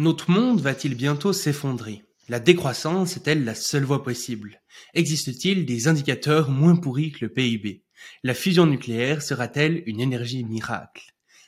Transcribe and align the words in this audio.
Notre 0.00 0.30
monde 0.30 0.60
va-t-il 0.60 0.94
bientôt 0.94 1.32
s'effondrer? 1.32 2.04
La 2.28 2.38
décroissance 2.38 3.16
est-elle 3.16 3.44
la 3.44 3.56
seule 3.56 3.82
voie 3.82 4.04
possible? 4.04 4.62
Existe-t-il 4.94 5.66
des 5.66 5.88
indicateurs 5.88 6.50
moins 6.50 6.76
pourris 6.76 7.10
que 7.10 7.24
le 7.24 7.32
PIB 7.32 7.82
La 8.22 8.32
fusion 8.32 8.64
nucléaire 8.64 9.22
sera-t-elle 9.22 9.82
une 9.86 9.98
énergie 9.98 10.44
miracle? 10.44 11.02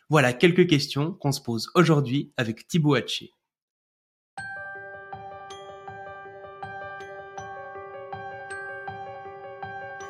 Voilà 0.09 0.33
quelques 0.33 0.67
questions 0.67 1.13
qu'on 1.13 1.31
se 1.31 1.41
pose 1.41 1.71
aujourd'hui 1.77 2.33
avec 2.37 2.67
Thibaut 2.67 2.95
Hatché. 2.95 3.31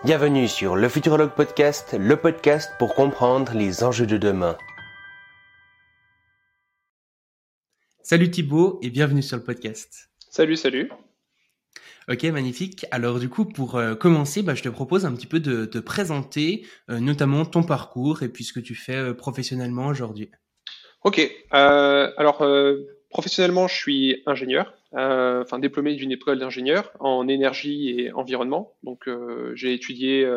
Bienvenue 0.02 0.48
sur 0.48 0.76
le 0.76 0.88
Futurologue 0.88 1.34
Podcast, 1.34 1.92
le 1.92 2.16
podcast 2.16 2.70
pour 2.78 2.94
comprendre 2.94 3.52
les 3.52 3.84
enjeux 3.84 4.06
de 4.06 4.16
demain. 4.16 4.56
Salut 8.02 8.30
Thibaut 8.30 8.78
et 8.82 8.88
bienvenue 8.88 9.22
sur 9.22 9.36
le 9.36 9.42
podcast. 9.42 10.10
Salut, 10.30 10.56
salut. 10.56 10.90
Ok, 12.08 12.24
magnifique. 12.24 12.86
Alors 12.90 13.18
du 13.18 13.28
coup, 13.28 13.44
pour 13.44 13.76
euh, 13.76 13.94
commencer, 13.94 14.42
bah, 14.42 14.54
je 14.54 14.62
te 14.62 14.70
propose 14.70 15.04
un 15.04 15.12
petit 15.12 15.26
peu 15.26 15.38
de 15.38 15.66
te 15.66 15.78
présenter, 15.78 16.66
euh, 16.88 16.98
notamment 16.98 17.44
ton 17.44 17.62
parcours 17.62 18.22
et 18.22 18.30
puis 18.30 18.42
ce 18.42 18.54
que 18.54 18.60
tu 18.60 18.74
fais 18.74 18.96
euh, 18.96 19.12
professionnellement 19.12 19.86
aujourd'hui. 19.86 20.30
Ok. 21.04 21.20
alors 21.50 22.46
professionnellement, 23.10 23.68
je 23.68 23.74
suis 23.74 24.22
ingénieur, 24.26 24.74
enfin 24.92 25.58
diplômé 25.58 25.94
d'une 25.94 26.12
école 26.12 26.38
d'ingénieur 26.38 26.92
en 27.00 27.26
énergie 27.26 27.90
et 27.98 28.12
environnement. 28.12 28.74
Donc 28.82 29.08
j'ai 29.54 29.72
étudié 29.72 30.28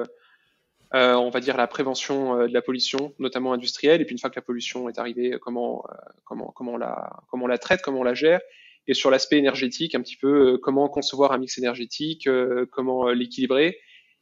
euh, 0.95 1.15
on 1.15 1.31
va 1.31 1.39
dire 1.39 1.57
la 1.57 1.65
prévention 1.65 2.37
euh, 2.39 2.47
de 2.47 2.53
la 2.53 2.61
pollution, 2.61 3.15
notamment 3.17 3.53
industrielle, 3.53 4.01
et 4.01 4.05
puis 4.05 4.13
une 4.13 4.19
fois 4.19 4.29
que 4.29 4.35
la 4.35 4.43
pollution 4.43 4.89
est 4.89 4.99
arrivée, 4.99 5.37
comment 5.41 5.83
euh, 5.89 5.95
comment 6.23 6.51
comment 6.55 6.73
on 6.73 6.77
la 6.77 7.19
comment 7.27 7.45
on 7.45 7.47
la 7.47 7.57
traite, 7.57 7.81
comment 7.81 8.01
on 8.01 8.03
la 8.03 8.13
gère, 8.13 8.41
et 8.87 8.93
sur 8.93 9.09
l'aspect 9.09 9.37
énergétique, 9.37 9.95
un 9.95 10.01
petit 10.01 10.17
peu 10.17 10.59
comment 10.59 10.87
concevoir 10.89 11.31
un 11.31 11.39
mix 11.39 11.57
énergétique, 11.57 12.29
comment 12.71 13.09
l'équilibrer, 13.09 13.79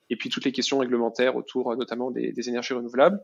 et 0.09 0.15
puis 0.15 0.29
toutes 0.29 0.45
les 0.45 0.53
questions 0.53 0.77
réglementaires 0.77 1.35
autour 1.35 1.75
notamment 1.75 2.09
des, 2.09 2.31
des 2.31 2.49
énergies 2.49 2.73
renouvelables. 2.73 3.19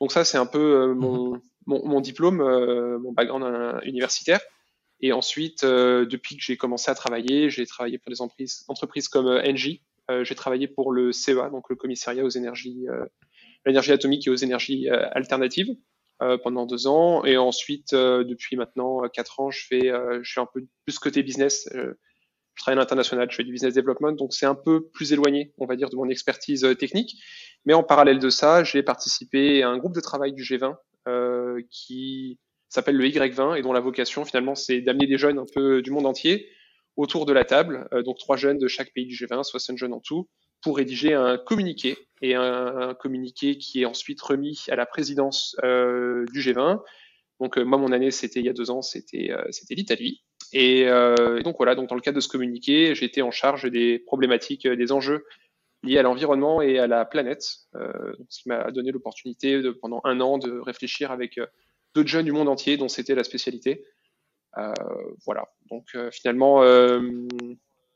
Donc 0.00 0.12
ça, 0.12 0.24
c'est 0.24 0.38
un 0.38 0.46
peu 0.46 0.92
mon, 0.94 1.34
mhm. 1.34 1.40
mon, 1.66 1.86
mon, 1.86 2.00
diplôme, 2.00 2.38
mon 2.38 3.12
background 3.12 3.80
universitaire. 3.84 4.40
Et 5.00 5.12
ensuite, 5.12 5.64
depuis 5.64 6.36
que 6.36 6.42
j'ai 6.42 6.56
commencé 6.56 6.90
à 6.90 6.94
travailler, 6.94 7.50
j'ai 7.50 7.66
travaillé 7.66 7.98
pour 7.98 8.10
des 8.10 8.22
entreprises, 8.22 8.64
entreprises 8.68 9.08
comme 9.08 9.26
Engie, 9.26 9.82
euh, 9.82 9.95
j'ai 10.08 10.34
travaillé 10.34 10.68
pour 10.68 10.92
le 10.92 11.12
CEA, 11.12 11.50
donc 11.50 11.68
le 11.68 11.76
commissariat 11.76 12.24
aux 12.24 12.30
énergies, 12.30 12.86
euh, 12.88 13.04
l'énergie 13.64 13.92
atomique 13.92 14.26
et 14.26 14.30
aux 14.30 14.36
énergies 14.36 14.88
euh, 14.88 15.08
alternatives, 15.12 15.74
pendant 16.42 16.64
deux 16.64 16.86
ans. 16.86 17.24
Et 17.26 17.36
ensuite, 17.36 17.92
depuis 17.92 18.56
maintenant 18.56 19.02
quatre 19.12 19.38
ans, 19.38 19.50
je 19.50 19.66
fais, 19.66 19.92
je 20.22 20.30
suis 20.30 20.40
un 20.40 20.46
peu 20.46 20.64
plus 20.86 20.98
côté 20.98 21.22
business. 21.22 21.68
je 21.74 21.92
travaille 22.56 22.78
à 22.78 22.80
l'international, 22.80 23.30
je 23.30 23.36
fais 23.36 23.44
du 23.44 23.52
business 23.52 23.74
development, 23.74 24.12
donc 24.12 24.32
c'est 24.32 24.46
un 24.46 24.54
peu 24.54 24.88
plus 24.88 25.12
éloigné, 25.12 25.52
on 25.58 25.66
va 25.66 25.76
dire, 25.76 25.90
de 25.90 25.96
mon 25.96 26.08
expertise 26.08 26.66
technique. 26.78 27.20
Mais 27.66 27.74
en 27.74 27.82
parallèle 27.82 28.18
de 28.18 28.30
ça, 28.30 28.64
j'ai 28.64 28.82
participé 28.82 29.62
à 29.62 29.68
un 29.68 29.76
groupe 29.76 29.94
de 29.94 30.00
travail 30.00 30.32
du 30.32 30.42
G20 30.42 30.76
euh, 31.08 31.62
qui 31.70 32.40
s'appelle 32.68 32.96
le 32.96 33.06
Y20 33.06 33.56
et 33.56 33.62
dont 33.62 33.72
la 33.72 33.80
vocation 33.80 34.24
finalement 34.24 34.56
c'est 34.56 34.80
d'amener 34.80 35.06
des 35.06 35.18
jeunes 35.18 35.38
un 35.38 35.46
peu 35.54 35.82
du 35.82 35.92
monde 35.92 36.04
entier 36.04 36.48
autour 36.96 37.26
de 37.26 37.32
la 37.32 37.44
table, 37.44 37.88
euh, 37.92 38.02
donc 38.02 38.18
trois 38.18 38.36
jeunes 38.36 38.58
de 38.58 38.68
chaque 38.68 38.92
pays 38.92 39.06
du 39.06 39.14
G20, 39.14 39.44
60 39.44 39.76
jeunes 39.76 39.92
en 39.92 40.00
tout, 40.00 40.28
pour 40.62 40.76
rédiger 40.78 41.14
un 41.14 41.38
communiqué 41.38 41.96
et 42.22 42.34
un, 42.34 42.94
communiqué 42.94 43.58
qui 43.58 43.82
est 43.82 43.84
ensuite 43.84 44.20
remis 44.20 44.64
à 44.68 44.76
la 44.76 44.86
présidence 44.86 45.56
euh, 45.62 46.24
du 46.32 46.40
G20. 46.40 46.80
Donc 47.40 47.58
euh, 47.58 47.64
moi 47.64 47.78
mon 47.78 47.92
année 47.92 48.10
c'était 48.10 48.40
il 48.40 48.46
y 48.46 48.48
a 48.48 48.54
deux 48.54 48.70
ans 48.70 48.80
c'était 48.80 49.30
l'Italie 49.70 50.22
et, 50.52 50.86
donc 51.44 51.56
voilà. 51.58 51.74
Donc 51.74 51.88
dans 51.88 51.94
le 51.94 52.00
cadre 52.00 52.16
de 52.16 52.20
ce 52.20 52.28
communiqué 52.28 52.94
j'étais 52.94 53.20
en 53.20 53.30
charge 53.30 53.70
des 53.70 53.98
problématiques 53.98 54.66
des 54.66 54.92
enjeux 54.92 55.26
liés 55.82 55.98
à 55.98 56.02
l'environnement 56.02 56.62
et 56.62 56.78
à 56.78 56.86
la 56.86 57.04
planète. 57.04 57.42
Ce 58.28 58.42
qui 58.42 58.48
m'a 58.48 58.70
donné 58.70 58.90
l'opportunité 58.92 59.60
pendant 59.82 60.00
un 60.04 60.20
an 60.20 60.38
de 60.38 60.58
réfléchir 60.58 61.10
avec 61.10 61.38
d'autres 61.94 62.08
jeunes 62.08 62.24
du 62.24 62.32
monde 62.32 62.48
entier 62.48 62.78
dont 62.78 62.88
c'était 62.88 63.14
la 63.14 63.24
spécialité. 63.24 63.84
euh, 63.84 63.95
voilà. 65.24 65.48
Donc 65.70 65.88
euh, 65.94 66.10
finalement, 66.10 66.62
euh, 66.62 67.00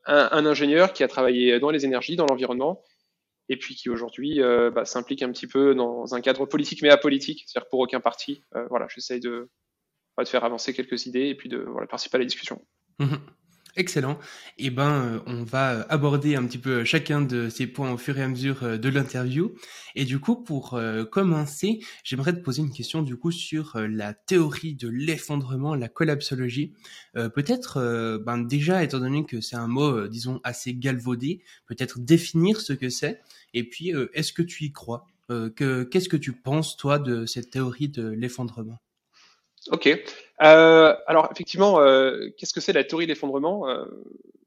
un, 0.07 0.47
ingénieur 0.47 0.93
qui 0.93 1.03
a 1.03 1.09
travaillé 1.09 1.59
dans 1.61 1.71
les 1.71 1.85
énergies, 1.85 2.17
dans 2.17 2.27
l'environnement, 2.27 2.83
et 3.49 3.57
puis 3.57 3.75
qui 3.75 3.89
aujourd'hui 3.91 4.41
bah, 4.73 4.85
s'implique 4.85 5.23
un 5.23 5.33
petit 5.33 5.49
peu 5.49 5.75
dans 5.75 6.15
un 6.15 6.21
cadre 6.21 6.47
politique 6.47 6.83
mais 6.83 6.91
apolitique, 6.91 7.45
c'est-à-dire 7.47 7.69
pour 7.69 7.81
aucun 7.81 8.01
parti. 8.01 8.43
voilà, 8.69 8.87
j'essaye 8.89 9.21
de, 9.21 9.49
faire 10.27 10.45
avancer 10.45 10.75
quelques 10.75 11.07
idées 11.07 11.29
et 11.29 11.35
puis 11.35 11.49
de 11.49 11.67
participer 11.89 12.17
à 12.17 12.19
la 12.19 12.27
discussion. 12.27 12.61
Mmh 12.99 13.17
Excellent. 13.77 14.19
Eh 14.59 14.71
ben, 14.71 14.91
euh, 14.91 15.21
on 15.27 15.45
va 15.45 15.83
aborder 15.89 16.35
un 16.35 16.45
petit 16.45 16.59
peu 16.59 16.85
chacun 16.85 17.21
de 17.21 17.49
ces 17.49 17.67
points 17.69 17.93
au 17.93 17.99
fur 17.99 18.19
et 18.19 18.23
à 18.23 18.29
mesure 18.29 18.65
euh, 18.65 18.79
de 18.79 18.89
l'interview. 18.89 19.55
Et 19.95 20.05
du 20.05 20.19
coup, 20.19 20.37
pour 20.43 20.75
euh, 20.75 21.05
commencer, 21.05 21.81
j'aimerais 22.03 22.33
te 22.33 22.41
poser 22.41 22.63
une 22.63 22.73
question 22.73 23.03
du 23.03 23.17
coup 23.17 23.31
sur 23.31 23.77
la 23.77 24.13
théorie 24.13 24.75
de 24.75 24.89
l'effondrement, 24.89 25.75
la 25.75 25.89
collapsologie. 25.89 26.75
peut-être, 27.15 28.21
ben 28.25 28.39
déjà, 28.39 28.83
étant 28.85 29.01
donné 29.01 29.25
que 29.25 29.41
c'est 29.41 29.57
un 29.57 29.67
mot, 29.67 30.07
disons, 30.09 30.41
assez 30.45 30.75
galvaudé, 30.75 31.43
peut-être 31.67 31.99
définir 32.01 32.61
ce 32.61 32.73
que 32.73 32.89
c'est. 32.89 33.21
Et 33.55 33.69
puis, 33.69 33.93
est-ce 34.15 34.33
que 34.33 34.43
tu 34.43 34.65
y 34.65 34.73
crois? 34.73 35.07
Que, 35.29 35.85
Qu'est-ce 35.85 36.09
que 36.09 36.17
tu 36.17 36.33
penses, 36.33 36.77
toi, 36.77 36.99
de 36.99 37.27
cette 37.27 37.51
théorie 37.51 37.89
de 37.89 38.09
l'effondrement? 38.09 38.81
Ok. 39.69 39.89
Euh, 40.43 40.95
alors 41.07 41.29
effectivement, 41.31 41.81
euh, 41.81 42.31
qu'est-ce 42.37 42.55
que 42.55 42.61
c'est 42.61 42.73
la 42.73 42.85
théorie 42.85 43.07
de 43.07 43.11
l'effondrement 43.11 43.69
euh, 43.69 43.85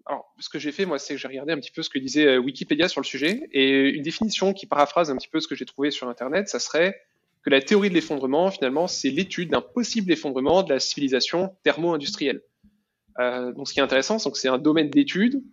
Alors 0.05 0.33
ce 0.39 0.49
que 0.49 0.57
j'ai 0.57 0.71
fait 0.71 0.85
moi, 0.85 0.97
c'est 0.97 1.13
que 1.13 1.19
j'ai 1.19 1.27
regardé 1.27 1.53
un 1.53 1.57
petit 1.57 1.71
peu 1.71 1.83
ce 1.83 1.89
que 1.89 1.99
disait 1.99 2.37
Wikipédia 2.37 2.87
sur 2.87 2.99
le 2.99 3.05
sujet 3.05 3.47
et 3.51 3.89
une 3.89 4.01
définition 4.01 4.53
qui 4.53 4.65
paraphrase 4.65 5.11
un 5.11 5.17
petit 5.17 5.27
peu 5.27 5.39
ce 5.39 5.47
que 5.47 5.55
j'ai 5.55 5.65
trouvé 5.65 5.91
sur 5.91 6.07
Internet, 6.09 6.49
ça 6.49 6.59
serait 6.59 6.99
que 7.43 7.49
la 7.49 7.61
théorie 7.61 7.89
de 7.89 7.93
l'effondrement, 7.93 8.49
finalement, 8.49 8.87
c'est 8.87 9.09
l'étude 9.09 9.49
d'un 9.49 9.61
possible 9.61 10.11
effondrement 10.11 10.63
de 10.63 10.73
la 10.73 10.79
civilisation 10.79 11.55
thermo-industrielle. 11.63 12.41
Donc 13.19 13.67
ce 13.67 13.73
qui 13.73 13.79
est 13.79 13.83
intéressant, 13.83 14.17
c'est 14.17 14.31
que 14.31 14.37
c'est 14.37 14.47
un 14.47 14.57
domaine 14.57 14.89
d'étude 14.89 15.43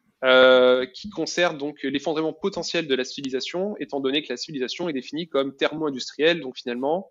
qui 0.94 1.10
concerne 1.10 1.58
donc 1.58 1.82
l'effondrement 1.82 2.32
potentiel 2.32 2.86
de 2.86 2.94
la 2.94 3.02
civilisation, 3.02 3.76
étant 3.80 3.98
donné 3.98 4.22
que 4.22 4.28
la 4.32 4.36
civilisation 4.36 4.88
est 4.88 4.92
définie 4.92 5.28
comme 5.28 5.56
thermo-industrielle, 5.56 6.40
donc 6.40 6.56
finalement 6.56 7.10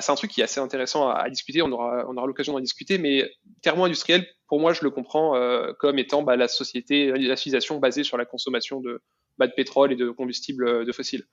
c'est 0.00 0.10
un 0.10 0.14
truc 0.14 0.30
qui 0.30 0.40
est 0.40 0.44
assez 0.44 0.60
intéressant 0.60 1.08
à, 1.08 1.28
discuter. 1.28 1.60
On 1.62 1.70
aura, 1.70 2.04
on 2.08 2.16
aura 2.16 2.26
l'occasion 2.26 2.54
d'en 2.54 2.60
discuter, 2.60 2.96
mais 2.98 3.30
thermo-industriel, 3.62 4.26
pour 4.48 4.58
moi, 4.58 4.72
je 4.72 4.82
le 4.82 4.90
comprends 4.90 5.36
euh, 5.36 5.72
comme 5.78 5.98
étant 5.98 6.22
bah, 6.22 6.36
la 6.36 6.48
société, 6.48 7.12
la 7.12 7.36
civilisation 7.36 7.78
basée 7.78 8.02
sur 8.02 8.16
la 8.16 8.24
consommation 8.24 8.80
de, 8.80 9.02
bah, 9.38 9.46
de 9.46 9.52
pétrole 9.52 9.92
et 9.92 9.96
de 9.96 10.10
combustibles 10.10 10.66
euh, 10.66 10.84
de 10.84 10.92
fossiles. 10.92 11.24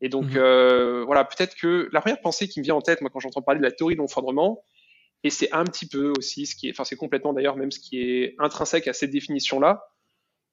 Et 0.00 0.08
donc, 0.08 0.26
mhm. 0.26 0.36
euh, 0.36 1.04
voilà, 1.04 1.24
peut-être 1.24 1.56
que 1.56 1.88
la 1.92 2.00
première 2.00 2.20
pensée 2.20 2.48
qui 2.48 2.60
me 2.60 2.64
vient 2.64 2.76
en 2.76 2.80
tête, 2.80 3.00
moi, 3.00 3.10
quand 3.12 3.20
j'entends 3.20 3.42
parler 3.42 3.58
de 3.58 3.64
la 3.64 3.72
théorie 3.72 3.94
de 3.94 3.98
l'enfondrement, 4.00 4.64
et 5.22 5.30
c'est 5.30 5.52
un 5.52 5.64
petit 5.64 5.86
peu 5.86 6.12
aussi 6.16 6.46
ce 6.46 6.54
qui 6.54 6.68
est, 6.68 6.70
enfin, 6.70 6.84
c'est 6.84 6.96
complètement 6.96 7.34
d'ailleurs 7.34 7.56
même 7.56 7.70
ce 7.70 7.78
qui 7.78 8.00
est 8.00 8.34
intrinsèque 8.38 8.88
à 8.88 8.92
cette 8.94 9.10
définition-là, 9.10 9.84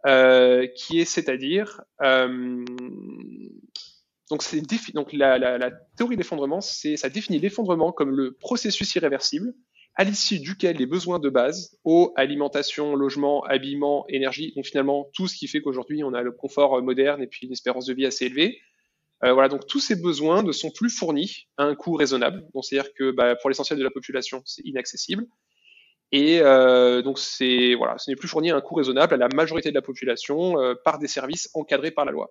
euh, 0.05 0.67
qui 0.75 0.99
est, 0.99 1.05
c'est-à-dire, 1.05 1.81
euh, 4.31 4.61
donc, 4.93 5.13
la, 5.13 5.37
la, 5.37 5.57
la 5.57 5.71
théorie 5.95 6.17
d'effondrement, 6.17 6.61
ça 6.61 7.09
définit 7.09 7.39
l'effondrement 7.39 7.91
comme 7.91 8.11
le 8.11 8.33
processus 8.33 8.95
irréversible 8.95 9.53
à 9.97 10.03
l'issue 10.03 10.39
duquel 10.39 10.77
les 10.77 10.85
besoins 10.85 11.17
de 11.17 11.29
base, 11.29 11.75
eau, 11.83 12.13
alimentation, 12.15 12.95
logement, 12.95 13.43
habillement, 13.45 14.05
énergie, 14.09 14.53
donc 14.55 14.65
finalement 14.65 15.09
tout 15.13 15.27
ce 15.27 15.35
qui 15.35 15.47
fait 15.47 15.59
qu'aujourd'hui 15.59 16.03
on 16.03 16.13
a 16.13 16.21
le 16.21 16.31
confort 16.31 16.83
moderne 16.83 17.23
et 17.23 17.27
puis 17.27 17.47
une 17.47 17.51
espérance 17.51 17.87
de 17.87 17.95
vie 17.95 18.05
assez 18.05 18.25
élevée. 18.25 18.59
Euh, 19.23 19.33
voilà, 19.33 19.49
donc 19.49 19.65
tous 19.65 19.79
ces 19.79 19.95
besoins 19.95 20.43
ne 20.43 20.51
sont 20.51 20.69
plus 20.69 20.91
fournis 20.91 21.47
à 21.57 21.63
un 21.63 21.73
coût 21.73 21.95
raisonnable. 21.95 22.45
Donc 22.53 22.63
c'est-à-dire 22.63 22.93
que 22.93 23.09
bah, 23.09 23.35
pour 23.35 23.49
l'essentiel 23.49 23.79
de 23.79 23.83
la 23.83 23.89
population, 23.89 24.43
c'est 24.45 24.61
inaccessible. 24.63 25.25
Et 26.11 26.39
euh, 26.41 27.01
donc 27.01 27.17
c'est 27.17 27.73
voilà, 27.73 27.97
ce 27.97 28.11
n'est 28.11 28.15
plus 28.15 28.27
fourni 28.27 28.51
à 28.51 28.55
un 28.55 28.61
coût 28.61 28.75
raisonnable 28.75 29.15
à 29.15 29.17
la 29.17 29.27
majorité 29.29 29.69
de 29.69 29.75
la 29.75 29.81
population 29.81 30.61
euh, 30.61 30.75
par 30.85 30.99
des 30.99 31.07
services 31.07 31.49
encadrés 31.55 31.91
par 31.91 32.05
la 32.05 32.11
loi. 32.11 32.29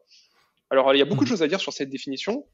Alors, 0.70 0.94
il 0.94 0.98
y 0.98 1.02
a 1.02 1.04
beaucoup 1.04 1.24
de 1.24 1.28
mhm. 1.28 1.36
choses 1.36 1.42
à 1.42 1.48
dire 1.48 1.60
sur 1.60 1.72
cette 1.72 1.90
définition. 1.90 2.46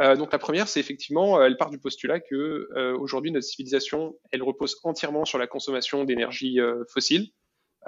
Euh, 0.00 0.16
donc, 0.16 0.32
la 0.32 0.38
première, 0.38 0.68
c'est 0.68 0.80
effectivement, 0.80 1.42
elle 1.42 1.56
part 1.56 1.70
du 1.70 1.78
postulat 1.78 2.20
que 2.20 2.68
euh, 2.76 2.96
aujourd'hui 2.96 3.32
notre 3.32 3.46
civilisation, 3.46 4.14
elle 4.30 4.42
repose 4.42 4.76
entièrement 4.84 5.24
sur 5.24 5.38
la 5.38 5.46
consommation 5.46 6.04
d'énergie 6.04 6.60
euh, 6.60 6.84
fossile, 6.88 7.30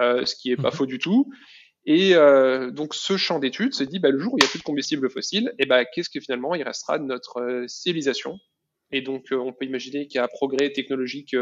euh, 0.01 0.25
ce 0.25 0.35
qui 0.35 0.51
est 0.51 0.57
pas 0.57 0.69
mhm. 0.69 0.75
faux 0.75 0.85
du 0.85 0.99
tout. 0.99 1.31
Et 1.85 2.15
euh, 2.15 2.69
donc, 2.69 2.93
ce 2.93 3.17
champ 3.17 3.39
d'études 3.39 3.73
se 3.73 3.83
dit, 3.83 3.99
bah, 3.99 4.09
le 4.09 4.19
jour 4.19 4.33
où 4.33 4.37
il 4.37 4.43
n'y 4.43 4.47
a 4.47 4.49
plus 4.49 4.59
de 4.59 4.63
combustible 4.63 5.09
fossile, 5.09 5.53
et 5.57 5.63
eh 5.63 5.65
bah, 5.65 5.85
qu'est-ce 5.85 6.09
que 6.09 6.19
finalement 6.19 6.53
il 6.53 6.63
restera 6.63 6.99
de 6.99 7.05
notre 7.05 7.65
civilisation? 7.67 8.37
Et 8.91 9.01
donc, 9.01 9.27
on 9.31 9.53
peut 9.53 9.65
imaginer 9.65 10.07
qu'il 10.07 10.17
y 10.17 10.19
a 10.19 10.25
un 10.25 10.27
progrès 10.27 10.71
technologique 10.73 11.33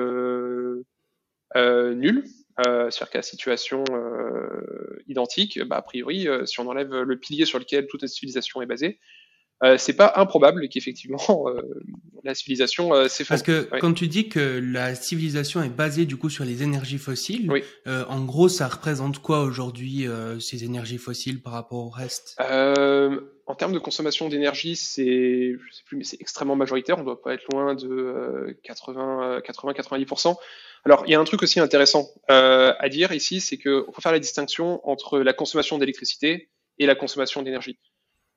nul, 1.55 2.25
euh, 2.65 2.89
c'est-à-dire 2.89 3.09
qu'à 3.11 3.21
situation 3.21 3.83
euh, 3.91 5.01
identique, 5.07 5.61
bah, 5.63 5.77
a 5.77 5.81
priori, 5.81 6.27
euh, 6.27 6.45
si 6.45 6.59
on 6.59 6.67
enlève 6.67 6.93
le 6.93 7.17
pilier 7.17 7.45
sur 7.45 7.59
lequel 7.59 7.87
toute 7.87 8.01
la 8.01 8.07
civilisation 8.07 8.61
est 8.61 8.65
basée, 8.65 8.99
euh, 9.63 9.77
c'est 9.77 9.95
pas 9.95 10.13
improbable 10.15 10.67
qu'effectivement 10.69 11.17
la 12.23 12.33
civilisation 12.33 12.93
euh, 12.93 13.07
s'effondre. 13.07 13.43
Parce 13.43 13.63
que 13.69 13.79
quand 13.79 13.93
tu 13.93 14.07
dis 14.07 14.29
que 14.29 14.61
la 14.63 14.95
civilisation 14.95 15.61
est 15.63 15.69
basée 15.69 16.05
du 16.05 16.17
coup 16.17 16.29
sur 16.29 16.45
les 16.45 16.63
énergies 16.63 16.97
fossiles, 16.97 17.49
Oui. 17.51 17.63
euh, 17.87 18.05
en 18.07 18.23
gros, 18.23 18.49
ça 18.49 18.67
représente 18.67 19.19
quoi 19.19 19.41
aujourd'hui 19.41 20.07
euh, 20.07 20.39
ces 20.39 20.63
énergies 20.63 20.97
fossiles 20.97 21.41
par 21.41 21.53
rapport 21.53 21.79
au 21.79 21.89
reste? 21.89 22.35
Euh, 22.39 23.19
en 23.47 23.55
termes 23.55 23.73
de 23.73 23.79
consommation 23.79 24.29
d'énergie, 24.29 24.75
c'est, 24.75 25.53
je 25.53 25.73
sais 25.73 25.83
plus, 25.85 25.97
mais 25.97 26.03
c'est 26.03 26.21
extrêmement 26.21 26.55
majoritaire. 26.55 26.97
On 26.99 27.03
doit 27.03 27.21
pas 27.21 27.33
être 27.33 27.45
loin 27.51 27.73
de 27.73 27.89
euh, 27.89 28.53
80, 28.63 29.23
euh, 29.23 29.41
80-90%. 29.41 30.35
Alors, 30.85 31.03
il 31.05 31.11
y 31.11 31.15
a 31.15 31.19
un 31.19 31.23
truc 31.23 31.43
aussi 31.43 31.59
intéressant 31.59 32.07
euh, 32.29 32.73
à 32.79 32.89
dire 32.89 33.11
ici, 33.11 33.41
c'est 33.41 33.57
que 33.57 33.85
faut 33.91 34.01
faire 34.01 34.11
la 34.11 34.19
distinction 34.19 34.87
entre 34.87 35.19
la 35.19 35.33
consommation 35.33 35.77
d'électricité 35.77 36.49
et 36.77 36.85
la 36.85 36.95
consommation 36.95 37.41
d'énergie. 37.41 37.79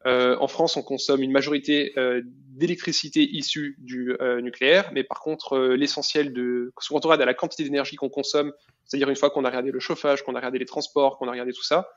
Euh, 0.04 0.36
en 0.40 0.48
France, 0.48 0.76
on 0.76 0.82
consomme 0.82 1.22
une 1.22 1.30
majorité 1.30 1.92
euh, 1.96 2.22
d'électricité 2.24 3.22
issue 3.22 3.76
du 3.78 4.16
nucléaire, 4.42 4.90
mais 4.92 5.04
par 5.04 5.20
contre, 5.20 5.58
l'essentiel 5.58 6.32
de, 6.32 6.72
quand 6.74 6.84
on 6.90 6.98
regarde 6.98 7.22
à 7.22 7.26
la 7.26 7.34
quantité 7.34 7.62
d'énergie 7.62 7.96
qu'on 7.96 8.08
consomme, 8.08 8.52
c'est-à-dire 8.84 9.08
une 9.08 9.16
fois 9.16 9.30
qu'on 9.30 9.44
a 9.44 9.48
regardé 9.48 9.70
le 9.70 9.80
chauffage, 9.80 10.22
qu'on 10.22 10.34
a 10.34 10.38
regardé 10.38 10.58
les 10.58 10.66
transports, 10.66 11.18
qu'on 11.18 11.28
a 11.28 11.30
regardé 11.30 11.52
tout 11.52 11.62
ça, 11.62 11.88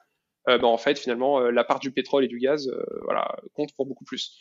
ben, 0.48 0.64
en 0.64 0.78
fait, 0.78 1.00
finalement, 1.00 1.40
la 1.40 1.64
part 1.64 1.80
du 1.80 1.92
pétrole 1.92 2.24
et 2.24 2.28
du 2.28 2.38
gaz, 2.38 2.72
voilà, 3.04 3.36
compte 3.54 3.74
pour 3.76 3.88
beaucoup 3.88 4.06
plus. 4.06 4.38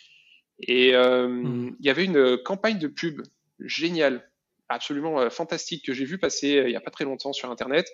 Et 0.60 0.92
Mhm. 0.92 1.76
il 1.80 1.86
y 1.86 1.90
avait 1.90 2.04
une 2.04 2.36
campagne 2.38 2.78
de 2.78 2.88
pub 2.88 3.22
géniale, 3.60 4.30
absolument 4.68 5.20
euh, 5.20 5.30
fantastique, 5.30 5.84
que 5.84 5.92
j'ai 5.92 6.04
vu 6.04 6.18
passer 6.18 6.58
euh, 6.58 6.68
il 6.68 6.72
y 6.72 6.76
a 6.76 6.80
pas 6.80 6.90
très 6.90 7.04
longtemps 7.04 7.32
sur 7.32 7.50
Internet, 7.50 7.90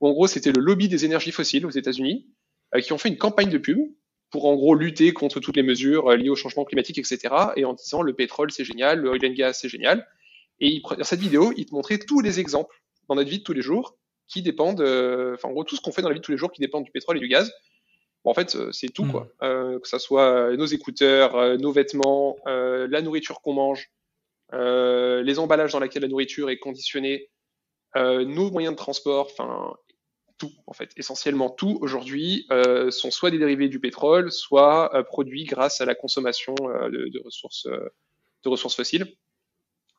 où 0.00 0.08
en 0.08 0.12
gros, 0.12 0.26
c'était 0.26 0.52
le 0.52 0.60
lobby 0.60 0.88
des 0.88 1.04
énergies 1.04 1.32
fossiles 1.32 1.66
aux 1.66 1.70
États-Unis, 1.70 2.26
euh, 2.74 2.80
qui 2.80 2.92
ont 2.92 2.98
fait 2.98 3.08
une 3.08 3.18
campagne 3.18 3.50
de 3.50 3.58
pub 3.58 3.78
pour 4.30 4.44
en 4.46 4.56
gros 4.56 4.74
lutter 4.74 5.12
contre 5.12 5.40
toutes 5.40 5.56
les 5.56 5.62
mesures 5.62 6.10
liées 6.12 6.28
au 6.28 6.36
changement 6.36 6.64
climatique, 6.64 6.98
etc. 6.98 7.34
Et 7.56 7.64
en 7.64 7.72
disant 7.72 8.02
le 8.02 8.12
pétrole 8.12 8.50
c'est 8.50 8.64
génial, 8.64 9.00
le 9.00 9.10
oil 9.10 9.24
and 9.24 9.32
gas 9.32 9.54
c'est 9.54 9.70
génial. 9.70 10.06
Et 10.60 10.82
dans 10.82 11.04
cette 11.04 11.20
vidéo, 11.20 11.52
il 11.56 11.64
te 11.64 11.74
montrait 11.74 11.98
tous 11.98 12.20
les 12.20 12.38
exemples 12.38 12.74
dans 13.08 13.14
notre 13.14 13.30
vie 13.30 13.38
de 13.38 13.42
tous 13.42 13.54
les 13.54 13.62
jours 13.62 13.96
qui 14.26 14.42
dépendent, 14.42 14.82
euh, 14.82 15.34
enfin 15.34 15.48
en 15.48 15.52
gros 15.52 15.64
tout 15.64 15.76
ce 15.76 15.80
qu'on 15.80 15.92
fait 15.92 16.02
dans 16.02 16.08
la 16.08 16.14
vie 16.14 16.20
de 16.20 16.24
tous 16.24 16.32
les 16.32 16.36
jours 16.36 16.52
qui 16.52 16.60
dépendent 16.60 16.84
du 16.84 16.90
pétrole 16.90 17.16
et 17.16 17.20
du 17.20 17.28
gaz. 17.28 17.50
Bon, 18.24 18.32
en 18.32 18.34
fait, 18.34 18.54
c'est 18.72 18.90
tout 18.92 19.04
Mhm. 19.04 19.12
quoi. 19.12 19.28
Euh, 19.42 19.78
que 19.80 19.88
ça 19.88 19.98
soit 19.98 20.54
nos 20.56 20.66
écouteurs, 20.66 21.56
nos 21.58 21.72
vêtements, 21.72 22.36
euh, 22.46 22.86
la 22.90 23.00
nourriture 23.00 23.40
qu'on 23.40 23.54
mange, 23.54 23.88
euh, 24.52 25.22
les 25.22 25.38
emballages 25.38 25.72
dans 25.72 25.80
lesquels 25.80 26.02
la 26.02 26.08
nourriture 26.08 26.50
est 26.50 26.58
conditionnée, 26.58 27.30
euh, 27.96 28.24
nos 28.24 28.50
moyens 28.50 28.74
de 28.74 28.78
transport, 28.78 29.28
enfin 29.32 29.74
tout 30.38 30.52
en 30.66 30.72
fait, 30.72 30.90
essentiellement 30.96 31.50
tout 31.50 31.78
aujourd'hui 31.80 32.46
euh, 32.52 32.90
sont 32.90 33.10
soit 33.10 33.30
des 33.30 33.38
dérivés 33.38 33.68
du 33.68 33.80
pétrole, 33.80 34.30
soit 34.30 35.04
produits 35.04 35.44
grâce 35.44 35.80
à 35.80 35.84
la 35.84 35.94
consommation 35.96 36.54
de, 36.54 37.08
de 37.08 37.20
ressources 37.24 37.66
de 37.66 38.48
ressources 38.48 38.76
fossiles. 38.76 39.16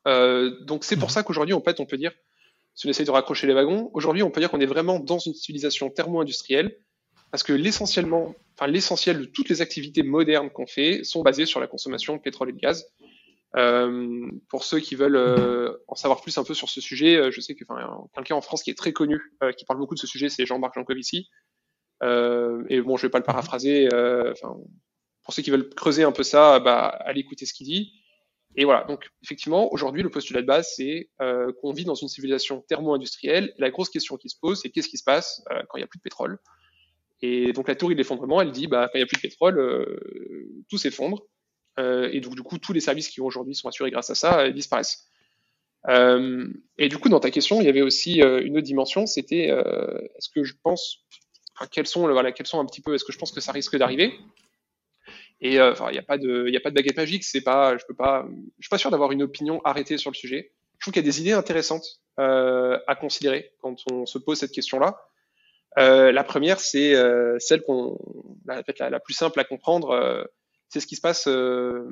Donc 0.06 0.84
c'est 0.84 0.96
pour 0.96 1.08
Mhm. 1.08 1.12
ça 1.12 1.22
qu'aujourd'hui 1.22 1.52
en 1.54 1.60
fait 1.60 1.78
on 1.78 1.84
peut 1.84 1.98
dire, 1.98 2.12
si 2.74 2.86
on 2.86 2.90
essaye 2.90 3.04
de 3.04 3.10
raccrocher 3.10 3.46
les 3.46 3.52
wagons, 3.52 3.90
aujourd'hui 3.92 4.22
on 4.22 4.30
peut 4.30 4.40
dire 4.40 4.50
qu'on 4.50 4.60
est 4.60 4.66
vraiment 4.66 4.98
dans 4.98 5.18
une 5.18 5.34
civilisation 5.34 5.90
thermo-industrielle 5.90 6.74
parce 7.30 7.42
que 7.42 7.52
l'essentiellement, 7.52 8.34
enfin 8.56 8.66
l'essentiel 8.66 9.20
de 9.20 9.24
toutes 9.24 9.48
les 9.48 9.60
activités 9.60 10.02
modernes 10.02 10.50
qu'on 10.50 10.66
fait 10.66 11.04
sont 11.04 11.22
basées 11.22 11.46
sur 11.46 11.60
la 11.60 11.66
consommation 11.66 12.16
de 12.16 12.20
pétrole 12.20 12.48
et 12.48 12.52
de 12.52 12.58
gaz. 12.58 12.86
Euh, 13.56 14.30
pour 14.48 14.64
ceux 14.64 14.78
qui 14.78 14.94
veulent 14.94 15.16
euh, 15.16 15.76
en 15.88 15.96
savoir 15.96 16.20
plus 16.20 16.38
un 16.38 16.44
peu 16.44 16.54
sur 16.54 16.68
ce 16.68 16.80
sujet, 16.80 17.16
euh, 17.16 17.30
je 17.32 17.40
sais 17.40 17.54
que 17.54 17.64
quelqu'un 18.14 18.36
en 18.36 18.40
France 18.40 18.62
qui 18.62 18.70
est 18.70 18.78
très 18.78 18.92
connu, 18.92 19.20
qui 19.56 19.64
parle 19.64 19.78
beaucoup 19.78 19.94
de 19.94 20.00
ce 20.00 20.06
sujet, 20.06 20.28
c'est 20.28 20.46
Jean-Marc 20.46 20.74
Jancovici. 20.74 21.28
Et 22.02 22.80
bon, 22.80 22.96
je 22.96 23.06
vais 23.06 23.10
pas 23.10 23.18
le 23.18 23.24
paraphraser. 23.24 23.88
pour 25.24 25.34
ceux 25.34 25.42
qui 25.42 25.50
veulent 25.50 25.68
creuser 25.70 26.04
un 26.04 26.12
peu 26.12 26.22
ça, 26.22 26.60
bah, 26.60 26.86
allez 26.86 27.20
écouter 27.20 27.46
ce 27.46 27.52
qu'il 27.52 27.66
dit. 27.66 27.92
Et 28.56 28.64
voilà. 28.64 28.84
Donc, 28.84 29.08
effectivement, 29.22 29.72
aujourd'hui, 29.72 30.02
le 30.02 30.10
postulat 30.10 30.42
de 30.42 30.46
base, 30.46 30.72
c'est 30.74 31.10
euh, 31.20 31.52
qu'on 31.60 31.72
vit 31.72 31.84
dans 31.84 31.94
une 31.94 32.08
civilisation 32.08 32.62
thermo-industrielle. 32.68 33.54
La 33.58 33.70
grosse 33.70 33.90
question 33.90 34.16
qui 34.16 34.28
se 34.28 34.36
pose, 34.40 34.60
c'est 34.60 34.70
qu'est-ce 34.70 34.88
qui 34.88 34.98
se 34.98 35.04
passe 35.04 35.42
euh, 35.50 35.62
quand 35.68 35.78
il 35.78 35.80
n'y 35.80 35.84
a 35.84 35.86
plus 35.86 35.98
de 35.98 36.02
pétrole? 36.02 36.38
Et 37.22 37.52
donc, 37.52 37.68
la 37.68 37.76
théorie 37.76 37.94
de 37.94 37.98
l'effondrement, 37.98 38.40
elle 38.40 38.50
dit, 38.50 38.66
bah, 38.66 38.86
quand 38.86 38.98
il 38.98 39.00
n'y 39.00 39.04
a 39.04 39.06
plus 39.06 39.16
de 39.16 39.22
pétrole, 39.22 39.58
euh, 39.58 40.64
tout 40.68 40.78
s'effondre. 40.78 41.22
Euh, 41.80 42.10
et 42.12 42.20
donc, 42.20 42.34
du 42.34 42.42
coup, 42.42 42.58
tous 42.58 42.72
les 42.72 42.80
services 42.80 43.08
qui 43.08 43.20
aujourd'hui 43.20 43.54
sont 43.54 43.68
assurés 43.68 43.90
grâce 43.90 44.10
à 44.10 44.14
ça 44.14 44.40
euh, 44.40 44.50
disparaissent. 44.50 45.06
Euh, 45.88 46.46
et 46.78 46.88
du 46.88 46.98
coup, 46.98 47.08
dans 47.08 47.20
ta 47.20 47.30
question, 47.30 47.60
il 47.60 47.66
y 47.66 47.68
avait 47.68 47.80
aussi 47.80 48.20
une 48.20 48.58
autre 48.58 48.66
dimension, 48.66 49.06
c'était 49.06 49.44
est-ce 49.44 50.28
que 50.28 50.44
je 50.44 50.52
pense, 50.62 51.06
quels 51.70 51.86
sont, 51.86 52.02
voilà, 52.02 52.32
quels 52.32 52.46
sont 52.46 52.60
un 52.60 52.66
petit 52.66 52.82
peu, 52.82 52.94
est-ce 52.94 53.04
que 53.04 53.12
je 53.12 53.18
pense 53.18 53.32
que 53.32 53.40
ça 53.40 53.50
risque 53.52 53.78
d'arriver? 53.78 54.12
Et 55.40 55.54
il 55.54 55.58
n'y 55.58 55.58
a 55.58 56.02
pas 56.06 56.18
de, 56.18 56.54
a 56.54 56.60
pas 56.60 56.68
de 56.68 56.74
baguette 56.74 56.98
magique, 56.98 57.24
c'est 57.24 57.40
pas, 57.40 57.78
je 57.78 57.84
peux 57.86 57.94
pas, 57.94 58.28
je 58.58 58.66
suis 58.66 58.68
pas 58.68 58.76
sûr 58.76 58.90
d'avoir 58.90 59.10
une 59.12 59.22
opinion 59.22 59.62
arrêtée 59.64 59.96
sur 59.96 60.10
le 60.10 60.16
sujet. 60.16 60.52
Je 60.76 60.84
trouve 60.84 60.92
qu'il 60.92 61.02
y 61.02 61.06
a 61.06 61.10
des 61.10 61.22
idées 61.22 61.32
intéressantes 61.32 62.02
à 62.18 62.94
considérer 63.00 63.50
quand 63.62 63.76
on 63.90 64.04
se 64.04 64.18
pose 64.18 64.38
cette 64.38 64.52
question-là. 64.52 65.00
La 65.78 66.24
première, 66.24 66.60
c'est 66.60 66.94
celle 67.38 67.62
qu'on, 67.62 67.96
la, 68.44 68.62
la, 68.78 68.90
la 68.90 69.00
plus 69.00 69.14
simple 69.14 69.40
à 69.40 69.44
comprendre. 69.44 70.28
C'est 70.70 70.80
ce 70.80 70.86
qui 70.86 70.96
se 70.96 71.00
passe. 71.00 71.26
euh, 71.26 71.84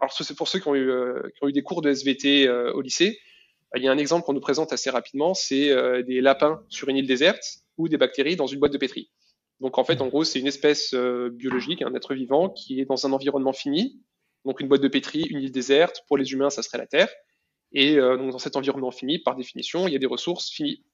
alors 0.00 0.12
c'est 0.12 0.36
pour 0.36 0.48
ceux 0.48 0.58
qui 0.58 0.68
ont 0.68 0.74
eu, 0.74 0.90
euh, 0.90 1.22
qui 1.34 1.44
ont 1.44 1.48
eu 1.48 1.52
des 1.52 1.62
cours 1.62 1.82
de 1.82 1.88
SVT 1.88 2.46
euh, 2.48 2.72
au 2.72 2.80
lycée. 2.82 3.18
Il 3.76 3.82
y 3.82 3.88
a 3.88 3.92
un 3.92 3.98
exemple 3.98 4.26
qu'on 4.26 4.32
nous 4.32 4.40
présente 4.40 4.72
assez 4.72 4.90
rapidement, 4.90 5.34
c'est 5.34 5.74
des 6.04 6.20
lapins 6.20 6.62
sur 6.68 6.88
une 6.90 6.96
île 6.96 7.08
déserte 7.08 7.42
ou 7.76 7.88
des 7.88 7.96
bactéries 7.96 8.36
dans 8.36 8.46
une 8.46 8.60
boîte 8.60 8.72
de 8.72 8.78
pétri. 8.78 9.10
Donc 9.58 9.78
en 9.78 9.84
fait, 9.84 10.00
en 10.00 10.06
gros, 10.06 10.22
c'est 10.22 10.38
une 10.38 10.46
espèce 10.46 10.94
biologique, 10.94 11.82
un 11.82 11.92
être 11.92 12.14
vivant 12.14 12.50
qui 12.50 12.80
est 12.80 12.84
dans 12.84 13.04
un 13.04 13.12
environnement 13.12 13.52
fini. 13.52 14.00
Donc 14.44 14.60
une 14.60 14.68
boîte 14.68 14.80
de 14.80 14.86
pétri, 14.86 15.22
une 15.22 15.40
île 15.40 15.50
déserte. 15.50 16.04
Pour 16.06 16.16
les 16.16 16.32
humains, 16.32 16.50
ça 16.50 16.62
serait 16.62 16.78
la 16.78 16.86
Terre. 16.86 17.08
Et 17.72 17.96
donc 17.96 18.30
dans 18.30 18.38
cet 18.38 18.54
environnement 18.54 18.92
fini, 18.92 19.18
par 19.18 19.34
définition, 19.34 19.88
il 19.88 19.92
y 19.92 19.96
a 19.96 19.98
des 19.98 20.06
ressources 20.06 20.50
finies. 20.52 20.84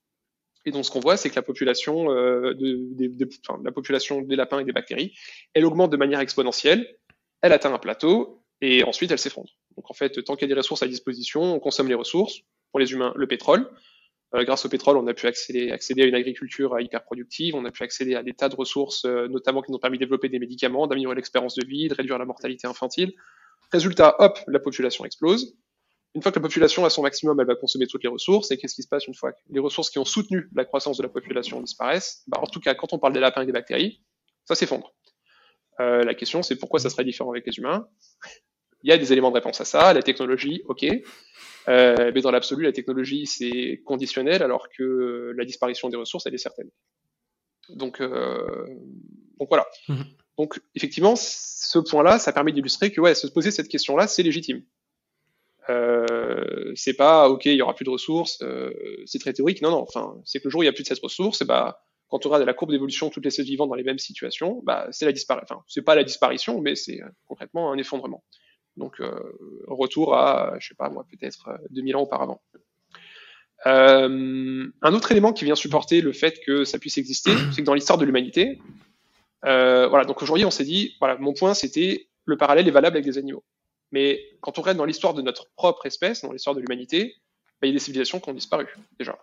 Et 0.65 0.71
donc 0.71 0.87
ce 0.87 0.91
qu'on 0.91 1.01
voit, 1.01 1.19
c'est 1.19 1.29
que 1.29 1.37
la 1.37 1.43
population, 1.43 2.07
de, 2.07 3.63
la 3.63 3.73
population 3.73 4.23
des 4.23 4.37
lapins 4.37 4.61
et 4.61 4.65
des 4.65 4.73
bactéries, 4.73 5.13
elle 5.53 5.67
augmente 5.67 5.93
de 5.93 5.99
manière 5.99 6.21
exponentielle. 6.21 6.97
Elle 7.43 7.53
atteint 7.53 7.73
un 7.73 7.79
plateau 7.79 8.43
et 8.61 8.85
ensuite 8.85 9.11
elle 9.11 9.19
s'effondre. 9.19 9.51
Donc 9.77 9.91
en 9.91 9.95
fait, 9.95 10.23
tant 10.25 10.37
qu'il 10.37 10.49
y 10.49 10.53
a 10.53 10.55
des 10.55 10.61
ressources 10.61 10.83
à 10.83 10.89
disposition, 10.89 11.43
on 11.43 11.61
consomme 11.61 11.89
les 11.89 11.95
ressources. 11.95 12.41
Pour 12.71 12.79
les 12.79 12.93
humains, 12.93 13.13
le 13.17 13.27
pétrole. 13.27 13.69
Euh, 14.35 14.45
grâce 14.45 14.65
au 14.65 14.69
pétrole, 14.69 14.97
on 14.97 15.07
a 15.09 15.15
pu 15.15 15.27
accéder, 15.27 15.73
à 15.73 16.05
une 16.05 16.15
agriculture 16.15 16.75
euh, 16.75 16.83
hyper 16.83 17.03
productive, 17.03 17.57
on 17.57 17.65
a 17.65 17.73
pu 17.73 17.83
accéder 17.83 18.15
à 18.15 18.23
des 18.23 18.33
tas 18.33 18.49
de 18.49 18.55
ressources, 18.55 19.05
euh, 19.05 19.27
notamment 19.27 19.61
qui 19.61 19.73
nous 19.73 19.77
ont 19.77 19.81
permis 19.81 19.99
de 19.99 20.05
développer 20.05 20.29
des 20.29 20.39
médicaments, 20.39 20.87
d'améliorer 20.87 21.17
l'expérience 21.17 21.57
de 21.57 21.67
vie, 21.67 21.89
de 21.89 21.95
réduire 21.95 22.17
la 22.17 22.25
mortalité 22.25 22.69
infantile. 22.69 23.13
Résultat, 23.73 24.15
hop, 24.21 24.39
la 24.47 24.61
population 24.61 25.05
explose. 25.05 25.57
Une 26.15 26.23
fois 26.23 26.33
que 26.33 26.39
la 26.39 26.43
population 26.43 26.85
a 26.85 26.91
son 26.91 27.03
maximum, 27.03 27.41
elle 27.41 27.47
va 27.47 27.55
consommer 27.55 27.87
toutes 27.87 28.03
les 28.03 28.09
ressources. 28.09 28.51
Et 28.51 28.57
qu'est-ce 28.57 28.75
qui 28.75 28.83
se 28.83 28.89
passe 28.89 29.07
une 29.07 29.15
fois 29.15 29.33
que 29.33 29.39
les 29.49 29.61
ressources 29.61 29.91
qui 29.91 29.99
ont 29.99 30.05
soutenu 30.05 30.49
la 30.55 30.65
croissance 30.65 30.97
de 30.97 31.03
la 31.03 31.09
population 31.09 31.61
disparaissent? 31.61 32.25
Bah, 32.27 32.39
En 32.41 32.47
tout 32.47 32.61
cas, 32.61 32.75
quand 32.75 32.93
on 32.93 32.99
parle 32.99 33.13
des 33.13 33.21
lapins 33.21 33.43
et 33.43 33.47
des 33.47 33.53
bactéries, 33.53 34.01
ça 34.45 34.57
s'effondre. 34.57 34.93
Euh, 35.81 36.05
la 36.05 36.15
question, 36.15 36.43
c'est 36.43 36.57
pourquoi 36.57 36.79
ça 36.79 36.91
serait 36.91 37.05
différent 37.05 37.31
avec 37.31 37.47
les 37.47 37.57
humains? 37.59 37.89
Il 38.83 38.91
y 38.91 38.93
a 38.93 38.99
des 38.99 39.13
éléments 39.13 39.31
de 39.31 39.37
réponse 39.37 39.61
à 39.61 39.65
ça. 39.65 39.93
La 39.93 40.03
technologie, 40.03 40.63
ok. 40.67 40.85
Euh, 41.69 42.13
mais 42.15 42.21
dans 42.21 42.31
l'absolu, 42.31 42.65
la 42.65 42.73
technologie, 42.73 43.27
c'est 43.27 43.83
conditionnel, 43.85 44.43
alors 44.43 44.69
que 44.71 45.33
la 45.37 45.45
disparition 45.45 45.89
des 45.89 45.97
ressources, 45.97 46.27
elle 46.27 46.35
est 46.35 46.39
certaine. 46.39 46.71
Donc, 47.69 48.01
euh, 48.01 48.67
donc 49.39 49.49
voilà. 49.49 49.67
Mhm. 49.89 50.05
Donc, 50.39 50.61
effectivement, 50.75 51.15
ce 51.17 51.79
point-là, 51.79 52.19
ça 52.19 52.33
permet 52.33 52.53
d'illustrer 52.53 52.91
que 52.91 53.01
ouais, 53.01 53.15
se 53.15 53.27
poser 53.27 53.51
cette 53.51 53.69
question-là, 53.69 54.07
c'est 54.07 54.23
légitime. 54.23 54.63
C'est 56.75 56.95
pas 56.95 57.29
ok, 57.29 57.47
il 57.47 57.55
y 57.55 57.63
aura 57.63 57.75
plus 57.75 57.85
de 57.85 57.91
ressources, 57.91 58.43
c'est 59.07 59.19
très 59.21 59.33
théorique. 59.33 59.63
Non, 59.63 59.71
non. 59.71 59.83
Enfin, 59.83 60.21
c'est 60.25 60.41
que 60.41 60.45
le 60.45 60.51
jour 60.51 60.61
où 60.61 60.63
il 60.65 60.67
y 60.67 60.69
a 60.69 60.73
plus 60.73 60.83
de 60.83 60.89
cette 60.89 61.01
ressource, 61.01 61.45
bah, 61.45 61.85
quand 62.11 62.27
on 62.27 62.29
regarde 62.29 62.45
la 62.45 62.55
courbe 62.55 62.73
d'évolution 62.73 63.09
de 63.09 63.13
toutes 63.13 63.25
les 63.25 63.29
espèces 63.29 63.47
vivantes 63.47 63.69
dans 63.69 63.77
les 63.77 63.85
mêmes 63.85 63.99
situations, 63.99 64.61
bah, 64.65 64.89
c'est 64.91 65.07
la 65.07 65.13
disparition. 65.13 65.57
Enfin, 65.57 65.65
c'est 65.69 65.83
pas 65.83 65.95
la 65.95 66.05
disparition, 66.05 66.61
mais 66.61 66.75
c'est 66.75 67.01
euh, 67.01 67.09
concrètement 67.27 67.73
un 67.73 67.79
effondrement. 67.79 68.25
Donc, 68.77 69.01
euh, 69.01 69.13
retour 69.69 70.15
à, 70.15 70.57
je 70.59 70.69
sais 70.69 70.75
pas 70.75 70.91
moi, 70.91 71.07
peut-être 71.11 71.49
euh, 71.49 71.57
2000 71.71 71.97
ans 71.97 72.03
auparavant. 72.03 72.43
Euh, 73.67 74.67
un 74.81 74.95
autre 74.95 75.13
élément 75.13 75.33
qui 75.33 75.45
vient 75.45 75.55
supporter 75.55 76.01
le 76.01 76.13
fait 76.13 76.41
que 76.45 76.65
ça 76.65 76.79
puisse 76.79 76.99
exister, 76.99 77.33
c'est 77.53 77.61
que 77.61 77.67
dans 77.67 77.75
l'histoire 77.75 77.99
de 77.99 78.05
l'humanité, 78.05 78.59
euh, 79.45 79.87
voilà, 79.89 80.05
donc 80.05 80.23
aujourd'hui 80.23 80.45
on 80.47 80.51
s'est 80.51 80.65
dit, 80.65 80.97
voilà, 80.99 81.17
mon 81.19 81.33
point 81.33 81.55
c'était 81.55 82.09
le 82.25 82.37
parallèle 82.37 82.67
est 82.69 82.73
valable 82.73 82.97
avec 82.97 83.05
des 83.05 83.19
animaux. 83.19 83.45
Mais 83.93 84.23
quand 84.41 84.59
on 84.59 84.63
regarde 84.63 84.79
dans 84.79 84.85
l'histoire 84.85 85.15
de 85.15 85.23
notre 85.23 85.51
propre 85.57 85.87
espèce, 85.87 86.23
dans 86.23 86.33
l'histoire 86.33 86.55
de 86.55 86.61
l'humanité, 86.61 87.17
bah, 87.61 87.67
il 87.67 87.69
y 87.69 87.71
a 87.71 87.75
des 87.75 87.81
civilisations 87.81 88.21
qui 88.21 88.31
ont 88.31 88.35
disparu 88.35 88.67
déjà. 88.99 89.19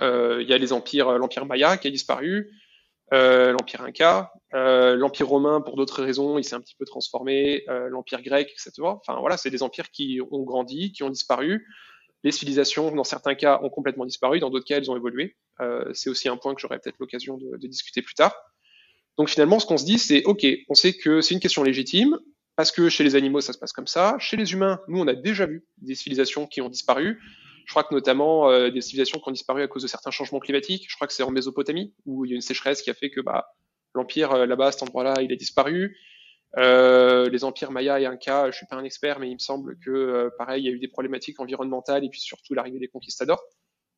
Euh, 0.00 0.38
il 0.42 0.48
y 0.48 0.52
a 0.52 0.58
les 0.58 0.72
empires, 0.72 1.08
euh, 1.08 1.18
l'empire 1.18 1.44
Maya 1.46 1.76
qui 1.76 1.88
a 1.88 1.90
disparu, 1.90 2.50
euh, 3.12 3.52
l'empire 3.52 3.82
Inca, 3.82 4.32
l'empire 4.52 5.28
romain 5.28 5.60
pour 5.60 5.76
d'autres 5.76 6.02
raisons, 6.02 6.38
il 6.38 6.44
s'est 6.44 6.54
un 6.54 6.60
petit 6.60 6.76
peu 6.76 6.84
transformé, 6.84 7.64
l'empire 7.90 8.22
grec, 8.22 8.50
etc. 8.50 8.72
Enfin 8.82 9.18
voilà, 9.20 9.36
c'est 9.36 9.50
des 9.50 9.62
empires 9.62 9.90
qui 9.90 10.20
ont 10.30 10.42
grandi, 10.42 10.92
qui 10.92 11.02
ont 11.02 11.10
disparu. 11.10 11.66
Les 12.24 12.32
civilisations, 12.32 12.94
dans 12.94 13.04
certains 13.04 13.34
cas, 13.34 13.60
ont 13.62 13.70
complètement 13.70 14.06
disparu, 14.06 14.38
dans 14.38 14.50
d'autres 14.50 14.64
cas, 14.64 14.76
elles 14.76 14.90
ont 14.90 14.96
évolué. 14.96 15.36
C'est 15.92 16.08
aussi 16.08 16.28
un 16.28 16.36
point 16.36 16.54
que 16.54 16.60
j'aurai 16.60 16.78
peut-être 16.78 16.98
l'occasion 17.00 17.36
de 17.36 17.66
discuter 17.66 18.00
plus 18.00 18.14
tard. 18.14 18.34
Donc 19.18 19.28
finalement, 19.28 19.58
ce 19.58 19.66
qu'on 19.66 19.76
se 19.76 19.84
dit, 19.84 19.98
c'est 19.98 20.24
OK, 20.24 20.46
on 20.68 20.74
sait 20.74 20.94
que 20.94 21.20
c'est 21.20 21.34
une 21.34 21.40
question 21.40 21.62
légitime, 21.62 22.18
parce 22.56 22.70
que 22.70 22.88
chez 22.88 23.04
les 23.04 23.14
animaux, 23.16 23.40
ça 23.40 23.52
se 23.52 23.58
passe 23.58 23.72
comme 23.72 23.86
ça. 23.86 24.16
Chez 24.18 24.36
les 24.36 24.52
humains, 24.52 24.80
nous, 24.88 25.00
on 25.00 25.06
a 25.06 25.14
déjà 25.14 25.46
vu 25.46 25.64
des 25.78 25.94
civilisations 25.94 26.46
qui 26.46 26.60
ont 26.60 26.68
disparu. 26.68 27.20
Je 27.64 27.70
crois 27.70 27.84
que 27.84 27.94
notamment 27.94 28.50
euh, 28.50 28.70
des 28.70 28.80
civilisations 28.80 29.18
qui 29.18 29.28
ont 29.28 29.32
disparu 29.32 29.62
à 29.62 29.68
cause 29.68 29.82
de 29.82 29.88
certains 29.88 30.10
changements 30.10 30.40
climatiques. 30.40 30.86
Je 30.88 30.94
crois 30.94 31.06
que 31.06 31.12
c'est 31.12 31.22
en 31.22 31.30
Mésopotamie, 31.30 31.94
où 32.06 32.24
il 32.24 32.30
y 32.30 32.32
a 32.32 32.36
une 32.36 32.42
sécheresse 32.42 32.82
qui 32.82 32.90
a 32.90 32.94
fait 32.94 33.10
que 33.10 33.20
bah, 33.20 33.54
l'empire 33.94 34.32
euh, 34.32 34.46
là-bas, 34.46 34.72
cet 34.72 34.82
endroit-là, 34.82 35.14
il 35.22 35.32
a 35.32 35.36
disparu. 35.36 35.96
Euh, 36.58 37.30
les 37.30 37.44
empires 37.44 37.70
Maya 37.70 37.98
et 38.00 38.06
Inca, 38.06 38.50
je 38.50 38.56
suis 38.56 38.66
pas 38.66 38.76
un 38.76 38.84
expert, 38.84 39.18
mais 39.18 39.28
il 39.28 39.34
me 39.34 39.38
semble 39.38 39.78
que 39.78 39.90
euh, 39.90 40.30
pareil, 40.36 40.62
il 40.62 40.66
y 40.66 40.68
a 40.68 40.72
eu 40.72 40.78
des 40.78 40.88
problématiques 40.88 41.40
environnementales 41.40 42.04
et 42.04 42.10
puis 42.10 42.20
surtout 42.20 42.54
l'arrivée 42.54 42.78
des 42.78 42.88
conquistadors. 42.88 43.42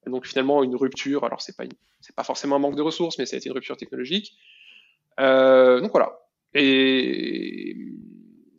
Et 0.06 0.10
donc 0.10 0.26
finalement 0.26 0.62
une 0.62 0.76
rupture. 0.76 1.24
Alors 1.24 1.40
c'est 1.40 1.56
pas 1.56 1.64
c'est 2.00 2.14
pas 2.14 2.24
forcément 2.24 2.56
un 2.56 2.58
manque 2.58 2.76
de 2.76 2.82
ressources, 2.82 3.18
mais 3.18 3.26
ça 3.26 3.36
a 3.36 3.38
été 3.38 3.48
une 3.48 3.54
rupture 3.54 3.76
technologique. 3.76 4.36
Donc 5.18 5.90
voilà. 5.90 6.18
Et 6.52 7.74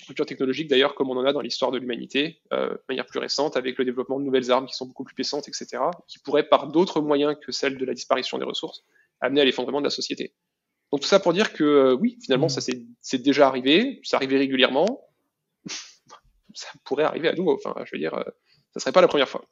rupture 0.07 0.25
technologique 0.25 0.67
d'ailleurs 0.67 0.95
comme 0.95 1.09
on 1.09 1.17
en 1.17 1.25
a 1.25 1.33
dans 1.33 1.41
l'histoire 1.41 1.71
de 1.71 1.77
l'humanité, 1.77 2.41
euh, 2.53 2.69
de 2.69 2.81
manière 2.89 3.05
plus 3.05 3.19
récente, 3.19 3.57
avec 3.57 3.77
le 3.77 3.85
développement 3.85 4.19
de 4.19 4.25
nouvelles 4.25 4.51
armes 4.51 4.65
qui 4.65 4.75
sont 4.75 4.85
beaucoup 4.85 5.03
plus 5.03 5.15
puissantes, 5.15 5.47
etc., 5.47 5.83
qui 6.07 6.19
pourraient 6.19 6.47
par 6.47 6.67
d'autres 6.67 7.01
moyens 7.01 7.35
que 7.41 7.51
celle 7.51 7.77
de 7.77 7.85
la 7.85 7.93
disparition 7.93 8.37
des 8.37 8.45
ressources 8.45 8.83
amener 9.21 9.41
à 9.41 9.45
l'effondrement 9.45 9.79
de 9.79 9.85
la 9.85 9.89
société. 9.89 10.33
Donc 10.91 11.01
tout 11.01 11.07
ça 11.07 11.19
pour 11.19 11.33
dire 11.33 11.53
que 11.53 11.63
euh, 11.63 11.93
oui, 11.95 12.17
finalement, 12.23 12.49
ça 12.49 12.61
c'est 12.61 13.17
déjà 13.17 13.47
arrivé, 13.47 13.99
ça 14.03 14.17
arrivait 14.17 14.37
régulièrement, 14.37 15.09
ça 16.53 16.67
pourrait 16.83 17.03
arriver 17.03 17.27
à 17.27 17.33
nouveau. 17.33 17.55
Enfin, 17.55 17.75
je 17.85 17.91
veux 17.91 17.99
dire, 17.99 18.13
euh, 18.13 18.23
ça 18.73 18.79
serait 18.79 18.91
pas 18.91 19.01
la 19.01 19.07
première 19.07 19.29
fois. 19.29 19.45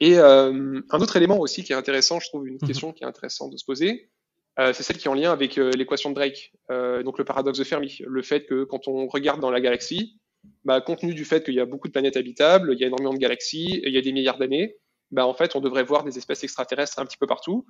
Et 0.00 0.18
euh, 0.18 0.80
un 0.90 1.00
autre 1.00 1.16
élément 1.16 1.38
aussi 1.38 1.64
qui 1.64 1.72
est 1.72 1.76
intéressant, 1.76 2.20
je 2.20 2.28
trouve 2.28 2.46
une 2.46 2.58
mhm. 2.60 2.66
question 2.66 2.92
qui 2.92 3.04
est 3.04 3.06
intéressante 3.06 3.52
de 3.52 3.56
se 3.56 3.64
poser, 3.64 4.10
euh, 4.58 4.72
c'est 4.72 4.82
celle 4.82 4.96
qui 4.96 5.06
est 5.06 5.10
en 5.10 5.14
lien 5.14 5.32
avec 5.32 5.58
euh, 5.58 5.70
l'équation 5.72 6.10
de 6.10 6.14
Drake, 6.14 6.52
euh, 6.70 7.02
donc 7.02 7.18
le 7.18 7.24
paradoxe 7.24 7.58
de 7.58 7.64
Fermi, 7.64 7.98
le 8.06 8.22
fait 8.22 8.46
que 8.46 8.64
quand 8.64 8.88
on 8.88 9.06
regarde 9.06 9.40
dans 9.40 9.50
la 9.50 9.60
galaxie, 9.60 10.18
bah, 10.64 10.80
compte 10.80 11.00
tenu 11.00 11.14
du 11.14 11.24
fait 11.24 11.44
qu'il 11.44 11.54
y 11.54 11.60
a 11.60 11.66
beaucoup 11.66 11.88
de 11.88 11.92
planètes 11.92 12.16
habitables, 12.16 12.72
il 12.72 12.80
y 12.80 12.84
a 12.84 12.86
énormément 12.86 13.12
de 13.12 13.18
galaxies, 13.18 13.82
il 13.84 13.92
y 13.92 13.98
a 13.98 14.00
des 14.00 14.12
milliards 14.12 14.38
d'années, 14.38 14.76
bah, 15.10 15.26
en 15.26 15.34
fait, 15.34 15.56
on 15.56 15.60
devrait 15.60 15.82
voir 15.82 16.04
des 16.04 16.16
espèces 16.16 16.42
extraterrestres 16.42 16.98
un 16.98 17.04
petit 17.04 17.18
peu 17.18 17.26
partout. 17.26 17.66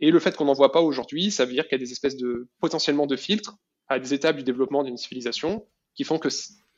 Et 0.00 0.10
le 0.10 0.18
fait 0.18 0.36
qu'on 0.36 0.46
n'en 0.46 0.54
voit 0.54 0.72
pas 0.72 0.80
aujourd'hui, 0.80 1.30
ça 1.30 1.44
veut 1.44 1.52
dire 1.52 1.68
qu'il 1.68 1.78
y 1.78 1.82
a 1.82 1.84
des 1.84 1.92
espèces 1.92 2.16
de 2.16 2.48
potentiellement 2.60 3.06
de 3.06 3.16
filtres 3.16 3.56
à 3.88 3.98
des 4.00 4.12
étapes 4.12 4.36
du 4.36 4.42
développement 4.42 4.82
d'une 4.82 4.96
civilisation 4.96 5.66
qui 5.94 6.02
font 6.02 6.18
que 6.18 6.28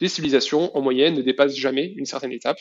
les 0.00 0.08
civilisations, 0.08 0.76
en 0.76 0.82
moyenne, 0.82 1.14
ne 1.14 1.22
dépassent 1.22 1.56
jamais 1.56 1.86
une 1.96 2.04
certaine 2.04 2.32
étape. 2.32 2.58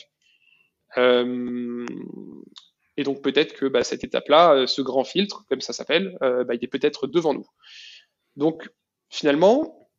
Et 2.98 3.04
donc 3.04 3.22
peut-être 3.22 3.54
que 3.54 3.66
bah, 3.66 3.84
cette 3.84 4.04
étape-là, 4.04 4.54
euh, 4.54 4.68
ce 4.68 4.82
grand 4.82 5.04
filtre, 5.04 5.46
comme 5.50 5.62
ça 5.62 5.74
s'appelle, 5.74 6.18
euh, 6.22 6.44
bah, 6.44 6.56
il 6.56 6.64
est 6.64 6.68
peut-être 6.68 7.08
devant 7.08 7.34
nous. 7.34 7.48
Donc 8.36 8.70
finalement, 9.10 9.90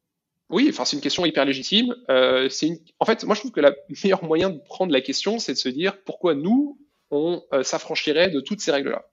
oui, 0.48 0.68
enfin 0.70 0.84
c'est 0.84 0.96
une 0.96 1.02
question 1.02 1.26
hyper 1.26 1.44
légitime. 1.44 1.94
Euh, 2.10 2.48
c'est 2.48 2.68
une... 2.68 2.78
En 2.98 3.04
fait, 3.04 3.24
moi 3.24 3.34
je 3.34 3.40
trouve 3.40 3.52
que 3.52 3.60
le 3.60 3.74
meilleur 4.04 4.24
moyen 4.24 4.50
de 4.50 4.58
prendre 4.58 4.92
la 4.92 5.00
question, 5.00 5.38
c'est 5.38 5.52
de 5.52 5.58
se 5.58 5.68
dire 5.68 6.02
pourquoi 6.04 6.34
nous, 6.34 6.80
on 7.10 7.42
euh, 7.52 7.62
s'affranchirait 7.62 8.30
de 8.30 8.40
toutes 8.40 8.60
ces 8.60 8.72
règles-là. 8.72 9.04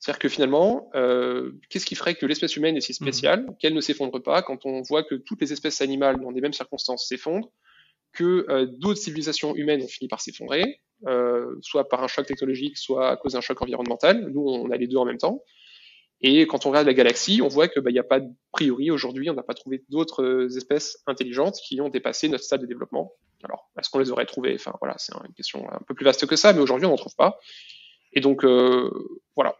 C'est-à-dire 0.00 0.18
que 0.18 0.28
finalement, 0.28 0.90
qu'est-ce 1.70 1.86
qui 1.86 1.94
ferait 1.94 2.14
que 2.14 2.26
l'espèce 2.26 2.56
humaine 2.56 2.76
est 2.76 2.82
si 2.82 2.92
spéciale, 2.92 3.46
mmh. 3.46 3.56
qu'elle 3.58 3.72
ne 3.72 3.80
s'effondre 3.80 4.22
pas 4.22 4.42
quand 4.42 4.66
on 4.66 4.82
voit 4.82 5.02
que 5.02 5.14
toutes 5.14 5.40
les 5.40 5.50
espèces 5.50 5.80
animales 5.80 6.20
dans 6.20 6.30
les 6.30 6.42
mêmes 6.42 6.52
circonstances 6.52 7.08
s'effondrent, 7.08 7.50
que 8.12 8.66
d'autres 8.80 9.00
civilisations 9.00 9.56
humaines 9.56 9.80
ont 9.80 9.88
fini 9.88 10.08
par 10.08 10.20
s'effondrer, 10.20 10.82
euh, 11.06 11.56
soit 11.60 11.88
par 11.88 12.02
un 12.02 12.08
choc 12.08 12.26
technologique, 12.26 12.78
soit 12.78 13.10
à 13.10 13.16
cause 13.16 13.32
d'un 13.32 13.40
choc 13.40 13.60
environnemental. 13.60 14.28
Nous, 14.30 14.40
on 14.40 14.70
a 14.70 14.76
les 14.76 14.86
deux 14.86 14.96
en 14.96 15.04
même 15.04 15.18
temps. 15.18 15.42
Et 16.26 16.46
quand 16.46 16.64
on 16.64 16.70
regarde 16.70 16.86
la 16.86 16.94
galaxie, 16.94 17.42
on 17.42 17.48
voit 17.48 17.68
qu'il 17.68 17.82
bah, 17.82 17.90
n'y 17.90 17.98
a 17.98 18.04
pas 18.04 18.20
de 18.20 18.30
priori 18.50 18.90
aujourd'hui, 18.90 19.28
on 19.28 19.34
n'a 19.34 19.42
pas 19.42 19.52
trouvé 19.52 19.84
d'autres 19.90 20.22
euh, 20.22 20.56
espèces 20.56 21.02
intelligentes 21.06 21.56
qui 21.56 21.80
ont 21.82 21.90
dépassé 21.90 22.28
notre 22.28 22.44
stade 22.44 22.62
de 22.62 22.66
développement. 22.66 23.12
Alors, 23.42 23.70
est-ce 23.78 23.90
qu'on 23.90 23.98
les 23.98 24.10
aurait 24.10 24.24
trouvées? 24.24 24.54
Enfin, 24.54 24.72
voilà, 24.80 24.94
c'est 24.96 25.12
une 25.14 25.34
question 25.34 25.70
un 25.70 25.80
peu 25.86 25.94
plus 25.94 26.04
vaste 26.04 26.24
que 26.24 26.36
ça, 26.36 26.54
mais 26.54 26.60
aujourd'hui, 26.60 26.86
on 26.86 26.90
n'en 26.90 26.96
trouve 26.96 27.14
pas. 27.14 27.38
Et 28.14 28.20
donc, 28.20 28.42
euh, 28.44 28.90
voilà. 29.36 29.54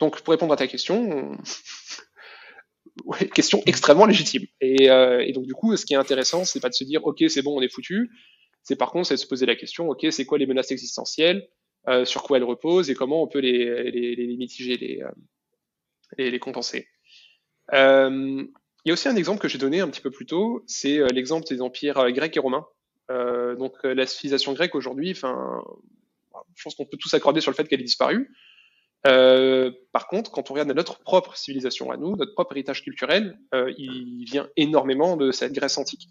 Donc, 0.00 0.20
pour 0.22 0.32
répondre 0.32 0.52
à 0.52 0.56
ta 0.56 0.66
question, 0.66 1.38
question 3.34 3.62
extrêmement 3.66 4.06
légitime. 4.06 4.46
Et, 4.60 4.86
et, 4.86 5.32
donc 5.32 5.44
du 5.44 5.54
coup, 5.54 5.76
ce 5.76 5.86
qui 5.86 5.94
est 5.94 5.96
intéressant, 5.96 6.44
c'est 6.44 6.58
pas 6.58 6.70
de 6.70 6.74
se 6.74 6.82
dire 6.82 7.04
ok, 7.06 7.22
c'est 7.28 7.42
bon, 7.42 7.56
on 7.56 7.62
est 7.62 7.72
foutu. 7.72 8.10
C'est 8.64 8.76
par 8.76 8.90
contre, 8.90 9.08
c'est 9.08 9.16
se 9.16 9.26
poser 9.26 9.46
la 9.46 9.54
question 9.54 9.88
ok, 9.88 10.06
c'est 10.10 10.24
quoi 10.24 10.38
les 10.38 10.46
menaces 10.46 10.70
existentielles, 10.72 11.48
euh, 11.86 12.06
sur 12.06 12.22
quoi 12.22 12.38
elles 12.38 12.44
reposent 12.44 12.88
et 12.88 12.94
comment 12.94 13.22
on 13.22 13.28
peut 13.28 13.40
les, 13.40 14.36
mitiger, 14.38 14.78
les, 14.78 15.02
euh, 15.02 15.10
les, 16.16 16.30
les, 16.30 16.38
compenser. 16.38 16.88
Euh, 17.74 18.42
il 18.84 18.88
y 18.88 18.90
a 18.90 18.94
aussi 18.94 19.08
un 19.08 19.16
exemple 19.16 19.40
que 19.40 19.48
j'ai 19.48 19.58
donné 19.58 19.80
un 19.80 19.88
petit 19.88 20.00
peu 20.00 20.10
plus 20.10 20.24
tôt, 20.24 20.64
c'est 20.66 20.98
l'exemple 21.12 21.46
des 21.46 21.60
empires 21.60 22.10
grecs 22.12 22.36
et 22.36 22.40
romains. 22.40 22.66
donc 23.08 23.82
la 23.84 24.06
civilisation 24.06 24.52
grecque 24.54 24.74
aujourd'hui, 24.74 25.14
je 25.14 25.20
pense 26.62 26.74
qu'on 26.74 26.84
peut 26.84 26.98
tous 26.98 27.12
accorder 27.14 27.40
sur 27.40 27.50
le 27.50 27.56
fait 27.56 27.66
qu'elle 27.66 27.80
est 27.80 27.84
disparue. 27.84 28.30
Par 29.02 30.06
contre, 30.08 30.30
quand 30.30 30.50
on 30.50 30.54
regarde 30.54 30.70
notre 30.72 30.98
propre 31.00 31.34
civilisation 31.36 31.90
à 31.90 31.96
nous, 31.96 32.14
notre 32.16 32.34
propre 32.34 32.52
héritage 32.52 32.82
culturel, 32.82 33.38
il 33.78 34.24
vient 34.26 34.50
énormément 34.56 35.16
de 35.16 35.32
cette 35.32 35.52
Grèce 35.54 35.78
antique. 35.78 36.08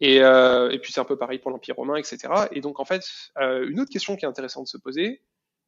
Et, 0.00 0.22
euh, 0.22 0.70
et 0.70 0.78
puis 0.78 0.92
c'est 0.92 1.00
un 1.00 1.04
peu 1.04 1.16
pareil 1.16 1.38
pour 1.38 1.50
l'Empire 1.50 1.76
romain, 1.76 1.96
etc. 1.96 2.18
Et 2.52 2.60
donc 2.60 2.80
en 2.80 2.84
fait, 2.84 3.02
euh, 3.38 3.68
une 3.68 3.80
autre 3.80 3.90
question 3.90 4.16
qui 4.16 4.24
est 4.24 4.28
intéressante 4.28 4.64
de 4.64 4.68
se 4.68 4.78
poser, 4.78 5.22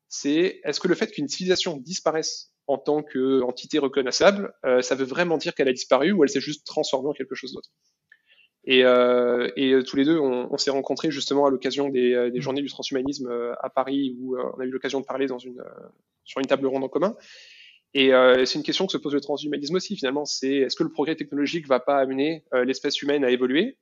c'est 0.08 0.60
est-ce 0.64 0.80
que 0.80 0.88
le 0.88 0.94
fait 0.94 1.10
qu'une 1.10 1.28
civilisation 1.28 1.76
disparaisse 1.76 2.52
en 2.66 2.78
tant 2.78 3.02
qu'entité 3.02 3.78
reconnaissable, 3.78 4.52
euh, 4.64 4.82
ça 4.82 4.94
veut 4.94 5.04
vraiment 5.04 5.36
dire 5.36 5.54
qu'elle 5.54 5.68
a 5.68 5.72
disparu 5.72 6.12
ou 6.12 6.22
elle 6.22 6.30
s'est 6.30 6.40
juste 6.40 6.66
transformée 6.66 7.08
en 7.08 7.12
quelque 7.12 7.34
chose 7.34 7.52
d'autre? 7.52 7.70
Et, 8.64 8.84
euh, 8.84 9.50
et, 9.56 9.82
tous 9.84 9.96
les 9.96 10.04
deux, 10.04 10.18
on, 10.18 10.52
on 10.52 10.58
s'est 10.58 10.70
rencontrés 10.70 11.10
justement 11.10 11.46
à 11.46 11.50
l'occasion 11.50 11.88
des, 11.88 12.30
des, 12.30 12.38
mmh. 12.38 12.42
journées 12.42 12.62
du 12.62 12.68
transhumanisme 12.68 13.54
à 13.58 13.70
Paris, 13.70 14.16
où 14.20 14.36
on 14.38 14.60
a 14.60 14.64
eu 14.64 14.70
l'occasion 14.70 15.00
de 15.00 15.06
parler 15.06 15.26
dans 15.26 15.38
une, 15.38 15.62
sur 16.24 16.40
une 16.40 16.46
table 16.46 16.66
ronde 16.66 16.84
en 16.84 16.88
commun. 16.88 17.16
Et 17.92 18.14
euh, 18.14 18.44
c'est 18.44 18.58
une 18.58 18.64
question 18.64 18.86
que 18.86 18.92
se 18.92 18.98
pose 18.98 19.14
le 19.14 19.20
transhumanisme 19.20 19.74
aussi, 19.74 19.96
finalement. 19.96 20.24
C'est 20.24 20.54
est-ce 20.54 20.76
que 20.76 20.84
le 20.84 20.92
progrès 20.92 21.16
technologique 21.16 21.66
va 21.66 21.80
pas 21.80 21.98
amener 21.98 22.44
euh, 22.54 22.64
l'espèce 22.64 23.02
humaine 23.02 23.24
à 23.24 23.30
évoluer? 23.30 23.78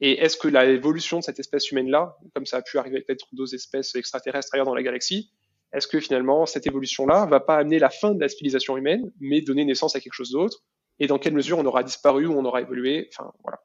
Et 0.00 0.20
est-ce 0.20 0.36
que 0.36 0.48
l'évolution 0.48 1.18
de 1.18 1.24
cette 1.24 1.38
espèce 1.38 1.70
humaine-là, 1.70 2.16
comme 2.34 2.46
ça 2.46 2.58
a 2.58 2.62
pu 2.62 2.78
arriver 2.78 3.00
peut-être 3.00 3.26
d'autres 3.32 3.54
espèces 3.54 3.94
extraterrestres 3.94 4.48
ailleurs 4.52 4.66
dans 4.66 4.74
la 4.74 4.82
galaxie, 4.82 5.30
est-ce 5.72 5.86
que 5.86 6.00
finalement 6.00 6.46
cette 6.46 6.66
évolution-là 6.66 7.26
va 7.26 7.40
pas 7.40 7.56
amener 7.56 7.78
la 7.78 7.90
fin 7.90 8.14
de 8.14 8.20
la 8.20 8.28
civilisation 8.28 8.76
humaine, 8.76 9.10
mais 9.20 9.40
donner 9.40 9.64
naissance 9.64 9.96
à 9.96 10.00
quelque 10.00 10.12
chose 10.12 10.30
d'autre? 10.30 10.62
Et 10.98 11.06
dans 11.06 11.18
quelle 11.18 11.34
mesure 11.34 11.58
on 11.58 11.66
aura 11.66 11.82
disparu 11.82 12.26
ou 12.26 12.32
on 12.32 12.44
aura 12.44 12.60
évolué? 12.60 13.08
Enfin, 13.12 13.32
voilà. 13.42 13.58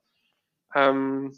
Euh, 0.77 1.29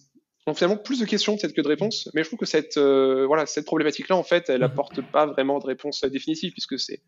donc 0.45 0.57
finalement 0.57 0.77
plus 0.77 0.99
de 0.99 1.05
questions 1.05 1.37
peut-être 1.37 1.53
que 1.53 1.61
de 1.61 1.67
réponses, 1.67 2.09
mais 2.13 2.23
je 2.23 2.29
trouve 2.29 2.39
que 2.39 2.45
cette 2.45 2.77
euh, 2.77 3.25
voilà 3.25 3.45
cette 3.45 3.65
problématique-là 3.65 4.15
en 4.15 4.23
fait, 4.23 4.49
elle 4.49 4.59
mhm. 4.59 4.63
apporte 4.63 5.01
pas 5.01 5.25
vraiment 5.25 5.59
de 5.59 5.65
réponse 5.65 6.03
définitive 6.03 6.51
puisque 6.51 6.79
c'est 6.79 7.01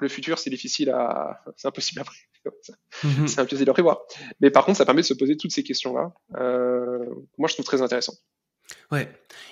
le 0.00 0.08
futur, 0.08 0.38
c'est 0.38 0.50
difficile 0.50 0.90
à, 0.90 1.42
c'est 1.56 1.68
impossible 1.68 2.00
à 2.00 2.04
prévoir, 2.04 2.76
mhm. 3.02 3.28
c'est 3.28 3.40
impossible 3.40 3.70
à 3.70 3.72
prévoir. 3.72 4.00
Mais 4.40 4.50
par 4.50 4.64
contre, 4.64 4.78
ça 4.78 4.84
permet 4.84 5.02
de 5.02 5.06
se 5.06 5.14
poser 5.14 5.36
toutes 5.36 5.52
ces 5.52 5.62
questions-là. 5.62 6.12
Euh, 6.36 7.04
moi, 7.38 7.48
je 7.48 7.54
trouve 7.54 7.66
très 7.66 7.82
intéressant. 7.82 8.14
Ouais. 8.90 9.08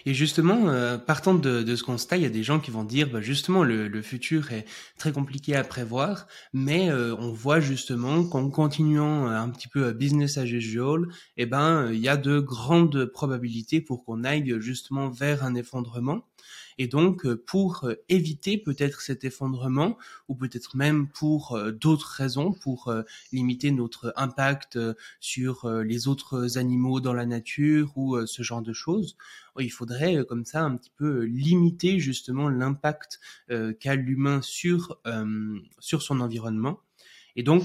Et 0.07 0.15
justement, 0.15 0.71
euh, 0.71 0.97
partant 0.97 1.35
de, 1.35 1.63
de, 1.63 1.77
ce 1.77 1.83
constat, 1.83 2.17
il 2.17 2.23
y 2.23 2.27
a 2.27 2.31
des 2.31 2.43
gens 2.43 2.61
qui 2.61 2.71
vont 2.71 2.85
dire, 2.85 3.11
bah 3.11 3.21
justement, 3.21 3.63
le, 3.63 3.87
le 3.87 4.03
futur 4.03 4.53
est 4.53 4.65
très 4.99 5.13
compliqué 5.13 5.55
à 5.55 5.65
prévoir, 5.65 6.27
mais 6.55 6.91
euh, 6.91 7.15
on 7.19 7.31
voit 7.31 7.61
justement 7.61 8.25
qu'en 8.25 8.49
continuant 8.49 9.27
un 9.27 9.51
petit 9.51 9.69
peu 9.69 9.93
business 9.93 10.39
as 10.39 10.47
usual, 10.47 11.09
eh 11.37 11.45
ben, 11.45 11.91
il 11.93 12.01
y 12.01 12.09
a 12.09 12.17
de 12.17 12.41
grandes 12.41 13.05
probabilités 13.05 13.83
pour 13.83 14.05
qu'on 14.05 14.25
aille 14.25 14.55
justement 14.61 15.11
vers 15.11 15.45
un 15.45 15.55
effondrement. 15.55 16.25
Et 16.79 16.88
donc, 16.88 17.26
euh, 17.26 17.43
pour 17.47 17.85
euh, 17.85 17.95
éviter 18.09 18.59
peut-être 18.59 19.00
cet 19.00 19.25
effondrement, 19.25 19.99
ou 20.29 20.35
peut-être 20.35 20.76
même 20.76 21.09
pour 21.09 21.57
euh, 21.57 21.73
d'autres 21.73 22.09
raisons, 22.09 22.52
pour 22.52 22.93
limiter 23.33 23.71
notre 23.71 24.12
impact 24.17 24.79
sur 25.21 25.69
les 25.69 26.09
autres 26.09 26.59
animaux 26.59 27.00
dans 27.00 27.12
la 27.12 27.26
nature 27.26 27.97
ou 27.97 28.26
ce 28.26 28.43
genre 28.43 28.62
de 28.62 28.73
choses, 28.73 29.17
il 29.59 29.71
faudrait 29.71 30.25
comme 30.29 30.45
ça 30.45 30.62
un 30.62 30.76
petit 30.76 30.93
peu 30.97 31.23
limiter 31.23 31.99
justement 31.99 32.49
l'impact 32.49 33.21
qu'a 33.49 33.95
l'humain 33.95 34.41
sur 34.43 35.00
sur 35.79 36.02
son 36.02 36.21
environnement. 36.21 36.81
Et 37.37 37.43
donc, 37.43 37.65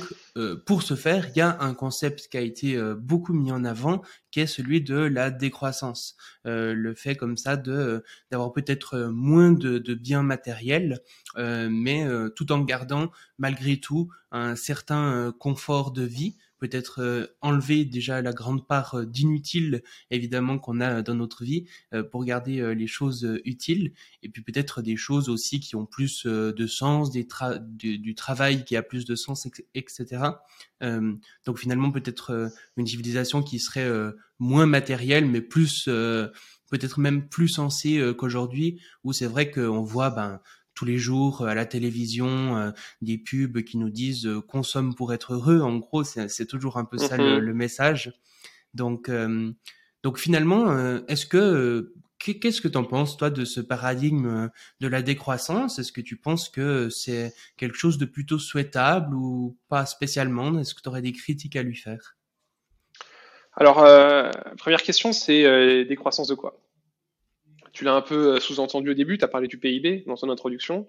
pour 0.66 0.84
ce 0.84 0.96
faire, 0.96 1.28
il 1.30 1.38
y 1.38 1.42
a 1.42 1.58
un 1.60 1.74
concept 1.74 2.28
qui 2.30 2.38
a 2.38 2.42
été 2.42 2.80
beaucoup 2.98 3.34
mis 3.34 3.52
en 3.52 3.64
avant, 3.66 4.02
qui 4.32 4.40
est 4.40 4.48
celui 4.48 4.82
de 4.82 4.96
la 4.96 5.30
décroissance. 5.32 6.16
le 6.46 6.94
fait 6.96 7.16
comme 7.16 7.38
ça 7.38 7.58
de 7.58 8.04
d'avoir 8.32 8.54
peut-être 8.54 9.10
moins 9.12 9.52
de, 9.52 9.78
de 9.78 9.94
biens 9.94 10.24
matériels, 10.24 11.00
mais 11.36 12.06
tout 12.36 12.52
en 12.52 12.62
gardant 12.62 13.12
malgré 13.38 13.78
tout 13.78 14.10
un 14.32 14.56
certain 14.56 15.34
confort 15.40 15.92
de 15.92 16.04
vie 16.04 16.38
peut-être 16.60 17.02
euh, 17.02 17.28
enlever 17.42 17.86
déjà 17.86 18.22
la 18.22 18.34
grande 18.34 18.68
part 18.68 18.96
euh, 18.96 19.06
d'inutile 19.06 19.84
évidemment 20.12 20.60
qu'on 20.60 20.82
a 20.82 21.02
dans 21.02 21.16
notre 21.16 21.44
vie 21.44 21.66
euh, 21.94 22.04
pour 22.04 22.26
garder 22.26 22.76
les 22.76 22.88
choses 22.88 23.40
utiles 23.46 23.94
et 24.24 24.30
puis 24.30 24.42
peut-être 24.42 24.82
des 24.82 24.98
choses 24.98 25.30
aussi 25.30 25.60
qui 25.60 25.76
ont 25.76 25.86
plus 25.86 26.26
de 26.26 26.68
sens, 26.68 27.12
des 27.12 27.28
du, 27.62 28.16
travail 28.16 28.66
qui 28.66 28.76
a 28.76 28.82
plus 28.82 29.06
de 29.06 29.16
sens, 29.16 29.48
etc. 29.76 30.24
donc 31.46 31.60
finalement 31.60 31.92
peut-être 31.92 32.50
une 32.78 32.88
civilisation 32.88 33.44
qui 33.44 33.60
serait 33.60 33.90
moins 34.40 34.66
matérielle 34.66 35.26
mais 35.26 35.42
plus 35.42 35.86
peut-être 36.70 37.00
même 37.00 37.28
plus 37.28 37.50
sensée 37.50 38.14
qu'aujourd'hui 38.18 38.82
où 39.04 39.14
c'est 39.14 39.28
vrai 39.28 39.52
qu'on 39.52 39.84
voit 39.84 40.10
ben 40.10 40.42
tous 40.78 40.86
les 40.86 41.00
jours 41.00 41.42
euh, 41.42 41.48
à 41.48 41.56
la 41.56 41.66
télévision 41.66 42.56
euh, 42.58 42.72
des 43.02 43.18
pubs 43.18 43.64
qui 43.64 43.78
nous 43.78 43.90
disent 43.90 44.28
euh, 44.28 44.42
consomme 44.42 44.94
pour 44.96 45.12
être 45.12 45.34
heureux. 45.34 45.60
En 45.62 45.78
gros, 45.78 46.04
c'est 46.04 46.46
toujours 46.46 46.78
un 46.78 46.86
peu 46.86 46.98
ça 46.98 47.18
le, 47.18 47.42
mhm. 47.42 47.54
message. 47.54 48.14
Donc, 48.74 49.10
donc 50.04 50.20
finalement, 50.20 50.78
est-ce 51.08 51.26
que 51.26 51.94
Qu'est-ce 52.20 52.62
que 52.62 52.68
tu 52.68 52.78
en 52.78 52.84
penses, 52.84 53.16
toi, 53.16 53.30
de 53.30 53.46
ce 53.46 53.62
paradigme 53.62 54.50
de 54.80 54.88
la 54.88 55.02
décroissance? 55.02 55.80
Est-ce 55.80 55.92
que 55.92 56.02
tu 56.02 56.18
penses 56.18 56.50
que 56.50 56.90
c'est 56.90 57.34
quelque 57.58 57.78
chose 57.78 57.98
de 57.98 58.06
plutôt 58.06 58.40
souhaitable 58.40 59.16
ou 59.16 59.56
pas 59.70 59.86
spécialement? 59.86 60.60
Est-ce 60.60 60.76
que 60.76 60.82
tu 60.82 60.90
aurais 60.90 61.04
des 61.04 61.14
critiques 61.14 61.56
à 61.56 61.64
lui 61.64 61.76
faire? 61.76 62.18
Alors, 63.54 63.78
première 64.58 64.82
question, 64.82 65.14
c'est 65.14 65.86
décroissance 65.86 66.28
de 66.28 66.36
quoi? 66.36 66.60
Tu 67.78 67.84
l'as 67.84 67.94
un 67.94 68.02
peu 68.02 68.34
euh, 68.34 68.40
sous-entendu 68.40 68.90
au 68.90 68.94
début, 68.96 69.20
tu 69.20 69.24
as 69.24 69.28
parlé 69.28 69.48
du 69.48 69.60
PIB 69.60 70.04
dans 70.08 70.16
ton 70.16 70.32
introduction. 70.32 70.88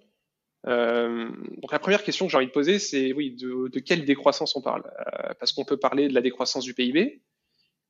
Euh, 0.67 1.29
donc 1.59 1.71
la 1.71 1.79
première 1.79 2.03
question 2.03 2.25
que 2.25 2.31
j'ai 2.33 2.39
envie 2.39 2.47
de 2.47 2.51
poser, 2.51 2.79
c'est 2.79 3.13
oui, 3.13 3.37
de, 3.39 3.79
quelle 3.81 4.07
décroissance 4.07 4.57
on 4.57 4.63
parle? 4.63 4.91
Euh, 5.01 5.35
Parce 5.39 5.53
qu'on 5.53 5.67
peut 5.67 5.77
parler 5.77 6.09
de 6.09 6.15
la 6.15 6.23
décroissance 6.23 6.65
du 6.65 6.73
PIB, 6.73 7.21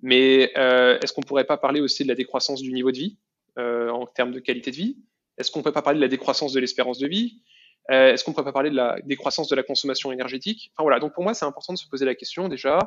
mais 0.03 0.51
est-ce 0.53 1.13
qu'on 1.13 1.23
pourrait 1.23 1.45
pas 1.45 1.59
parler 1.59 1.81
aussi 1.81 2.03
de 2.03 2.09
la 2.09 2.17
décroissance 2.17 2.61
du 2.61 2.73
niveau 2.73 2.91
de 2.91 2.99
vie 2.99 3.17
en 3.57 4.07
termes 4.07 4.33
de 4.33 4.41
qualité 4.41 4.73
de 4.73 4.77
vie? 4.77 4.97
Est-ce 5.39 5.53
qu'on 5.53 5.63
peut 5.63 5.73
pas 5.73 5.83
parler 5.83 5.99
de 5.99 6.05
la 6.05 6.09
décroissance 6.09 6.53
de 6.53 6.61
l'espérance 6.61 6.99
de 6.99 7.07
vie? 7.07 7.41
Est-ce 7.89 8.25
qu'on 8.25 8.33
peut 8.33 8.45
pas 8.45 8.53
parler 8.53 8.71
de 8.71 8.77
la 8.77 9.01
décroissance 9.05 9.49
de 9.49 9.57
la 9.57 9.63
consommation 9.65 10.13
énergétique? 10.13 10.71
Enfin 10.75 10.85
voilà, 10.85 11.01
donc 11.01 11.15
pour 11.15 11.25
moi 11.25 11.35
c'est 11.35 11.47
important 11.47 11.73
de 11.73 11.79
se 11.79 11.89
poser 11.89 12.05
la 12.05 12.15
question 12.15 12.49
déjà 12.49 12.79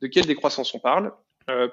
de 0.00 0.06
quelle 0.08 0.26
décroissance 0.26 0.72
on 0.74 0.78
parle 0.78 1.12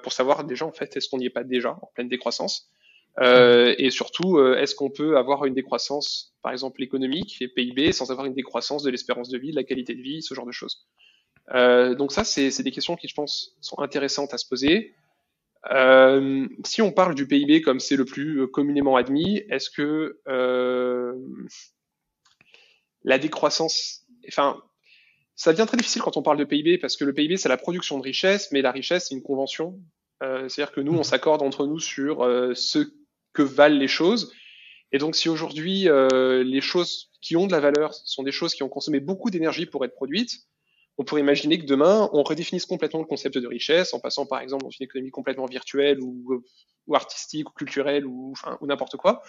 pour 0.02 0.12
savoir 0.12 0.42
déjà 0.44 0.64
en 0.66 0.72
fait 0.72 0.96
est-ce 0.96 1.08
qu'on 1.08 1.18
n'y 1.18 1.26
est 1.26 1.30
pas 1.30 1.44
déjà 1.44 1.78
en 1.82 1.90
pleine 1.94 2.08
décroissance? 2.08 2.72
Euh, 3.18 3.74
et 3.78 3.90
surtout, 3.90 4.38
euh, 4.38 4.56
est-ce 4.56 4.74
qu'on 4.74 4.90
peut 4.90 5.16
avoir 5.16 5.44
une 5.44 5.54
décroissance, 5.54 6.34
par 6.42 6.52
exemple 6.52 6.82
économique 6.82 7.36
et 7.40 7.48
PIB, 7.48 7.92
sans 7.92 8.10
avoir 8.10 8.26
une 8.26 8.34
décroissance 8.34 8.82
de 8.82 8.90
l'espérance 8.90 9.28
de 9.28 9.38
vie, 9.38 9.50
de 9.50 9.56
la 9.56 9.64
qualité 9.64 9.94
de 9.94 10.02
vie, 10.02 10.22
ce 10.22 10.34
genre 10.34 10.46
de 10.46 10.52
choses? 10.52 10.86
Euh, 11.52 11.94
Donc 11.94 12.12
ça, 12.12 12.24
c'est 12.24 12.62
des 12.62 12.70
questions 12.70 12.96
qui, 12.96 13.08
je 13.08 13.14
pense, 13.14 13.56
sont 13.60 13.78
intéressantes 13.80 14.32
à 14.32 14.38
se 14.38 14.46
poser. 14.48 14.94
Euh, 15.70 16.46
si 16.64 16.80
on 16.80 16.92
parle 16.92 17.14
du 17.14 17.26
PIB 17.26 17.60
comme 17.60 17.80
c'est 17.80 17.96
le 17.96 18.06
plus 18.06 18.48
communément 18.48 18.96
admis, 18.96 19.42
est-ce 19.50 19.68
que 19.68 20.18
euh, 20.26 21.14
la 23.04 23.18
décroissance, 23.18 24.06
enfin, 24.28 24.62
ça 25.34 25.52
devient 25.52 25.66
très 25.66 25.76
difficile 25.76 26.02
quand 26.02 26.16
on 26.16 26.22
parle 26.22 26.38
de 26.38 26.44
PIB 26.44 26.78
parce 26.78 26.96
que 26.96 27.04
le 27.04 27.12
PIB 27.12 27.36
c'est 27.36 27.48
la 27.48 27.58
production 27.58 27.98
de 27.98 28.02
richesse, 28.02 28.50
mais 28.52 28.62
la 28.62 28.72
richesse 28.72 29.08
c'est 29.08 29.14
une 29.14 29.22
convention. 29.22 29.78
Euh, 30.22 30.48
C'est-à-dire 30.48 30.72
que 30.72 30.80
nous 30.80 30.92
on 30.92 31.00
mmh. 31.00 31.04
s'accorde 31.04 31.42
entre 31.42 31.66
nous 31.66 31.78
sur 31.78 32.24
euh, 32.24 32.54
ce 32.54 32.90
que 33.32 33.42
valent 33.42 33.78
les 33.78 33.88
choses. 33.88 34.32
Et 34.92 34.98
donc, 34.98 35.14
si 35.14 35.28
aujourd'hui 35.28 35.88
euh, 35.88 36.42
les 36.42 36.60
choses 36.60 37.10
qui 37.20 37.36
ont 37.36 37.46
de 37.46 37.52
la 37.52 37.60
valeur 37.60 37.94
sont 37.94 38.22
des 38.22 38.32
choses 38.32 38.54
qui 38.54 38.62
ont 38.62 38.68
consommé 38.68 39.00
beaucoup 39.00 39.30
d'énergie 39.30 39.66
pour 39.66 39.84
être 39.84 39.94
produites, 39.94 40.32
on 40.98 41.04
pourrait 41.04 41.20
imaginer 41.20 41.58
que 41.58 41.64
demain, 41.64 42.10
on 42.12 42.22
redéfinisse 42.22 42.66
complètement 42.66 43.00
le 43.00 43.06
concept 43.06 43.38
de 43.38 43.46
richesse 43.46 43.94
en 43.94 44.00
passant 44.00 44.26
par 44.26 44.40
exemple 44.40 44.64
dans 44.64 44.70
une 44.70 44.84
économie 44.84 45.10
complètement 45.10 45.46
virtuelle 45.46 46.00
ou, 46.00 46.42
ou 46.86 46.94
artistique 46.94 47.48
ou 47.48 47.52
culturelle 47.52 48.04
ou, 48.04 48.32
enfin, 48.32 48.58
ou 48.60 48.66
n'importe 48.66 48.96
quoi, 48.96 49.22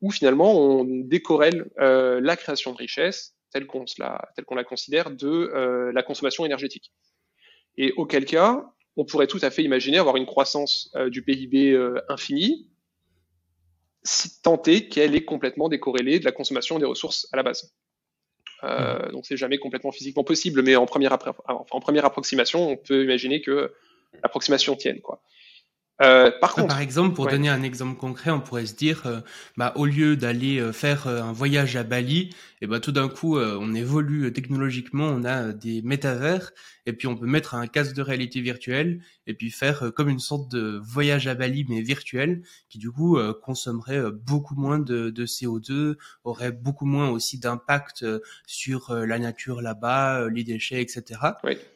où 0.00 0.10
finalement 0.10 0.52
on 0.58 0.84
décorrèle 0.84 1.70
euh, 1.78 2.20
la 2.20 2.36
création 2.36 2.72
de 2.72 2.78
richesse 2.78 3.36
telle 3.52 3.66
qu'on 3.66 3.84
la, 3.98 4.28
telle 4.34 4.44
la 4.50 4.64
considère 4.64 5.10
de 5.10 5.28
euh, 5.28 5.92
la 5.92 6.02
consommation 6.02 6.44
énergétique. 6.44 6.92
Et 7.76 7.92
auquel 7.92 8.24
cas, 8.24 8.72
on 8.96 9.04
pourrait 9.04 9.26
tout 9.26 9.38
à 9.42 9.50
fait 9.50 9.62
imaginer 9.62 9.98
avoir 9.98 10.16
une 10.16 10.26
croissance 10.26 10.90
euh, 10.96 11.08
du 11.10 11.22
PIB 11.22 11.72
euh, 11.72 12.00
infinie, 12.08 12.68
si 14.04 14.40
tenter 14.42 14.88
qu'elle 14.88 15.14
est 15.14 15.24
complètement 15.24 15.68
décorrélée 15.68 16.18
de 16.18 16.24
la 16.24 16.32
consommation 16.32 16.78
des 16.78 16.84
ressources 16.84 17.28
à 17.32 17.36
la 17.36 17.42
base. 17.42 17.74
Euh, 18.64 19.08
mmh. 19.08 19.12
donc 19.12 19.26
c'est 19.26 19.36
jamais 19.36 19.58
complètement 19.58 19.90
physiquement 19.90 20.24
possible, 20.24 20.62
mais 20.62 20.76
en 20.76 20.86
première, 20.86 21.16
en 21.48 21.80
première 21.80 22.04
approximation, 22.04 22.70
on 22.70 22.76
peut 22.76 23.02
imaginer 23.02 23.40
que 23.40 23.72
l'approximation 24.22 24.76
tienne. 24.76 25.00
Quoi. 25.00 25.22
Euh, 26.00 26.30
par, 26.40 26.54
contre, 26.54 26.68
par 26.68 26.80
exemple, 26.80 27.14
pour 27.14 27.26
donner 27.28 27.48
un 27.48 27.62
exemple 27.62 27.96
concret, 27.96 28.30
on 28.30 28.40
pourrait 28.40 28.66
se 28.66 28.74
dire, 28.74 29.02
euh, 29.06 29.20
bah, 29.56 29.72
au 29.76 29.84
lieu 29.84 30.16
d'aller 30.16 30.58
euh, 30.58 30.72
faire 30.72 31.06
un 31.06 31.32
voyage 31.32 31.76
à 31.76 31.84
Bali, 31.84 32.30
et 32.60 32.66
bah, 32.66 32.80
tout 32.80 32.92
d'un 32.92 33.08
coup, 33.08 33.38
on 33.38 33.74
évolue 33.74 34.32
technologiquement, 34.32 35.06
on 35.06 35.24
a 35.24 35.52
des 35.52 35.82
métavers, 35.82 36.52
et 36.86 36.92
puis 36.92 37.08
on 37.08 37.16
peut 37.16 37.26
mettre 37.26 37.56
un 37.56 37.66
casque 37.66 37.94
de 37.94 38.02
réalité 38.02 38.40
virtuelle, 38.40 39.00
et 39.26 39.34
puis 39.34 39.50
faire 39.50 39.92
comme 39.96 40.08
une 40.08 40.20
sorte 40.20 40.48
de 40.48 40.80
voyage 40.80 41.26
à 41.26 41.34
Bali, 41.34 41.66
mais 41.68 41.80
virtuel, 41.80 42.42
qui 42.68 42.78
du 42.78 42.92
coup 42.92 43.18
consommerait 43.42 44.02
beaucoup 44.12 44.54
moins 44.54 44.78
de, 44.78 45.10
de, 45.10 45.26
CO2, 45.26 45.96
aurait 46.22 46.52
beaucoup 46.52 46.86
moins 46.86 47.08
aussi 47.08 47.40
d'impact 47.40 48.06
sur 48.46 48.94
la 48.94 49.18
nature 49.18 49.60
là-bas, 49.60 50.28
les 50.28 50.44
déchets, 50.44 50.80
etc. 50.80 51.20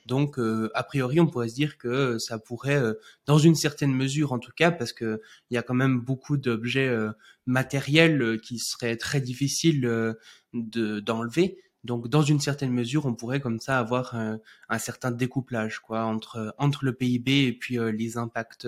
Donc, 0.07 0.39
a 0.39 0.83
priori, 0.85 1.19
on 1.19 1.27
pourrait 1.27 1.49
se 1.49 1.57
dire 1.57 1.79
que 1.79 2.19
ça 2.19 2.39
pourrait, 2.39 2.81
dans 3.27 3.39
une 3.39 3.57
certaine 3.57 3.93
mesure, 3.93 4.06
en 4.29 4.39
tout 4.39 4.53
cas, 4.55 4.71
parce 4.71 4.93
que 4.93 5.21
il 5.51 5.55
y 5.55 5.57
a 5.59 5.63
quand 5.63 5.75
même 5.75 6.01
beaucoup 6.01 6.37
d'objets 6.37 6.89
euh, 6.89 7.11
matériels 7.47 8.23
euh, 8.23 8.39
qui 8.39 8.59
seraient 8.59 8.97
très 8.97 9.21
difficiles 9.21 9.87
euh, 9.87 10.15
de 10.53 11.01
d'enlever. 11.01 11.59
Donc, 11.85 12.09
dans 12.09 12.23
une 12.23 12.41
certaine 12.41 12.73
mesure, 12.73 13.07
on 13.07 13.15
pourrait 13.15 13.41
comme 13.41 13.61
ça 13.61 13.79
avoir 13.79 14.17
un, 14.17 14.41
certain 14.79 15.13
découplage, 15.13 15.79
quoi, 15.79 16.03
entre 16.03 16.53
entre 16.59 16.85
le 16.85 16.93
PIB 16.93 17.47
et 17.47 17.53
puis 17.53 17.79
les 17.93 18.17
impacts 18.17 18.67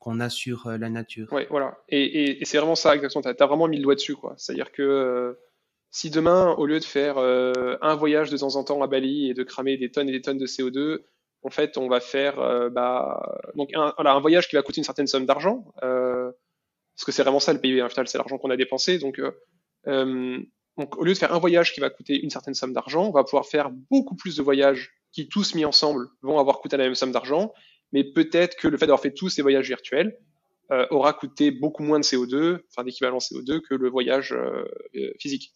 qu'on 0.00 0.18
a 0.18 0.28
sur 0.28 0.68
la 0.68 0.88
nature. 0.88 1.28
Oui, 1.30 1.42
voilà. 1.50 1.78
Et, 1.88 2.40
c'est 2.44 2.58
vraiment 2.58 2.74
ça, 2.74 2.96
exactement. 2.96 3.22
Tu 3.22 3.28
as, 3.28 3.46
vraiment 3.46 3.68
mis 3.68 3.76
le 3.76 3.84
doigt 3.84 3.94
dessus, 3.94 4.16
quoi. 4.16 4.34
C'est-à-dire 4.38 4.72
que 4.72 5.38
si 5.92 6.10
demain, 6.10 6.52
au 6.58 6.66
lieu 6.66 6.80
de 6.80 6.84
faire 6.84 7.18
un 7.18 7.94
voyage 7.94 8.28
de 8.30 8.36
temps 8.36 8.56
en 8.56 8.64
temps 8.64 8.82
à 8.82 8.88
Bali 8.88 9.30
et 9.30 9.34
de 9.34 9.44
cramer 9.44 9.76
des 9.76 9.92
tonnes 9.92 10.08
et 10.08 10.12
des 10.12 10.22
tonnes 10.22 10.38
de 10.38 10.46
CO2, 10.46 11.02
en 11.48 11.50
fait, 11.50 11.78
on 11.78 11.88
va 11.88 12.00
faire 12.00 12.38
euh, 12.40 12.68
bah, 12.68 13.40
donc 13.54 13.70
un, 13.74 13.94
voilà, 13.96 14.12
un 14.12 14.20
voyage 14.20 14.48
qui 14.48 14.56
va 14.56 14.62
coûter 14.62 14.78
une 14.78 14.84
certaine 14.84 15.06
somme 15.06 15.24
d'argent, 15.24 15.64
euh, 15.82 16.30
parce 16.94 17.06
que 17.06 17.12
c'est 17.12 17.22
vraiment 17.22 17.40
ça 17.40 17.54
le 17.54 17.60
PIB, 17.60 17.80
hein, 17.80 17.88
c'est 18.06 18.18
l'argent 18.18 18.36
qu'on 18.36 18.50
a 18.50 18.56
dépensé. 18.56 18.98
Donc, 18.98 19.18
euh, 19.18 19.30
euh, 19.86 20.38
donc, 20.76 20.98
au 20.98 21.04
lieu 21.04 21.14
de 21.14 21.18
faire 21.18 21.32
un 21.32 21.38
voyage 21.38 21.72
qui 21.72 21.80
va 21.80 21.88
coûter 21.88 22.20
une 22.20 22.28
certaine 22.28 22.54
somme 22.54 22.74
d'argent, 22.74 23.06
on 23.06 23.12
va 23.12 23.24
pouvoir 23.24 23.46
faire 23.46 23.70
beaucoup 23.88 24.14
plus 24.14 24.36
de 24.36 24.42
voyages 24.42 24.90
qui, 25.12 25.26
tous 25.28 25.54
mis 25.54 25.64
ensemble, 25.64 26.08
vont 26.22 26.38
avoir 26.38 26.58
coûté 26.58 26.76
la 26.76 26.84
même 26.84 26.94
somme 26.94 27.12
d'argent, 27.12 27.54
mais 27.92 28.04
peut-être 28.04 28.56
que 28.56 28.68
le 28.68 28.76
fait 28.76 28.86
d'avoir 28.86 29.00
fait 29.00 29.14
tous 29.14 29.30
ces 29.30 29.40
voyages 29.40 29.68
virtuels 29.68 30.18
euh, 30.70 30.86
aura 30.90 31.14
coûté 31.14 31.50
beaucoup 31.50 31.82
moins 31.82 31.98
de 31.98 32.04
CO2, 32.04 32.58
enfin 32.68 32.84
d'équivalent 32.84 33.18
CO2, 33.18 33.60
que 33.60 33.74
le 33.74 33.88
voyage 33.88 34.36
physique. 35.18 35.54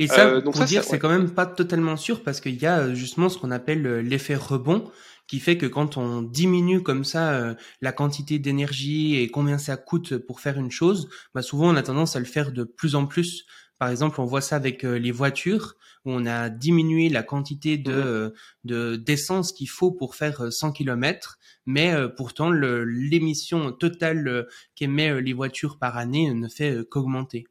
Et 0.00 0.08
ça, 0.08 0.40
donc 0.40 0.54
pour 0.54 0.64
dire, 0.64 0.82
c'est 0.82 0.98
quand 0.98 1.10
même 1.10 1.30
pas 1.30 1.46
totalement 1.46 1.96
sûr 1.96 2.24
parce 2.24 2.40
qu'il 2.40 2.60
y 2.60 2.66
a 2.66 2.92
justement 2.92 3.28
ce 3.28 3.38
qu'on 3.38 3.52
appelle 3.52 4.00
l'effet 4.00 4.34
rebond 4.34 4.90
qui 5.30 5.38
fait 5.38 5.56
que 5.56 5.66
quand 5.66 5.96
on 5.96 6.22
diminue 6.22 6.82
comme 6.82 7.04
ça 7.04 7.34
euh, 7.34 7.54
la 7.80 7.92
quantité 7.92 8.40
d'énergie 8.40 9.14
et 9.14 9.28
combien 9.30 9.58
ça 9.58 9.76
coûte 9.76 10.16
pour 10.16 10.40
faire 10.40 10.58
une 10.58 10.72
chose, 10.72 11.08
bah 11.34 11.40
souvent 11.40 11.72
on 11.72 11.76
a 11.76 11.84
tendance 11.84 12.16
à 12.16 12.18
le 12.18 12.24
faire 12.24 12.50
de 12.50 12.64
plus 12.64 12.96
en 12.96 13.06
plus. 13.06 13.46
Par 13.78 13.90
exemple, 13.90 14.20
on 14.20 14.24
voit 14.24 14.40
ça 14.40 14.56
avec 14.56 14.84
euh, 14.84 14.98
les 14.98 15.12
voitures 15.12 15.76
où 16.04 16.10
on 16.10 16.26
a 16.26 16.48
diminué 16.48 17.08
la 17.10 17.22
quantité 17.22 17.78
de 17.78 17.92
euh, 17.92 18.30
de 18.64 18.96
d'essence 18.96 19.52
qu'il 19.52 19.68
faut 19.68 19.92
pour 19.92 20.16
faire 20.16 20.52
100 20.52 20.72
km, 20.72 21.38
mais 21.64 21.94
pourtant 22.16 22.50
l'émission 22.50 23.70
totale 23.70 24.48
qu'émet 24.74 25.22
les 25.22 25.32
voitures 25.32 25.78
par 25.78 25.96
année 25.96 26.34
ne 26.34 26.48
fait 26.48 26.78
qu'augmenter. 26.90 27.44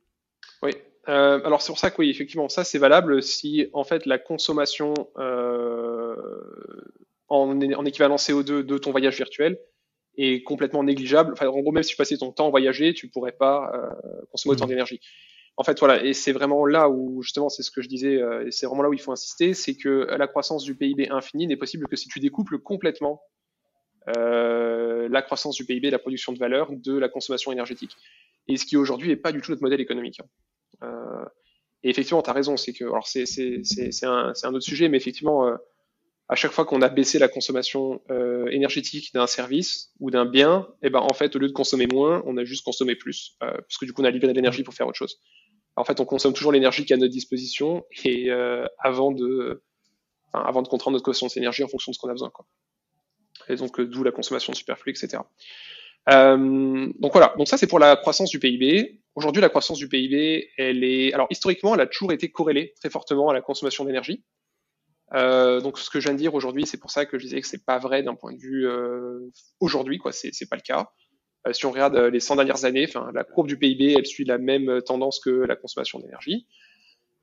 Oui, 0.61 0.71
alors 1.05 1.61
c'est 1.61 1.71
pour 1.71 1.79
ça 1.79 1.91
que 1.91 2.01
oui, 2.01 2.09
effectivement, 2.09 2.49
ça 2.49 2.65
c'est 2.65 2.77
valable 2.77 3.23
si 3.23 3.69
en 3.71 3.85
fait 3.85 4.05
la 4.05 4.17
consommation 4.17 4.93
en, 7.29 7.61
en 7.61 7.85
équivalent 7.85 8.17
CO2 8.17 8.63
de 8.63 8.77
ton 8.77 8.91
voyage 8.91 9.17
virtuel 9.17 9.59
est 10.17 10.43
complètement 10.43 10.83
négligeable. 10.83 11.31
Enfin, 11.33 11.47
en 11.47 11.59
gros, 11.59 11.71
même 11.71 11.83
si 11.83 11.91
tu 11.91 11.95
passais 11.95 12.17
ton 12.17 12.31
temps 12.31 12.47
à 12.47 12.49
voyager, 12.49 12.93
tu 12.93 13.07
pourrais 13.07 13.31
pas 13.31 13.71
euh, 13.73 14.21
consommer 14.31 14.53
autant 14.53 14.65
mmh. 14.65 14.69
d'énergie. 14.69 15.01
En 15.55 15.63
fait, 15.63 15.77
voilà, 15.79 16.03
et 16.03 16.13
c'est 16.13 16.31
vraiment 16.31 16.65
là 16.65 16.89
où, 16.89 17.21
justement, 17.21 17.49
c'est 17.49 17.63
ce 17.63 17.71
que 17.71 17.81
je 17.81 17.87
disais, 17.87 18.21
euh, 18.21 18.47
et 18.47 18.51
c'est 18.51 18.65
vraiment 18.65 18.81
là 18.81 18.89
où 18.89 18.93
il 18.93 19.01
faut 19.01 19.11
insister, 19.11 19.53
c'est 19.53 19.75
que 19.75 20.07
la 20.17 20.27
croissance 20.27 20.63
du 20.63 20.75
PIB 20.75 21.09
infini 21.09 21.47
n'est 21.47 21.57
possible 21.57 21.87
que 21.87 21.95
si 21.95 22.07
tu 22.07 22.19
découples 22.19 22.59
complètement 22.59 23.21
la 24.07 25.21
croissance 25.21 25.55
du 25.55 25.65
PIB, 25.65 25.91
la 25.91 25.99
production 25.99 26.33
de 26.33 26.39
valeur, 26.39 26.71
de 26.71 26.97
la 26.97 27.09
consommation 27.09 27.51
énergétique. 27.51 27.95
Et 28.47 28.57
ce 28.57 28.65
qui 28.65 28.75
aujourd'hui 28.75 29.09
n'est 29.09 29.15
pas 29.15 29.31
du 29.31 29.39
tout 29.39 29.51
notre 29.51 29.61
modèle 29.61 29.81
économique. 29.81 30.19
Hein. 30.81 31.25
et 31.83 31.91
effectivement, 31.91 32.23
tu 32.23 32.29
as 32.31 32.33
raison, 32.33 32.57
c'est 32.57 32.73
que, 32.73 32.85
alors 32.85 33.05
c'est 33.05 34.03
un, 34.03 34.33
un, 34.41 34.53
autre 34.53 34.65
sujet, 34.65 34.89
mais 34.89 34.97
effectivement, 34.97 35.55
à 36.29 36.35
chaque 36.35 36.51
fois 36.51 36.63
qu'on 36.63 36.83
a 36.83 36.89
baissé 36.89 37.17
la 37.17 37.27
consommation 37.27 38.01
euh, 38.11 38.47
énergétique 38.51 39.11
d'un 39.13 39.25
service 39.25 39.91
ou 39.99 40.11
d'un 40.11 40.25
bien, 40.25 40.67
eh 40.83 40.91
ben 40.91 40.99
en 40.99 41.13
fait 41.15 41.35
au 41.35 41.39
lieu 41.39 41.47
de 41.47 41.53
consommer 41.53 41.87
moins, 41.87 42.21
on 42.25 42.37
a 42.37 42.45
juste 42.45 42.63
consommé 42.63 42.95
plus, 42.95 43.35
euh, 43.41 43.51
parce 43.51 43.77
que 43.79 43.85
du 43.85 43.93
coup 43.93 44.03
on 44.03 44.05
a 44.05 44.11
libéré 44.11 44.31
de 44.33 44.37
l'énergie 44.37 44.63
pour 44.63 44.75
faire 44.75 44.87
autre 44.87 44.97
chose. 44.97 45.19
En 45.75 45.83
fait, 45.83 45.99
on 45.99 46.05
consomme 46.05 46.33
toujours 46.33 46.51
l'énergie 46.51 46.85
qui 46.85 46.93
est 46.93 46.95
à 46.95 46.99
notre 46.99 47.11
disposition 47.11 47.85
et 48.03 48.29
euh, 48.29 48.67
avant 48.79 49.11
de, 49.11 49.63
enfin, 50.31 50.45
avant 50.45 50.61
de 50.61 50.67
contraindre 50.67 50.93
notre 50.93 51.05
consommation 51.05 51.39
d'énergie 51.39 51.63
en 51.63 51.67
fonction 51.67 51.91
de 51.91 51.95
ce 51.95 51.99
qu'on 51.99 52.09
a 52.09 52.13
besoin, 52.13 52.29
quoi. 52.29 52.45
Et 53.47 53.55
donc 53.55 53.81
d'où 53.81 54.03
la 54.03 54.11
consommation 54.11 54.51
de 54.51 54.57
superflu, 54.57 54.91
etc. 54.91 55.23
donc 56.07 57.11
voilà. 57.11 57.33
Donc 57.37 57.47
ça 57.47 57.57
c'est 57.57 57.65
pour 57.65 57.79
la 57.79 57.95
croissance 57.95 58.29
du 58.29 58.37
PIB. 58.37 59.01
Aujourd'hui, 59.15 59.41
la 59.41 59.49
croissance 59.49 59.79
du 59.79 59.87
PIB, 59.87 60.49
elle 60.57 60.83
est, 60.83 61.11
alors 61.13 61.27
historiquement, 61.31 61.73
elle 61.73 61.81
a 61.81 61.87
toujours 61.87 62.11
été 62.11 62.29
corrélée 62.29 62.73
très 62.79 62.91
fortement 62.91 63.29
à 63.29 63.33
la 63.33 63.41
consommation 63.41 63.83
d'énergie. 63.85 64.23
Euh, 65.13 65.59
donc 65.61 65.79
ce 65.79 65.89
que 65.89 65.99
je 65.99 66.05
viens 66.05 66.13
de 66.13 66.19
dire 66.19 66.35
aujourd'hui, 66.35 66.65
c'est 66.65 66.79
pour 66.79 66.91
ça 66.91 67.05
que 67.05 67.17
je 67.17 67.23
disais 67.23 67.41
que 67.41 67.47
c'est 67.47 67.65
pas 67.65 67.79
vrai 67.79 68.03
d'un 68.03 68.15
point 68.15 68.33
de 68.33 68.37
vue 68.37 68.67
euh, 68.67 69.31
aujourd'hui, 69.59 69.97
quoi. 69.97 70.11
C'est 70.11 70.29
c'est 70.33 70.47
pas 70.47 70.55
le 70.55 70.61
cas. 70.61 70.89
Euh, 71.47 71.53
si 71.53 71.65
on 71.65 71.71
regarde 71.71 71.95
euh, 71.95 72.09
les 72.09 72.19
100 72.19 72.35
dernières 72.35 72.65
années, 72.65 72.85
enfin 72.87 73.09
la 73.13 73.23
courbe 73.23 73.47
du 73.47 73.57
PIB, 73.57 73.93
elle 73.93 74.05
suit 74.05 74.25
la 74.25 74.37
même 74.37 74.81
tendance 74.83 75.19
que 75.19 75.29
la 75.29 75.55
consommation 75.55 75.99
d'énergie. 75.99 76.47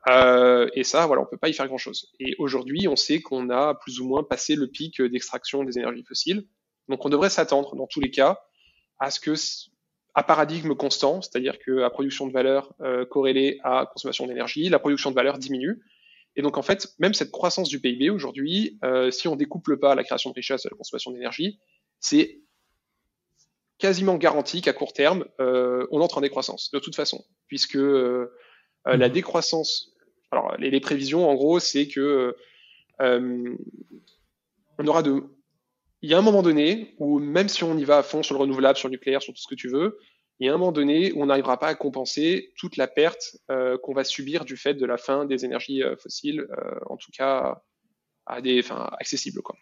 Euh, 0.08 0.68
et 0.74 0.84
ça, 0.84 1.06
voilà, 1.06 1.22
on 1.22 1.26
peut 1.26 1.36
pas 1.36 1.48
y 1.48 1.52
faire 1.52 1.66
grand 1.66 1.78
chose. 1.78 2.12
Et 2.20 2.36
aujourd'hui, 2.38 2.86
on 2.88 2.96
sait 2.96 3.20
qu'on 3.20 3.50
a 3.50 3.74
plus 3.74 4.00
ou 4.00 4.06
moins 4.06 4.22
passé 4.22 4.54
le 4.54 4.68
pic 4.68 5.02
d'extraction 5.02 5.64
des 5.64 5.78
énergies 5.78 6.04
fossiles. 6.04 6.46
Donc 6.88 7.04
on 7.04 7.08
devrait 7.08 7.30
s'attendre, 7.30 7.74
dans 7.74 7.86
tous 7.86 8.00
les 8.00 8.10
cas, 8.10 8.40
à 8.98 9.10
ce 9.10 9.20
que 9.20 9.34
à 10.14 10.22
paradigme 10.22 10.74
constant, 10.74 11.20
c'est-à-dire 11.20 11.58
que 11.58 11.82
à 11.82 11.90
production 11.90 12.26
de 12.26 12.32
valeur 12.32 12.72
euh, 12.80 13.04
corrélée 13.04 13.58
à 13.64 13.86
consommation 13.92 14.26
d'énergie, 14.26 14.68
la 14.70 14.78
production 14.78 15.10
de 15.10 15.14
valeur 15.14 15.38
diminue. 15.38 15.80
Et 16.36 16.42
donc 16.42 16.58
en 16.58 16.62
fait, 16.62 16.94
même 16.98 17.14
cette 17.14 17.30
croissance 17.30 17.68
du 17.68 17.80
PIB 17.80 18.10
aujourd'hui, 18.10 18.78
euh, 18.84 19.10
si 19.10 19.26
on 19.26 19.36
découple 19.36 19.78
pas 19.78 19.94
la 19.94 20.04
création 20.04 20.30
de 20.30 20.34
richesse 20.34 20.66
et 20.66 20.68
la 20.70 20.76
consommation 20.76 21.10
d'énergie, 21.10 21.58
c'est 21.98 22.40
quasiment 23.78 24.16
garanti 24.16 24.60
qu'à 24.60 24.72
court 24.72 24.92
terme, 24.92 25.24
euh, 25.40 25.86
on 25.90 26.00
entre 26.00 26.18
en 26.18 26.20
décroissance 26.20 26.70
de 26.72 26.78
toute 26.78 26.94
façon, 26.94 27.24
puisque 27.46 27.76
euh, 27.76 28.30
la 28.84 29.08
mhm. 29.08 29.14
décroissance, 29.14 29.92
alors 30.30 30.56
les, 30.58 30.70
les 30.70 30.80
prévisions 30.80 31.28
en 31.28 31.34
gros, 31.34 31.58
c'est 31.58 31.88
que 31.88 32.36
on 32.98 34.86
aura 34.86 35.02
de, 35.02 35.22
il 36.02 36.10
y 36.10 36.14
a 36.14 36.18
un 36.18 36.22
moment 36.22 36.42
donné 36.42 36.94
où 36.98 37.18
même 37.18 37.48
si 37.48 37.64
on 37.64 37.76
y 37.76 37.84
va 37.84 37.98
à 37.98 38.02
fond 38.02 38.22
sur 38.22 38.34
le 38.34 38.40
renouvelable, 38.40 38.78
sur 38.78 38.88
le 38.88 38.92
nucléaire, 38.92 39.22
sur 39.22 39.32
tout 39.32 39.40
ce 39.40 39.48
que 39.48 39.54
tu 39.54 39.68
veux, 39.68 39.98
y 40.40 40.48
a 40.48 40.54
un 40.54 40.58
moment 40.58 40.72
donné 40.72 41.12
on 41.16 41.26
n'arrivera 41.26 41.58
pas 41.58 41.68
à 41.68 41.74
compenser 41.74 42.52
toute 42.56 42.76
la 42.76 42.86
perte 42.86 43.36
euh, 43.50 43.78
qu'on 43.78 43.94
va 43.94 44.04
subir 44.04 44.44
du 44.44 44.56
fait 44.56 44.74
de 44.74 44.84
la 44.84 44.98
fin 44.98 45.24
des 45.24 45.44
énergies 45.44 45.82
euh, 45.82 45.96
fossiles, 45.96 46.40
euh, 46.40 46.78
en 46.86 46.96
tout 46.96 47.10
cas 47.16 47.62
à 48.26 48.40
des, 48.40 48.64
accessibles. 48.98 49.40
Quoi. 49.40 49.56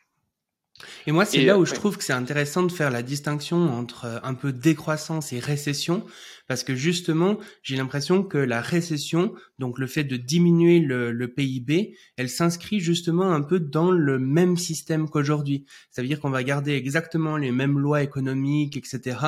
Et 1.07 1.13
moi, 1.13 1.25
c'est 1.25 1.45
là 1.45 1.59
où 1.59 1.65
je 1.65 1.73
trouve 1.73 1.97
que 1.97 2.05
c'est 2.05 2.13
intéressant 2.13 2.65
de 2.65 2.73
faire 2.73 2.91
la 2.91 3.03
distinction 3.03 3.73
entre 3.73 4.07
euh, 4.07 4.19
un 4.25 4.35
peu 4.35 4.53
décroissance 4.53 5.33
et 5.33 5.39
récession, 5.39 6.05
parce 6.49 6.65
que 6.65 6.75
justement, 6.75 7.39
j'ai 7.63 7.77
l'impression 7.77 8.23
que 8.25 8.39
la 8.39 8.61
récession, 8.61 9.35
donc 9.59 9.79
le 9.79 9.87
fait 9.87 10.05
de 10.05 10.17
diminuer 10.17 10.81
le, 10.81 11.27
PIB, 11.29 11.97
elle 12.17 12.29
s'inscrit 12.29 12.81
justement 12.81 13.33
un 13.33 13.41
peu 13.41 13.61
dans 13.61 13.93
le 13.93 14.19
même 14.19 14.57
système 14.57 15.09
qu'aujourd'hui. 15.09 15.65
Ça 15.91 16.03
veut 16.03 16.09
dire 16.09 16.21
qu'on 16.21 16.31
va 16.31 16.43
garder 16.43 16.73
exactement 16.73 17.37
les 17.37 17.53
mêmes 17.53 17.79
lois 17.79 18.03
économiques, 18.03 18.77
etc., 18.77 19.19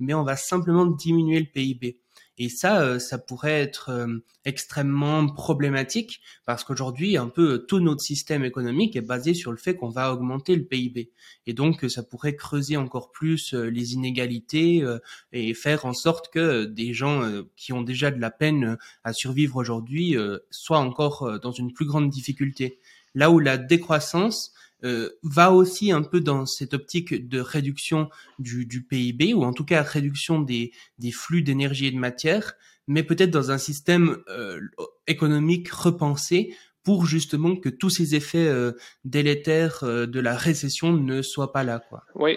mais 0.00 0.14
on 0.14 0.24
va 0.24 0.36
simplement 0.36 0.86
diminuer 0.86 1.40
le 1.40 1.46
PIB. 1.52 2.00
Et 2.36 2.48
ça, 2.48 2.82
euh, 2.82 2.98
ça 2.98 3.18
pourrait 3.18 3.60
être 3.60 3.90
euh, 3.90 4.18
extrêmement 4.44 5.28
problématique 5.28 6.20
parce 6.46 6.64
qu'aujourd'hui, 6.64 7.16
un 7.16 7.28
peu 7.28 7.64
tout 7.66 7.78
notre 7.78 8.00
système 8.00 8.44
économique 8.44 8.96
est 8.96 9.02
basé 9.02 9.34
sur 9.34 9.52
le 9.52 9.56
fait 9.56 9.76
qu'on 9.76 9.88
va 9.88 10.12
augmenter 10.12 10.56
le 10.56 10.64
PIB. 10.64 11.12
Et 11.46 11.52
donc, 11.52 11.84
ça 11.88 12.02
pourrait 12.02 12.34
creuser 12.34 12.76
encore 12.76 13.12
plus 13.12 13.54
euh, 13.54 13.66
les 13.66 13.94
inégalités 13.94 14.84
et 15.32 15.54
faire 15.54 15.86
en 15.86 15.92
sorte 15.92 16.32
que 16.32 16.64
des 16.64 16.92
gens 16.92 17.22
qui 17.56 17.72
ont 17.72 17.82
déjà 17.82 18.10
de 18.10 18.20
la 18.20 18.30
peine 18.30 18.76
à 19.04 19.12
survivre 19.12 19.56
aujourd'hui 19.56 20.16
soient 20.50 20.78
encore 20.78 21.38
dans 21.40 21.52
une 21.52 21.72
plus 21.72 21.86
grande 21.86 22.10
difficulté. 22.10 22.78
Là 23.14 23.30
où 23.30 23.38
la 23.38 23.58
décroissance, 23.58 24.52
euh, 24.84 25.10
va 25.22 25.50
aussi 25.50 25.92
un 25.92 26.02
peu 26.02 26.20
dans 26.20 26.44
cette 26.44 26.74
optique 26.74 27.26
de 27.28 27.40
réduction 27.40 28.10
du, 28.38 28.66
PIB 28.82 29.32
ou 29.32 29.44
en 29.44 29.52
tout 29.54 29.64
cas 29.64 29.82
réduction 29.82 30.40
des, 30.40 30.72
flux 31.10 31.42
d'énergie 31.42 31.86
et 31.86 31.90
de 31.90 31.96
matière, 31.96 32.54
mais 32.86 33.02
peut-être 33.02 33.30
dans 33.30 33.50
un 33.50 33.56
système 33.56 34.18
euh, 34.28 34.60
économique 35.06 35.70
repensé 35.70 36.54
pour 36.82 37.06
justement 37.06 37.56
que 37.56 37.70
tous 37.70 37.88
ces 37.88 38.14
effets 38.14 38.46
euh, 38.46 38.72
délétères 39.04 39.84
de 39.84 40.20
la 40.20 40.36
récession 40.36 40.92
ne 40.92 41.22
soient 41.22 41.52
pas 41.52 41.64
là. 41.64 41.82
Quoi. 41.88 42.02
Oui, 42.14 42.36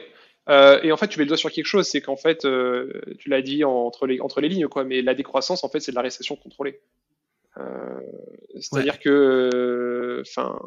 et 0.50 0.94
en 0.94 0.96
fait, 0.96 1.10
tu 1.10 1.20
mets 1.20 1.26
le 1.26 1.28
doigt 1.28 1.38
sur 1.38 1.52
quelque 1.52 1.66
chose, 1.66 1.86
c'est 1.86 2.00
qu'en 2.00 2.16
fait, 2.16 2.48
tu 3.20 3.30
l'as 3.30 3.42
dit 3.42 3.66
entre 3.66 4.08
les, 4.08 4.22
entre 4.22 4.40
les 4.40 4.48
lignes, 4.48 4.70
quoi, 4.70 4.86
mais 4.86 5.02
la 5.02 5.14
décroissance, 5.14 5.66
en 5.66 5.70
fait, 5.70 5.82
c'est 5.82 5.92
de 5.92 5.98
la 5.98 6.02
récession 6.02 6.38
contrôlée. 6.38 6.80
Euh, 7.60 8.00
c'est-à-dire 8.60 9.00
que, 9.00 10.22
enfin, 10.22 10.60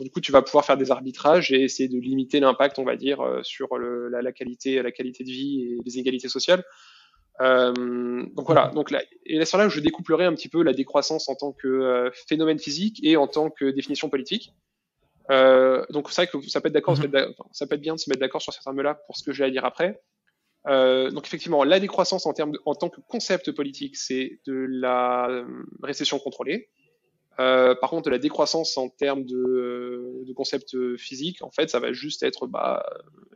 du 0.00 0.10
coup, 0.10 0.20
tu 0.20 0.32
vas 0.32 0.42
pouvoir 0.42 0.64
faire 0.64 0.76
des 0.76 0.90
arbitrages 0.90 1.52
et 1.52 1.62
essayer 1.62 1.88
de 1.88 1.98
limiter 1.98 2.40
l'impact, 2.40 2.78
on 2.78 2.84
va 2.84 2.96
dire, 2.96 3.20
euh, 3.20 3.42
sur 3.42 3.76
le, 3.78 4.08
la, 4.08 4.22
la, 4.22 4.32
qualité, 4.32 4.82
la 4.82 4.92
qualité 4.92 5.24
de 5.24 5.30
vie 5.30 5.62
et 5.62 5.78
les 5.84 5.94
inégalités 5.94 6.28
sociales. 6.28 6.64
Euh, 7.40 7.72
donc 8.34 8.46
voilà. 8.46 8.68
Donc 8.74 8.90
là, 8.90 9.02
et 9.24 9.38
là 9.38 9.44
sur 9.44 9.58
là, 9.58 9.68
je 9.68 9.80
découplerai 9.80 10.24
un 10.24 10.34
petit 10.34 10.48
peu 10.48 10.62
la 10.62 10.72
décroissance 10.72 11.28
en 11.28 11.34
tant 11.34 11.52
que 11.52 11.68
euh, 11.68 12.10
phénomène 12.28 12.58
physique 12.58 13.00
et 13.02 13.16
en 13.16 13.26
tant 13.26 13.50
que 13.50 13.70
définition 13.70 14.08
politique. 14.08 14.52
Euh, 15.30 15.84
donc 15.90 16.10
c'est 16.10 16.26
vrai 16.26 16.26
que 16.26 16.48
ça 16.48 16.60
peut 16.60 16.68
être 16.68 16.74
d'accord, 16.74 16.96
mm-hmm. 16.96 17.34
ça 17.52 17.66
peut 17.66 17.76
être 17.76 17.80
bien 17.80 17.94
de 17.94 18.00
se 18.00 18.10
mettre 18.10 18.20
d'accord 18.20 18.42
sur 18.42 18.52
ces 18.52 18.60
termes-là 18.60 18.94
pour 19.06 19.16
ce 19.16 19.22
que 19.22 19.32
j'ai 19.32 19.44
à 19.44 19.50
dire 19.50 19.64
après. 19.64 20.00
Euh, 20.68 21.10
donc 21.10 21.26
effectivement, 21.26 21.64
la 21.64 21.80
décroissance 21.80 22.26
en, 22.26 22.32
termes 22.32 22.52
en 22.64 22.74
tant 22.74 22.88
que 22.88 23.00
concept 23.00 23.50
politique, 23.52 23.96
c'est 23.96 24.40
de 24.46 24.66
la 24.68 25.28
euh, 25.28 25.44
récession 25.82 26.18
contrôlée. 26.18 26.68
Euh, 27.40 27.74
par 27.74 27.90
contre, 27.90 28.10
la 28.10 28.18
décroissance 28.18 28.76
en 28.76 28.88
termes 28.88 29.24
de, 29.24 30.22
de, 30.24 30.32
concept 30.34 30.76
physique, 30.96 31.42
en 31.42 31.50
fait, 31.50 31.70
ça 31.70 31.80
va 31.80 31.92
juste 31.92 32.22
être 32.22 32.46
bah, 32.46 32.84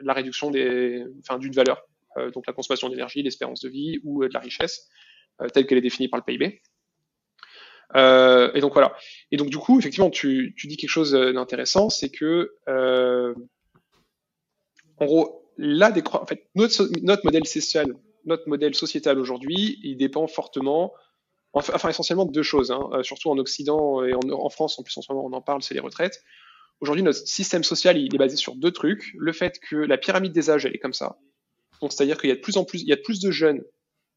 la 0.00 0.12
réduction 0.12 0.50
des, 0.50 1.02
enfin, 1.20 1.38
d'une 1.38 1.54
valeur, 1.54 1.82
euh, 2.18 2.30
donc 2.30 2.46
la 2.46 2.52
consommation 2.52 2.90
d'énergie, 2.90 3.22
l'espérance 3.22 3.60
de 3.60 3.70
vie 3.70 3.98
ou 4.04 4.22
de 4.24 4.32
la 4.32 4.40
richesse, 4.40 4.88
telle 5.52 5.66
qu'elle 5.66 5.78
est 5.78 5.82
définie 5.82 6.08
par 6.08 6.20
le 6.20 6.24
PIB. 6.24 6.60
et 7.94 8.60
donc 8.60 8.74
voilà. 8.74 8.94
Et 9.30 9.38
donc 9.38 9.48
du 9.48 9.58
coup, 9.58 9.78
effectivement, 9.78 10.10
tu, 10.10 10.54
tu 10.56 10.66
dis 10.66 10.76
quelque 10.76 10.90
chose 10.90 11.12
d'intéressant, 11.12 11.88
c'est 11.88 12.10
que 12.10 12.54
en 14.98 15.04
gros, 15.04 15.45
la 15.58 15.92
en 16.12 16.26
fait, 16.26 16.48
notre, 16.54 16.88
modèle 17.24 17.46
social, 17.46 17.86
notre 18.24 18.48
modèle 18.48 18.74
sociétal 18.74 19.18
aujourd'hui, 19.18 19.78
il 19.82 19.96
dépend 19.96 20.26
fortement, 20.26 20.92
enfin 21.52 21.88
essentiellement 21.88 22.26
de 22.26 22.32
deux 22.32 22.42
choses, 22.42 22.70
hein, 22.70 22.88
euh, 22.92 23.02
surtout 23.02 23.30
en 23.30 23.38
Occident 23.38 24.04
et 24.04 24.12
en, 24.14 24.50
France, 24.50 24.78
en 24.78 24.82
plus 24.82 24.96
en 24.98 25.02
ce 25.02 25.12
moment 25.12 25.26
on 25.26 25.32
en 25.32 25.42
parle, 25.42 25.62
c'est 25.62 25.74
les 25.74 25.80
retraites. 25.80 26.22
Aujourd'hui, 26.80 27.02
notre 27.02 27.26
système 27.26 27.64
social, 27.64 27.96
il 27.96 28.14
est 28.14 28.18
basé 28.18 28.36
sur 28.36 28.54
deux 28.54 28.70
trucs. 28.70 29.14
Le 29.16 29.32
fait 29.32 29.58
que 29.58 29.76
la 29.76 29.96
pyramide 29.96 30.32
des 30.32 30.50
âges, 30.50 30.66
elle 30.66 30.74
est 30.74 30.78
comme 30.78 30.92
ça. 30.92 31.16
Donc, 31.80 31.92
c'est-à-dire 31.92 32.18
qu'il 32.18 32.28
y 32.28 32.32
a 32.32 32.36
de 32.36 32.40
plus 32.40 32.58
en 32.58 32.64
plus, 32.64 32.82
il 32.82 32.88
y 32.88 32.92
a 32.92 32.98
plus 32.98 33.20
de 33.20 33.30
jeunes 33.30 33.62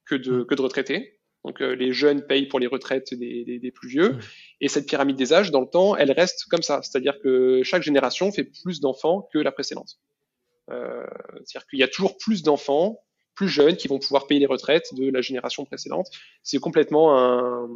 que 0.06 0.16
de, 0.16 0.44
que 0.44 0.56
de 0.56 0.62
retraités. 0.62 1.20
Donc, 1.46 1.62
euh, 1.62 1.74
les 1.74 1.94
jeunes 1.94 2.26
payent 2.26 2.48
pour 2.48 2.60
les 2.60 2.68
retraites 2.68 3.14
des, 3.14 3.60
des, 3.62 3.72
plus 3.72 3.88
vieux. 3.88 4.18
Et 4.60 4.68
cette 4.68 4.88
pyramide 4.88 5.16
des 5.16 5.32
âges, 5.32 5.52
dans 5.52 5.62
le 5.62 5.68
temps, 5.68 5.96
elle 5.96 6.12
reste 6.12 6.46
comme 6.50 6.62
ça. 6.62 6.82
C'est-à-dire 6.84 7.18
que 7.22 7.64
chaque 7.64 7.82
génération 7.82 8.30
fait 8.34 8.44
plus 8.44 8.82
d'enfants 8.82 9.30
que 9.32 9.40
la 9.40 9.54
précédente. 9.54 10.00
Euh, 10.72 11.06
c'est-à-dire 11.46 11.68
qu'il 11.68 11.80
y 11.80 11.84
a 11.84 11.88
toujours 11.88 12.18
plus 12.18 12.44
d'enfants 12.44 13.00
plus 13.36 13.48
jeunes 13.48 13.78
qui 13.78 13.88
vont 13.88 14.00
pouvoir 14.00 14.28
payer 14.28 14.42
les 14.42 14.46
retraites 14.46 14.94
de 14.96 15.10
la 15.10 15.22
génération 15.22 15.64
précédente. 15.64 16.08
C'est 16.44 16.60
complètement 16.60 17.18
un, 17.18 17.70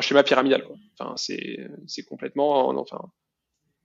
schéma 0.00 0.22
pyramidal. 0.22 0.64
Enfin, 0.98 1.14
c'est, 1.16 2.02
complètement, 2.08 2.68
enfin, 2.68 3.00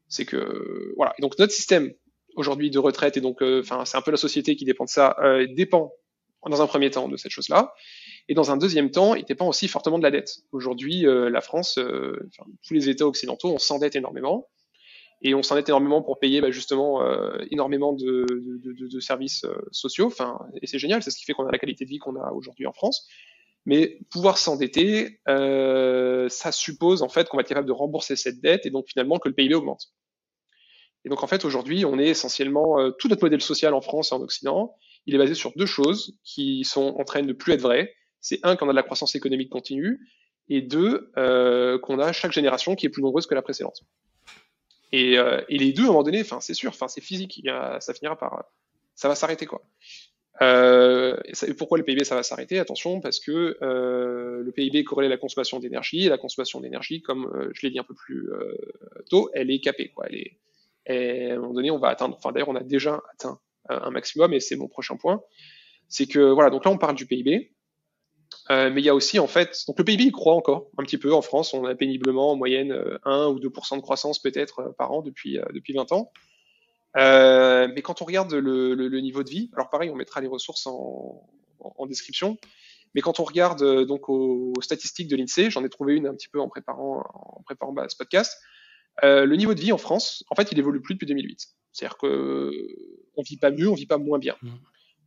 c'est 0.08 0.26
que 0.26 0.94
voilà. 0.96 1.14
Donc 1.20 1.38
notre 1.40 1.52
système 1.52 1.92
aujourd'hui 2.36 2.72
de 2.72 2.80
retraite 2.80 3.18
et 3.18 3.22
donc, 3.22 3.42
euh, 3.42 3.60
enfin, 3.60 3.84
c'est 3.84 3.98
un 3.98 4.02
peu 4.02 4.12
la 4.12 4.18
société 4.18 4.56
qui 4.56 4.64
dépend 4.64 4.86
de 4.86 4.90
ça, 4.90 5.18
euh, 5.22 5.46
dépend 5.54 5.92
dans 6.50 6.62
un 6.62 6.68
premier 6.68 6.90
temps 6.90 7.10
de 7.10 7.18
cette 7.18 7.32
chose-là, 7.32 7.74
et 8.30 8.34
dans 8.34 8.52
un 8.52 8.58
deuxième 8.58 8.90
temps, 8.90 9.14
il 9.16 9.26
dépend 9.26 9.48
aussi 9.48 9.68
fortement 9.68 9.98
de 9.98 10.04
la 10.04 10.12
dette. 10.12 10.38
Aujourd'hui, 10.54 11.06
la 11.06 11.42
France, 11.42 11.80
tous 12.66 12.74
les 12.74 12.90
États 12.90 13.08
occidentaux, 13.08 13.50
on 13.50 13.60
s'endette 13.60 13.96
énormément 13.96 14.50
et 15.24 15.34
on 15.34 15.42
s'en 15.42 15.58
énormément 15.58 16.02
pour 16.02 16.20
payer 16.20 16.42
bah, 16.42 16.52
justement 16.52 17.02
euh, 17.02 17.38
énormément 17.50 17.94
de, 17.94 18.26
de, 18.30 18.74
de, 18.74 18.88
de 18.88 19.00
services 19.00 19.46
euh, 19.46 19.56
sociaux. 19.72 20.08
Enfin, 20.08 20.38
et 20.62 20.68
c'est 20.68 20.80
génial, 20.80 21.02
c'est 21.02 21.12
ce 21.12 21.18
qui 21.18 21.24
fait 21.24 21.34
qu'on 21.34 21.48
a 21.48 21.52
la 21.52 21.58
qualité 21.58 21.86
de 21.86 21.90
vie 21.90 21.98
qu'on 21.98 22.18
a 22.18 22.32
aujourd'hui 22.34 22.68
en 22.68 22.74
France. 22.74 23.08
Mais 23.66 24.00
pouvoir 24.12 24.38
s'endetter, 24.38 25.22
euh, 25.30 26.28
ça 26.28 26.52
suppose 26.52 27.02
en 27.02 27.08
fait 27.08 27.30
qu'on 27.30 27.38
va 27.38 27.42
être 27.42 27.48
capable 27.48 27.68
de 27.68 27.74
rembourser 27.74 28.18
cette 28.18 28.42
dette 28.42 28.66
et 28.66 28.70
donc 28.70 28.88
finalement 28.90 29.20
que 29.20 29.30
le 29.30 29.34
PIB 29.34 29.56
augmente. 29.56 29.94
Et 31.06 31.10
donc 31.10 31.24
en 31.24 31.28
fait 31.28 31.46
aujourd'hui, 31.46 31.86
on 31.86 31.98
est 31.98 32.08
essentiellement 32.08 32.80
euh, 32.80 32.92
tout 32.92 33.08
notre 33.08 33.24
modèle 33.24 33.42
social 33.42 33.74
en 33.74 33.82
France 33.82 34.12
et 34.12 34.16
en 34.16 34.22
Occident, 34.22 34.76
il 35.06 35.16
est 35.16 35.18
basé 35.18 35.34
sur 35.34 35.54
deux 35.56 35.66
choses 35.66 36.18
qui 36.26 36.66
sont 36.66 36.96
en 36.98 37.04
train 37.06 37.22
de 37.22 37.34
plus 37.34 37.54
être 37.54 37.62
vraies. 37.62 37.94
C'est 38.20 38.40
un 38.44 38.58
qu'on 38.58 38.68
a 38.68 38.72
de 38.72 38.76
la 38.76 38.84
croissance 38.84 39.16
économique 39.16 39.50
continue 39.50 40.00
et 40.50 40.62
deux 40.62 41.12
euh, 41.18 41.80
qu'on 41.80 42.00
a 42.00 42.12
chaque 42.12 42.34
génération 42.34 42.76
qui 42.76 42.86
est 42.86 42.90
plus 42.90 43.02
nombreuse 43.02 43.28
que 43.28 43.36
la 43.36 43.42
précédente. 43.42 43.82
Et, 44.94 45.18
euh, 45.18 45.42
et 45.50 45.58
les 45.58 45.74
deux 45.74 45.82
à 45.82 45.86
un 45.86 45.88
moment 45.88 46.04
donné, 46.04 46.22
enfin 46.22 46.40
c'est 46.40 46.54
sûr, 46.54 46.70
enfin 46.70 46.88
c'est 46.88 47.02
physique, 47.02 47.42
a, 47.48 47.82
ça 47.82 47.96
finira 47.96 48.16
par, 48.16 48.46
ça 48.94 49.08
va 49.08 49.16
s'arrêter 49.16 49.48
quoi. 49.48 49.64
Euh, 50.42 51.18
et 51.26 51.34
ça, 51.34 51.48
pourquoi 51.58 51.80
le 51.80 51.84
PIB 51.84 52.04
ça 52.04 52.14
va 52.14 52.22
s'arrêter? 52.22 52.60
Attention, 52.60 53.02
parce 53.02 53.20
que 53.20 53.58
euh, 53.64 54.44
le 54.44 54.52
PIB 54.52 54.84
corrélé 54.84 55.08
à 55.08 55.10
la 55.10 55.18
consommation 55.18 55.60
d'énergie, 55.60 56.06
et 56.06 56.10
la 56.10 56.20
consommation 56.20 56.62
d'énergie, 56.62 57.02
comme 57.02 57.26
euh, 57.26 57.50
je 57.54 57.66
l'ai 57.66 57.72
dit 57.72 57.80
un 57.80 57.84
peu 57.84 57.96
plus 57.96 58.32
euh, 58.32 58.56
tôt, 59.10 59.32
elle 59.34 59.50
est 59.50 59.60
capée. 59.60 59.90
Quoi. 59.90 60.06
Elle 60.10 60.16
est, 60.16 61.32
à 61.32 61.34
un 61.34 61.40
moment 61.40 61.54
donné, 61.54 61.72
on 61.72 61.80
va 61.80 61.90
atteindre, 61.90 62.16
enfin 62.16 62.32
d'ailleurs 62.32 62.50
on 62.50 62.56
a 62.56 62.64
déjà 62.64 63.02
atteint 63.14 63.40
un 63.70 63.90
maximum, 63.90 64.34
et 64.34 64.40
c'est 64.40 64.58
mon 64.58 64.68
prochain 64.68 64.96
point, 64.96 65.24
c'est 65.88 66.06
que 66.06 66.20
voilà, 66.20 66.52
donc 66.52 66.66
là 66.66 66.72
on 66.72 66.78
parle 66.78 66.96
du 66.96 67.08
PIB, 67.08 67.53
euh, 68.50 68.70
mais 68.70 68.82
il 68.82 68.86
y 68.86 68.90
a 68.90 68.96
aussi 68.96 69.20
en 69.20 69.28
fait, 69.28 69.64
donc 69.68 69.78
le 69.80 69.86
PIB 69.86 70.06
il 70.06 70.12
croît 70.12 70.36
encore 70.36 70.68
un 70.78 70.84
petit 70.84 70.98
peu 70.98 71.14
en 71.14 71.22
France, 71.22 71.54
on 71.54 71.66
a 71.66 71.76
péniblement 71.76 72.32
en 72.32 72.36
moyenne 72.36 72.74
1 73.06 73.28
ou 73.28 73.40
2% 73.40 73.78
de 73.78 73.82
croissance 73.82 74.20
peut-être 74.20 74.74
par 74.78 74.92
an 74.92 75.02
depuis 75.02 75.40
depuis 75.54 75.74
20 75.74 75.92
ans. 75.92 76.12
Euh, 76.96 77.68
mais 77.74 77.82
quand 77.82 78.02
on 78.02 78.06
regarde 78.06 78.34
le, 78.34 78.76
le, 78.76 78.88
le, 78.88 79.00
niveau 79.00 79.24
de 79.24 79.30
vie, 79.30 79.50
alors 79.56 79.70
pareil, 79.70 79.90
on 79.90 79.96
mettra 79.96 80.22
les 80.22 80.28
ressources 80.28 80.68
en, 80.68 81.28
en, 81.60 81.74
en 81.76 81.86
description. 81.88 82.38
Mais 82.96 83.02
quand 83.02 83.20
on 83.20 83.24
regarde 83.24 83.62
euh, 83.62 83.86
donc 83.86 84.10
aux, 84.10 84.54
statistiques 84.62 85.08
de 85.08 85.16
l'INSEE, 85.16 85.50
j'en 85.50 85.64
ai 85.64 85.70
trouvé 85.70 85.96
une 85.96 86.08
un 86.08 86.14
petit 86.14 86.28
peu 86.28 86.40
en 86.40 86.48
préparant, 86.48 87.04
en 87.14 87.42
préparant 87.44 87.74
bah, 87.74 87.88
ce 87.90 87.96
podcast. 87.96 88.40
Euh, 89.04 89.26
le 89.26 89.36
niveau 89.36 89.56
de 89.56 89.60
vie 89.60 89.72
en 89.72 89.80
France, 89.80 90.24
en 90.30 90.36
fait, 90.36 90.52
il 90.52 90.60
évolue 90.60 90.82
plus 90.82 90.94
depuis 90.94 91.08
2008. 91.08 91.48
C'est-à-dire 91.72 91.98
que 91.98 92.52
on 93.18 93.24
vit 93.24 93.38
pas 93.38 93.50
mieux, 93.50 93.70
on 93.70 93.74
vit 93.74 93.88
pas 93.88 93.98
moins 93.98 94.20
bien. 94.20 94.36
Mmh. 94.44 94.50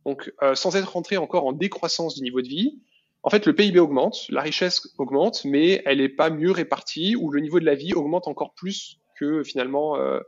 Donc, 0.05 0.33
euh, 0.41 0.55
sans 0.55 0.75
être 0.75 0.91
rentré 0.91 1.15
encore 1.17 1.45
en 1.45 1.53
décroissance 1.53 2.15
du 2.15 2.21
niveau 2.21 2.41
de 2.41 2.47
vie, 2.47 2.81
en 3.27 3.29
fait, 3.29 3.45
le 3.45 3.53
PIB 3.53 3.77
augmente, 3.77 4.25
la 4.29 4.41
richesse 4.41 4.87
augmente, 4.97 5.43
mais 5.43 5.81
elle 5.85 5.97
n'est 5.97 6.07
pas 6.07 6.29
mieux 6.29 6.51
répartie, 6.51 7.17
ou 7.17 7.29
le 7.29 7.41
niveau 7.41 7.59
de 7.59 7.65
la 7.65 7.75
vie 7.75 7.93
augmente 7.93 8.25
encore 8.25 8.53
plus 8.53 9.01
que 9.19 9.43
finalement 9.43 9.97
euh, 9.97 10.21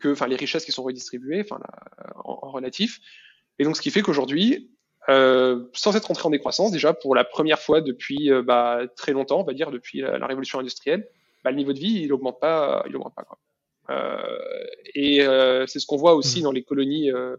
que, 0.00 0.12
enfin, 0.12 0.26
les 0.26 0.36
richesses 0.36 0.66
qui 0.66 0.70
sont 0.70 0.82
redistribuées, 0.82 1.40
enfin, 1.40 1.58
en, 2.22 2.40
en, 2.42 2.50
relatif. 2.50 3.00
Et 3.58 3.64
donc, 3.64 3.74
ce 3.74 3.80
qui 3.80 3.90
fait 3.90 4.02
qu'aujourd'hui, 4.02 4.70
euh, 5.08 5.64
sans 5.72 5.96
être 5.96 6.10
entré 6.10 6.26
en 6.26 6.30
décroissance, 6.30 6.70
déjà 6.70 6.92
pour 6.92 7.14
la 7.14 7.24
première 7.24 7.58
fois 7.58 7.80
depuis 7.80 8.30
euh, 8.30 8.42
bah, 8.42 8.80
très 8.98 9.12
longtemps, 9.12 9.40
on 9.40 9.44
va 9.44 9.54
dire 9.54 9.70
depuis 9.70 10.02
la, 10.02 10.18
la 10.18 10.26
révolution 10.26 10.58
industrielle, 10.58 11.08
bah, 11.42 11.52
le 11.52 11.56
niveau 11.56 11.72
de 11.72 11.78
vie 11.78 12.02
il 12.02 12.12
augmente 12.12 12.38
pas, 12.38 12.84
il 12.86 12.94
augmente 12.96 13.14
pas. 13.14 13.24
Quoi. 13.24 13.38
Euh, 13.88 14.36
et 14.94 15.22
euh, 15.22 15.66
c'est 15.66 15.78
ce 15.78 15.86
qu'on 15.86 15.96
voit 15.96 16.14
aussi 16.14 16.40
mmh. 16.40 16.42
dans 16.42 16.52
les 16.52 16.62
colonies, 16.62 17.10
euh, 17.10 17.36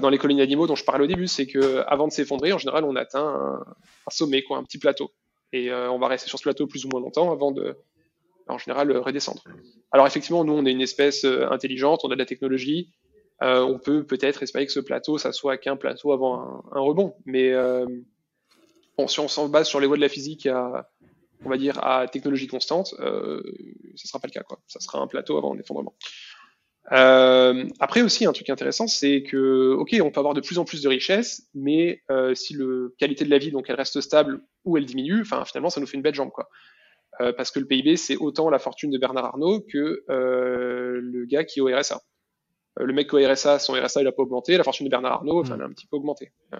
dans 0.00 0.10
les 0.10 0.18
colonies 0.18 0.40
d'animaux 0.40 0.66
dont 0.66 0.76
je 0.76 0.84
parlais 0.84 1.04
au 1.04 1.06
début, 1.06 1.28
c'est 1.28 1.46
que 1.46 1.84
avant 1.86 2.08
de 2.08 2.12
s'effondrer, 2.12 2.52
en 2.52 2.58
général, 2.58 2.84
on 2.84 2.96
atteint 2.96 3.26
un, 3.26 4.10
sommet, 4.10 4.42
quoi, 4.42 4.58
un 4.58 4.64
petit 4.64 4.78
plateau, 4.78 5.10
et 5.52 5.70
euh, 5.70 5.90
on 5.90 5.98
va 5.98 6.08
rester 6.08 6.28
sur 6.28 6.38
ce 6.38 6.44
plateau 6.44 6.66
plus 6.66 6.84
ou 6.84 6.88
moins 6.92 7.00
longtemps 7.00 7.30
avant 7.32 7.52
de, 7.52 7.76
en 8.48 8.58
général, 8.58 8.96
redescendre. 8.96 9.44
Alors 9.92 10.06
effectivement, 10.06 10.44
nous, 10.44 10.52
on 10.52 10.66
est 10.66 10.72
une 10.72 10.80
espèce 10.80 11.24
intelligente, 11.24 12.00
on 12.04 12.10
a 12.10 12.14
de 12.14 12.18
la 12.18 12.26
technologie, 12.26 12.90
euh, 13.42 13.60
on 13.60 13.78
peut 13.78 14.04
peut-être 14.04 14.42
espérer 14.42 14.66
que 14.66 14.72
ce 14.72 14.80
plateau, 14.80 15.18
ça 15.18 15.32
soit 15.32 15.58
qu'un 15.58 15.76
plateau 15.76 16.12
avant 16.12 16.62
un, 16.72 16.80
rebond. 16.80 17.14
Mais 17.26 17.52
euh, 17.52 17.86
bon, 18.96 19.08
si 19.08 19.20
on 19.20 19.28
s'en 19.28 19.48
base 19.48 19.68
sur 19.68 19.80
les 19.80 19.86
voies 19.86 19.96
de 19.96 20.02
la 20.02 20.08
physique 20.08 20.46
à, 20.46 20.90
on 21.44 21.50
va 21.50 21.56
dire, 21.56 21.84
à 21.84 22.06
technologie 22.06 22.46
constante, 22.46 22.94
euh, 23.00 23.42
ce 23.96 24.06
sera 24.06 24.20
pas 24.20 24.28
le 24.28 24.32
cas. 24.32 24.42
Quoi. 24.42 24.60
Ça 24.68 24.80
sera 24.80 25.00
un 25.00 25.06
plateau 25.06 25.36
avant 25.36 25.54
un 25.54 25.58
effondrement. 25.58 25.94
Euh, 26.92 27.66
après 27.80 28.02
aussi, 28.02 28.26
un 28.26 28.32
truc 28.32 28.50
intéressant, 28.50 28.86
c'est 28.86 29.22
que, 29.22 29.74
ok, 29.74 29.96
on 30.02 30.10
peut 30.10 30.20
avoir 30.20 30.34
de 30.34 30.40
plus 30.40 30.58
en 30.58 30.64
plus 30.64 30.82
de 30.82 30.88
richesses, 30.88 31.48
mais 31.54 32.02
euh, 32.10 32.34
si 32.34 32.52
le 32.54 32.94
qualité 32.98 33.24
de 33.24 33.30
la 33.30 33.38
vie, 33.38 33.50
donc 33.50 33.66
elle 33.68 33.76
reste 33.76 34.00
stable 34.00 34.42
ou 34.64 34.76
elle 34.76 34.84
diminue, 34.84 35.22
enfin 35.22 35.44
finalement, 35.44 35.70
ça 35.70 35.80
nous 35.80 35.86
fait 35.86 35.96
une 35.96 36.02
belle 36.02 36.14
jambe, 36.14 36.30
quoi. 36.30 36.48
Euh, 37.20 37.32
parce 37.32 37.50
que 37.50 37.60
le 37.60 37.66
PIB, 37.66 37.96
c'est 37.96 38.16
autant 38.16 38.50
la 38.50 38.58
fortune 38.58 38.90
de 38.90 38.98
Bernard 38.98 39.26
Arnault 39.26 39.60
que 39.60 40.02
euh, 40.10 41.00
le 41.00 41.24
gars 41.26 41.44
qui 41.44 41.60
est 41.60 41.62
au 41.62 41.66
RSA. 41.66 42.00
Euh, 42.80 42.84
le 42.84 42.92
mec 42.92 43.12
au 43.14 43.18
RSA, 43.18 43.58
son 43.58 43.74
RSA, 43.74 44.02
il 44.02 44.06
a 44.06 44.12
pas 44.12 44.22
augmenté, 44.22 44.56
la 44.56 44.64
fortune 44.64 44.86
de 44.86 44.90
Bernard 44.90 45.12
Arnault, 45.12 45.40
enfin, 45.40 45.54
elle 45.54 45.62
a 45.62 45.66
un 45.66 45.72
petit 45.72 45.86
peu 45.86 45.96
augmenté. 45.96 46.32
Euh, 46.52 46.58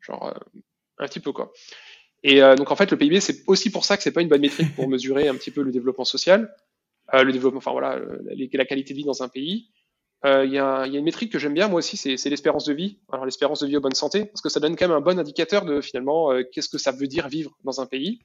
genre, 0.00 0.28
euh, 0.28 0.60
un 0.98 1.06
petit 1.06 1.20
peu, 1.20 1.32
quoi. 1.32 1.52
Et 2.24 2.40
donc, 2.40 2.72
en 2.72 2.74
fait, 2.74 2.90
le 2.90 2.98
PIB, 2.98 3.20
c'est 3.20 3.44
aussi 3.46 3.70
pour 3.70 3.84
ça 3.84 3.96
que 3.96 4.02
c'est 4.02 4.10
pas 4.10 4.22
une 4.22 4.28
bonne 4.28 4.40
métrique 4.40 4.74
pour 4.74 4.88
mesurer 4.88 5.28
un 5.28 5.36
petit 5.36 5.52
peu 5.52 5.62
le 5.62 5.70
développement 5.70 6.04
social, 6.04 6.52
le 7.12 7.32
développement, 7.32 7.58
enfin 7.58 7.72
voilà, 7.72 8.00
la 8.52 8.64
qualité 8.64 8.92
de 8.94 8.98
vie 8.98 9.04
dans 9.04 9.22
un 9.22 9.28
pays. 9.28 9.70
Il 10.24 10.50
y, 10.50 10.58
a, 10.58 10.86
y, 10.86 10.96
a, 10.96 10.98
une 10.98 11.04
métrique 11.04 11.30
que 11.30 11.38
j'aime 11.38 11.54
bien, 11.54 11.68
moi 11.68 11.78
aussi, 11.78 11.96
c'est 11.96 12.28
l'espérance 12.28 12.64
de 12.64 12.74
vie. 12.74 12.98
Alors, 13.12 13.24
l'espérance 13.24 13.60
de 13.60 13.66
vie 13.66 13.76
en 13.76 13.80
bonne 13.80 13.94
santé, 13.94 14.24
parce 14.24 14.42
que 14.42 14.48
ça 14.48 14.60
donne 14.60 14.76
quand 14.76 14.88
même 14.88 14.96
un 14.96 15.00
bon 15.00 15.18
indicateur 15.18 15.64
de 15.64 15.80
finalement 15.80 16.32
qu'est-ce 16.52 16.68
que 16.68 16.78
ça 16.78 16.90
veut 16.90 17.06
dire 17.06 17.28
vivre 17.28 17.56
dans 17.64 17.80
un 17.80 17.86
pays. 17.86 18.20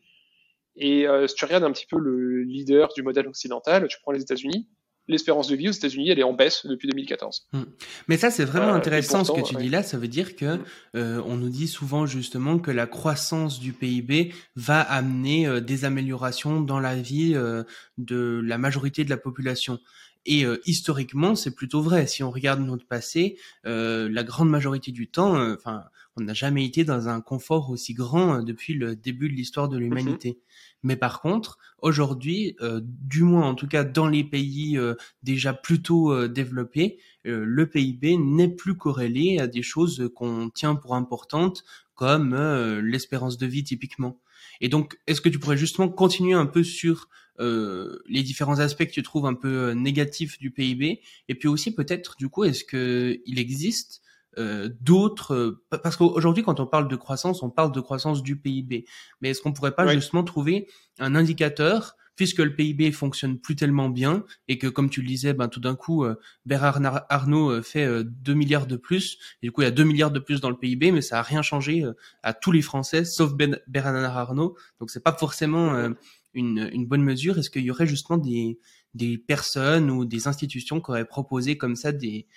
Et 0.76 1.08
euh, 1.08 1.28
si 1.28 1.36
tu 1.36 1.46
regardes 1.46 1.64
un 1.64 1.72
petit 1.72 1.86
peu 1.86 2.00
le 2.00 2.44
leader 2.44 2.90
du 2.94 3.04
modèle 3.04 3.28
occidental, 3.28 3.88
tu 3.88 3.98
prends 4.02 4.12
les 4.12 4.22
États-Unis, 4.22 4.68
l'espérance 5.08 5.48
de 5.48 5.56
vie 5.56 5.70
aux 5.70 5.74
États-Unis, 5.74 6.10
elle 6.10 6.20
est 6.20 6.24
en 6.24 6.34
baisse 6.34 6.66
depuis 6.66 6.88
2014. 6.88 7.48
Mmh. 7.52 7.62
Mais 8.08 8.18
ça, 8.18 8.32
c'est 8.32 8.46
vraiment 8.46 8.74
euh, 8.74 8.76
intéressant 8.76 9.20
pourtant, 9.20 9.36
ce 9.36 9.42
que 9.42 9.48
tu 9.48 9.56
ouais. 9.56 9.64
dis 9.64 9.70
là. 9.70 9.84
Ça 9.84 9.98
veut 9.98 10.08
dire 10.08 10.36
que 10.36 10.60
euh, 10.96 11.22
on 11.26 11.36
nous 11.36 11.50
dit 11.50 11.68
souvent 11.68 12.06
justement 12.06 12.60
que 12.60 12.72
la 12.72 12.88
croissance 12.88 13.60
du 13.60 13.74
PIB 13.74 14.34
va 14.56 14.82
amener 14.82 15.48
euh, 15.48 15.60
des 15.60 15.86
améliorations 15.86 16.62
dans 16.62 16.80
la 16.80 16.96
vie 16.96 17.34
euh, 17.36 17.64
de 17.98 18.42
la 18.44 18.58
majorité 18.58 19.04
de 19.04 19.10
la 19.10 19.18
population. 19.18 19.80
Et 20.26 20.46
euh, 20.46 20.62
historiquement, 20.66 21.36
c'est 21.36 21.54
plutôt 21.54 21.82
vrai. 21.82 22.08
Si 22.08 22.24
on 22.24 22.32
regarde 22.32 22.62
notre 22.62 22.88
passé, 22.88 23.38
euh, 23.66 24.08
la 24.10 24.24
grande 24.24 24.50
majorité 24.50 24.92
du 24.92 25.10
temps, 25.10 25.36
enfin, 25.54 25.84
on 26.18 26.24
n'a 26.24 26.34
jamais 26.34 26.66
été 26.66 26.84
dans 26.84 27.08
un 27.10 27.22
confort 27.22 27.70
aussi 27.70 27.94
grand 27.94 28.44
depuis 28.44 28.74
le 28.74 28.96
début 28.96 29.30
de 29.30 29.34
l'histoire 29.34 29.70
de 29.70 29.78
l'humanité. 29.78 30.32
Mmh. 30.32 30.64
Mais 30.84 30.98
par 30.98 31.22
contre, 31.22 31.58
aujourd'hui, 31.82 32.56
euh, 32.62 32.82
du 32.84 33.24
moins 33.24 33.48
en 33.48 33.56
tout 33.56 33.68
cas 33.68 33.84
dans 33.86 34.08
les 34.08 34.24
pays 34.24 34.78
euh, 34.78 34.96
déjà 35.24 35.54
plutôt 35.54 36.12
euh, 36.12 36.28
développés, 36.28 37.00
le 37.26 37.66
PIB 37.70 38.18
n'est 38.18 38.50
plus 38.50 38.76
corrélé 38.76 39.40
à 39.40 39.48
des 39.48 39.62
choses 39.62 40.12
qu'on 40.14 40.50
tient 40.50 40.76
pour 40.76 40.94
importantes 40.94 41.64
comme 41.96 42.36
l'espérance 42.84 43.38
de 43.38 43.46
vie 43.46 43.64
typiquement. 43.64 44.20
Et 44.60 44.68
donc, 44.68 45.00
est-ce 45.08 45.22
que 45.22 45.30
tu 45.30 45.40
pourrais 45.40 45.56
justement 45.56 45.88
continuer 45.88 46.34
un 46.34 46.46
peu 46.46 46.66
sur 46.66 47.08
les 47.40 48.24
différents 48.24 48.60
aspects 48.60 48.86
que 48.86 48.92
tu 48.92 49.04
trouves 49.04 49.26
un 49.26 49.36
peu 49.36 49.72
négatifs 49.72 50.38
du 50.38 50.52
PIB 50.52 51.00
et 51.30 51.36
puis 51.36 51.48
aussi 51.48 51.74
peut-être 51.74 52.18
du 52.18 52.28
coup, 52.28 52.44
est-ce 52.44 52.66
que 52.66 53.22
il 53.26 53.40
existe 53.40 54.03
euh, 54.38 54.70
d'autres 54.82 55.34
euh, 55.34 55.64
parce 55.70 55.96
qu'aujourd'hui 55.96 56.44
quand 56.44 56.60
on 56.60 56.66
parle 56.68 56.88
de 56.88 56.96
croissance 56.96 57.44
on 57.44 57.50
parle 57.50 57.72
de 57.72 57.82
croissance 57.82 58.24
du 58.24 58.38
PIB 58.38 58.86
mais 59.22 59.30
est-ce 59.30 59.42
qu'on 59.42 59.54
pourrait 59.54 59.76
pas 59.76 59.88
justement 59.94 60.24
trouver 60.24 60.68
un 61.00 61.16
indicateur 61.16 61.96
puisque 62.16 62.40
le 62.40 62.56
PIB 62.56 62.92
fonctionne 62.92 63.40
plus 63.40 63.56
tellement 63.56 63.90
bien 63.90 64.24
et 64.48 64.58
que 64.58 64.68
comme 64.68 64.90
tu 64.90 65.02
le 65.02 65.08
disais 65.08 65.34
ben 65.34 65.48
tout 65.48 65.60
d'un 65.60 65.76
coup 65.76 66.04
euh, 66.04 66.20
Bernard 66.46 67.06
Arnault 67.10 67.50
euh, 67.50 67.62
fait 67.62 67.86
2 68.04 68.32
euh, 68.32 68.36
milliards 68.36 68.68
de 68.68 68.76
plus. 68.76 69.18
Et 69.42 69.48
du 69.48 69.52
coup 69.52 69.62
il 69.62 69.66
y 69.66 69.68
a 69.68 69.72
2 69.72 69.84
milliards 69.84 70.12
de 70.12 70.20
plus 70.20 70.42
dans 70.42 70.50
le 70.50 70.58
PIB 70.58 70.92
mais 70.92 71.02
ça 71.02 71.20
a 71.20 71.22
rien 71.22 71.42
changé 71.42 71.84
euh, 71.84 71.94
à 72.22 72.34
tous 72.34 72.52
les 72.52 72.62
Français 72.62 73.06
sauf 73.06 73.34
ben, 73.34 73.60
Bernard 73.68 74.18
Arnault 74.18 74.56
donc 74.80 74.92
c'est 74.92 75.04
pas 75.04 75.14
forcément 75.14 75.94
une, 76.34 76.70
une 76.72 76.86
bonne 76.86 77.04
mesure. 77.04 77.38
Est-ce 77.38 77.50
qu'il 77.50 77.64
y 77.64 77.72
aurait 77.72 77.88
justement 77.88 78.18
des 78.18 78.60
des 78.94 79.18
personnes 79.18 79.90
ou 79.90 80.06
des 80.06 80.28
institutions 80.28 80.82
qui 80.82 80.92
auraient 80.92 81.06
proposé 81.06 81.58
comme 81.58 81.76
ça 81.76 81.92
des 81.92 82.28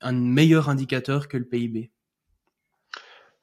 un 0.00 0.12
meilleur 0.12 0.68
indicateur 0.68 1.28
que 1.28 1.36
le 1.36 1.44
PIB 1.44 1.90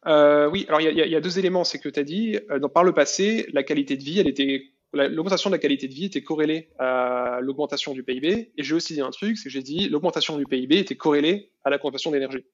euh, 0.08 0.50
Oui, 0.50 0.66
alors 0.68 0.82
il 0.82 0.98
y, 0.98 1.10
y, 1.10 1.16
a 1.16 1.22
deux 1.22 1.40
éléments. 1.40 1.64
C'est 1.64 1.80
que 1.80 1.90
tu 1.90 2.00
as 2.00 2.04
dit, 2.04 2.40
euh, 2.50 2.60
dans, 2.60 2.70
par 2.70 2.84
le 2.84 2.94
passé, 2.94 3.48
la 3.54 3.64
qualité 3.64 3.98
de 3.98 4.04
vie, 4.04 4.20
elle 4.20 4.28
était 4.28 4.64
l'augmentation 4.94 5.50
de 5.50 5.56
la 5.56 5.60
qualité 5.60 5.88
de 5.88 5.94
vie 5.94 6.06
était 6.06 6.22
corrélée 6.24 6.70
à 6.78 7.40
l'augmentation 7.42 7.94
du 7.94 8.04
PIB. 8.04 8.52
Et 8.58 8.64
j'ai 8.64 8.76
aussi 8.76 8.94
dit 8.94 9.02
un 9.02 9.10
truc, 9.10 9.38
c'est 9.38 9.46
que 9.46 9.50
j'ai 9.50 9.62
dit 9.62 9.90
l'augmentation 9.90 10.38
du 10.38 10.46
PIB 10.46 10.80
était 10.80 10.96
corrélée 10.96 11.52
à 11.64 11.70
la 11.70 11.78
consommation 11.78 12.12
d'énergie. 12.12 12.46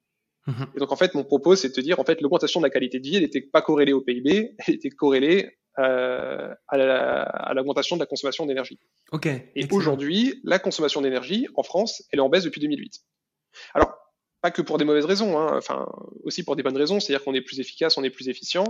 Mmh. 0.46 0.63
Et 0.76 0.80
donc 0.80 0.91
en 0.91 0.96
fait, 0.96 1.13
mon 1.15 1.24
propos, 1.24 1.56
c'est 1.56 1.70
de 1.70 1.74
te 1.74 1.82
dire, 1.82 2.00
en 2.00 2.04
fait, 2.04 2.22
l'augmentation 2.22 2.60
de 2.60 2.65
la 2.65 2.70
qualité 2.70 3.00
de 3.00 3.08
vie, 3.08 3.15
elle 3.15 3.24
n'était 3.24 3.41
pas 3.41 3.62
corrélée 3.62 3.93
au 3.93 4.02
PIB, 4.02 4.56
elle 4.67 4.76
était 4.76 4.89
corrélée 4.89 5.58
euh, 5.80 6.54
à 6.68 7.54
l'augmentation 7.54 7.98
de 7.98 8.02
la 8.02 8.06
consommation 8.06 8.46
d'énergie. 8.46 8.80
Ok. 9.12 9.28
Et 9.28 9.68
aujourd'hui, 9.72 10.42
la 10.44 10.60
consommation 10.60 11.02
d'énergie 11.02 11.48
en 11.56 11.63
France, 11.63 12.04
elle 12.12 12.20
est 12.20 12.22
en 12.22 12.30
baisse 12.30 12.44
depuis 12.44 12.62
2008. 12.62 13.02
Alors, 13.74 13.96
pas 14.42 14.52
que 14.52 14.62
pour 14.62 14.78
des 14.78 14.86
mauvaises 14.86 15.06
raisons, 15.06 15.38
hein, 15.38 15.56
enfin 15.58 15.88
aussi 16.24 16.44
pour 16.44 16.56
des 16.56 16.63
bonnes 16.63 16.78
raisons, 16.78 17.00
c'est-à-dire 17.00 17.24
qu'on 17.24 17.34
est 17.34 17.42
plus 17.42 17.60
efficace, 17.60 17.98
on 17.98 18.04
est 18.04 18.10
plus 18.10 18.30
efficient, 18.30 18.66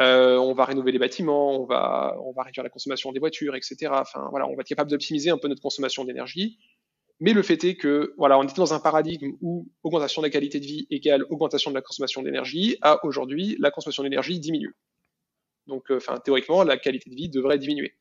euh, 0.00 0.36
on 0.36 0.54
va 0.54 0.64
rénover 0.64 0.92
les 0.92 0.98
bâtiments, 0.98 1.60
on 1.60 1.66
va, 1.66 2.16
on 2.24 2.32
va 2.32 2.42
réduire 2.42 2.64
la 2.64 2.70
consommation 2.70 3.12
des 3.12 3.20
voitures, 3.20 3.54
etc. 3.54 3.92
Enfin 3.92 4.26
voilà, 4.30 4.46
on 4.46 4.54
va 4.54 4.60
être 4.60 4.68
capable 4.68 4.90
d'optimiser 4.90 5.30
un 5.30 5.38
peu 5.38 5.48
notre 5.48 5.62
consommation 5.62 6.04
d'énergie. 6.04 6.58
Mais 7.20 7.32
le 7.32 7.42
fait 7.42 7.62
est 7.64 7.76
que 7.76 8.12
voilà, 8.18 8.38
on 8.38 8.42
était 8.42 8.54
dans 8.54 8.74
un 8.74 8.80
paradigme 8.80 9.32
où 9.40 9.68
augmentation 9.82 10.20
de 10.20 10.26
la 10.26 10.30
qualité 10.30 10.58
de 10.58 10.66
vie 10.66 10.86
égale 10.90 11.24
augmentation 11.30 11.70
de 11.70 11.76
la 11.76 11.82
consommation 11.82 12.22
d'énergie. 12.22 12.76
À 12.82 13.04
aujourd'hui, 13.04 13.56
la 13.60 13.70
consommation 13.70 14.02
d'énergie 14.02 14.40
diminue. 14.40 14.74
Donc, 15.66 15.90
euh, 15.90 15.96
enfin 15.96 16.18
théoriquement, 16.18 16.62
la 16.62 16.76
qualité 16.76 17.10
de 17.10 17.14
vie 17.14 17.28
devrait 17.28 17.58
diminuer. 17.58 17.94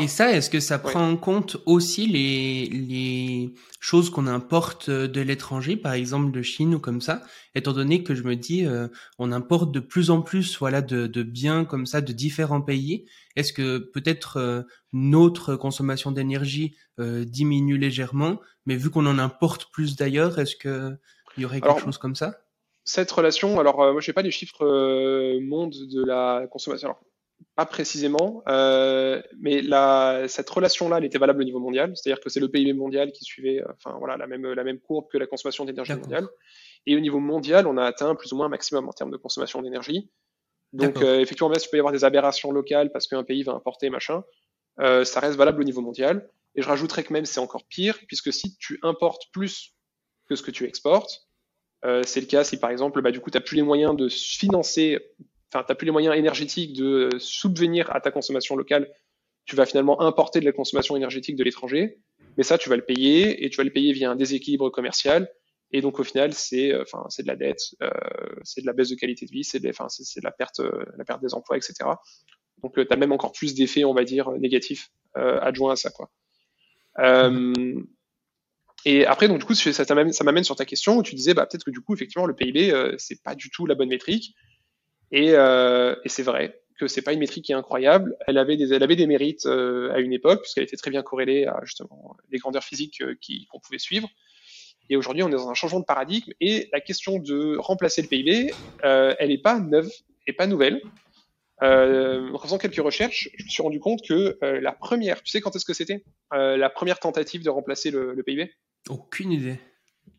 et 0.00 0.08
ça, 0.08 0.32
est-ce 0.32 0.50
que 0.50 0.60
ça 0.60 0.78
prend 0.78 1.08
en 1.08 1.16
compte 1.16 1.56
aussi 1.66 2.06
les, 2.06 2.66
les 2.66 3.54
choses 3.80 4.10
qu'on 4.10 4.26
importe 4.26 4.90
de 4.90 5.20
l'étranger, 5.20 5.76
par 5.76 5.92
exemple 5.92 6.32
de 6.32 6.42
Chine 6.42 6.74
ou 6.74 6.80
comme 6.80 7.00
ça, 7.00 7.22
étant 7.54 7.72
donné 7.72 8.02
que 8.02 8.14
je 8.14 8.22
me 8.22 8.36
dis, 8.36 8.66
euh, 8.66 8.88
on 9.18 9.32
importe 9.32 9.72
de 9.72 9.80
plus 9.80 10.10
en 10.10 10.22
plus 10.22 10.58
voilà, 10.58 10.82
de, 10.82 11.06
de 11.06 11.22
biens 11.22 11.64
comme 11.64 11.86
ça 11.86 12.00
de 12.00 12.12
différents 12.12 12.62
pays. 12.62 13.06
Est-ce 13.36 13.52
que 13.52 13.78
peut-être 13.78 14.38
euh, 14.38 14.62
notre 14.92 15.56
consommation 15.56 16.10
d'énergie 16.10 16.76
euh, 16.98 17.24
diminue 17.24 17.78
légèrement, 17.78 18.40
mais 18.66 18.76
vu 18.76 18.90
qu'on 18.90 19.06
en 19.06 19.18
importe 19.18 19.70
plus 19.72 19.96
d'ailleurs, 19.96 20.38
est-ce 20.38 20.56
qu'il 20.56 20.98
y 21.38 21.44
aurait 21.44 21.60
quelque 21.60 21.80
chose 21.80 21.98
comme 21.98 22.16
ça? 22.16 22.38
Cette 22.86 23.10
relation, 23.10 23.60
alors 23.60 23.76
moi 23.76 24.00
je 24.00 24.10
n'ai 24.10 24.14
pas 24.14 24.22
les 24.22 24.30
chiffres 24.30 25.38
monde 25.40 25.74
de 25.74 26.04
la 26.04 26.46
consommation. 26.50 26.88
Alors, 26.88 27.02
pas 27.54 27.66
précisément, 27.66 28.42
euh, 28.48 29.22
mais 29.40 29.62
la, 29.62 30.24
cette 30.28 30.48
relation-là, 30.48 30.98
elle 30.98 31.04
était 31.04 31.18
valable 31.18 31.40
au 31.40 31.44
niveau 31.44 31.58
mondial, 31.58 31.92
c'est-à-dire 31.96 32.22
que 32.22 32.28
c'est 32.28 32.40
le 32.40 32.50
PIB 32.50 32.74
mondial 32.74 33.12
qui 33.12 33.24
suivait, 33.24 33.62
euh, 33.62 33.72
enfin 33.72 33.96
voilà, 33.98 34.16
la 34.16 34.26
même 34.26 34.46
la 34.52 34.64
même 34.64 34.78
courbe 34.78 35.06
que 35.10 35.18
la 35.18 35.26
consommation 35.26 35.64
d'énergie 35.64 35.94
mondiale. 35.94 36.28
Et 36.86 36.96
au 36.96 37.00
niveau 37.00 37.18
mondial, 37.18 37.66
on 37.66 37.76
a 37.78 37.84
atteint 37.84 38.14
plus 38.14 38.32
ou 38.32 38.36
moins 38.36 38.46
un 38.46 38.50
maximum 38.50 38.88
en 38.88 38.92
termes 38.92 39.10
de 39.10 39.16
consommation 39.16 39.62
d'énergie. 39.62 40.10
Donc 40.72 41.00
euh, 41.00 41.20
effectivement, 41.20 41.48
même 41.48 41.58
s'il 41.58 41.70
peut 41.70 41.78
y 41.78 41.80
avoir 41.80 41.92
des 41.92 42.04
aberrations 42.04 42.52
locales 42.52 42.92
parce 42.92 43.06
qu'un 43.06 43.24
pays 43.24 43.42
va 43.42 43.52
importer 43.52 43.88
machin, 43.88 44.22
euh, 44.80 45.04
ça 45.04 45.20
reste 45.20 45.36
valable 45.36 45.60
au 45.62 45.64
niveau 45.64 45.80
mondial. 45.80 46.28
Et 46.54 46.62
je 46.62 46.68
rajouterais 46.68 47.04
que 47.04 47.12
même 47.12 47.24
c'est 47.24 47.40
encore 47.40 47.66
pire, 47.66 47.98
puisque 48.06 48.32
si 48.32 48.56
tu 48.58 48.78
importes 48.82 49.24
plus 49.32 49.74
que 50.28 50.36
ce 50.36 50.42
que 50.42 50.50
tu 50.50 50.64
exportes, 50.64 51.26
euh, 51.84 52.02
c'est 52.04 52.20
le 52.20 52.26
cas 52.26 52.44
si 52.44 52.58
par 52.58 52.70
exemple, 52.70 53.02
bah, 53.02 53.10
du 53.10 53.20
coup, 53.20 53.30
tu 53.30 53.36
n'as 53.36 53.42
plus 53.42 53.56
les 53.56 53.62
moyens 53.62 53.96
de 53.96 54.08
financer 54.08 54.98
enfin, 55.52 55.64
tu 55.68 55.74
plus 55.74 55.86
les 55.86 55.92
moyens 55.92 56.16
énergétiques 56.16 56.74
de 56.74 57.10
subvenir 57.18 57.94
à 57.94 58.00
ta 58.00 58.10
consommation 58.10 58.56
locale, 58.56 58.90
tu 59.44 59.56
vas 59.56 59.66
finalement 59.66 60.00
importer 60.00 60.40
de 60.40 60.44
la 60.44 60.52
consommation 60.52 60.96
énergétique 60.96 61.36
de 61.36 61.44
l'étranger, 61.44 61.98
mais 62.36 62.42
ça, 62.42 62.58
tu 62.58 62.68
vas 62.68 62.76
le 62.76 62.84
payer 62.84 63.44
et 63.44 63.50
tu 63.50 63.56
vas 63.56 63.64
le 63.64 63.70
payer 63.70 63.92
via 63.92 64.10
un 64.10 64.16
déséquilibre 64.16 64.70
commercial. 64.70 65.30
Et 65.72 65.80
donc, 65.80 65.98
au 65.98 66.04
final, 66.04 66.32
c'est, 66.32 66.72
euh, 66.72 66.82
enfin, 66.82 67.04
c'est 67.08 67.22
de 67.22 67.28
la 67.28 67.36
dette, 67.36 67.74
euh, 67.82 67.90
c'est 68.44 68.60
de 68.60 68.66
la 68.66 68.72
baisse 68.72 68.90
de 68.90 68.94
qualité 68.94 69.26
de 69.26 69.30
vie, 69.30 69.44
c'est 69.44 69.60
de, 69.60 69.68
enfin, 69.68 69.88
c'est, 69.88 70.20
de 70.20 70.24
la 70.24 70.30
perte, 70.30 70.60
euh, 70.60 70.84
la 70.96 71.04
perte 71.04 71.22
des 71.22 71.34
emplois, 71.34 71.56
etc. 71.56 71.74
Donc, 72.62 72.74
tu 72.74 72.86
as 72.88 72.96
même 72.96 73.12
encore 73.12 73.32
plus 73.32 73.54
d'effets, 73.54 73.84
on 73.84 73.94
va 73.94 74.04
dire, 74.04 74.30
négatifs 74.32 74.90
adjoints 75.14 75.72
à 75.72 75.76
ça, 75.76 75.90
quoi. 75.90 76.10
Et 78.88 79.04
après, 79.04 79.26
donc 79.26 79.40
du 79.40 79.44
coup, 79.44 79.54
ça, 79.54 79.94
m'amène 79.94 80.44
sur 80.44 80.54
ta 80.54 80.64
question 80.64 80.98
où 80.98 81.02
tu 81.02 81.16
disais, 81.16 81.34
bah, 81.34 81.44
peut-être 81.44 81.64
que 81.64 81.72
du 81.72 81.80
coup, 81.80 81.92
effectivement, 81.94 82.24
le 82.24 82.36
PIB, 82.36 82.70
euh, 82.70 82.94
c'est 82.98 83.20
pas 83.20 83.34
du 83.34 83.50
tout 83.50 83.66
la 83.66 83.74
bonne 83.74 83.88
métrique. 83.88 84.36
Et, 85.10 85.32
euh, 85.32 85.96
et 86.04 86.08
c'est 86.08 86.22
vrai 86.22 86.60
que 86.78 86.86
c'est 86.86 87.02
pas 87.02 87.12
une 87.12 87.18
métrique 87.18 87.46
qui 87.46 87.52
est 87.52 87.56
incroyable. 87.56 88.16
Elle 88.28 88.38
avait 88.38 88.56
des, 88.56 89.06
mérites 89.08 89.44
euh, 89.46 89.92
à 89.92 89.98
une 89.98 90.12
époque 90.12 90.42
puisqu'elle 90.42 90.62
était 90.62 90.76
très 90.76 90.92
bien 90.92 91.02
corrélée 91.02 91.46
à 91.46 91.58
justement 91.64 92.16
les 92.30 92.38
grandeurs 92.38 92.62
physiques 92.62 93.00
euh, 93.00 93.16
qu'on 93.50 93.58
pouvait 93.58 93.78
suivre. 93.78 94.08
Et 94.88 94.96
aujourd'hui, 94.96 95.24
on 95.24 95.28
est 95.28 95.32
dans 95.32 95.50
un 95.50 95.54
changement 95.54 95.80
de 95.80 95.84
paradigme 95.84 96.30
et 96.40 96.68
la 96.72 96.80
question 96.80 97.18
de 97.18 97.56
remplacer 97.58 98.02
le 98.02 98.08
PIB, 98.08 98.52
elle 98.84 99.30
n'est 99.30 99.38
pas 99.38 99.58
neuve 99.58 99.90
et 100.28 100.32
pas 100.32 100.46
nouvelle. 100.46 100.80
Euh, 101.62 102.32
en 102.32 102.38
faisant 102.38 102.58
quelques 102.58 102.76
recherches, 102.76 103.30
je 103.34 103.44
me 103.44 103.48
suis 103.48 103.62
rendu 103.62 103.80
compte 103.80 104.06
que 104.06 104.38
euh, 104.42 104.60
la 104.60 104.72
première, 104.72 105.22
tu 105.22 105.30
sais 105.30 105.40
quand 105.40 105.56
est-ce 105.56 105.64
que 105.64 105.72
c'était 105.72 106.04
euh, 106.34 106.56
La 106.56 106.68
première 106.68 106.98
tentative 106.98 107.42
de 107.42 107.50
remplacer 107.50 107.90
le, 107.90 108.14
le 108.14 108.22
PIB 108.22 108.52
Aucune 108.88 109.32
idée. 109.32 109.58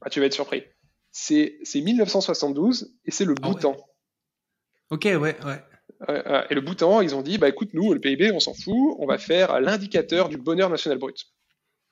Ah, 0.01 0.09
tu 0.09 0.19
vas 0.19 0.25
être 0.25 0.33
surpris. 0.33 0.63
C'est 1.11 1.59
1972 1.73 2.95
et 3.05 3.11
c'est 3.11 3.25
le 3.25 3.35
ah 3.37 3.41
Bhoutan. 3.41 3.77
Ok, 4.89 5.05
ouais, 5.05 5.17
ouais. 5.17 6.45
et 6.49 6.53
le 6.53 6.61
Bhoutan, 6.61 7.01
ils 7.01 7.15
ont 7.15 7.21
dit, 7.21 7.37
bah 7.37 7.49
écoute, 7.49 7.69
nous, 7.73 7.93
le 7.93 7.99
PIB, 7.99 8.31
on 8.31 8.39
s'en 8.39 8.53
fout, 8.53 8.95
on 8.99 9.05
va 9.05 9.17
faire 9.17 9.59
l'indicateur 9.59 10.29
du 10.29 10.37
bonheur 10.37 10.69
national 10.69 10.97
brut. 10.97 11.25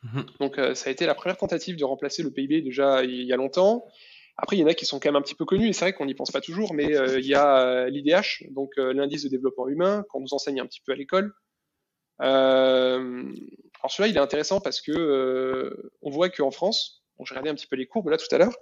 Mhm. 0.04 0.26
Donc 0.40 0.60
ça 0.76 0.90
a 0.90 0.92
été 0.92 1.06
la 1.06 1.16
première 1.16 1.38
tentative 1.38 1.78
de 1.78 1.84
remplacer 1.84 2.24
le 2.24 2.32
PIB 2.32 2.62
déjà 2.62 3.04
il 3.04 3.24
y 3.24 3.34
a 3.34 3.38
longtemps. 3.38 3.86
Après, 4.38 4.58
il 4.58 4.60
y 4.60 4.64
en 4.64 4.68
a 4.68 4.74
qui 4.74 4.86
sont 4.86 5.00
quand 5.00 5.10
même 5.10 5.16
un 5.16 5.22
petit 5.22 5.36
peu 5.36 5.46
connus, 5.46 5.70
et 5.70 5.74
c'est 5.74 5.86
vrai 5.86 5.94
qu'on 5.94 6.06
n'y 6.06 6.14
pense 6.14 6.32
pas 6.32 6.42
toujours, 6.42 6.74
mais 6.74 6.96
euh, 6.96 7.20
il 7.20 7.26
y 7.26 7.36
a 7.36 7.62
euh, 7.62 7.90
l'IDH, 7.90 8.52
donc 8.52 8.72
l'indice 8.78 9.24
de 9.24 9.30
développement 9.30 9.68
humain, 9.68 10.06
qu'on 10.10 10.20
nous 10.20 10.34
enseigne 10.34 10.60
un 10.60 10.66
petit 10.66 10.82
peu 10.82 10.92
à 10.92 10.96
l'école. 10.96 11.34
alors 12.20 13.92
celui-là, 13.92 14.08
il 14.08 14.18
est 14.18 14.20
intéressant 14.20 14.60
parce 14.60 14.82
que 14.82 15.92
on 16.02 16.10
voit 16.10 16.30
qu'en 16.30 16.52
France, 16.52 17.04
bon, 17.18 17.26
j'ai 17.26 17.34
regardé 17.34 17.50
un 17.50 17.56
petit 17.56 17.68
peu 17.68 17.76
les 17.76 17.88
courbes 17.88 18.10
là 18.10 18.18
tout 18.18 18.34
à 18.34 18.38
l'heure, 18.38 18.56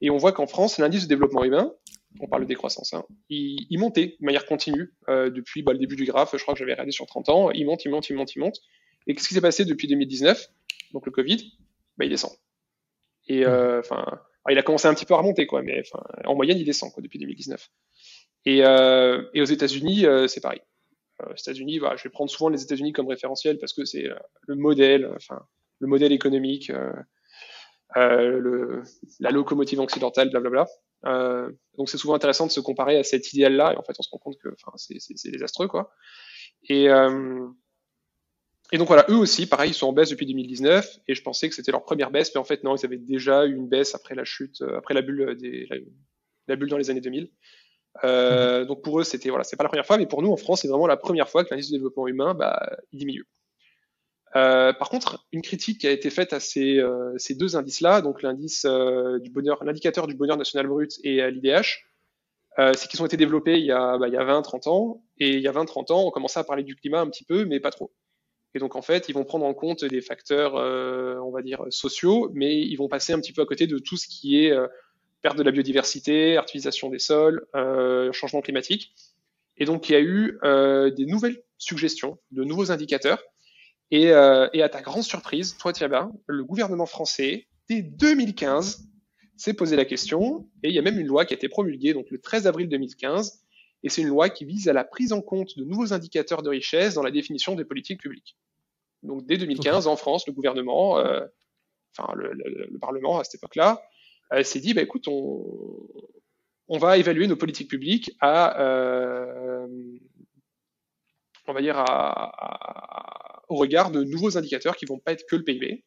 et 0.00 0.10
on 0.10 0.18
voit 0.18 0.32
qu'en 0.32 0.46
France, 0.46 0.78
l'indice 0.78 1.04
de 1.04 1.08
développement 1.08 1.44
humain, 1.44 1.72
on 2.20 2.28
parle 2.28 2.42
de 2.42 2.48
décroissance, 2.48 2.94
hein, 2.94 3.04
il, 3.28 3.66
il, 3.70 3.78
montait 3.78 4.16
de 4.20 4.24
manière 4.24 4.46
continue 4.46 4.94
euh, 5.08 5.30
depuis 5.30 5.62
bah, 5.62 5.72
le 5.72 5.78
début 5.78 5.96
du 5.96 6.04
graphe, 6.04 6.34
je 6.36 6.42
crois 6.42 6.54
que 6.54 6.58
j'avais 6.58 6.72
regardé 6.72 6.92
sur 6.92 7.06
30 7.06 7.28
ans, 7.28 7.50
il 7.50 7.66
monte, 7.66 7.84
il 7.84 7.90
monte, 7.90 8.08
il 8.08 8.16
monte, 8.16 8.34
il 8.34 8.40
monte. 8.40 8.60
Et 9.06 9.14
qu'est-ce 9.14 9.28
qui 9.28 9.34
s'est 9.34 9.40
passé 9.40 9.64
depuis 9.64 9.88
2019 9.88 10.48
Donc 10.92 11.06
le 11.06 11.12
Covid, 11.12 11.52
bah, 11.96 12.04
il 12.04 12.10
descend. 12.10 12.32
Et 13.28 13.44
euh, 13.44 13.82
enfin, 14.46 14.52
il 14.52 14.58
a 14.58 14.62
commencé 14.62 14.88
un 14.88 14.94
petit 14.94 15.04
peu 15.04 15.14
à 15.14 15.18
remonter, 15.18 15.46
quoi, 15.46 15.62
mais 15.62 15.82
en 16.24 16.34
moyenne, 16.34 16.58
il 16.58 16.64
descend 16.64 16.92
quoi, 16.92 17.02
depuis 17.02 17.18
2019. 17.18 17.68
Et, 18.44 18.64
euh, 18.64 19.22
et 19.34 19.42
aux 19.42 19.46
États-Unis, 19.46 20.06
euh, 20.06 20.28
c'est 20.28 20.40
pareil. 20.40 20.60
aux 21.28 21.34
États-Unis, 21.34 21.80
bah, 21.80 21.94
je 21.96 22.04
vais 22.04 22.10
prendre 22.10 22.30
souvent 22.30 22.48
les 22.48 22.62
États-Unis 22.62 22.92
comme 22.92 23.08
référentiel 23.08 23.58
parce 23.58 23.72
que 23.72 23.84
c'est 23.84 24.08
le 24.46 24.54
modèle, 24.54 25.10
enfin, 25.16 25.42
le 25.80 25.88
modèle 25.88 26.12
économique, 26.12 26.70
la 27.94 29.30
locomotive 29.30 29.80
occidentale, 29.80 30.30
blablabla. 30.30 30.66
Euh, 31.04 31.50
donc 31.76 31.88
c'est 31.88 31.98
souvent 31.98 32.14
intéressant 32.14 32.46
de 32.46 32.50
se 32.50 32.60
comparer 32.60 32.98
à 32.98 33.04
cet 33.04 33.32
idéal-là, 33.32 33.74
et 33.74 33.76
en 33.76 33.82
fait 33.82 33.94
on 33.98 34.02
se 34.02 34.10
rend 34.10 34.18
compte 34.18 34.38
que 34.38 34.48
c'est 34.76 35.30
désastreux, 35.30 35.68
quoi. 35.68 35.92
Et, 36.68 36.88
euh, 36.88 37.46
et 38.72 38.78
donc 38.78 38.88
voilà, 38.88 39.04
eux 39.08 39.16
aussi, 39.16 39.46
pareil, 39.46 39.70
ils 39.70 39.74
sont 39.74 39.86
en 39.86 39.92
baisse 39.92 40.10
depuis 40.10 40.26
2019, 40.26 40.98
et 41.08 41.14
je 41.14 41.22
pensais 41.22 41.48
que 41.48 41.54
c'était 41.54 41.72
leur 41.72 41.84
première 41.84 42.10
baisse, 42.10 42.32
mais 42.34 42.40
en 42.40 42.44
fait 42.44 42.64
non, 42.64 42.76
ils 42.76 42.84
avaient 42.84 42.96
déjà 42.96 43.46
eu 43.46 43.54
une 43.54 43.68
baisse 43.68 43.94
après 43.94 44.14
la 44.14 44.24
chute, 44.24 44.60
euh, 44.62 44.78
après 44.78 44.94
la 44.94 45.02
bulle 45.02 45.36
des, 45.36 45.68
la, 46.48 46.56
bulle 46.56 46.68
dans 46.68 46.78
les 46.78 46.90
années 46.90 47.00
2000. 47.00 47.30
Euh. 48.04 48.64
Donc 48.64 48.82
pour 48.82 49.00
eux, 49.00 49.04
c'était 49.04 49.30
voilà, 49.30 49.44
c'est 49.44 49.56
pas 49.56 49.64
la 49.64 49.68
première 49.68 49.86
fois, 49.86 49.98
mais 49.98 50.06
pour 50.06 50.22
nous 50.22 50.30
en 50.30 50.36
France, 50.36 50.62
c'est 50.62 50.68
vraiment 50.68 50.86
la 50.86 50.96
première 50.96 51.28
fois 51.28 51.44
que 51.44 51.50
l'indice 51.50 51.70
de 51.70 51.76
développement 51.76 52.06
humain, 52.08 52.34
bah, 52.34 52.76
il 52.92 52.98
diminue. 52.98 53.26
Euh, 54.36 54.72
par 54.74 54.90
contre, 54.90 55.24
une 55.32 55.40
critique 55.40 55.80
qui 55.80 55.86
a 55.86 55.90
été 55.90 56.10
faite 56.10 56.32
à 56.32 56.40
ces, 56.40 56.78
euh, 56.78 57.14
ces 57.16 57.34
deux 57.34 57.56
indices-là, 57.56 58.02
donc 58.02 58.22
l'indice 58.22 58.66
euh, 58.66 59.18
du 59.20 59.30
bonheur, 59.30 59.64
l'indicateur 59.64 60.06
du 60.06 60.14
bonheur 60.14 60.36
national 60.36 60.66
brut 60.66 60.98
et 61.04 61.30
l'IDH, 61.30 61.84
c'est 62.74 62.88
qu'ils 62.88 63.02
ont 63.02 63.06
été 63.06 63.18
développés 63.18 63.58
il 63.58 63.66
y 63.66 63.72
a, 63.72 63.98
bah, 63.98 64.08
il 64.08 64.14
y 64.14 64.16
a 64.16 64.24
20-30 64.24 64.68
ans, 64.68 65.02
et 65.18 65.34
il 65.34 65.40
y 65.40 65.48
a 65.48 65.52
20-30 65.52 65.92
ans, 65.92 66.06
on 66.06 66.10
commençait 66.10 66.40
à 66.40 66.44
parler 66.44 66.62
du 66.62 66.74
climat 66.74 67.00
un 67.00 67.08
petit 67.08 67.24
peu, 67.24 67.44
mais 67.44 67.60
pas 67.60 67.70
trop. 67.70 67.92
Et 68.56 68.58
donc 68.58 68.74
en 68.74 68.82
fait, 68.82 69.08
ils 69.08 69.12
vont 69.12 69.24
prendre 69.24 69.44
en 69.44 69.54
compte 69.54 69.84
des 69.84 70.00
facteurs, 70.00 70.54
on 70.54 71.30
va 71.30 71.42
dire, 71.42 71.64
sociaux, 71.68 72.30
mais 72.32 72.58
ils 72.58 72.76
vont 72.76 72.88
passer 72.88 73.12
un 73.12 73.20
petit 73.20 73.32
peu 73.32 73.42
à 73.42 73.46
côté 73.46 73.66
de 73.66 73.78
tout 73.78 73.96
ce 73.96 74.08
qui 74.08 74.42
est 74.42 74.52
perte 75.20 75.36
de 75.36 75.42
la 75.42 75.50
biodiversité, 75.50 76.38
artificialisation 76.38 76.88
des 76.88 76.98
sols, 76.98 77.46
changement 78.12 78.40
climatique. 78.40 78.94
Et 79.58 79.66
donc 79.66 79.88
il 79.88 79.92
y 79.92 79.94
a 79.96 80.00
eu 80.00 80.38
des 80.96 81.04
nouvelles 81.04 81.42
suggestions, 81.58 82.18
de 82.30 82.44
nouveaux 82.44 82.72
indicateurs 82.72 83.22
et, 83.90 84.10
euh, 84.10 84.48
et, 84.52 84.62
à 84.62 84.68
ta 84.68 84.82
grande 84.82 85.04
surprise, 85.04 85.56
toi 85.58 85.72
Thiaba, 85.72 86.10
le 86.26 86.44
gouvernement 86.44 86.86
français, 86.86 87.46
dès 87.68 87.82
2015, 87.82 88.88
s'est 89.36 89.54
posé 89.54 89.76
la 89.76 89.84
question, 89.84 90.48
et 90.62 90.70
il 90.70 90.74
y 90.74 90.78
a 90.78 90.82
même 90.82 90.98
une 90.98 91.06
loi 91.06 91.24
qui 91.24 91.34
a 91.34 91.36
été 91.36 91.48
promulguée, 91.48 91.92
donc 91.92 92.10
le 92.10 92.18
13 92.18 92.46
avril 92.46 92.68
2015, 92.68 93.44
et 93.82 93.88
c'est 93.88 94.02
une 94.02 94.08
loi 94.08 94.28
qui 94.28 94.44
vise 94.44 94.68
à 94.68 94.72
la 94.72 94.82
prise 94.82 95.12
en 95.12 95.20
compte 95.20 95.56
de 95.56 95.64
nouveaux 95.64 95.92
indicateurs 95.92 96.42
de 96.42 96.48
richesse 96.48 96.94
dans 96.94 97.02
la 97.02 97.10
définition 97.10 97.54
des 97.54 97.64
politiques 97.64 98.00
publiques. 98.00 98.36
Donc 99.02 99.26
dès 99.26 99.38
2015, 99.38 99.86
en 99.86 99.96
France, 99.96 100.26
le 100.26 100.32
gouvernement, 100.32 100.98
euh, 100.98 101.26
enfin 101.96 102.12
le, 102.14 102.32
le, 102.32 102.66
le, 102.70 102.78
Parlement 102.78 103.18
à 103.18 103.24
cette 103.24 103.36
époque-là, 103.36 103.82
euh, 104.32 104.42
s'est 104.42 104.60
dit, 104.60 104.74
bah, 104.74 104.82
écoute, 104.82 105.08
on, 105.08 105.44
on 106.68 106.78
va 106.78 106.98
évaluer 106.98 107.26
nos 107.26 107.36
politiques 107.36 107.70
publiques 107.70 108.12
à, 108.20 108.60
euh, 108.60 109.66
on 111.46 111.52
va 111.52 111.60
dire, 111.60 111.78
à, 111.78 111.84
à 111.84 113.42
au 113.48 113.54
regard 113.54 113.92
de 113.92 114.02
nouveaux 114.02 114.36
indicateurs 114.36 114.76
qui 114.76 114.86
vont 114.86 114.98
pas 114.98 115.12
être 115.12 115.24
que 115.28 115.36
le 115.36 115.44
PIB. 115.44 115.84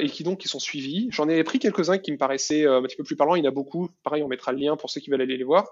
Et 0.00 0.06
qui 0.06 0.22
donc 0.22 0.38
qui 0.38 0.46
sont 0.46 0.60
suivis. 0.60 1.08
J'en 1.10 1.28
ai 1.28 1.42
pris 1.42 1.58
quelques-uns 1.58 1.98
qui 1.98 2.12
me 2.12 2.16
paraissaient 2.16 2.68
un 2.68 2.80
petit 2.82 2.94
peu 2.94 3.02
plus 3.02 3.16
parlants. 3.16 3.34
Il 3.34 3.42
y 3.42 3.46
en 3.48 3.50
a 3.50 3.52
beaucoup. 3.52 3.90
Pareil, 4.04 4.22
on 4.22 4.28
mettra 4.28 4.52
le 4.52 4.58
lien 4.58 4.76
pour 4.76 4.90
ceux 4.90 5.00
qui 5.00 5.10
veulent 5.10 5.22
aller 5.22 5.36
les 5.36 5.42
voir. 5.42 5.66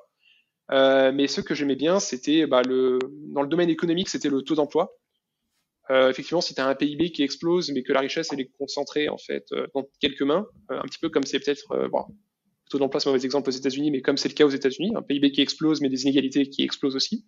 Mais 0.68 1.28
ceux 1.28 1.42
que 1.42 1.54
j'aimais 1.54 1.76
bien, 1.76 2.00
c'était 2.00 2.44
bah, 2.48 2.62
le 2.62 2.98
dans 3.28 3.42
le 3.42 3.48
domaine 3.48 3.70
économique, 3.70 4.08
c'était 4.08 4.28
le 4.28 4.42
taux 4.42 4.56
d'emploi. 4.56 4.96
Euh, 5.90 6.09
effectivement, 6.09 6.40
si 6.40 6.55
tu 6.55 6.61
as 6.61 6.66
un 6.66 6.74
PIB 6.74 7.11
qui 7.12 7.22
explose, 7.22 7.70
mais 7.72 7.83
que 7.83 7.92
la 7.92 8.00
richesse 8.00 8.33
elle 8.33 8.40
est 8.40 8.50
concentrée 8.59 9.09
en 9.09 9.18
fait 9.18 9.44
euh, 9.53 9.66
dans 9.74 9.85
quelques 10.00 10.22
mains, 10.22 10.46
un 10.68 10.83
petit 10.83 10.98
peu 11.00 11.09
comme 11.09 11.24
c'est 11.24 11.40
peut-être 11.40 11.88
bon, 11.88 12.05
le 12.09 12.70
taux 12.70 12.79
d'emploi 12.79 13.00
c'est 13.00 13.09
un 13.09 13.12
mauvais 13.12 13.24
exemple 13.24 13.48
aux 13.48 13.53
États-Unis, 13.53 13.90
mais 13.90 14.00
comme 14.00 14.16
c'est 14.16 14.29
le 14.29 14.35
cas 14.35 14.44
aux 14.44 14.50
États-Unis, 14.50 14.92
un 14.94 15.03
PIB 15.03 15.33
qui 15.33 15.40
explose, 15.40 15.81
mais 15.81 15.88
des 15.88 16.03
inégalités 16.05 16.48
qui 16.48 16.62
explosent 16.62 16.96
aussi. 16.96 17.26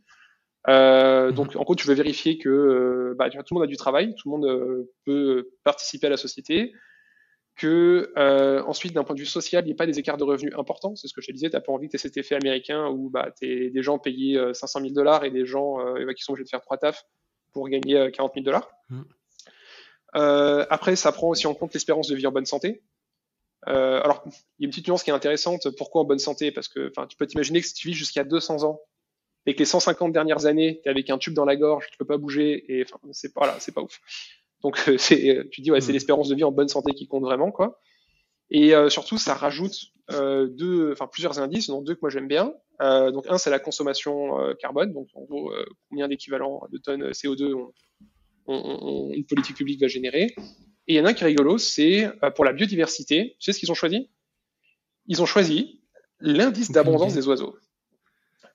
Euh, 0.68 1.28
mhm. 1.28 1.34
donc 1.34 1.56
en 1.56 1.62
gros, 1.62 1.74
tu 1.74 1.86
veux 1.86 1.94
vérifier 1.94 2.38
que 2.38 2.48
euh, 2.48 3.14
bah, 3.18 3.30
tout 3.30 3.38
le 3.50 3.54
monde 3.54 3.64
a 3.64 3.66
du 3.66 3.76
travail, 3.76 4.14
tout 4.14 4.30
le 4.30 4.38
monde 4.38 4.46
euh, 4.46 4.90
peut 5.04 5.50
participer 5.64 6.06
à 6.06 6.10
la 6.10 6.16
société, 6.16 6.72
que 7.56 8.12
euh, 8.16 8.62
ensuite 8.64 8.94
d'un 8.94 9.04
point 9.04 9.14
de 9.14 9.20
vue 9.20 9.26
social, 9.26 9.64
il 9.64 9.66
n'y 9.66 9.72
ait 9.72 9.76
pas 9.76 9.86
des 9.86 9.98
écarts 9.98 10.16
de 10.16 10.24
revenus 10.24 10.52
importants. 10.56 10.94
C'est 10.96 11.08
ce 11.08 11.12
que 11.12 11.20
je 11.20 11.26
te 11.26 11.32
disais, 11.32 11.50
tu 11.50 11.56
n'as 11.56 11.60
pas 11.60 11.72
envie 11.72 11.88
que 11.88 11.92
tu 11.92 11.98
cet 11.98 12.16
effet 12.16 12.34
américain 12.34 12.88
où 12.88 13.10
bah, 13.10 13.30
tu 13.40 13.70
des 13.70 13.82
gens 13.82 13.98
payés 13.98 14.40
500 14.54 14.80
000 14.80 14.92
dollars 14.92 15.24
et 15.24 15.30
des 15.30 15.44
gens 15.44 15.76
qui 16.16 16.22
sont 16.22 16.32
obligés 16.32 16.44
de 16.44 16.48
faire 16.48 16.62
trois 16.62 16.78
tafs 16.78 17.02
pour 17.52 17.68
gagner 17.68 18.10
40 18.12 18.34
000 18.34 18.44
dollars. 18.44 18.70
Mm. 18.90 19.02
après, 20.70 20.96
ça 20.96 21.12
prend 21.12 21.28
aussi 21.28 21.46
en 21.46 21.54
compte 21.54 21.72
l'espérance 21.74 22.08
de 22.08 22.16
vie 22.16 22.26
en 22.26 22.32
bonne 22.32 22.46
santé. 22.46 22.82
alors, 23.66 24.24
il 24.58 24.62
y 24.62 24.64
a 24.64 24.66
une 24.66 24.70
petite 24.70 24.88
nuance 24.88 25.02
qui 25.02 25.10
est 25.10 25.14
intéressante. 25.14 25.68
Pourquoi 25.76 26.02
en 26.02 26.04
bonne 26.04 26.18
santé? 26.18 26.50
Parce 26.52 26.68
que 26.68 26.92
tu 27.08 27.16
peux 27.16 27.26
t'imaginer 27.26 27.60
que 27.60 27.66
si 27.66 27.74
tu 27.74 27.88
vis 27.88 27.94
jusqu'à 27.94 28.24
200 28.24 28.64
ans 28.64 28.80
et 29.46 29.54
que 29.54 29.60
les 29.60 29.64
150 29.64 30.12
dernières 30.12 30.46
années, 30.46 30.80
tu 30.82 30.88
es 30.88 30.90
avec 30.90 31.10
un 31.10 31.18
tube 31.18 31.34
dans 31.34 31.44
la 31.44 31.56
gorge, 31.56 31.88
tu 31.90 31.98
peux 31.98 32.04
pas 32.04 32.16
bouger, 32.18 32.64
et 32.68 32.84
enfin, 32.84 32.98
c'est 33.12 33.32
pas, 33.32 33.40
voilà, 33.40 33.60
c'est 33.60 33.72
pas 33.72 33.82
ouf. 33.82 34.00
Donc, 34.62 34.78
c'est, 34.98 35.48
tu 35.50 35.60
dis, 35.60 35.70
ouais, 35.70 35.80
c'est 35.80 35.90
mm. 35.90 35.94
l'espérance 35.94 36.28
de 36.28 36.34
vie 36.34 36.44
en 36.44 36.52
bonne 36.52 36.68
santé 36.68 36.92
qui 36.92 37.06
compte 37.08 37.24
vraiment, 37.24 37.50
quoi. 37.50 37.80
Et 38.50 38.74
euh, 38.74 38.90
surtout, 38.90 39.18
ça 39.18 39.34
rajoute 39.34 39.74
euh, 39.74 39.91
deux, 40.10 40.92
enfin 40.92 41.06
plusieurs 41.06 41.38
indices, 41.38 41.68
dont 41.68 41.82
deux 41.82 41.94
que 41.94 42.00
moi 42.02 42.10
j'aime 42.10 42.28
bien. 42.28 42.52
Euh, 42.80 43.10
donc 43.10 43.26
un, 43.28 43.38
c'est 43.38 43.50
la 43.50 43.58
consommation 43.58 44.40
euh, 44.40 44.54
carbone, 44.54 44.92
donc 44.92 45.08
en 45.14 45.22
gros 45.22 45.52
combien 45.88 46.08
d'équivalents 46.08 46.62
de 46.70 46.78
tonnes 46.78 47.10
CO2 47.10 47.52
on, 48.46 48.54
on, 48.54 49.12
une 49.12 49.24
politique 49.24 49.56
publique 49.56 49.80
va 49.80 49.88
générer. 49.88 50.34
Et 50.88 50.94
il 50.94 50.96
y 50.96 51.00
en 51.00 51.04
a 51.04 51.10
un 51.10 51.12
qui 51.14 51.22
est 51.22 51.26
rigolo, 51.28 51.58
c'est 51.58 52.10
pour 52.34 52.44
la 52.44 52.52
biodiversité. 52.52 53.36
Tu 53.38 53.44
sais 53.44 53.52
ce 53.52 53.60
qu'ils 53.60 53.70
ont 53.70 53.76
choisi? 53.76 54.10
Ils 55.06 55.22
ont 55.22 55.26
choisi 55.26 55.80
l'indice 56.20 56.70
d'abondance 56.70 57.14
des 57.14 57.28
oiseaux 57.28 57.56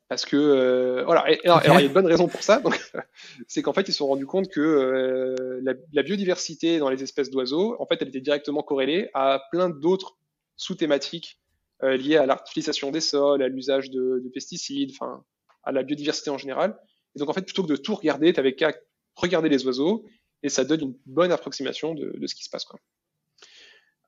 parce 0.10 0.26
que 0.26 0.38
euh, 0.38 1.04
voilà. 1.06 1.30
Et, 1.32 1.39
alors, 1.43 1.62
il 1.64 1.68
y 1.68 1.72
a 1.72 1.82
une 1.82 1.93
bonne 1.93 2.08
raison 2.08 2.28
pour 2.28 2.41
ça. 2.41 2.62
C'est 3.48 3.62
qu'en 3.62 3.74
fait, 3.74 3.88
ils 3.88 3.91
se 3.91 3.98
sont 3.98 4.08
rendus 4.08 4.26
compte 4.26 4.50
que 4.50 4.62
euh, 4.62 5.60
la, 5.64 5.74
la, 5.91 6.04
biodiversité 6.04 6.80
dans 6.80 6.89
les 6.89 7.04
espèces 7.04 7.30
d'oiseaux, 7.30 7.76
en 7.80 7.86
fait, 7.86 8.02
elle 8.02 8.10
était 8.10 8.22
directement 8.22 8.64
corrélée 8.64 9.10
à 9.14 9.41
plein 9.52 9.70
d'autres 9.70 10.18
sous-thématiques 10.58 11.39
euh, 11.84 11.95
liées 11.95 12.18
à 12.18 12.26
l'artificialisation 12.26 12.91
des 12.91 13.01
sols, 13.01 13.41
à 13.41 13.47
l'usage 13.47 13.89
de, 13.89 14.22
de, 14.24 14.30
pesticides, 14.30 14.91
enfin, 14.91 15.24
à 15.64 15.72
la 15.72 15.84
biodiversité 15.84 16.30
en 16.30 16.38
général. 16.38 16.78
Et 17.16 17.20
donc, 17.20 17.30
en 17.30 17.34
fait, 17.34 17.43
plutôt 17.43 17.64
que 17.64 17.70
de 17.70 17.76
tout 17.76 17.95
regarder, 17.95 18.34
tu 18.34 18.39
avais 18.39 18.55
qu'à 18.55 18.74
regarder 19.16 19.49
les 19.49 19.66
oiseaux 19.66 20.05
et 20.43 20.49
ça 20.49 20.64
donne 20.64 20.82
une 20.82 20.95
bonne 21.05 21.32
approximation 21.32 21.95
de, 21.95 22.16
de 22.18 22.28
ce 22.28 22.36
qui 22.36 22.43
se 22.43 22.49
passe. 22.49 22.66
Quoi. 22.66 22.80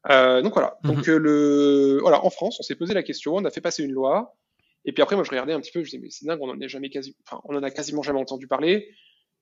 Euh, 0.10 0.42
donc 0.42 0.54
voilà. 0.54 0.78
Donc 0.84 1.08
mhm. 1.08 1.16
le, 1.18 2.00
voilà, 2.02 2.24
en 2.24 2.30
France, 2.30 2.58
on 2.60 2.64
s'est 2.64 2.76
posé 2.76 2.94
la 2.94 3.04
question, 3.04 3.36
on 3.36 3.46
a 3.46 3.52
fait 3.52 3.62
passer 3.62 3.84
une 3.84 3.92
loi 3.92 4.36
et 4.86 4.92
puis 4.92 5.04
après, 5.04 5.16
moi, 5.16 5.24
je 5.24 5.30
regardais 5.30 5.54
un 5.54 5.60
petit 5.60 5.72
peu, 5.72 5.84
je 5.84 5.90
disais, 5.90 6.00
mais 6.02 6.10
c'est 6.10 6.26
dingue, 6.26 6.40
on 6.42 6.50
en 6.50 6.60
a 6.60 6.68
jamais 6.68 6.90
quasi, 6.90 7.16
enfin, 7.26 7.42
on 7.46 7.56
en 7.56 7.64
a 7.64 7.72
quasiment 7.72 8.02
jamais 8.02 8.20
entendu 8.20 8.48
parler. 8.48 8.90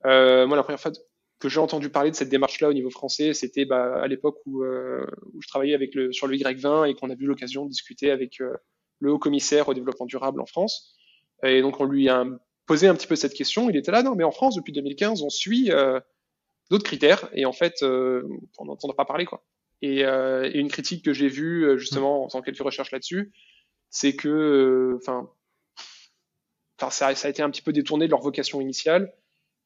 Euh, 0.06 0.48
moi, 0.48 0.58
la 0.58 0.64
première 0.64 0.80
fois 0.80 0.92
que 1.40 1.50
j'ai 1.50 1.60
entendu 1.60 1.90
parler 1.90 2.12
de 2.12 2.16
cette 2.16 2.30
démarche-là 2.30 2.70
au 2.70 2.74
niveau 2.74 2.90
français, 2.90 3.34
c'était 3.34 3.66
bah, 3.66 4.02
à 4.02 4.08
l'époque 4.08 4.40
où, 4.46 4.64
euh, 4.64 5.06
où, 5.34 5.42
je 5.42 5.48
travaillais 5.48 5.76
avec 5.76 5.94
le, 5.94 6.12
sur 6.12 6.28
le 6.28 6.36
Y20 6.36 6.90
et 6.90 6.96
qu'on 6.96 7.10
a 7.10 7.14
eu 7.14 7.26
l'occasion 7.26 7.66
de 7.66 7.70
discuter 7.70 8.10
avec 8.10 8.42
euh, 8.42 8.54
le 9.00 9.12
haut 9.12 9.20
commissaire 9.20 9.68
au 9.68 9.74
développement 9.74 10.06
durable 10.06 10.42
en 10.42 10.46
France. 10.46 10.96
Et 11.44 11.62
donc, 11.62 11.80
on 11.80 11.86
lui 11.86 12.10
a 12.10 12.26
posé 12.66 12.88
un 12.88 12.96
petit 12.96 13.08
peu 13.08 13.16
cette 13.16 13.34
question. 13.34 13.70
Il 13.70 13.78
était 13.78 13.92
là, 13.92 14.02
non, 14.02 14.16
mais 14.16 14.24
en 14.24 14.32
France, 14.32 14.56
depuis 14.56 14.74
2015, 14.74 15.22
on 15.22 15.30
suit 15.30 15.72
euh, 15.72 16.00
d'autres 16.72 16.86
critères 16.86 17.30
et 17.34 17.46
en 17.46 17.54
fait, 17.54 17.84
euh, 17.84 18.24
on 18.58 18.66
n'entend 18.66 18.92
pas 18.94 19.06
parler, 19.06 19.26
quoi. 19.26 19.44
Et, 19.84 20.00
et, 20.00 20.58
une 20.58 20.70
critique 20.70 21.06
que 21.06 21.14
j'ai 21.14 21.28
vue, 21.28 21.78
justement, 21.78 22.24
en 22.24 22.30
faisant 22.30 22.42
quelques 22.42 22.64
recherches 22.64 22.90
là-dessus, 22.90 23.32
c'est 23.90 24.16
que, 24.16 24.28
euh, 24.28 24.98
enfin, 24.98 25.30
ça, 26.80 27.16
ça, 27.16 27.28
a 27.28 27.30
été 27.30 27.42
un 27.42 27.50
petit 27.50 27.62
peu 27.62 27.74
détourné 27.74 28.06
de 28.06 28.12
leur 28.12 28.22
vocation 28.22 28.62
initiale 28.62 29.14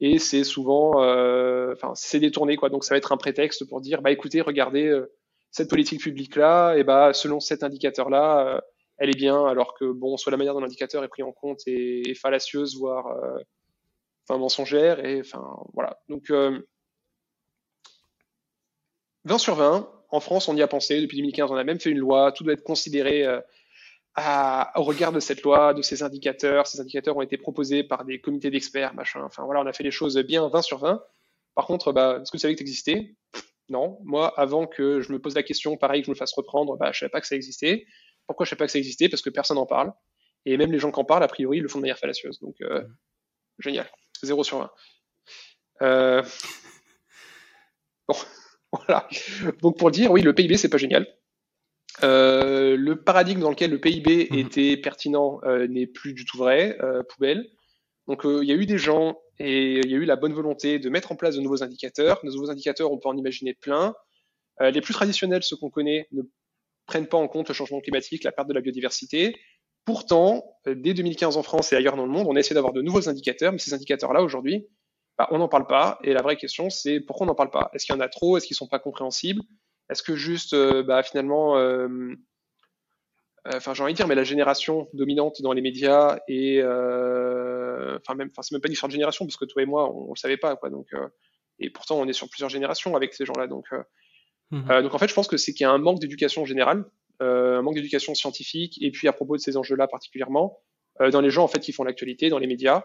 et 0.02 0.20
c'est 0.20 0.44
souvent, 0.44 1.02
euh, 1.04 1.74
enfin, 1.74 1.94
c'est 1.96 2.20
détourné 2.20 2.58
quoi. 2.58 2.70
Donc 2.70 2.84
ça 2.84 2.94
va 2.94 2.98
être 2.98 3.12
un 3.12 3.18
prétexte 3.18 3.66
pour 3.66 3.82
dire, 3.82 4.02
bah 4.02 4.12
écoutez, 4.12 4.42
regardez 4.42 4.88
euh, 4.88 5.14
cette 5.52 5.70
politique 5.70 6.02
publique 6.02 6.36
là, 6.36 6.76
et 6.76 6.84
bah 6.84 7.14
selon 7.14 7.40
cet 7.40 7.64
indicateur 7.64 8.10
là, 8.10 8.62
elle 8.98 9.10
est 9.10 9.18
bien, 9.18 9.46
alors 9.46 9.74
que 9.76 9.86
bon, 9.86 10.18
soit 10.18 10.32
la 10.32 10.38
manière 10.38 10.54
dont 10.54 10.60
l'indicateur 10.60 11.04
est 11.04 11.08
pris 11.08 11.24
en 11.24 11.32
compte 11.32 11.60
est, 11.68 12.10
est 12.10 12.16
fallacieuse, 12.16 12.78
voire 12.78 13.16
enfin 14.28 14.40
mensongère, 14.40 15.06
et 15.06 15.20
enfin 15.20 15.56
voilà. 15.74 16.00
Donc 16.10 16.32
20 19.26 19.38
sur 19.38 19.56
20, 19.56 19.92
en 20.10 20.20
France, 20.20 20.48
on 20.48 20.56
y 20.56 20.62
a 20.62 20.68
pensé 20.68 21.02
depuis 21.02 21.18
2015, 21.18 21.52
on 21.52 21.56
a 21.56 21.64
même 21.64 21.80
fait 21.80 21.92
une 21.92 22.00
loi, 22.00 22.32
tout 22.32 22.44
doit 22.44 22.54
être 22.54 22.64
considéré 22.64 23.26
à, 24.16 24.72
au 24.80 24.84
regard 24.84 25.12
de 25.12 25.20
cette 25.20 25.42
loi, 25.42 25.74
de 25.74 25.82
ces 25.82 26.04
indicateurs. 26.04 26.68
Ces 26.68 26.80
indicateurs 26.80 27.18
ont 27.18 27.22
été 27.22 27.38
proposés 27.38 27.84
par 27.84 28.06
des 28.06 28.20
comités 28.20 28.50
d'experts, 28.52 28.94
machin. 28.94 29.24
Enfin 29.24 29.44
voilà, 29.44 29.62
on 29.62 29.66
a 29.66 29.74
fait 29.74 29.84
les 29.84 29.92
choses 29.92 30.18
bien 30.18 30.48
20 30.48 30.62
sur 30.62 30.80
20. 30.80 31.04
Par 31.56 31.66
contre, 31.66 31.92
bah, 31.92 32.20
est-ce 32.22 32.32
que 32.32 32.38
tu 32.38 32.42
savais 32.42 32.54
que 32.54 32.60
ça 32.60 32.64
existait? 32.64 33.16
Non. 33.70 34.00
Moi, 34.04 34.34
avant 34.38 34.68
que 34.68 35.02
je 35.02 35.12
me 35.12 35.20
pose 35.20 35.36
la 35.36 35.44
question, 35.44 35.78
pareil, 35.78 36.02
que 36.02 36.08
je 36.08 36.12
me 36.12 36.16
fasse 36.16 36.34
reprendre, 36.34 36.78
bah, 36.78 36.92
je 36.92 37.00
savais 37.00 37.10
pas 37.10 37.22
que 37.22 37.28
ça 37.28 37.36
existait. 37.36 37.86
Pourquoi 38.28 38.46
je 38.46 38.50
savais 38.50 38.60
pas 38.60 38.66
que 38.66 38.72
ça 38.72 38.80
existait? 38.80 39.10
Parce 39.10 39.22
que 39.22 39.30
personne 39.30 39.56
n'en 39.58 39.66
parle. 39.66 39.94
Et 40.46 40.58
même 40.58 40.72
les 40.72 40.80
gens 40.80 40.92
qui 40.92 41.00
en 41.00 41.06
parlent, 41.06 41.24
a 41.24 41.28
priori, 41.28 41.60
le 41.60 41.68
font 41.68 41.80
de 41.80 41.84
manière 41.84 42.00
fallacieuse. 42.00 42.40
Donc, 42.40 42.56
euh, 42.62 42.82
mmh. 42.82 42.88
génial. 43.60 43.90
0 44.24 44.44
sur 44.44 44.60
20. 44.60 44.72
Euh... 45.84 46.24
Bon, 48.08 48.16
voilà. 48.74 49.08
Donc, 49.62 49.78
pour 49.78 49.92
dire, 49.92 50.12
oui, 50.12 50.22
le 50.22 50.34
PIB, 50.34 50.58
c'est 50.58 50.70
pas 50.70 50.78
génial. 50.78 51.08
Euh, 52.04 52.78
le 52.78 53.02
paradigme 53.04 53.42
dans 53.42 53.50
lequel 53.50 53.72
le 53.72 53.80
PIB 53.80 54.30
mhm. 54.32 54.40
était 54.40 54.78
pertinent 54.78 55.40
euh, 55.44 55.68
n'est 55.68 55.88
plus 55.88 56.14
du 56.14 56.26
tout 56.26 56.38
vrai, 56.38 56.78
euh, 56.82 57.04
poubelle. 57.04 57.50
Donc 58.08 58.24
il 58.26 58.44
y 58.44 58.52
a 58.52 58.56
eu 58.56 58.66
des 58.66 58.78
gens 58.78 59.20
et 59.40 59.80
il 59.80 59.90
y 59.90 59.94
a 59.94 59.98
eu 59.98 60.06
la 60.06 60.16
bonne 60.16 60.34
volonté 60.34 60.80
de 60.80 60.90
mettre 60.90 61.12
en 61.12 61.16
place 61.16 61.36
de 61.36 61.42
nouveaux 61.42 61.64
indicateurs. 61.64 62.20
De 62.24 62.30
nouveaux 62.30 62.50
indicateurs, 62.50 62.92
on 62.92 62.98
peut 62.98 63.08
en 63.08 63.16
imaginer 63.16 63.54
plein. 63.54 63.94
les 64.60 64.82
plus 64.82 64.94
traditionnels, 64.94 65.44
ceux 65.44 65.56
qu'on 65.56 65.70
connaît, 65.70 66.08
ne 66.12 66.24
prennent 66.88 67.08
pas 67.08 67.18
en 67.18 67.28
compte 67.28 67.48
le 67.48 67.54
changement 67.54 67.80
climatique, 67.80 68.24
la 68.24 68.32
perte 68.32 68.50
de 68.50 68.54
la 68.54 68.62
biodiversité. 68.62 69.36
Pourtant, 69.86 70.44
dès 70.66 70.94
2015 70.94 71.38
en 71.38 71.44
France 71.44 71.72
et 71.72 71.76
ailleurs 71.76 71.96
dans 71.96 72.06
le 72.06 72.12
monde, 72.12 72.28
on 72.28 72.36
a 72.36 72.40
essayé 72.40 72.54
d'avoir 72.54 72.74
de 72.74 72.82
nouveaux 72.82 73.08
indicateurs, 73.08 73.52
mais 73.52 73.60
ces 73.60 73.74
indicateurs-là, 73.74 74.22
aujourd'hui, 74.22 74.68
bah, 75.18 75.28
on 75.32 75.38
n'en 75.38 75.48
parle 75.48 75.68
pas. 75.68 76.00
Et 76.04 76.14
la 76.14 76.22
vraie 76.22 76.36
question, 76.38 76.70
c'est 76.70 77.00
pourquoi 77.00 77.26
on 77.26 77.28
n'en 77.28 77.36
parle 77.36 77.52
pas? 77.52 77.70
Est-ce 77.74 77.86
qu'il 77.86 77.96
y 77.96 77.98
en 77.98 78.02
a 78.02 78.10
trop? 78.10 78.38
Est-ce 78.38 78.48
qu'ils 78.48 78.58
sont 78.58 78.68
pas 78.68 78.80
compréhensibles? 78.80 79.42
Est-ce 79.90 80.04
que 80.04 80.16
juste, 80.16 80.54
euh, 80.54 80.84
bah, 80.84 81.04
finalement, 81.04 81.58
euh, 81.58 81.88
euh, 83.48 83.52
enfin 83.56 83.74
j'ai 83.74 83.84
envie 83.84 83.94
de 83.94 83.98
dire, 83.98 84.08
mais 84.08 84.16
la 84.16 84.24
génération 84.24 84.88
dominante 84.94 85.42
dans 85.42 85.52
les 85.52 85.62
médias 85.62 86.20
et 86.28 86.62
enfin 86.64 88.16
même, 88.16 88.30
enfin 88.32 88.42
c'est 88.42 88.54
même 88.54 88.62
pas 88.62 88.68
une 88.68 88.74
histoire 88.74 88.88
de 88.88 88.94
génération 88.94 89.26
parce 89.26 89.36
que 89.36 89.46
toi 89.46 89.62
et 89.62 89.66
moi 89.66 89.92
on, 89.94 90.12
le 90.12 90.16
savait 90.16 90.38
pas 90.38 90.56
quoi. 90.56 90.70
Donc 90.70 90.88
et 91.60 91.70
pourtant 91.70 92.00
on 92.00 92.08
est 92.08 92.14
sur 92.14 92.30
plusieurs 92.30 92.50
générations 92.50 92.96
avec 92.96 93.14
ces 93.14 93.26
gens-là. 93.26 93.48
Donc 93.48 93.66
mmh 94.52 94.82
donc 94.84 94.94
en 94.94 94.98
fait 94.98 95.08
je 95.08 95.14
pense 95.14 95.28
que 95.28 95.38
c'est 95.38 95.54
qu'il 95.54 95.64
y 95.64 95.68
a 95.68 95.72
un 95.72 95.80
manque 95.80 96.00
d'éducation 96.00 96.46
générale, 96.46 96.86
un 97.20 97.62
manque 97.64 97.76
d'éducation 97.76 98.14
scientifique 98.14 98.78
et 98.82 98.92
puis 98.92 99.08
à 99.08 99.14
propos 99.14 99.36
de 99.36 99.42
ces 99.42 99.58
enjeux-là 99.58 99.88
particulièrement 99.88 100.60
dans 101.00 101.22
les 101.22 101.32
gens 101.32 101.44
en 101.44 101.48
fait 101.48 101.60
qui 101.60 101.72
font 101.72 101.84
l'actualité, 101.84 102.30
dans 102.30 102.38
les 102.38 102.48
médias, 102.48 102.84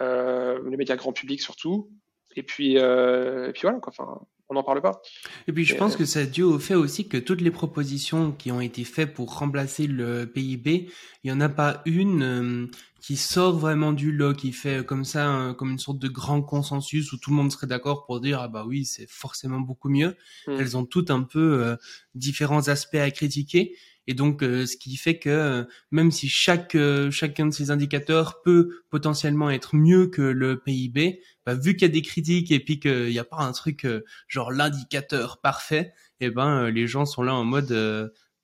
les 0.00 0.76
médias 0.76 0.96
grand 0.96 1.12
public 1.12 1.40
surtout. 1.40 1.88
Et 2.34 2.42
puis 2.42 2.76
et 2.76 3.52
puis 3.52 3.62
voilà 3.62 3.78
quoi. 3.78 3.92
Enfin 3.96 4.26
on 4.48 4.54
n'en 4.54 4.62
parle 4.62 4.80
pas. 4.80 5.02
Et 5.46 5.52
puis 5.52 5.64
je 5.64 5.74
pense 5.74 5.96
que 5.96 6.04
ça 6.04 6.24
dû 6.24 6.42
au 6.42 6.58
fait 6.58 6.74
aussi 6.74 7.08
que 7.08 7.16
toutes 7.16 7.40
les 7.40 7.50
propositions 7.50 8.32
qui 8.32 8.50
ont 8.50 8.60
été 8.60 8.84
faites 8.84 9.12
pour 9.12 9.38
remplacer 9.38 9.86
le 9.86 10.26
PIB, 10.26 10.88
il 11.22 11.30
n'y 11.30 11.36
en 11.36 11.40
a 11.40 11.48
pas 11.48 11.82
une 11.84 12.22
euh, 12.22 12.66
qui 13.00 13.16
sort 13.16 13.58
vraiment 13.58 13.92
du 13.92 14.10
lot, 14.10 14.34
qui 14.34 14.52
fait 14.52 14.84
comme 14.84 15.04
ça, 15.04 15.54
comme 15.58 15.70
une 15.70 15.78
sorte 15.78 15.98
de 15.98 16.08
grand 16.08 16.42
consensus 16.42 17.12
où 17.12 17.18
tout 17.18 17.30
le 17.30 17.36
monde 17.36 17.52
serait 17.52 17.66
d'accord 17.66 18.06
pour 18.06 18.20
dire 18.20 18.40
ah 18.40 18.48
bah 18.48 18.64
oui 18.66 18.84
c'est 18.84 19.08
forcément 19.08 19.60
beaucoup 19.60 19.88
mieux. 19.88 20.16
Hmm. 20.46 20.56
Elles 20.58 20.76
ont 20.76 20.84
toutes 20.84 21.10
un 21.10 21.22
peu 21.22 21.62
euh, 21.62 21.76
différents 22.14 22.68
aspects 22.68 22.96
à 22.96 23.10
critiquer. 23.10 23.74
Et 24.08 24.14
donc, 24.14 24.42
euh, 24.42 24.64
ce 24.64 24.78
qui 24.78 24.96
fait 24.96 25.18
que 25.18 25.28
euh, 25.28 25.64
même 25.90 26.10
si 26.10 26.30
chaque 26.30 26.74
euh, 26.74 27.10
chacun 27.10 27.44
de 27.44 27.52
ces 27.52 27.70
indicateurs 27.70 28.40
peut 28.42 28.82
potentiellement 28.88 29.50
être 29.50 29.76
mieux 29.76 30.06
que 30.06 30.22
le 30.22 30.58
PIB, 30.58 31.20
bah, 31.52 31.54
vu 31.54 31.74
qu'il 31.74 31.82
y 31.82 31.90
a 31.90 31.92
des 31.92 32.02
critiques 32.02 32.50
et 32.50 32.60
puis 32.60 32.78
qu'il 32.78 33.08
n'y 33.08 33.18
a 33.18 33.24
pas 33.24 33.38
un 33.38 33.52
truc 33.52 33.86
genre 34.26 34.50
l'indicateur 34.52 35.40
parfait, 35.40 35.92
et 36.20 36.26
eh 36.26 36.30
ben 36.30 36.68
les 36.68 36.86
gens 36.86 37.06
sont 37.06 37.22
là 37.22 37.34
en 37.34 37.44
mode, 37.44 37.72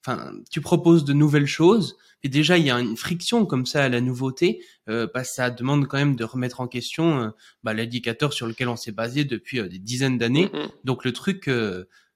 enfin, 0.00 0.32
tu 0.50 0.60
proposes 0.60 1.04
de 1.04 1.12
nouvelles 1.12 1.46
choses. 1.46 1.96
Et 2.22 2.28
déjà, 2.28 2.56
il 2.56 2.64
y 2.64 2.70
a 2.70 2.80
une 2.80 2.96
friction 2.96 3.44
comme 3.44 3.66
ça 3.66 3.84
à 3.84 3.88
la 3.88 4.00
nouveauté, 4.00 4.64
bah, 4.86 5.24
ça 5.24 5.50
demande 5.50 5.86
quand 5.86 5.98
même 5.98 6.16
de 6.16 6.24
remettre 6.24 6.60
en 6.60 6.68
question 6.68 7.32
bah, 7.62 7.74
l'indicateur 7.74 8.32
sur 8.32 8.46
lequel 8.46 8.68
on 8.68 8.76
s'est 8.76 8.92
basé 8.92 9.24
depuis 9.24 9.60
des 9.68 9.78
dizaines 9.78 10.18
d'années. 10.18 10.46
Mm-hmm. 10.46 10.68
Donc 10.84 11.04
le 11.04 11.12
truc, 11.12 11.48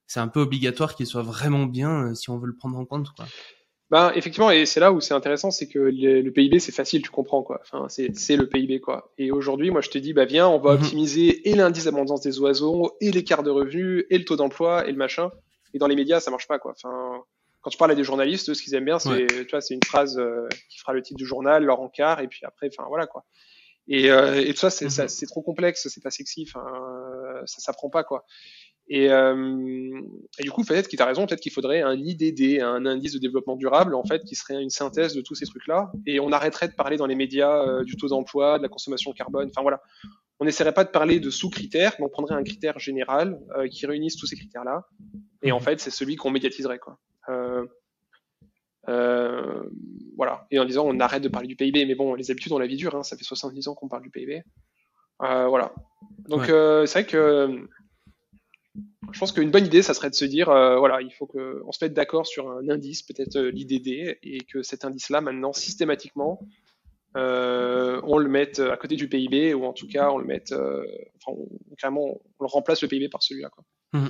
c'est 0.09 0.19
un 0.19 0.27
peu 0.27 0.41
obligatoire 0.41 0.95
qu'il 0.95 1.05
soit 1.05 1.21
vraiment 1.21 1.67
bien 1.67 2.07
euh, 2.07 2.15
si 2.15 2.31
on 2.31 2.39
veut 2.39 2.47
le 2.47 2.55
prendre 2.55 2.77
en 2.77 2.83
compte. 2.83 3.11
Quoi. 3.15 3.27
Ben, 3.91 4.11
effectivement, 4.13 4.51
et 4.51 4.67
c'est 4.67 4.79
là 4.79 4.91
où 4.91 5.01
c'est 5.01 5.15
intéressant, 5.15 5.49
c'est 5.49 5.67
que 5.67 5.79
le, 5.79 6.29
PIB, 6.29 6.59
c'est 6.59 6.71
facile, 6.71 7.01
tu 7.01 7.09
comprends, 7.09 7.41
quoi. 7.41 7.59
Enfin, 7.61 7.87
c'est 7.89 8.35
le 8.35 8.47
PIB, 8.47 8.79
quoi. 8.79 9.11
Et 9.17 9.31
aujourd'hui, 9.31 9.71
moi, 9.71 9.81
je 9.81 9.89
te 9.89 9.97
dis, 9.97 10.13
bah, 10.13 10.25
viens, 10.25 10.47
on 10.47 10.59
va 10.59 10.75
mhm. 10.75 10.83
optimiser 10.83 11.49
et 11.49 11.55
l'indice 11.55 11.85
d'abondance 11.85 12.21
des 12.21 12.39
oiseaux, 12.39 12.95
et 13.01 13.11
l'écart 13.11 13.41
de 13.41 13.49
revenus, 13.49 14.05
et 14.11 14.17
le 14.19 14.25
taux 14.25 14.35
d'emploi, 14.35 14.87
et 14.87 14.91
le 14.91 14.97
machin. 14.97 15.31
Et 15.73 15.79
dans 15.79 15.87
les 15.87 15.95
médias, 15.95 16.19
ça 16.19 16.29
marche 16.29 16.47
pas, 16.47 16.59
quoi. 16.59 16.73
Enfin, 16.73 17.23
quand 17.61 17.71
tu 17.71 17.77
parles 17.79 17.91
à 17.91 17.95
des 17.95 18.03
journalistes, 18.03 18.53
ce 18.53 18.61
qu'ils 18.61 18.75
aiment 18.75 18.85
bien, 18.85 18.99
c'est, 18.99 19.25
tu 19.25 19.49
vois, 19.49 19.61
c'est 19.61 19.73
une 19.73 19.83
phrase 19.83 20.19
euh, 20.19 20.47
qui 20.69 20.77
fera 20.77 20.93
le 20.93 21.01
titre 21.01 21.17
du 21.17 21.25
journal, 21.25 21.63
leur 21.63 21.81
encart, 21.81 22.19
et 22.19 22.27
puis 22.27 22.41
après, 22.43 22.69
enfin, 22.71 22.87
voilà, 22.89 23.07
quoi. 23.07 23.25
Et, 23.87 24.11
euh, 24.11 24.39
et 24.39 24.53
tout 24.53 24.59
ça, 24.59 24.69
c'est, 24.69 24.85
mhm. 24.85 25.07
c'est 25.07 25.25
trop 25.25 25.41
complexe, 25.41 25.87
c'est 25.89 26.03
pas 26.03 26.11
sexy, 26.11 26.47
enfin, 26.47 26.63
ça 27.47 27.59
s'apprend 27.59 27.89
pas, 27.89 28.03
quoi. 28.03 28.23
Et, 28.91 29.05
et, 29.05 30.43
du 30.43 30.51
coup, 30.51 30.63
peut-être 30.63 30.87
qu'il 30.87 30.99
a 31.01 31.05
raison, 31.05 31.27
peut-être 31.27 31.41
qu'il 31.41 31.51
faudrait 31.51 31.81
un 31.81 31.93
IDD, 31.93 32.59
un 32.61 32.87
indice 32.87 33.13
de 33.13 33.19
développement 33.19 33.55
durable, 33.55 33.93
en 33.93 34.03
fait, 34.03 34.23
qui 34.23 34.35
serait 34.35 34.61
une 34.61 34.71
synthèse 34.71 35.13
de 35.13 35.21
tous 35.21 35.35
ces 35.35 35.45
trucs-là. 35.45 35.91
Et 36.07 36.19
on 36.19 36.31
arrêterait 36.31 36.69
de 36.69 36.73
parler 36.73 36.97
dans 36.97 37.05
les 37.05 37.13
médias 37.13 37.83
du 37.83 37.95
taux 37.97 38.07
d'emploi, 38.07 38.57
de 38.57 38.63
la 38.63 38.69
consommation 38.69 39.11
carbone. 39.13 39.49
Enfin 39.49 39.61
voilà, 39.61 39.79
on 40.39 40.45
n'essaierait 40.45 40.73
pas 40.73 40.85
de 40.85 40.89
parler 40.89 41.19
de 41.19 41.29
sous-critères, 41.29 41.93
mais 41.99 42.05
on 42.05 42.09
prendrait 42.09 42.33
un 42.33 42.43
critère 42.43 42.79
général 42.79 43.39
qui 43.69 43.85
réunisse 43.85 44.17
tous 44.17 44.25
ces 44.25 44.35
critères-là. 44.35 44.87
Et 45.43 45.51
en 45.51 45.59
mmh. 45.59 45.61
fait, 45.61 45.79
c'est 45.79 45.91
celui 45.91 46.15
qu'on 46.15 46.31
médiatiserait, 46.31 46.79
quoi. 46.79 46.97
Euh, 47.29 47.65
euh, 48.87 49.63
voilà. 50.17 50.47
Et 50.51 50.59
en 50.59 50.65
disant 50.65 50.85
on 50.85 50.99
arrête 50.99 51.23
de 51.23 51.29
parler 51.29 51.47
du 51.47 51.55
PIB, 51.55 51.85
mais 51.85 51.95
bon, 51.95 52.15
les 52.15 52.31
habitudes, 52.31 52.51
on 52.51 52.59
la 52.59 52.67
vie 52.67 52.77
dure, 52.77 52.95
hein. 52.95 53.03
ça 53.03 53.17
fait 53.17 53.23
70 53.23 53.67
ans 53.67 53.75
qu'on 53.75 53.87
parle 53.87 54.03
du 54.03 54.09
PIB. 54.09 54.41
Euh, 55.21 55.47
voilà. 55.47 55.73
Donc 56.27 56.45
c'est 56.45 56.91
vrai 56.91 57.05
que 57.05 57.67
je 59.11 59.19
pense 59.19 59.31
qu'une 59.31 59.51
bonne 59.51 59.65
idée, 59.65 59.81
ça 59.81 59.93
serait 59.93 60.09
de 60.09 60.15
se 60.15 60.25
dire, 60.25 60.47
voilà, 60.47 61.01
il 61.01 61.11
faut 61.11 61.25
qu'on 61.25 61.71
se 61.71 61.83
mette 61.83 61.93
d'accord 61.93 62.27
sur 62.27 62.49
un 62.49 62.67
indice, 62.69 63.01
peut-être 63.03 63.39
l'IDD, 63.39 64.17
et 64.21 64.41
que 64.51 64.61
cet 64.61 64.85
indice-là, 64.85 65.21
maintenant, 65.21 65.53
systématiquement, 65.53 66.41
on 67.15 68.17
le 68.17 68.29
mette 68.29 68.59
à 68.59 68.77
côté 68.77 68.95
du 68.95 69.07
PIB, 69.07 69.53
ou 69.53 69.65
en 69.65 69.73
tout 69.73 69.87
cas, 69.87 70.11
on 70.11 70.17
le 70.17 70.25
mette, 70.25 70.51
enfin, 70.51 71.37
on, 71.37 71.47
carrément, 71.77 72.19
on 72.39 72.47
remplace 72.47 72.81
le 72.81 72.87
PIB 72.87 73.09
par 73.09 73.23
celui-là. 73.23 73.51
Mmh. 73.93 74.07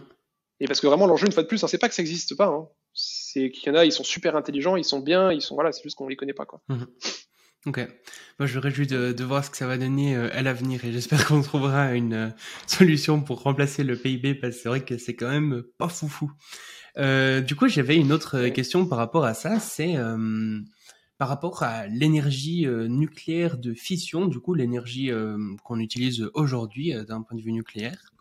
Et 0.60 0.66
parce 0.66 0.82
que 0.82 0.88
vraiment, 0.88 1.08
l'enjeu, 1.08 1.26
une 1.26 1.32
fois 1.32 1.44
de 1.44 1.48
plus, 1.48 1.64
hein, 1.64 1.68
c'est 1.68 1.78
pas 1.78 1.88
que 1.88 1.96
ça 1.96 2.02
n'existe 2.02 2.36
pas. 2.36 2.48
Hein. 2.48 2.68
C'est 2.94 3.52
qu'il 3.52 3.72
y 3.72 3.72
en 3.72 3.80
a, 3.80 3.86
ils 3.86 3.92
sont 3.92 4.04
super 4.04 4.36
intelligents, 4.36 4.76
ils 4.76 4.84
sont 4.84 5.00
bien, 5.00 5.32
ils 5.32 5.42
sont 5.42 5.56
voilà, 5.56 5.72
c'est 5.72 5.84
juste 5.84 5.96
qu'on 5.96 6.08
les 6.08 6.18
connaît 6.18 6.34
pas 6.34 6.46
quoi. 6.46 6.62
Mhm. 6.68 6.88
Ok. 7.66 7.78
Moi, 8.40 8.48
je 8.48 8.56
me 8.58 8.62
réjouis 8.62 8.88
de, 8.88 9.12
de, 9.12 9.24
voir 9.26 9.44
ce 9.44 9.50
que 9.50 9.58
ça 9.58 9.68
va 9.68 9.78
donner 9.78 10.16
euh, 10.16 10.30
à 10.32 10.42
l'avenir 10.42 10.86
et 10.86 10.94
j'espère 10.94 11.26
qu'on 11.28 11.42
trouvera 11.42 11.94
une 11.94 12.14
euh, 12.14 12.30
solution 12.68 13.22
pour 13.22 13.44
remplacer 13.44 13.84
le 13.84 13.98
PIB 13.98 14.36
parce 14.36 14.56
que 14.56 14.62
c'est 14.62 14.70
vrai 14.70 14.86
que 14.86 14.98
c'est 14.98 15.16
quand 15.16 15.30
même 15.30 15.64
pas 15.78 15.90
foufou. 15.90 16.32
Euh, 16.98 17.42
du 17.42 17.56
coup, 17.58 17.68
j'avais 17.68 17.98
une 17.98 18.14
autre 18.14 18.48
question 18.48 18.86
par 18.86 18.98
rapport 18.98 19.26
à 19.26 19.34
ça, 19.34 19.60
c'est 19.60 19.98
euh, 19.98 20.60
par 21.18 21.28
rapport 21.28 21.64
à 21.64 21.86
l'énergie 21.88 22.66
nucléaire 22.66 23.58
de 23.58 23.74
fission, 23.74 24.26
du 24.26 24.40
coup 24.40 24.54
l'énergie 24.54 25.12
qu'on 25.66 25.80
utilise 25.80 26.30
aujourd'hui 26.34 26.94
d'un 27.08 27.22
point 27.22 27.38
de 27.38 27.42
vue 27.42 27.52
nucléaire. 27.52 28.14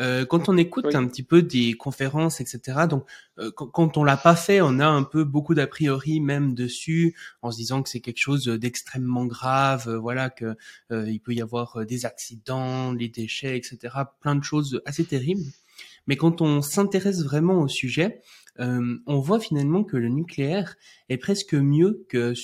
Euh, 0.00 0.24
quand 0.24 0.48
on 0.48 0.56
écoute 0.56 0.94
un 0.94 1.06
petit 1.06 1.22
peu 1.22 1.42
des 1.42 1.72
conférences, 1.72 2.40
etc. 2.40 2.86
Donc, 2.88 3.04
euh, 3.38 3.50
quand, 3.50 3.96
on 3.96 4.04
l'a 4.04 4.16
pas 4.16 4.36
fait, 4.36 4.60
on 4.60 4.78
a 4.78 4.86
un 4.86 5.02
peu 5.02 5.24
beaucoup 5.24 5.54
d'a 5.54 5.66
priori 5.66 6.20
même 6.20 6.54
dessus, 6.54 7.16
en 7.42 7.50
se 7.50 7.56
disant 7.56 7.82
que 7.82 7.88
c'est 7.88 8.00
quelque 8.00 8.20
chose 8.20 8.46
d'extrêmement 8.46 9.26
grave, 9.26 9.88
euh, 9.88 9.98
voilà, 9.98 10.30
que 10.30 10.56
il 10.90 11.20
peut 11.20 11.34
y 11.34 11.42
avoir 11.42 11.84
des 11.84 12.06
accidents, 12.06 12.92
les 12.92 13.08
déchets, 13.08 13.56
etc. 13.56 13.94
Plein 14.20 14.36
de 14.36 14.44
choses 14.44 14.80
assez 14.84 15.04
terribles. 15.04 15.42
Mais 16.06 16.16
quand 16.16 16.40
on 16.40 16.62
s'intéresse 16.62 17.22
vraiment 17.22 17.60
au 17.60 17.68
sujet, 17.68 18.22
on 18.58 19.20
voit 19.20 19.38
finalement 19.38 19.84
que 19.84 19.96
le 19.96 20.08
nucléaire 20.08 20.76
est 21.08 21.18
presque 21.18 21.54
mieux 21.54 22.04
que 22.08 22.34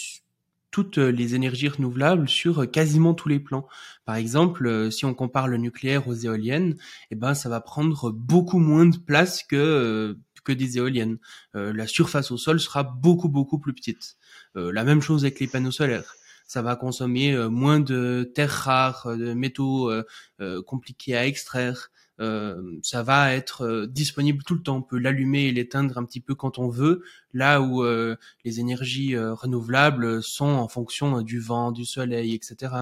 toutes 0.74 0.98
les 0.98 1.36
énergies 1.36 1.68
renouvelables 1.68 2.28
sur 2.28 2.68
quasiment 2.68 3.14
tous 3.14 3.28
les 3.28 3.38
plans. 3.38 3.68
Par 4.06 4.16
exemple, 4.16 4.66
euh, 4.66 4.90
si 4.90 5.04
on 5.04 5.14
compare 5.14 5.46
le 5.46 5.56
nucléaire 5.56 6.08
aux 6.08 6.14
éoliennes, 6.14 6.76
eh 7.12 7.14
ben 7.14 7.32
ça 7.32 7.48
va 7.48 7.60
prendre 7.60 8.10
beaucoup 8.10 8.58
moins 8.58 8.84
de 8.84 8.96
place 8.96 9.44
que 9.44 9.54
euh, 9.54 10.14
que 10.42 10.52
des 10.52 10.78
éoliennes. 10.78 11.18
Euh, 11.54 11.72
la 11.72 11.86
surface 11.86 12.32
au 12.32 12.38
sol 12.38 12.58
sera 12.58 12.82
beaucoup 12.82 13.28
beaucoup 13.28 13.60
plus 13.60 13.72
petite. 13.72 14.16
la 14.56 14.82
même 14.82 15.00
chose 15.00 15.24
avec 15.24 15.38
les 15.38 15.46
panneaux 15.46 15.70
solaires 15.70 16.12
ça 16.46 16.60
va 16.60 16.76
consommer 16.76 17.36
moins 17.48 17.80
de 17.80 18.30
terres 18.34 18.50
rares, 18.50 19.16
de 19.16 19.32
métaux 19.32 19.90
compliqués 20.66 21.16
à 21.16 21.26
extraire. 21.26 21.90
Euh, 22.20 22.78
ça 22.82 23.02
va 23.02 23.34
être 23.34 23.62
euh, 23.62 23.86
disponible 23.86 24.42
tout 24.44 24.54
le 24.54 24.62
temps. 24.62 24.76
On 24.76 24.82
peut 24.82 24.98
l'allumer 24.98 25.46
et 25.46 25.52
l'éteindre 25.52 25.98
un 25.98 26.04
petit 26.04 26.20
peu 26.20 26.34
quand 26.34 26.58
on 26.58 26.68
veut, 26.68 27.02
là 27.32 27.60
où 27.60 27.82
euh, 27.82 28.16
les 28.44 28.60
énergies 28.60 29.16
renouvelables 29.16 30.22
sont 30.22 30.44
en 30.46 30.68
fonction 30.68 31.22
du 31.22 31.40
vent, 31.40 31.72
du 31.72 31.84
soleil, 31.84 32.34
etc. 32.34 32.74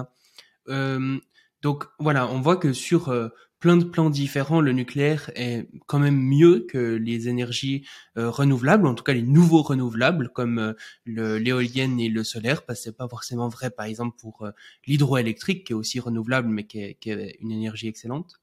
donc 1.61 1.85
voilà, 1.99 2.27
on 2.27 2.41
voit 2.41 2.57
que 2.57 2.73
sur 2.73 3.13
plein 3.59 3.77
de 3.77 3.85
plans 3.85 4.09
différents, 4.09 4.59
le 4.61 4.73
nucléaire 4.73 5.31
est 5.35 5.69
quand 5.87 5.99
même 5.99 6.17
mieux 6.19 6.65
que 6.69 6.77
les 6.77 7.29
énergies 7.29 7.85
renouvelables, 8.15 8.87
en 8.87 8.95
tout 8.95 9.03
cas 9.03 9.13
les 9.13 9.21
nouveaux 9.21 9.61
renouvelables 9.61 10.29
comme 10.29 10.75
l'éolienne 11.05 11.99
et 11.99 12.09
le 12.09 12.23
solaire, 12.23 12.65
parce 12.65 12.79
que 12.79 12.83
c'est 12.85 12.97
pas 12.97 13.07
forcément 13.07 13.47
vrai, 13.49 13.69
par 13.69 13.85
exemple 13.85 14.17
pour 14.19 14.47
l'hydroélectrique 14.87 15.65
qui 15.67 15.73
est 15.73 15.75
aussi 15.75 15.99
renouvelable 15.99 16.49
mais 16.49 16.65
qui 16.65 16.79
est 16.79 17.37
une 17.39 17.51
énergie 17.51 17.87
excellente. 17.87 18.42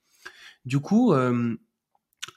Du 0.66 0.78
coup, 0.80 1.12
euh, 1.12 1.56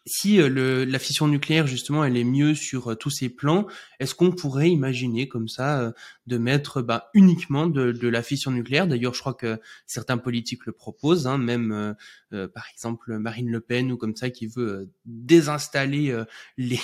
si 0.05 0.39
euh, 0.39 0.47
le, 0.47 0.86
la 0.86 0.97
fission 0.97 1.28
nucléaire 1.28 1.67
justement 1.67 2.05
elle 2.05 2.15
est 2.15 2.24
mieux 2.24 2.55
sur 2.55 2.91
euh, 2.91 2.95
tous 2.95 3.09
ces 3.09 3.28
plans, 3.28 3.67
est-ce 3.99 4.15
qu'on 4.15 4.32
pourrait 4.32 4.69
imaginer 4.69 5.28
comme 5.28 5.49
ça 5.49 5.93
de 6.26 6.38
mettre 6.38 6.82
bah, 6.82 7.09
uniquement 7.13 7.67
de, 7.67 7.91
de, 7.91 8.07
la 8.07 8.24
fission 8.24 8.51
nucléaire? 8.51 8.88
D'ailleurs, 8.88 9.13
je 9.13 9.19
crois 9.19 9.34
que 9.34 9.59
certains 9.86 10.17
politiques 10.17 10.65
le 10.65 10.71
proposent, 10.71 11.28
hein, 11.28 11.38
même 11.38 11.95
par 12.32 12.63
exemple 12.74 13.17
Marine 13.17 13.49
Le 13.51 13.59
Pen 13.59 13.91
ou 13.91 13.97
comme 13.97 14.15
ça 14.15 14.30
qui 14.30 14.47
veut 14.47 14.89
désinstaller 15.05 16.17
les, 16.57 16.80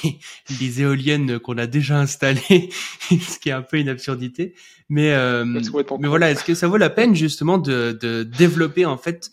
les 0.60 0.82
éoliennes 0.82 1.40
qu'on 1.40 1.58
a 1.58 1.68
déjà 1.68 2.00
installées, 2.00 2.70
ce 3.10 3.40
qui 3.40 3.50
est 3.50 3.54
un 3.54 3.62
peu 3.62 3.78
une 3.78 3.90
absurdité. 3.90 4.56
Mais 4.90 5.14
mais 5.46 6.08
voilà, 6.08 6.32
est-ce 6.32 6.44
que 6.44 6.54
ça 6.54 6.68
vaut 6.68 6.78
la 6.78 6.90
peine 6.90 7.16
justement 7.16 7.58
de, 7.58 7.98
de 8.02 8.24
développer 8.24 8.86
en 8.86 8.98
fait 8.98 9.32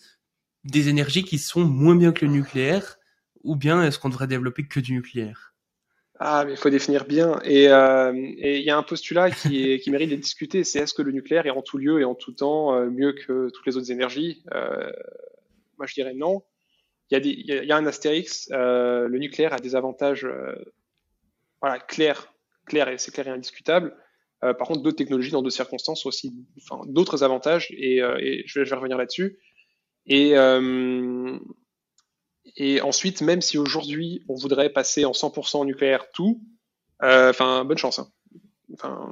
des 0.66 0.88
énergies 0.88 1.24
qui 1.24 1.38
sont 1.38 1.64
moins 1.64 1.96
bien 1.96 2.12
que 2.12 2.24
le 2.24 2.32
nucléaire 2.32 2.98
ou 3.42 3.56
bien 3.56 3.82
est-ce 3.82 3.98
qu'on 3.98 4.08
devrait 4.08 4.26
développer 4.26 4.66
que 4.66 4.80
du 4.80 4.92
nucléaire? 4.92 5.54
Ah, 6.18 6.44
mais 6.46 6.52
il 6.52 6.56
faut 6.56 6.70
définir 6.70 7.04
bien. 7.04 7.38
Et 7.44 7.68
euh, 7.68 8.12
il 8.14 8.62
y 8.62 8.70
a 8.70 8.76
un 8.76 8.82
postulat 8.82 9.30
qui, 9.30 9.82
mérite 9.88 10.10
d'être 10.10 10.20
discuté, 10.20 10.64
c'est 10.64 10.80
est-ce 10.80 10.94
que 10.94 11.02
le 11.02 11.12
nucléaire 11.12 11.46
est 11.46 11.50
en 11.50 11.62
tout 11.62 11.78
lieu 11.78 12.00
et 12.00 12.04
en 12.04 12.14
tout 12.14 12.32
temps 12.32 12.74
euh, 12.74 12.90
mieux 12.90 13.12
que 13.12 13.50
toutes 13.50 13.66
les 13.66 13.76
autres 13.76 13.90
énergies? 13.90 14.42
Euh, 14.54 14.90
Moi, 15.78 15.86
je 15.86 15.94
dirais 15.94 16.14
non. 16.14 16.42
Il 17.10 17.24
y, 17.24 17.70
a 17.70 17.76
un 17.76 17.86
astérix, 17.86 18.48
le 18.50 19.16
nucléaire 19.18 19.52
a 19.52 19.60
des 19.60 19.76
avantages 19.76 20.26
voilà, 21.60 21.78
clairs, 21.78 22.34
clairs 22.66 22.88
et 22.88 22.98
c'est 22.98 23.12
clair 23.12 23.28
et 23.28 23.30
indiscutable. 23.30 23.94
par 24.40 24.66
contre, 24.66 24.82
d'autres 24.82 24.96
technologies 24.96 25.30
dans 25.30 25.40
d'autres 25.40 25.54
circonstances 25.54 26.04
ont 26.04 26.08
aussi 26.08 26.34
enfin, 26.60 26.82
d'autres 26.88 27.22
avantages 27.22 27.70
et, 27.70 27.98
et 27.98 28.42
je, 28.46 28.58
vais, 28.58 28.64
je 28.64 28.70
vais 28.70 28.76
revenir 28.76 28.98
là-dessus. 28.98 29.38
Et, 30.06 30.36
euh, 30.36 31.38
et 32.56 32.80
ensuite, 32.80 33.20
même 33.20 33.40
si 33.40 33.58
aujourd'hui 33.58 34.24
on 34.28 34.34
voudrait 34.34 34.70
passer 34.70 35.04
en 35.04 35.12
100% 35.12 35.66
nucléaire 35.66 36.10
tout, 36.12 36.40
euh, 37.02 37.30
enfin, 37.30 37.64
bonne 37.64 37.78
chance. 37.78 38.00
Hein. 38.82 39.08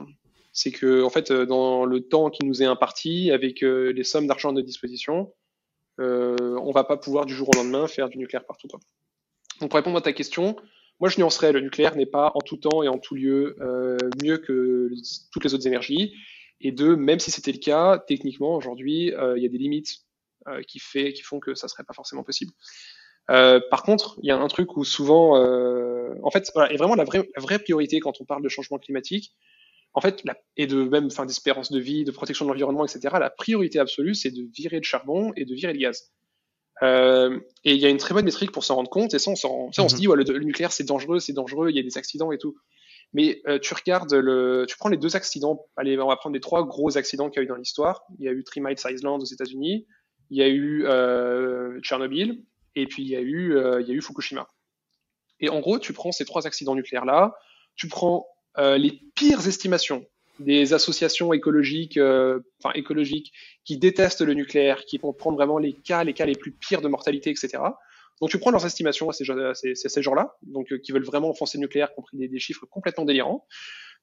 C'est 0.52 0.70
que 0.70 1.02
en 1.02 1.10
fait, 1.10 1.32
dans 1.32 1.84
le 1.84 2.06
temps 2.06 2.30
qui 2.30 2.46
nous 2.46 2.62
est 2.62 2.66
imparti, 2.66 3.32
avec 3.32 3.62
euh, 3.64 3.92
les 3.92 4.04
sommes 4.04 4.26
d'argent 4.26 4.50
à 4.50 4.52
notre 4.52 4.66
disposition, 4.66 5.32
euh, 6.00 6.56
on 6.62 6.70
va 6.70 6.84
pas 6.84 6.96
pouvoir 6.96 7.26
du 7.26 7.34
jour 7.34 7.48
au 7.48 7.56
lendemain 7.56 7.86
faire 7.88 8.08
du 8.08 8.18
nucléaire 8.18 8.46
partout. 8.46 8.68
Donc 9.60 9.70
pour 9.70 9.76
répondre 9.76 9.96
à 9.96 10.00
ta 10.00 10.12
question, 10.12 10.56
moi 11.00 11.08
je 11.08 11.18
nuancerais, 11.18 11.52
le 11.52 11.60
nucléaire 11.60 11.96
n'est 11.96 12.06
pas 12.06 12.32
en 12.34 12.40
tout 12.40 12.56
temps 12.56 12.82
et 12.82 12.88
en 12.88 12.98
tout 12.98 13.14
lieu 13.14 13.56
euh, 13.60 13.96
mieux 14.22 14.38
que 14.38 14.90
toutes 15.32 15.44
les 15.44 15.54
autres 15.54 15.66
énergies. 15.66 16.14
Et 16.60 16.70
deux, 16.70 16.96
même 16.96 17.18
si 17.18 17.30
c'était 17.30 17.52
le 17.52 17.58
cas, 17.58 17.98
techniquement 17.98 18.54
aujourd'hui, 18.54 19.08
il 19.08 19.42
y 19.42 19.46
a 19.46 19.48
des 19.48 19.58
limites 19.58 19.98
euh, 19.98 20.13
qui, 20.68 20.78
fait, 20.78 21.12
qui 21.12 21.22
font 21.22 21.40
que 21.40 21.54
ça 21.54 21.68
serait 21.68 21.84
pas 21.84 21.94
forcément 21.94 22.22
possible. 22.22 22.52
Euh, 23.30 23.60
par 23.70 23.82
contre, 23.82 24.18
il 24.22 24.28
y 24.28 24.30
a 24.30 24.36
un 24.36 24.48
truc 24.48 24.76
où 24.76 24.84
souvent, 24.84 25.38
euh, 25.38 26.14
en 26.22 26.30
fait, 26.30 26.50
voilà, 26.54 26.72
et 26.72 26.76
vraiment 26.76 26.94
la 26.94 27.04
vraie, 27.04 27.28
la 27.36 27.42
vraie 27.42 27.58
priorité 27.58 28.00
quand 28.00 28.20
on 28.20 28.24
parle 28.24 28.42
de 28.42 28.48
changement 28.48 28.78
climatique, 28.78 29.34
en 29.94 30.00
fait, 30.00 30.22
la, 30.24 30.36
et 30.56 30.66
de 30.66 30.82
même 30.84 31.10
fin 31.10 31.24
d'espérance 31.24 31.70
de 31.70 31.78
vie, 31.78 32.04
de 32.04 32.10
protection 32.10 32.44
de 32.44 32.50
l'environnement, 32.50 32.84
etc. 32.84 33.16
La 33.18 33.30
priorité 33.30 33.78
absolue, 33.78 34.14
c'est 34.14 34.30
de 34.30 34.42
virer 34.54 34.76
le 34.76 34.82
charbon 34.82 35.32
et 35.36 35.44
de 35.44 35.54
virer 35.54 35.72
le 35.72 35.78
gaz. 35.78 36.12
Euh, 36.82 37.38
et 37.62 37.74
il 37.74 37.80
y 37.80 37.86
a 37.86 37.88
une 37.88 37.98
très 37.98 38.12
bonne 38.12 38.24
métrique 38.24 38.50
pour 38.50 38.64
s'en 38.64 38.74
rendre 38.74 38.90
compte. 38.90 39.14
Et 39.14 39.18
ça, 39.18 39.30
on, 39.30 39.36
ça, 39.36 39.48
on 39.48 39.70
se 39.70 39.94
mhm. 39.94 40.00
dit, 40.00 40.08
ouais, 40.08 40.16
le, 40.16 40.24
le 40.24 40.44
nucléaire, 40.44 40.72
c'est 40.72 40.84
dangereux, 40.84 41.20
c'est 41.20 41.32
dangereux, 41.32 41.70
il 41.70 41.76
y 41.76 41.78
a 41.78 41.82
des 41.82 41.96
accidents 41.96 42.32
et 42.32 42.38
tout. 42.38 42.56
Mais 43.12 43.40
euh, 43.46 43.60
tu 43.60 43.72
regardes 43.72 44.12
le, 44.12 44.66
tu 44.68 44.76
prends 44.76 44.88
les 44.88 44.96
deux 44.96 45.14
accidents. 45.14 45.64
Allez, 45.76 45.96
on 45.98 46.08
va 46.08 46.16
prendre 46.16 46.34
les 46.34 46.40
trois 46.40 46.66
gros 46.66 46.98
accidents 46.98 47.30
qu'il 47.30 47.38
y 47.38 47.40
a 47.40 47.44
eu 47.44 47.48
dans 47.48 47.54
l'histoire. 47.54 48.02
Il 48.18 48.24
y 48.24 48.28
a 48.28 48.32
eu 48.32 48.42
Three 48.42 48.60
Mile 48.60 48.76
Island 48.84 49.22
aux 49.22 49.26
États-Unis 49.26 49.86
il 50.30 50.38
y 50.38 50.42
a 50.42 50.48
eu 50.48 50.84
euh, 50.86 51.80
Tchernobyl, 51.80 52.42
et 52.74 52.86
puis 52.86 53.02
il 53.02 53.08
y, 53.08 53.16
a 53.16 53.20
eu, 53.20 53.56
euh, 53.56 53.80
il 53.80 53.88
y 53.88 53.90
a 53.90 53.94
eu 53.94 54.02
Fukushima. 54.02 54.48
Et 55.40 55.48
en 55.48 55.60
gros, 55.60 55.78
tu 55.78 55.92
prends 55.92 56.12
ces 56.12 56.24
trois 56.24 56.46
accidents 56.46 56.74
nucléaires-là, 56.74 57.34
tu 57.76 57.88
prends 57.88 58.26
euh, 58.58 58.78
les 58.78 58.92
pires 59.14 59.46
estimations 59.46 60.06
des 60.40 60.72
associations 60.74 61.32
écologiques, 61.32 61.96
enfin 62.58 62.72
écologiques, 62.74 63.32
qui 63.64 63.78
détestent 63.78 64.22
le 64.22 64.34
nucléaire, 64.34 64.84
qui 64.84 64.98
vont 64.98 65.12
prendre 65.12 65.36
vraiment 65.36 65.58
les 65.58 65.72
cas, 65.72 66.02
les 66.02 66.12
cas 66.12 66.26
les 66.26 66.34
plus 66.34 66.50
pires 66.50 66.82
de 66.82 66.88
mortalité, 66.88 67.30
etc. 67.30 67.62
Donc 68.20 68.30
tu 68.30 68.38
prends 68.38 68.50
leurs 68.50 68.66
estimations 68.66 69.08
à 69.08 69.12
ces, 69.12 69.24
gens-là, 69.24 70.36
donc 70.42 70.76
qui 70.80 70.90
veulent 70.90 71.04
vraiment 71.04 71.30
enfoncer 71.30 71.56
le 71.56 71.62
nucléaire, 71.62 71.94
compris 71.94 72.16
des, 72.16 72.26
des, 72.26 72.40
chiffres 72.40 72.66
complètement 72.66 73.04
délirants. 73.04 73.46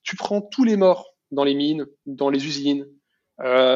Tu 0.04 0.16
prends 0.16 0.42
tous 0.42 0.64
les 0.64 0.78
morts 0.78 1.18
dans 1.32 1.44
les 1.44 1.54
mines, 1.54 1.86
dans 2.06 2.30
les 2.30 2.46
usines, 2.46 2.88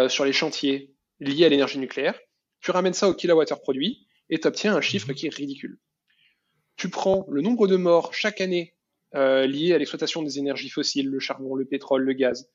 sur 0.08 0.24
les 0.24 0.34
chantiers 0.34 0.96
liés 1.20 1.46
à 1.46 1.50
l'énergie 1.50 1.80
nucléaire, 1.80 2.18
tu 2.66 2.72
ramènes 2.72 2.95
ça 2.95 3.07
au 3.07 3.13
kilowattheure 3.13 3.61
produit 3.61 4.07
et 4.32 4.39
tu 4.39 4.47
obtiens 4.47 4.76
un 4.76 4.82
chiffre 4.82 5.13
qui 5.13 5.28
est 5.28 5.34
ridicule. 5.34 5.78
tu 6.78 6.89
prends 6.89 7.24
le 7.30 7.41
nombre 7.41 7.68
de 7.68 7.76
morts 7.76 8.11
chaque 8.11 8.41
année 8.41 8.74
euh, 9.13 9.45
liés 9.45 9.74
à 9.74 9.78
l'exploitation 9.78 10.24
des 10.24 10.39
énergies 10.39 10.70
fossiles, 10.70 11.07
le 11.11 11.20
charbon, 11.20 11.53
le 11.53 11.66
pétrole, 11.66 12.01
le 12.01 12.13
gaz. 12.13 12.49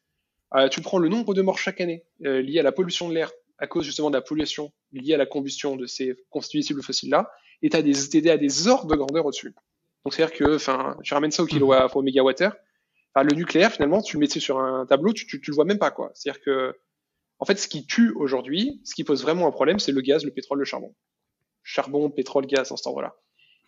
Euh, 0.57 0.69
tu 0.69 0.81
prends 0.81 0.99
le 0.99 1.09
nombre 1.09 1.33
de 1.33 1.43
morts 1.43 1.59
chaque 1.59 1.81
année 1.81 2.05
euh, 2.27 2.43
liés 2.43 2.59
à 2.59 2.65
la 2.65 2.73
pollution 2.73 3.09
de 3.09 3.15
l'air 3.15 3.31
à 3.59 3.69
cause 3.69 3.85
justement 3.85 4.11
de 4.11 4.17
la 4.17 4.21
pollution 4.21 4.73
liée 4.91 5.15
à 5.15 5.17
la 5.17 5.27
combustion 5.27 5.77
de 5.77 5.87
ces 5.87 6.17
combustibles 6.29 6.83
fossiles-là, 6.83 7.31
et 7.63 7.71
tu 7.71 7.77
as 7.77 7.83
des, 7.83 8.31
à 8.31 8.37
des 8.37 8.67
ordres 8.67 8.89
de 8.89 8.97
grandeur 8.97 9.27
au-dessus. 9.27 9.55
Donc 10.05 10.13
c'est-à-dire 10.13 10.37
que, 10.37 10.57
enfin, 10.57 10.97
je 11.03 11.15
ramène 11.15 11.31
ça 11.31 11.45
au 11.45 11.47
kilowatt, 11.47 11.95
au 11.95 12.03
mégawattheure. 12.03 12.57
Enfin, 13.15 13.25
le 13.29 13.37
nucléaire, 13.37 13.71
finalement, 13.71 14.03
tu 14.03 14.17
le 14.17 14.21
mets 14.21 14.27
sur 14.27 14.59
un 14.59 14.87
tableau, 14.87 15.13
tu, 15.13 15.27
tu, 15.27 15.41
tu 15.41 15.51
le 15.53 15.55
vois 15.55 15.67
même 15.67 15.79
pas, 15.79 15.93
quoi. 15.93 16.11
C'est-à-dire 16.15 16.43
que, 16.43 16.75
en 17.41 17.45
fait, 17.47 17.59
ce 17.59 17.69
qui 17.69 17.87
tue 17.87 18.13
aujourd'hui, 18.17 18.81
ce 18.85 18.95
qui 18.95 19.05
pose 19.05 19.23
vraiment 19.23 19.47
un 19.47 19.51
problème, 19.51 19.79
c'est 19.79 19.93
le 19.93 20.01
gaz, 20.01 20.25
le 20.25 20.31
pétrole, 20.31 20.59
le 20.59 20.65
charbon. 20.65 20.95
Charbon, 21.63 22.11
pétrole, 22.11 22.47
gaz, 22.47 22.71
en 22.71 22.77
ce 22.77 22.85
temps-là. 22.85 23.17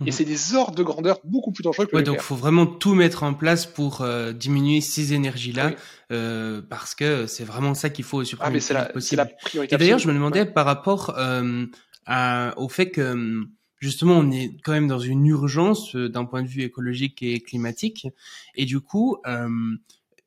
Et 0.00 0.04
mhm. 0.04 0.12
c'est 0.12 0.24
des 0.24 0.54
ordres 0.54 0.74
de 0.74 0.82
grandeur 0.82 1.20
beaucoup 1.24 1.52
plus 1.52 1.62
dangereux 1.62 1.86
que 1.86 1.94
ouais, 1.94 2.02
donc 2.02 2.16
il 2.16 2.22
faut 2.22 2.34
vraiment 2.34 2.66
tout 2.66 2.94
mettre 2.94 3.22
en 3.22 3.34
place 3.34 3.66
pour 3.66 4.00
euh, 4.00 4.32
diminuer 4.32 4.80
ces 4.80 5.12
énergies-là, 5.12 5.72
euh, 6.10 6.62
parce 6.62 6.94
que 6.94 7.26
c'est 7.26 7.44
vraiment 7.44 7.74
ça 7.74 7.90
qu'il 7.90 8.04
faut 8.04 8.24
supprimer. 8.24 8.48
Ah, 8.48 8.52
mais 8.52 8.60
c'est 9.00 9.16
la, 9.16 9.24
la, 9.24 9.30
priorité. 9.30 9.74
Et 9.74 9.78
d'ailleurs, 9.78 9.98
je 9.98 10.08
me 10.08 10.14
demandais 10.14 10.44
par 10.46 10.66
rapport 10.66 11.14
euh, 11.18 11.66
à, 12.06 12.54
au 12.56 12.68
fait 12.68 12.90
que 12.90 13.44
justement 13.82 14.14
on 14.14 14.30
est 14.30 14.56
quand 14.62 14.72
même 14.72 14.86
dans 14.86 15.00
une 15.00 15.26
urgence 15.26 15.94
euh, 15.96 16.08
d'un 16.08 16.24
point 16.24 16.42
de 16.42 16.48
vue 16.48 16.62
écologique 16.62 17.22
et 17.22 17.40
climatique, 17.40 18.06
et 18.54 18.64
du 18.64 18.80
coup, 18.80 19.18
euh, 19.26 19.48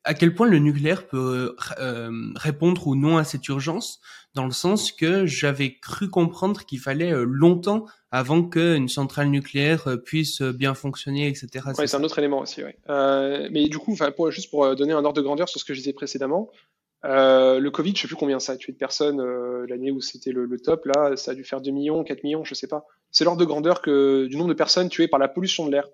à 0.06 0.14
quel 0.14 0.34
point 0.34 0.46
le 0.46 0.58
nucléaire 0.58 1.06
peut 1.06 1.56
euh, 1.78 2.10
répondre 2.36 2.86
ou 2.86 2.94
non 2.94 3.16
à 3.18 3.24
cette 3.24 3.46
urgence, 3.48 4.00
dans 4.34 4.44
le 4.44 4.52
sens 4.52 4.92
que 4.92 5.26
j'avais 5.26 5.78
cru 5.78 6.08
comprendre 6.08 6.64
qu'il 6.64 6.78
fallait 6.78 7.12
euh, 7.12 7.24
longtemps 7.24 7.86
avant 8.12 8.42
qu'une 8.42 8.88
centrale 8.88 9.28
nucléaire 9.28 9.88
euh, 9.88 9.96
puisse 9.96 10.40
bien 10.42 10.74
fonctionner, 10.74 11.28
etc. 11.28 11.66
Ouais, 11.76 11.86
c'est 11.86 11.96
un 11.96 12.04
autre 12.04 12.18
élément 12.18 12.40
aussi. 12.40 12.62
Ouais. 12.62 12.78
Euh, 12.88 13.48
mais 13.50 13.68
du 13.68 13.78
coup, 13.78 13.96
pour, 14.16 14.30
juste 14.30 14.48
pour 14.50 14.76
donner 14.76 14.92
un 14.92 15.04
ordre 15.04 15.20
de 15.20 15.22
grandeur 15.22 15.48
sur 15.48 15.60
ce 15.60 15.64
que 15.64 15.74
je 15.74 15.80
disais 15.80 15.92
précédemment, 15.92 16.50
euh, 17.04 17.58
le 17.58 17.70
Covid, 17.70 17.94
je 17.94 18.02
sais 18.02 18.08
plus 18.08 18.16
combien 18.16 18.38
ça 18.38 18.52
a 18.52 18.56
tué 18.56 18.72
de 18.72 18.78
personnes 18.78 19.22
l'année 19.66 19.90
où 19.90 20.00
c'était 20.00 20.32
le, 20.32 20.46
le, 20.46 20.58
top. 20.60 20.86
Là, 20.86 21.16
ça 21.16 21.32
a 21.32 21.34
dû 21.34 21.44
faire 21.44 21.60
2 21.60 21.70
millions, 21.72 22.04
4 22.04 22.22
millions, 22.22 22.44
je 22.44 22.54
sais 22.54 22.68
pas. 22.68 22.86
C'est 23.10 23.24
l'ordre 23.24 23.40
de 23.40 23.44
grandeur 23.44 23.82
que, 23.82 24.26
du 24.26 24.36
nombre 24.36 24.48
de 24.48 24.54
personnes 24.54 24.88
tuées 24.88 25.08
par 25.08 25.18
la 25.18 25.28
pollution 25.28 25.66
de 25.66 25.72
l'air 25.72 25.88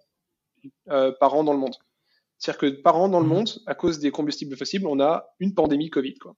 par 1.19 1.35
an 1.35 1.45
dans 1.45 1.53
le 1.53 1.59
monde. 1.59 1.75
C'est-à-dire 2.43 2.59
que 2.59 2.83
par 2.83 2.97
an 2.97 3.09
dans 3.09 3.21
le 3.21 3.27
mmh. 3.27 3.29
monde, 3.29 3.51
à 3.67 3.77
cause 3.77 4.01
des 4.01 4.11
combustibles 4.11 4.57
fossiles, 4.57 4.85
on 4.85 4.99
a 4.99 5.33
une 5.39 5.55
pandémie 5.55 5.91
Covid. 5.91 6.15
Quoi. 6.15 6.35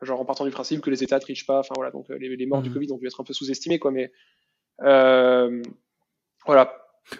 Genre 0.00 0.18
en 0.18 0.24
partant 0.24 0.46
du 0.46 0.50
principe 0.50 0.80
que 0.80 0.88
les 0.88 1.04
États 1.04 1.16
ne 1.16 1.20
trichent 1.20 1.46
pas. 1.46 1.58
Enfin 1.58 1.74
voilà, 1.76 1.90
donc 1.90 2.10
euh, 2.10 2.16
les, 2.16 2.46
morts 2.46 2.62
du 2.62 2.70
mmh. 2.70 2.72
Covid 2.72 2.92
ont 2.92 2.96
dû 2.96 3.06
être 3.06 3.20
un 3.20 3.24
peu 3.24 3.34
sous-estimés, 3.34 3.78
quoi. 3.78 3.90
Mais 3.90 4.10
euh, 4.80 5.62
voilà. 6.46 6.74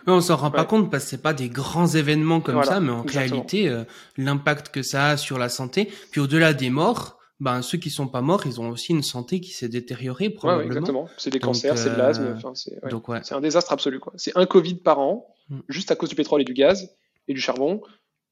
Mais 0.07 0.15
on 0.15 0.23
s'en 0.23 0.37
rend 0.37 0.51
pas 0.51 0.65
compte 0.65 0.91
parce 0.91 1.05
que 1.05 1.11
c'est 1.11 1.21
pas 1.21 1.35
des 1.35 1.51
grands 1.51 1.89
événements 1.89 2.41
comme 2.41 2.65
ça, 2.65 2.81
mais 2.81 2.91
en 2.91 3.03
réalité, 3.03 3.69
euh, 3.69 3.85
l'impact 4.17 4.71
que 4.71 4.81
ça 4.81 5.09
a 5.09 5.17
sur 5.19 5.39
la 5.39 5.51
santé. 5.51 5.93
Puis 6.11 6.23
au-delà 6.23 6.55
des 6.55 6.71
morts, 6.71 7.19
ben 7.39 7.61
ceux 7.61 7.77
qui 7.77 7.91
sont 7.91 8.09
pas 8.09 8.23
morts, 8.23 8.47
ils 8.47 8.63
ont 8.63 8.71
aussi 8.71 8.93
une 8.93 9.03
santé 9.03 9.43
qui 9.43 9.51
s'est 9.51 9.69
détériorée 9.69 10.31
probablement. 10.31 10.71
Ouais, 10.71 10.77
exactement. 10.79 11.09
C'est 11.19 11.31
des 11.31 11.39
cancers, 11.39 11.77
c'est 11.77 11.91
de 11.91 11.97
l'asthme. 11.97 12.35
Enfin, 12.35 12.55
c'est 12.55 13.35
un 13.35 13.41
désastre 13.43 13.73
absolu. 13.73 14.01
C'est 14.17 14.35
un 14.39 14.47
Covid 14.47 14.77
par 14.77 15.01
an, 15.01 15.35
mmh. 15.51 15.59
juste 15.69 15.91
à 15.91 15.97
cause 15.97 16.09
du 16.09 16.15
pétrole 16.15 16.41
et 16.41 16.47
du 16.47 16.55
gaz 16.55 16.89
et 17.29 17.35
du 17.35 17.41
charbon. 17.41 17.83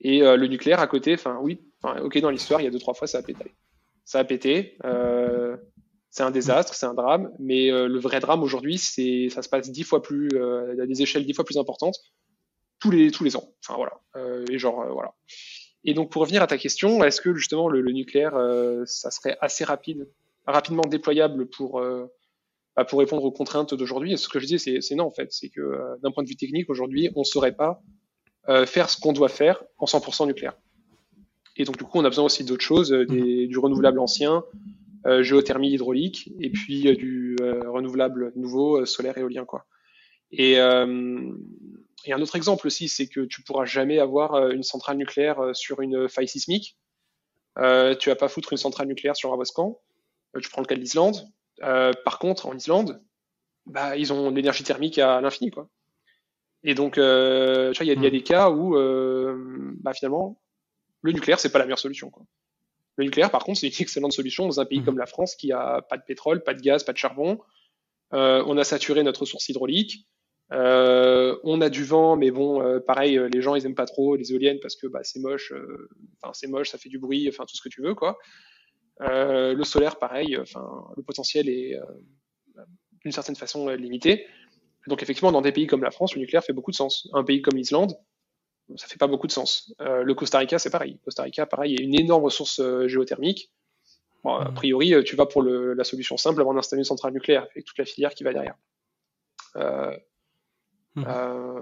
Et 0.01 0.23
euh, 0.23 0.37
le 0.37 0.47
nucléaire 0.47 0.81
à 0.81 0.87
côté, 0.87 1.15
enfin 1.15 1.39
oui, 1.43 1.61
ok 1.85 2.19
dans 2.21 2.31
l'histoire, 2.31 2.61
il 2.61 2.65
y 2.65 2.67
a 2.67 2.71
deux 2.71 2.79
trois 2.79 2.95
fois 2.95 3.07
ça 3.07 3.19
a 3.19 3.23
pété. 3.23 3.53
Ça 4.05 4.19
a 4.19 4.25
pété. 4.25 4.77
Euh, 4.85 5.57
c'est 6.11 6.23
un 6.23 6.31
désastre, 6.31 6.75
c'est 6.75 6.87
un 6.87 6.95
drame, 6.95 7.31
mais 7.39 7.71
euh, 7.71 7.87
le 7.87 7.99
vrai 8.01 8.19
drame 8.19 8.43
aujourd'hui, 8.43 8.79
c'est 8.79 9.29
ça 9.29 9.43
se 9.43 9.49
passe 9.49 9.71
dix 9.71 9.85
fois 9.85 10.03
plus, 10.03 10.29
à 10.37 10.87
des 10.87 11.03
échelles 11.03 11.25
dix 11.25 11.35
fois 11.35 11.45
plus 11.45 11.59
importantes 11.59 11.97
tous 12.81 12.91
les 12.91 13.11
tous 13.11 13.25
les 13.25 13.37
ans. 13.37 13.53
Enfin 13.63 13.77
voilà. 13.77 14.01
et 14.51 14.59
genre 14.59 14.87
voilà. 14.93 15.15
Et 15.85 15.95
donc 15.95 16.11
pour 16.11 16.23
revenir 16.23 16.43
à 16.43 16.47
ta 16.47 16.57
question, 16.57 17.05
est-ce 17.05 17.21
que 17.21 17.35
justement 17.35 17.69
le, 17.69 17.83
nucléaire, 17.93 18.33
ça 18.87 19.11
serait 19.11 19.37
assez 19.41 19.65
rapide, 19.65 20.09
rapidement 20.47 20.83
déployable 20.83 21.47
pour 21.47 21.83
bah, 22.77 22.85
pour 22.87 23.01
répondre 23.01 23.23
aux 23.23 23.33
contraintes 23.33 23.75
d'aujourd'hui? 23.75 24.17
Ce 24.17 24.29
que 24.31 24.41
je 24.41 24.47
dis, 24.47 24.59
c'est 24.59 24.95
non 24.95 25.05
en 25.05 25.11
fait, 25.11 25.31
c'est 25.31 25.51
que 25.51 25.79
d'un 26.03 26.11
point 26.11 26.25
de 26.25 26.29
vue 26.29 26.37
technique, 26.37 26.71
aujourd'hui, 26.71 27.11
on 27.15 27.21
ne 27.21 27.25
saurait 27.25 27.55
pas 27.55 27.83
euh, 28.51 28.67
faire 28.67 28.91
ce 28.91 29.01
qu'on 29.01 29.13
doit 29.13 29.29
faire 29.29 29.63
en 29.79 29.87
100% 29.87 30.27
nucléaire. 30.27 30.55
Et 31.57 31.65
donc 31.65 31.77
du 31.77 31.85
coup, 31.85 31.99
on 31.99 32.05
a 32.05 32.09
besoin 32.09 32.25
aussi 32.25 32.43
d'autres 32.43 32.65
choses, 32.65 32.93
euh, 32.93 33.05
des, 33.05 33.47
du 33.47 33.59
renouvelable 33.59 33.99
ancien, 33.99 34.45
euh, 35.07 35.23
géothermie 35.23 35.71
hydraulique, 35.71 36.33
et 36.41 36.51
puis 36.51 36.89
euh, 36.89 36.95
du 36.95 37.37
renouvelable 37.67 38.33
nouveau, 38.37 38.85
solaire 38.87 39.19
éolien 39.19 39.45
quoi. 39.45 39.67
Et, 40.33 40.53
et 40.53 42.13
un 42.13 42.23
autre 42.23 42.37
exemple 42.37 42.67
aussi, 42.67 42.89
c'est 42.89 43.09
que 43.09 43.21
tu 43.21 43.43
pourras 43.43 43.65
jamais 43.65 43.99
avoir 43.99 44.51
une 44.51 44.63
centrale 44.63 44.97
nucléaire 44.97 45.51
sur 45.55 45.81
une 45.81 46.09
faille 46.09 46.29
sismique. 46.29 46.79
Tu 47.57 48.09
vas 48.09 48.17
pas 48.17 48.29
foutre 48.29 48.53
une 48.53 48.59
centrale 48.59 48.87
nucléaire 48.87 49.17
sur 49.17 49.33
un 49.33 49.37
volcan. 49.37 49.81
tu 50.41 50.49
prends 50.49 50.61
le 50.61 50.69
cas 50.69 50.77
de 50.77 50.81
l'Islande. 50.81 51.27
par 51.59 52.21
contre, 52.21 52.47
en 52.47 52.57
Islande, 52.57 53.03
bah, 53.67 53.97
ils 53.97 54.13
ont 54.13 54.31
l'énergie 54.31 54.63
thermique 54.63 54.99
à 54.99 55.21
l'infini, 55.21 55.51
quoi. 55.51 55.69
Et 56.63 56.75
donc, 56.75 56.99
euh, 56.99 57.73
tu 57.73 57.79
vois, 57.79 57.87
il 57.87 57.89
y, 57.89 57.99
a, 57.99 58.03
y 58.03 58.07
a 58.07 58.09
hmm. 58.09 58.13
des 58.13 58.23
cas 58.23 58.51
où, 58.51 58.77
euh, 58.77 59.73
bah, 59.81 59.93
finalement, 59.95 60.41
le 61.03 61.13
nucléaire, 61.13 61.41
c'est 61.41 61.51
pas 61.51 61.59
la 61.59 61.65
meilleure 61.65 61.79
solution. 61.79 62.11
Quoi. 62.11 62.25
Le 62.97 63.05
nucléaire, 63.05 63.31
par 63.31 63.45
contre, 63.45 63.61
c'est 63.61 63.69
une 63.69 63.75
excellente 63.81 64.13
solution 64.13 64.47
dans 64.47 64.61
un 64.61 64.65
pays 64.65 64.81
hmm. 64.81 64.85
comme 64.85 64.99
la 64.99 65.07
France 65.07 65.37
qui 65.37 65.53
a 65.53 65.83
pas 65.83 65.97
de 65.97 66.03
pétrole, 66.03 66.43
pas 66.43 66.55
de 66.55 66.61
gaz, 66.61 66.85
pas 66.85 66.93
de 66.93 66.99
charbon. 66.99 67.41
Euh, 68.13 68.43
on 68.47 68.59
a 68.59 68.65
saturé 68.65 69.03
notre 69.03 69.21
ressource 69.21 69.49
hydraulique. 69.49 70.07
Euh, 70.53 71.39
on 71.45 71.61
a 71.61 71.69
du 71.69 71.85
vent, 71.85 72.17
mais 72.17 72.31
bon, 72.31 72.61
euh, 72.63 72.81
pareil, 72.81 73.17
euh, 73.17 73.29
les 73.33 73.41
gens 73.41 73.55
ils 73.55 73.65
aiment 73.67 73.77
pas 73.77 73.87
trop 73.87 74.17
les 74.17 74.33
éoliennes 74.33 74.59
parce 74.61 74.75
que 74.75 74.89
bah, 74.89 75.01
c'est 75.05 75.21
moche. 75.21 75.53
Enfin, 76.21 76.33
c'est 76.35 76.49
moche, 76.49 76.71
ça 76.71 76.79
fait 76.79 76.89
du 76.89 76.99
bruit, 76.99 77.29
enfin 77.29 77.45
tout 77.47 77.57
ce 77.57 77.63
que 77.63 77.69
tu 77.69 77.83
veux, 77.83 77.95
quoi. 77.95 78.19
le 78.99 79.63
solaire, 79.63 79.99
pareil. 79.99 80.37
Enfin, 80.37 80.67
le 80.97 81.03
potentiel 81.03 81.49
est 81.49 81.79
d'une 83.03 83.13
certaine 83.13 83.37
façon 83.37 83.69
limité. 83.69 84.27
Donc 84.87 85.03
effectivement, 85.03 85.33
dans 85.33 85.43
des 85.43 85.53
pays 85.53 85.67
comme 85.67 85.83
la 85.83 85.91
France, 85.91 86.15
le 86.15 86.21
nucléaire 86.21 86.43
fait 86.43 86.53
beaucoup 86.55 86.71
de 86.71 86.77
sens. 86.77 87.09
Un 87.13 87.23
pays 87.23 87.43
comme 87.43 87.57
l'Islande, 87.57 87.99
ça 88.77 88.87
fait 88.87 88.99
pas 88.99 89.09
beaucoup 89.09 89.27
de 89.27 89.33
sens. 89.33 89.75
Euh, 89.81 90.03
le 90.03 90.15
Costa 90.15 90.39
Rica, 90.39 90.59
c'est 90.59 90.71
pareil. 90.71 90.99
Costa 91.05 91.23
Rica, 91.23 91.45
pareil, 91.45 91.75
il 91.75 91.81
y 91.81 91.83
a 91.83 91.85
une 91.85 92.01
énorme 92.01 92.25
ressource 92.25 92.61
euh, 92.61 92.89
géothermique. 92.89 93.51
Bon, 94.25 94.35
a 94.35 94.51
mmh. 94.51 94.55
priori, 94.55 94.95
euh, 94.95 95.03
tu 95.03 95.17
vas 95.17 95.27
pour 95.27 95.43
le, 95.43 95.75
la 95.75 95.85
solution 95.85 96.17
simple 96.17 96.41
avant 96.41 96.55
d'installer 96.55 96.81
une 96.81 96.85
centrale 96.85 97.13
nucléaire, 97.13 97.47
avec 97.51 97.65
toute 97.65 97.79
la 97.79 97.85
filière 97.85 98.15
qui 98.15 98.23
va 98.23 98.33
derrière. 98.33 98.55
Euh, 99.57 99.97
mmh. 100.95 101.05
euh, 101.07 101.61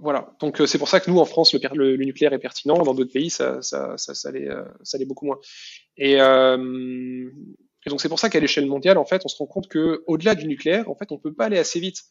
voilà. 0.00 0.34
Donc 0.40 0.60
c'est 0.66 0.78
pour 0.78 0.88
ça 0.88 1.00
que 1.00 1.10
nous, 1.10 1.18
en 1.18 1.24
France, 1.24 1.52
le, 1.52 1.60
le, 1.74 1.96
le 1.96 2.04
nucléaire 2.04 2.32
est 2.32 2.38
pertinent. 2.38 2.82
Dans 2.82 2.94
d'autres 2.94 3.12
pays, 3.12 3.30
ça, 3.30 3.62
ça, 3.62 3.96
ça, 3.98 4.14
ça 4.14 4.30
l'est 4.32 5.04
beaucoup 5.04 5.26
moins. 5.26 5.38
Et, 5.96 6.14
et 6.14 7.90
donc 7.90 8.00
c'est 8.00 8.08
pour 8.08 8.18
ça 8.18 8.30
qu'à 8.30 8.40
l'échelle 8.40 8.66
mondiale, 8.66 8.96
en 8.96 9.04
fait, 9.04 9.22
on 9.24 9.28
se 9.28 9.36
rend 9.36 9.46
compte 9.46 9.68
que 9.68 10.02
au-delà 10.06 10.34
du 10.34 10.46
nucléaire, 10.46 10.88
en 10.90 10.94
fait, 10.94 11.12
on 11.12 11.18
peut 11.18 11.34
pas 11.34 11.44
aller 11.44 11.58
assez 11.58 11.78
vite 11.78 12.02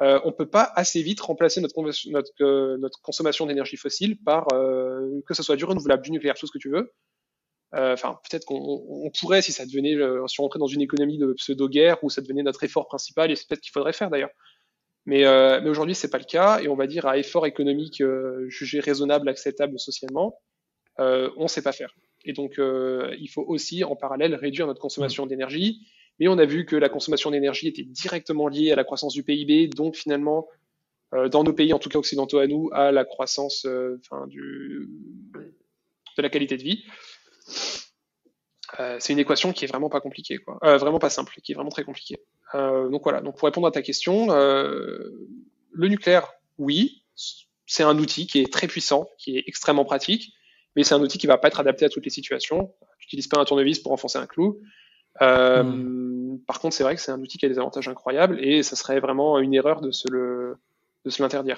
euh, 0.00 0.20
on 0.24 0.32
peut 0.32 0.48
pas 0.48 0.72
assez 0.74 1.02
vite 1.02 1.20
remplacer 1.20 1.60
notre, 1.60 1.80
notre, 1.80 2.30
euh, 2.40 2.76
notre 2.78 3.00
consommation 3.00 3.46
d'énergie 3.46 3.76
fossile 3.76 4.18
par 4.18 4.48
euh, 4.52 5.20
que 5.26 5.34
ce 5.34 5.42
soit 5.42 5.56
du 5.56 5.64
renouvelable, 5.64 6.02
du 6.02 6.10
nucléaire, 6.10 6.34
tout 6.34 6.46
ce 6.46 6.52
que 6.52 6.58
tu 6.58 6.68
veux. 6.68 6.92
Euh, 7.74 7.92
enfin, 7.92 8.18
peut-être 8.28 8.44
qu'on 8.44 9.10
pourrait 9.18 9.42
si 9.42 9.52
ça 9.52 9.66
devenait, 9.66 9.96
si 10.28 10.40
on 10.40 10.44
rentrait 10.44 10.58
dans 10.58 10.66
une 10.66 10.80
économie 10.80 11.18
de 11.18 11.32
pseudo-guerre 11.34 12.02
où 12.02 12.10
ça 12.10 12.22
devenait 12.22 12.42
notre 12.42 12.62
effort 12.64 12.86
principal, 12.86 13.30
et 13.30 13.36
c'est 13.36 13.48
peut-être 13.48 13.60
qu'il 13.60 13.72
faudrait 13.72 13.92
faire 13.92 14.10
d'ailleurs. 14.10 14.30
Mais, 15.06 15.22
mais 15.60 15.68
aujourd'hui, 15.68 15.94
c'est 15.94 16.10
pas 16.10 16.18
le 16.18 16.24
cas, 16.24 16.60
et 16.60 16.68
on 16.68 16.76
va 16.76 16.86
dire 16.86 17.04
à 17.06 17.18
effort 17.18 17.46
économique 17.46 18.00
jugé 18.46 18.78
raisonnable, 18.78 19.28
acceptable 19.28 19.78
socialement, 19.80 20.40
on 20.98 21.48
sait 21.48 21.62
pas 21.62 21.72
faire. 21.72 21.96
Et 22.24 22.32
donc, 22.32 22.54
il 22.58 23.28
faut 23.28 23.42
aussi 23.42 23.82
en 23.82 23.96
parallèle 23.96 24.36
réduire 24.36 24.68
notre 24.68 24.80
consommation 24.80 25.26
d'énergie 25.26 25.84
mais 26.18 26.28
on 26.28 26.38
a 26.38 26.44
vu 26.44 26.64
que 26.64 26.76
la 26.76 26.88
consommation 26.88 27.30
d'énergie 27.30 27.68
était 27.68 27.82
directement 27.82 28.48
liée 28.48 28.72
à 28.72 28.76
la 28.76 28.84
croissance 28.84 29.14
du 29.14 29.22
PIB, 29.22 29.68
donc 29.68 29.96
finalement, 29.96 30.48
euh, 31.14 31.28
dans 31.28 31.44
nos 31.44 31.52
pays, 31.52 31.72
en 31.72 31.78
tout 31.78 31.88
cas 31.88 31.98
occidentaux 31.98 32.38
à 32.38 32.46
nous, 32.46 32.70
à 32.72 32.92
la 32.92 33.04
croissance 33.04 33.66
euh, 33.66 34.00
de 34.12 36.22
la 36.22 36.28
qualité 36.28 36.56
de 36.56 36.62
vie. 36.62 36.84
Euh, 38.80 38.96
c'est 38.98 39.12
une 39.12 39.18
équation 39.18 39.52
qui 39.52 39.64
est 39.64 39.68
vraiment 39.68 39.88
pas 39.88 40.00
compliquée, 40.00 40.38
quoi. 40.38 40.58
Vraiment 40.78 40.98
pas 40.98 41.10
simple, 41.10 41.34
qui 41.42 41.52
est 41.52 41.54
vraiment 41.54 41.70
très 41.70 41.84
compliquée. 41.84 42.18
Donc 42.52 43.02
voilà. 43.02 43.20
Donc 43.20 43.36
pour 43.36 43.46
répondre 43.46 43.66
à 43.66 43.70
ta 43.70 43.82
question, 43.82 44.28
le 44.28 45.88
nucléaire, 45.88 46.32
oui, 46.58 47.04
c'est 47.66 47.82
un 47.82 47.98
outil 47.98 48.26
qui 48.26 48.40
est 48.40 48.52
très 48.52 48.66
puissant, 48.66 49.08
qui 49.18 49.38
est 49.38 49.44
extrêmement 49.46 49.84
pratique, 49.84 50.32
mais 50.76 50.84
c'est 50.84 50.94
un 50.94 51.00
outil 51.00 51.18
qui 51.18 51.26
va 51.26 51.38
pas 51.38 51.48
être 51.48 51.60
adapté 51.60 51.84
à 51.84 51.88
toutes 51.88 52.04
les 52.04 52.10
situations. 52.10 52.74
Tu 52.98 53.06
n'utilises 53.06 53.28
pas 53.28 53.38
un 53.38 53.44
tournevis 53.44 53.78
pour 53.78 53.92
enfoncer 53.92 54.18
un 54.18 54.26
clou. 54.26 54.60
Euh. 55.22 56.36
Par 56.46 56.60
contre, 56.60 56.74
c'est 56.74 56.82
vrai 56.84 56.94
que 56.94 57.00
c'est 57.00 57.12
un 57.12 57.20
outil 57.20 57.38
qui 57.38 57.46
a 57.46 57.48
des 57.48 57.58
avantages 57.58 57.88
incroyables 57.88 58.38
et 58.44 58.62
ça 58.62 58.76
serait 58.76 59.00
vraiment 59.00 59.38
une 59.38 59.54
erreur 59.54 59.80
de 59.80 59.90
se 59.90 60.08
de 60.08 61.10
se 61.10 61.22
l'interdire. 61.22 61.56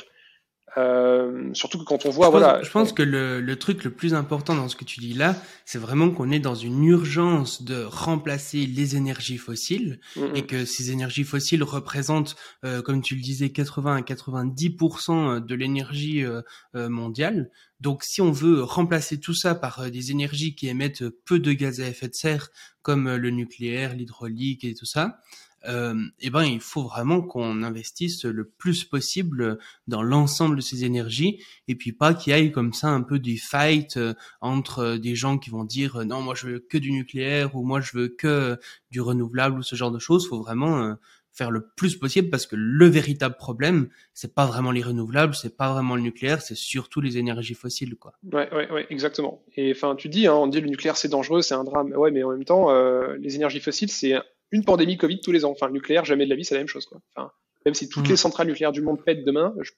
Euh, 0.79 1.55
surtout 1.55 1.79
que 1.79 1.85
quand 1.85 2.05
on 2.05 2.11
voit, 2.11 2.27
je 2.27 2.31
voilà. 2.31 2.55
Pense, 2.55 2.66
je 2.66 2.70
pense 2.70 2.93
que 2.93 3.03
le, 3.03 3.41
le, 3.41 3.57
truc 3.57 3.83
le 3.85 3.91
plus 3.91 4.12
important 4.12 4.55
dans 4.55 4.68
ce 4.68 4.77
que 4.77 4.85
tu 4.85 5.01
dis 5.01 5.14
là, 5.14 5.35
c'est 5.64 5.79
vraiment 5.79 6.11
qu'on 6.11 6.31
est 6.31 6.39
dans 6.39 6.55
une 6.55 6.85
urgence 6.85 7.62
de 7.62 7.83
remplacer 7.85 8.66
les 8.66 8.95
énergies 8.95 9.39
fossiles 9.39 10.01
et 10.35 10.43
que 10.43 10.66
ces 10.66 10.91
énergies 10.91 11.24
fossiles 11.24 11.62
représentent, 11.62 12.37
euh, 12.64 12.83
comme 12.83 13.01
tu 13.01 13.14
le 13.14 13.22
disais, 13.22 13.51
80 13.51 13.97
à 13.97 14.01
90% 14.03 15.41
de 15.45 15.55
l'énergie 15.55 16.22
euh, 16.24 16.43
mondiale. 16.74 17.51
Donc, 17.81 18.03
si 18.03 18.20
on 18.20 18.31
veut 18.31 18.62
remplacer 18.62 19.18
tout 19.18 19.35
ça 19.35 19.55
par 19.55 19.91
des 19.91 20.11
énergies 20.11 20.55
qui 20.55 20.68
émettent 20.68 21.09
peu 21.24 21.39
de 21.39 21.53
gaz 21.53 21.81
à 21.81 21.89
effet 21.89 22.09
de 22.09 22.14
serre, 22.14 22.49
comme 22.83 23.16
le 23.16 23.31
nucléaire, 23.31 23.95
l'hydraulique 23.95 24.64
et 24.64 24.74
tout 24.74 24.87
ça, 24.87 25.03
euh, 25.09 25.45
eh 25.66 26.30
ben, 26.30 26.44
il 26.44 26.60
faut 26.60 26.82
vraiment 26.82 27.22
qu'on 27.22 27.62
investisse 27.62 28.24
le 28.24 28.44
plus 28.44 28.84
possible 28.84 29.58
dans 29.86 30.02
l'ensemble 30.02 30.56
de 30.56 30.60
ces 30.60 30.84
énergies 30.84 31.42
et 31.68 31.74
puis 31.74 31.92
pas 31.92 32.14
qu'il 32.14 32.34
y 32.34 32.38
ait 32.38 32.52
comme 32.52 32.72
ça 32.72 32.88
un 32.88 33.02
peu 33.02 33.18
des 33.18 33.36
fights 33.36 33.96
euh, 33.96 34.14
entre 34.40 34.96
des 34.96 35.14
gens 35.14 35.38
qui 35.38 35.50
vont 35.50 35.64
dire 35.64 35.96
euh, 35.96 36.04
non, 36.04 36.20
moi 36.20 36.34
je 36.34 36.46
veux 36.46 36.58
que 36.58 36.78
du 36.78 36.92
nucléaire 36.92 37.54
ou 37.56 37.64
moi 37.64 37.80
je 37.80 37.96
veux 37.96 38.08
que 38.08 38.58
du 38.90 39.00
renouvelable 39.00 39.58
ou 39.58 39.62
ce 39.62 39.76
genre 39.76 39.90
de 39.90 39.98
choses. 39.98 40.28
Faut 40.28 40.40
vraiment 40.40 40.82
euh, 40.82 40.94
faire 41.32 41.50
le 41.50 41.68
plus 41.76 41.96
possible 41.96 42.30
parce 42.30 42.46
que 42.46 42.56
le 42.56 42.86
véritable 42.86 43.36
problème, 43.36 43.88
c'est 44.14 44.34
pas 44.34 44.46
vraiment 44.46 44.70
les 44.70 44.82
renouvelables, 44.82 45.34
c'est 45.34 45.56
pas 45.56 45.72
vraiment 45.72 45.94
le 45.94 46.02
nucléaire, 46.02 46.40
c'est 46.40 46.54
surtout 46.54 47.02
les 47.02 47.18
énergies 47.18 47.54
fossiles, 47.54 47.96
quoi. 47.96 48.14
Ouais, 48.32 48.52
ouais, 48.54 48.70
ouais, 48.70 48.86
exactement. 48.88 49.42
Et 49.56 49.72
enfin, 49.72 49.96
tu 49.96 50.08
dis, 50.08 50.26
hein, 50.26 50.34
on 50.34 50.46
dit 50.46 50.60
le 50.60 50.68
nucléaire 50.68 50.96
c'est 50.96 51.08
dangereux, 51.08 51.42
c'est 51.42 51.54
un 51.54 51.64
drame. 51.64 51.92
Ouais, 51.92 52.10
mais 52.10 52.22
en 52.22 52.30
même 52.30 52.44
temps, 52.44 52.70
euh, 52.70 53.16
les 53.18 53.36
énergies 53.36 53.60
fossiles 53.60 53.90
c'est 53.90 54.14
une 54.53 54.64
pandémie 54.64 54.97
Covid 54.97 55.20
tous 55.20 55.32
les 55.32 55.44
ans. 55.44 55.51
Enfin, 55.51 55.66
le 55.66 55.72
nucléaire, 55.72 56.05
jamais 56.05 56.24
de 56.24 56.30
la 56.30 56.36
vie, 56.36 56.44
c'est 56.44 56.55
la 56.55 56.61
même 56.61 56.68
chose, 56.68 56.86
quoi. 56.86 57.01
Enfin, 57.14 57.30
même 57.64 57.74
si 57.74 57.88
toutes 57.88 58.07
mmh. 58.07 58.11
les 58.11 58.16
centrales 58.16 58.47
nucléaires 58.47 58.72
du 58.72 58.82
monde 58.82 59.05
pètent 59.05 59.24
demain, 59.24 59.55
je... 59.61 59.72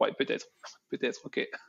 ouais, 0.00 0.10
peut-être, 0.18 0.46
peut-être, 0.90 1.20
ok, 1.24 1.48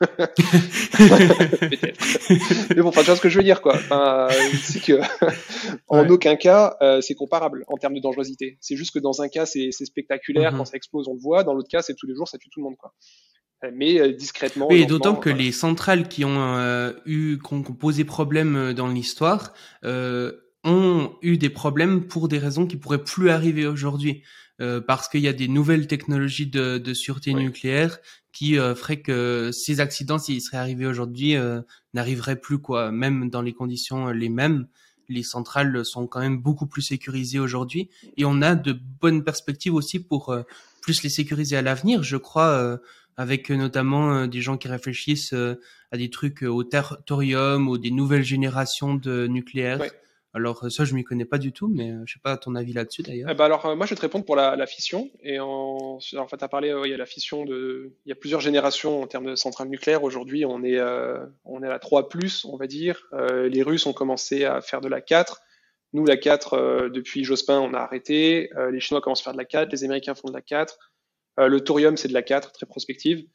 peut-être. 1.60 2.74
Mais 2.74 2.82
bon, 2.82 2.88
enfin, 2.88 3.00
tu 3.00 3.06
vois 3.06 3.16
ce 3.16 3.20
que 3.20 3.28
je 3.28 3.38
veux 3.38 3.44
dire, 3.44 3.60
quoi. 3.60 3.74
Enfin, 3.74 4.28
c'est 4.62 4.82
que, 4.82 5.00
en 5.88 6.02
ouais. 6.02 6.10
aucun 6.10 6.36
cas, 6.36 6.76
euh, 6.80 7.00
c'est 7.00 7.14
comparable 7.14 7.64
en 7.68 7.76
termes 7.76 7.94
de 7.94 8.00
dangerosité. 8.00 8.56
C'est 8.60 8.76
juste 8.76 8.92
que 8.94 8.98
dans 8.98 9.20
un 9.20 9.28
cas, 9.28 9.46
c'est 9.46 9.70
spectaculaire, 9.70 10.52
mmh. 10.52 10.56
quand 10.56 10.64
ça 10.64 10.76
explose, 10.76 11.08
on 11.08 11.14
le 11.14 11.20
voit. 11.20 11.44
Dans 11.44 11.54
l'autre 11.54 11.68
cas, 11.70 11.82
c'est 11.82 11.94
tous 11.94 12.06
les 12.06 12.14
jours, 12.14 12.28
ça 12.28 12.38
tue 12.38 12.48
tout 12.50 12.60
le 12.60 12.64
monde, 12.64 12.76
quoi 12.76 12.92
mais 13.72 14.00
euh, 14.00 14.12
discrètement. 14.12 14.68
Oui, 14.70 14.82
et 14.82 14.86
d'autant 14.86 15.16
que 15.16 15.30
voilà. 15.30 15.44
les 15.44 15.52
centrales 15.52 16.08
qui 16.08 16.24
ont 16.24 16.56
euh, 16.56 16.92
eu, 17.06 17.38
qui 17.38 17.54
ont 17.54 17.62
posé 17.62 18.04
problème 18.04 18.72
dans 18.72 18.88
l'histoire, 18.88 19.52
euh, 19.84 20.32
ont 20.68 21.16
eu 21.22 21.38
des 21.38 21.50
problèmes 21.50 22.06
pour 22.06 22.28
des 22.28 22.38
raisons 22.38 22.66
qui 22.66 22.76
pourraient 22.76 23.02
plus 23.02 23.30
arriver 23.30 23.66
aujourd'hui. 23.66 24.22
Euh, 24.60 24.80
parce 24.80 25.08
qu'il 25.08 25.20
y 25.20 25.28
a 25.28 25.32
des 25.32 25.46
nouvelles 25.46 25.86
technologies 25.86 26.48
de, 26.48 26.78
de 26.78 26.92
sûreté 26.92 27.32
nucléaire 27.32 28.00
qui 28.32 28.58
euh, 28.58 28.74
feraient 28.74 29.00
que 29.00 29.50
ces 29.52 29.78
accidents, 29.78 30.18
s'ils 30.18 30.42
seraient 30.42 30.56
arrivés 30.56 30.86
aujourd'hui, 30.86 31.36
euh, 31.36 31.60
n'arriveraient 31.94 32.40
plus 32.40 32.58
quoi. 32.58 32.90
Même 32.90 33.30
dans 33.30 33.40
les 33.40 33.52
conditions 33.52 34.08
euh, 34.08 34.12
les 34.12 34.28
mêmes, 34.28 34.66
les 35.08 35.22
centrales 35.22 35.84
sont 35.84 36.06
quand 36.06 36.20
même 36.20 36.38
beaucoup 36.38 36.66
plus 36.66 36.82
sécurisées 36.82 37.38
aujourd'hui 37.38 37.88
et 38.16 38.24
on 38.24 38.42
a 38.42 38.54
de 38.54 38.72
bonnes 39.00 39.24
perspectives 39.24 39.74
aussi 39.74 40.00
pour 40.00 40.30
euh, 40.30 40.42
plus 40.82 41.02
les 41.02 41.08
sécuriser 41.08 41.56
à 41.56 41.62
l'avenir. 41.62 42.02
Je 42.02 42.16
crois 42.16 42.48
euh, 42.48 42.76
avec 43.16 43.50
notamment 43.50 44.26
des 44.26 44.40
gens 44.40 44.56
qui 44.56 44.68
réfléchissent 44.68 45.32
euh, 45.32 45.60
à 45.90 45.96
des 45.96 46.10
trucs 46.10 46.42
au 46.42 46.62
thorium 46.62 47.68
ou 47.68 47.78
des 47.78 47.90
nouvelles 47.90 48.22
générations 48.22 48.94
de 48.94 49.26
nucléaire. 49.26 49.80
Ouais. 49.80 49.92
Alors 50.34 50.64
euh, 50.64 50.70
ça, 50.70 50.84
je 50.84 50.94
m'y 50.94 51.04
connais 51.04 51.24
pas 51.24 51.38
du 51.38 51.52
tout, 51.52 51.68
mais 51.68 51.90
euh, 51.90 52.02
je 52.06 52.14
sais 52.14 52.20
pas 52.22 52.36
ton 52.36 52.54
avis 52.54 52.72
là-dessus 52.72 53.02
d'ailleurs. 53.02 53.30
Eh 53.30 53.34
ben 53.34 53.44
alors, 53.44 53.66
euh, 53.66 53.76
moi, 53.76 53.86
je 53.86 53.90
vais 53.90 53.96
te 53.96 54.02
répondre 54.02 54.24
pour 54.24 54.36
la, 54.36 54.66
fission. 54.66 55.10
Et 55.22 55.40
en, 55.40 55.98
fait, 56.00 56.36
tu 56.36 56.44
as 56.44 56.48
parlé, 56.48 56.70
euh, 56.70 56.86
il 56.86 56.90
y 56.90 56.94
a 56.94 56.98
la 56.98 57.06
fission 57.06 57.44
de, 57.44 57.94
il 58.04 58.08
y 58.08 58.12
a 58.12 58.14
plusieurs 58.14 58.40
générations 58.40 59.02
en 59.02 59.06
termes 59.06 59.26
de 59.26 59.36
centrales 59.36 59.68
nucléaires. 59.68 60.02
Aujourd'hui, 60.02 60.44
on 60.44 60.62
est, 60.62 60.80
on 61.44 61.62
est 61.62 61.66
à 61.66 61.70
la 61.70 61.78
3 61.78 62.08
on 62.44 62.56
va 62.56 62.66
dire. 62.66 63.08
Les 63.12 63.62
Russes 63.62 63.86
ont 63.86 63.92
commencé 63.92 64.44
à 64.44 64.60
faire 64.60 64.80
de 64.80 64.88
la 64.88 65.00
4. 65.00 65.40
Nous, 65.94 66.04
la 66.04 66.16
4, 66.16 66.54
euh, 66.54 66.88
depuis 66.90 67.24
Jospin, 67.24 67.58
on 67.60 67.72
a 67.72 67.78
arrêté. 67.78 68.50
Les 68.70 68.80
Chinois 68.80 69.00
commencent 69.00 69.20
à 69.20 69.24
faire 69.24 69.32
de 69.32 69.38
la 69.38 69.44
4. 69.44 69.72
Les 69.72 69.84
Américains 69.84 70.14
font 70.14 70.28
de 70.28 70.34
la 70.34 70.42
4. 70.42 70.78
Euh, 71.40 71.48
le 71.48 71.60
thorium, 71.60 71.96
c'est 71.96 72.08
de 72.08 72.14
la 72.14 72.22
4, 72.22 72.52
très 72.52 72.66
prospective. 72.66 73.26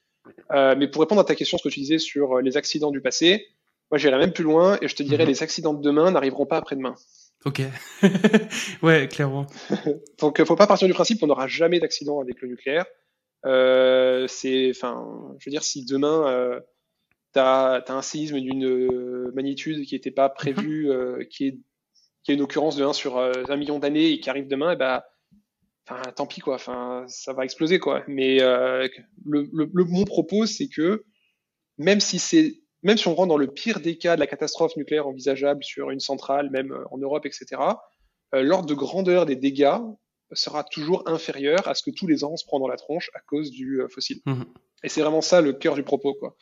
Mais 0.52 0.88
pour 0.88 1.02
répondre 1.02 1.20
à 1.20 1.26
ta 1.26 1.36
question, 1.36 1.58
ce 1.58 1.64
que 1.64 1.74
tu 1.74 1.80
disais 1.80 1.98
sur 1.98 2.39
les 2.39 2.56
accidents 2.56 2.91
du 2.91 3.02
passé, 3.02 3.48
moi, 3.94 4.00
j'irais 4.00 4.18
même 4.18 4.34
plus 4.34 4.44
loin 4.44 4.80
et 4.82 4.88
je 4.88 4.96
te 4.96 5.04
dirais 5.04 5.24
Mhm. 5.24 5.30
les 5.30 5.44
accidents 5.44 5.76
de 5.76 5.82
demain 5.84 6.10
n'arriveront 6.10 6.48
pas 6.48 6.58
après-demain. 6.58 6.96
Ok. 7.46 7.62
ouais, 8.82 9.08
clairement. 9.08 9.46
Donc, 10.20 10.39
euh, 10.39 10.46
faut 10.46 10.56
pas 10.56 10.66
partir 10.66 10.88
du 10.88 10.96
principe 10.96 11.20
qu'on 11.20 11.28
n'aura 11.28 11.46
jamais 11.46 11.80
d'accident 11.80 12.20
avec 12.20 12.41
le 12.41 12.48
nucléaire. 12.48 12.86
Euh, 13.46 14.26
c'est, 14.28 14.72
enfin, 14.72 15.06
je 15.38 15.48
veux 15.48 15.52
dire, 15.52 15.62
si 15.64 15.86
demain 15.86 16.28
euh, 16.28 16.60
t'as 17.34 17.82
as 17.82 17.94
un 17.94 18.02
séisme 18.02 18.39
d'une 18.39 18.66
euh, 18.66 19.32
magnitude 19.36 19.86
qui 19.86 19.94
n'était 19.94 20.10
pas 20.10 20.28
prévu, 20.30 20.89
euh, 20.89 21.24
qui 21.30 21.46
est 21.50 21.60
qui 22.24 22.32
a 22.32 22.34
une 22.34 22.41
occurrence 22.41 22.76
de 22.78 22.84
1 22.86 22.94
sur 22.94 23.20
un 23.20 23.56
million 23.58 23.78
d'années 23.78 24.10
et 24.12 24.20
qui 24.20 24.30
arrive 24.32 24.48
demain, 24.48 24.72
et 24.72 24.76
ben, 24.76 25.04
enfin, 25.88 26.02
tant 26.16 26.26
pis 26.26 26.39
quoi. 26.41 26.56
Enfin, 26.56 27.04
ça 27.08 27.34
va 27.34 27.44
exploser 27.44 27.78
quoi. 27.78 28.04
Mais 28.08 28.38
le, 28.39 28.88
le, 29.54 29.70
le- 29.72 29.84
mon 29.84 30.06
propos, 30.06 30.46
c'est 30.48 30.70
que 30.70 31.04
même 31.78 32.00
si 32.00 32.18
c'est 32.18 32.62
même 32.84 32.97
si 32.97 33.07
on 33.07 33.15
rentre 33.15 33.29
dans 33.29 33.38
le 33.38 33.47
pire 33.47 33.79
des 33.79 33.97
cas 33.97 34.15
de 34.15 34.19
la 34.19 34.27
catastrophe 34.27 34.75
nucléaire 34.75 35.07
envisageable 35.07 35.63
sur 35.63 35.89
une 35.89 35.99
centrale, 35.99 36.49
même 36.49 36.71
euh, 36.71 36.84
en 36.91 36.97
Europe, 36.97 37.25
etc., 37.25 37.61
euh, 38.34 38.41
l'ordre 38.41 38.67
de 38.67 38.73
grandeur 38.73 39.25
des 39.25 39.36
dégâts 39.36 39.77
sera 40.31 40.63
toujours 40.63 41.07
inférieur 41.07 41.67
à 41.67 41.75
ce 41.75 41.84
que 41.84 41.91
tous 41.91 42.07
les 42.07 42.23
ans 42.23 42.31
on 42.34 42.38
se 42.38 42.45
prend 42.45 42.59
dans 42.59 42.67
la 42.67 42.77
tronche 42.77 43.11
à 43.13 43.19
cause 43.19 43.51
du 43.51 43.81
euh, 43.81 43.88
fossile. 43.88 44.21
Mhm. 44.25 44.45
Et 44.84 44.89
c'est 44.89 45.01
vraiment 45.01 45.21
ça 45.21 45.41
le 45.41 45.53
cœur 45.53 45.75
du 45.75 45.84
propos, 45.84 46.13
quoi. 46.13 46.36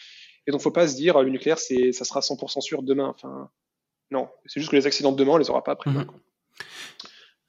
Et 0.47 0.51
donc 0.51 0.61
faut 0.61 0.71
pas 0.71 0.87
se 0.87 0.95
dire 0.95 1.21
le 1.21 1.29
nucléaire, 1.29 1.59
c'est 1.59 1.91
ça 1.91 2.05
sera 2.05 2.21
100% 2.21 2.61
sûr 2.61 2.81
demain. 2.81 3.07
Enfin, 3.07 3.49
non, 4.09 4.27
c'est 4.45 4.59
juste 4.59 4.71
que 4.71 4.75
les 4.75 4.87
accidents 4.87 5.11
de 5.11 5.17
demain, 5.17 5.33
on 5.33 5.37
les 5.37 5.49
aura 5.49 5.63
pas 5.63 5.73
après. 5.73 5.91
Quoi. 5.93 6.05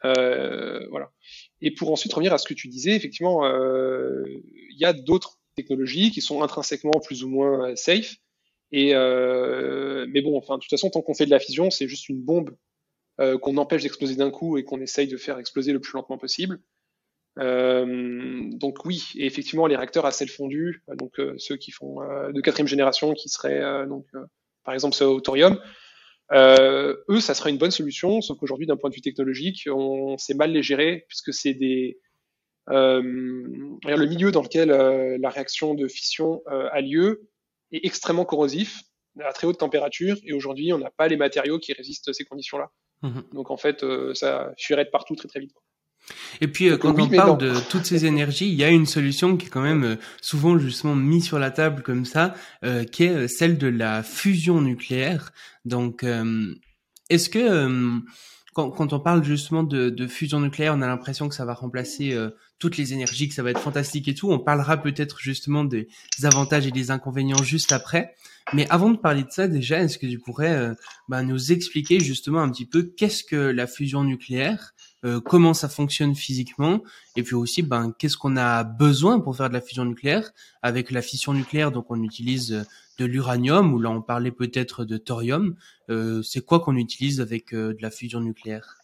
Euh, 0.04 0.86
voilà. 0.90 1.10
Et 1.60 1.70
pour 1.70 1.92
ensuite 1.92 2.12
revenir 2.12 2.32
à 2.32 2.38
ce 2.38 2.46
que 2.46 2.54
tu 2.54 2.68
disais, 2.68 2.94
effectivement, 2.94 3.46
euh, 3.46 4.24
il 4.70 4.78
y 4.78 4.84
a 4.84 4.92
d'autres 4.92 5.38
technologies 5.56 6.10
qui 6.10 6.20
sont 6.20 6.42
intrinsèquement 6.42 7.00
plus 7.04 7.24
ou 7.24 7.28
moins 7.28 7.74
safe. 7.76 8.16
Et 8.72 8.94
euh, 8.94 10.06
mais 10.08 10.22
bon, 10.22 10.36
enfin, 10.36 10.56
de 10.56 10.60
toute 10.60 10.70
façon, 10.70 10.90
tant 10.90 11.02
qu'on 11.02 11.14
fait 11.14 11.26
de 11.26 11.30
la 11.30 11.38
fission, 11.38 11.70
c'est 11.70 11.86
juste 11.86 12.08
une 12.08 12.22
bombe 12.22 12.56
euh, 13.20 13.38
qu'on 13.38 13.58
empêche 13.58 13.82
d'exploser 13.82 14.16
d'un 14.16 14.30
coup 14.30 14.56
et 14.56 14.64
qu'on 14.64 14.80
essaye 14.80 15.06
de 15.06 15.18
faire 15.18 15.38
exploser 15.38 15.72
le 15.72 15.80
plus 15.80 15.92
lentement 15.94 16.18
possible. 16.18 16.60
Euh, 17.38 18.50
donc 18.52 18.84
oui, 18.84 19.10
et 19.16 19.26
effectivement, 19.26 19.66
les 19.66 19.76
réacteurs 19.76 20.06
à 20.06 20.10
sel 20.10 20.28
fondu, 20.28 20.82
euh, 20.88 20.96
donc 20.96 21.18
euh, 21.18 21.34
ceux 21.38 21.56
qui 21.56 21.70
font 21.70 22.02
euh, 22.02 22.32
de 22.32 22.40
quatrième 22.40 22.68
génération, 22.68 23.14
qui 23.14 23.28
seraient 23.28 23.86
donc 23.86 24.06
par 24.64 24.74
exemple 24.74 24.94
ceux 24.94 25.06
au 25.06 25.20
thorium, 25.20 25.58
eux, 26.32 27.20
ça 27.20 27.34
serait 27.34 27.50
une 27.50 27.58
bonne 27.58 27.70
solution, 27.70 28.20
sauf 28.22 28.38
qu'aujourd'hui, 28.38 28.66
d'un 28.66 28.76
point 28.76 28.90
de 28.90 28.94
vue 28.94 29.02
technologique, 29.02 29.68
on 29.70 30.16
sait 30.16 30.34
mal 30.34 30.52
les 30.52 30.62
gérer 30.62 31.04
puisque 31.08 31.34
c'est 31.34 31.54
des 31.54 31.98
le 32.68 34.06
milieu 34.06 34.30
dans 34.30 34.42
lequel 34.42 34.68
la 34.68 35.30
réaction 35.30 35.74
de 35.74 35.88
fission 35.88 36.42
a 36.46 36.80
lieu 36.80 37.28
est 37.72 37.84
extrêmement 37.84 38.24
corrosif 38.24 38.82
à 39.20 39.32
très 39.32 39.46
haute 39.46 39.58
température 39.58 40.16
et 40.24 40.32
aujourd'hui, 40.32 40.72
on 40.72 40.78
n'a 40.78 40.90
pas 40.90 41.08
les 41.08 41.16
matériaux 41.16 41.58
qui 41.58 41.72
résistent 41.72 42.08
à 42.08 42.12
ces 42.12 42.24
conditions-là. 42.24 42.70
Mhm. 43.02 43.24
Donc 43.32 43.50
en 43.50 43.56
fait, 43.56 43.82
euh, 43.82 44.14
ça 44.14 44.52
fuirait 44.58 44.84
de 44.84 44.90
partout 44.90 45.16
très 45.16 45.28
très 45.28 45.40
vite. 45.40 45.52
Et 46.40 46.48
puis 46.48 46.68
euh, 46.68 46.76
quand 46.76 46.94
oui, 46.94 47.02
on 47.04 47.08
parle 47.08 47.30
non. 47.30 47.36
de 47.36 47.52
toutes 47.68 47.84
ces 47.84 48.06
énergies, 48.06 48.48
il 48.48 48.54
y 48.54 48.64
a 48.64 48.70
une 48.70 48.86
solution 48.86 49.36
qui 49.36 49.46
est 49.46 49.50
quand 49.50 49.62
même 49.62 49.84
euh, 49.84 49.96
souvent 50.20 50.58
justement 50.58 50.96
mise 50.96 51.24
sur 51.24 51.38
la 51.38 51.50
table 51.50 51.82
comme 51.82 52.04
ça, 52.04 52.34
qui 52.90 53.04
est 53.04 53.28
celle 53.28 53.58
de 53.58 53.68
la 53.68 54.02
fusion 54.02 54.60
nucléaire. 54.60 55.32
Donc, 55.64 56.04
est-ce 57.10 57.28
que 57.28 58.00
quand, 58.54 58.70
quand 58.70 58.92
on 58.92 59.00
parle 59.00 59.24
justement 59.24 59.62
de, 59.62 59.90
de 59.90 60.06
fusion 60.06 60.40
nucléaire, 60.40 60.74
on 60.76 60.82
a 60.82 60.86
l'impression 60.86 61.28
que 61.28 61.34
ça 61.34 61.44
va 61.44 61.54
remplacer 61.54 62.16
toutes 62.62 62.76
les 62.78 62.92
énergies, 62.92 63.28
que 63.28 63.34
ça 63.34 63.42
va 63.42 63.50
être 63.50 63.60
fantastique 63.60 64.08
et 64.08 64.14
tout. 64.14 64.30
On 64.32 64.38
parlera 64.38 64.76
peut-être 64.76 65.18
justement 65.20 65.64
des 65.64 65.88
avantages 66.22 66.66
et 66.66 66.70
des 66.70 66.90
inconvénients 66.90 67.42
juste 67.42 67.72
après. 67.72 68.14
Mais 68.54 68.66
avant 68.70 68.90
de 68.90 68.96
parler 68.96 69.24
de 69.24 69.30
ça, 69.30 69.48
déjà, 69.48 69.82
est-ce 69.82 69.98
que 69.98 70.06
tu 70.06 70.18
pourrais 70.18 70.54
euh, 70.54 70.74
bah, 71.08 71.22
nous 71.22 71.52
expliquer 71.52 72.00
justement 72.00 72.40
un 72.40 72.50
petit 72.50 72.66
peu 72.66 72.82
qu'est-ce 72.82 73.24
que 73.24 73.36
la 73.36 73.66
fusion 73.66 74.04
nucléaire 74.04 74.72
euh, 75.04 75.20
comment 75.20 75.52
ça 75.52 75.68
fonctionne 75.68 76.14
physiquement, 76.14 76.82
et 77.16 77.24
puis 77.24 77.34
aussi, 77.34 77.62
ben, 77.62 77.92
qu'est-ce 77.98 78.16
qu'on 78.16 78.36
a 78.36 78.62
besoin 78.62 79.18
pour 79.18 79.36
faire 79.36 79.48
de 79.48 79.54
la 79.54 79.60
fusion 79.60 79.84
nucléaire? 79.84 80.30
Avec 80.62 80.92
la 80.92 81.02
fission 81.02 81.32
nucléaire, 81.32 81.72
donc 81.72 81.90
on 81.90 82.00
utilise 82.04 82.52
euh, 82.52 82.62
de 82.98 83.04
l'uranium, 83.04 83.74
ou 83.74 83.80
là 83.80 83.90
on 83.90 84.00
parlait 84.00 84.30
peut-être 84.30 84.84
de 84.84 84.96
thorium. 84.98 85.56
Euh, 85.90 86.22
c'est 86.22 86.44
quoi 86.44 86.60
qu'on 86.60 86.76
utilise 86.76 87.20
avec 87.20 87.52
euh, 87.52 87.74
de 87.74 87.82
la 87.82 87.90
fusion 87.90 88.20
nucléaire? 88.20 88.78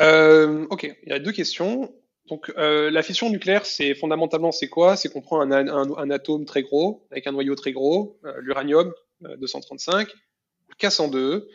Ok, 0.00 0.96
il 1.04 1.08
y 1.08 1.12
a 1.12 1.18
deux 1.18 1.32
questions. 1.32 1.92
Donc 2.28 2.52
euh, 2.58 2.90
la 2.90 3.02
fission 3.02 3.30
nucléaire, 3.30 3.64
c'est 3.64 3.94
fondamentalement 3.94 4.52
c'est 4.52 4.68
quoi? 4.68 4.96
C'est 4.96 5.08
qu'on 5.10 5.22
prend 5.22 5.40
un, 5.40 5.50
un, 5.50 5.96
un 5.96 6.10
atome 6.10 6.44
très 6.44 6.62
gros 6.62 7.06
avec 7.10 7.26
un 7.26 7.32
noyau 7.32 7.54
très 7.54 7.72
gros, 7.72 8.18
euh, 8.24 8.34
l'uranium 8.40 8.92
euh, 9.24 9.36
235, 9.38 10.08
on 10.10 10.14
le 10.68 10.74
casse 10.76 11.00
en 11.00 11.08
deux, 11.08 11.48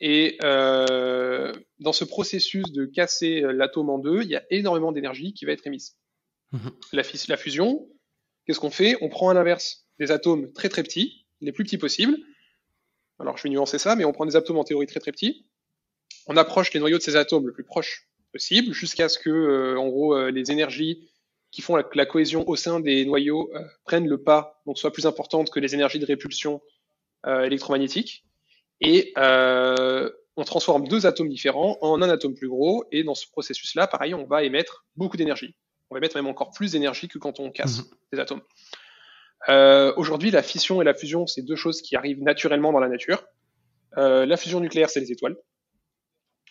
et 0.00 0.38
euh, 0.42 1.52
dans 1.80 1.92
ce 1.92 2.04
processus 2.04 2.70
de 2.72 2.86
casser 2.86 3.40
l'atome 3.40 3.90
en 3.90 3.98
deux, 3.98 4.22
il 4.22 4.28
y 4.28 4.36
a 4.36 4.44
énormément 4.50 4.92
d'énergie 4.92 5.34
qui 5.34 5.44
va 5.44 5.52
être 5.52 5.66
émise. 5.66 5.96
Mhm. 6.52 6.70
La, 6.92 7.02
la 7.28 7.36
fusion, 7.36 7.88
qu'est-ce 8.46 8.60
qu'on 8.60 8.70
fait? 8.70 8.96
On 9.00 9.08
prend 9.08 9.28
à 9.28 9.34
l'inverse 9.34 9.86
des 9.98 10.12
atomes 10.12 10.52
très 10.52 10.68
très 10.68 10.82
petits, 10.82 11.26
les 11.40 11.52
plus 11.52 11.64
petits 11.64 11.78
possibles. 11.78 12.16
Alors 13.18 13.36
je 13.36 13.42
vais 13.42 13.50
nuancer 13.50 13.78
ça, 13.78 13.96
mais 13.96 14.04
on 14.04 14.12
prend 14.12 14.26
des 14.26 14.36
atomes 14.36 14.58
en 14.58 14.64
théorie 14.64 14.86
très 14.86 15.00
très 15.00 15.12
petits. 15.12 15.46
On 16.26 16.36
approche 16.36 16.72
les 16.72 16.80
noyaux 16.80 16.98
de 16.98 17.02
ces 17.02 17.16
atomes 17.16 17.46
le 17.46 17.52
plus 17.52 17.64
proche 17.64 18.08
possible, 18.32 18.72
jusqu'à 18.72 19.08
ce 19.08 19.18
que, 19.18 19.30
euh, 19.30 19.78
en 19.78 19.88
gros, 19.88 20.14
euh, 20.14 20.30
les 20.30 20.50
énergies 20.50 21.08
qui 21.50 21.60
font 21.60 21.76
la, 21.76 22.06
cohésion 22.06 22.48
au 22.48 22.56
sein 22.56 22.80
des 22.80 23.04
noyaux 23.04 23.50
euh, 23.54 23.60
prennent 23.84 24.08
le 24.08 24.22
pas, 24.22 24.62
donc 24.66 24.78
soient 24.78 24.92
plus 24.92 25.06
importantes 25.06 25.50
que 25.50 25.60
les 25.60 25.74
énergies 25.74 25.98
de 25.98 26.06
répulsion 26.06 26.60
électromagnétique. 27.24 28.24
Et 28.80 29.12
on 29.16 30.44
transforme 30.44 30.88
deux 30.88 31.06
atomes 31.06 31.28
différents 31.28 31.78
en 31.82 32.02
un 32.02 32.08
atome 32.08 32.34
plus 32.34 32.48
gros, 32.48 32.84
et 32.90 33.04
dans 33.04 33.14
ce 33.14 33.28
processus-là, 33.30 33.86
pareil, 33.86 34.12
on 34.12 34.24
va 34.24 34.42
émettre 34.42 34.86
beaucoup 34.96 35.16
d'énergie. 35.16 35.54
On 35.90 35.94
va 35.94 35.98
émettre 35.98 36.16
même 36.16 36.26
encore 36.26 36.50
plus 36.50 36.72
d'énergie 36.72 37.06
que 37.06 37.18
quand 37.18 37.38
on 37.38 37.52
casse 37.52 37.80
mmh. 37.80 37.94
des 38.12 38.18
atomes. 38.18 38.42
Euh, 39.48 39.92
Aujourd'hui, 39.96 40.30
la 40.30 40.42
fission 40.42 40.80
et 40.80 40.84
la 40.84 40.94
fusion, 40.94 41.26
c'est 41.26 41.42
deux 41.42 41.56
choses 41.56 41.82
qui 41.82 41.96
arrivent 41.96 42.22
naturellement 42.22 42.72
dans 42.72 42.80
la 42.80 42.88
nature. 42.88 43.24
Euh, 43.98 44.24
la 44.26 44.36
fusion 44.36 44.60
nucléaire, 44.60 44.90
c'est 44.90 45.00
les 45.00 45.12
étoiles. 45.12 45.36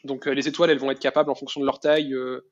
Donc 0.04 0.28
euh, 0.28 0.32
les 0.32 0.48
étoiles, 0.48 0.70
elles 0.70 0.80
vont 0.80 0.92
être 0.92 1.00
capables, 1.00 1.30
en 1.30 1.36
fonction 1.36 1.62
de 1.62 1.66
leur 1.66 1.80
taille, 1.80 2.14
euh, 2.14 2.48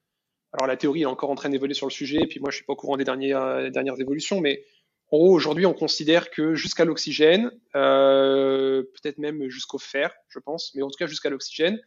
alors 0.54 0.68
la 0.68 0.78
théorie 0.78 1.04
est 1.04 1.06
encore 1.06 1.30
en 1.30 1.36
train 1.36 1.50
d'évoluer 1.50 1.74
sur 1.74 1.88
le 1.88 1.91
sujet, 1.91 2.20
et 2.22 2.28
puis 2.28 2.39
moi 2.39 2.50
je 2.50 2.58
suis 2.58 2.66
pas 2.66 2.74
au 2.74 2.76
courant 2.76 2.97
des 2.97 3.04
dernières, 3.04 3.64
des 3.64 3.72
dernières 3.72 4.00
évolutions, 4.00 4.41
mais 4.41 4.64
en 5.12 5.18
gros, 5.18 5.34
aujourd'hui, 5.34 5.66
on 5.66 5.74
considère 5.74 6.30
que 6.30 6.54
jusqu'à 6.54 6.86
l'oxygène, 6.86 7.52
euh, 7.76 8.84
peut-être 8.84 9.18
même 9.18 9.50
jusqu'au 9.50 9.80
fer, 9.80 10.14
je 10.28 10.38
pense, 10.38 10.74
mais 10.76 10.84
en 10.84 10.89
tout 10.89 10.97
cas 11.00 11.08
jusqu'à 11.08 11.32
l'oxygène, 11.32 11.82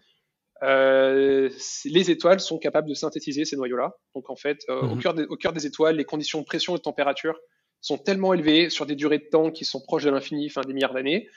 euh, 0.65 1.49
les 1.85 2.11
étoiles 2.11 2.41
sont 2.41 2.59
capables 2.59 2.89
de 2.89 2.95
synthétiser 2.95 3.45
ces 3.45 3.57
noyaux-là. 3.57 3.97
Donc 4.15 4.29
en 4.29 4.37
fait, 4.37 4.65
euh, 4.69 4.83
au, 4.83 4.95
mhm. 4.95 5.03
cœur 5.03 5.15
des, 5.15 5.25
au 5.25 5.37
cœur 5.37 5.53
des 5.53 5.67
étoiles, 5.67 5.97
les 5.97 6.05
conditions 6.05 6.41
de 6.41 6.45
pression 6.45 6.75
et 6.75 6.79
de 6.79 6.83
température 6.83 7.39
sont 7.81 7.99
tellement 7.99 8.35
élevées 8.35 8.71
sur 8.71 8.87
des 8.87 8.97
durées 8.97 9.19
de 9.19 9.29
temps 9.31 9.51
qui 9.51 9.65
sont 9.65 9.81
proches 9.81 10.05
de 10.05 10.11
l'infini, 10.11 10.47
enfin 10.47 10.63
des 10.63 10.73
milliards 10.73 10.95
d'années, 10.95 11.29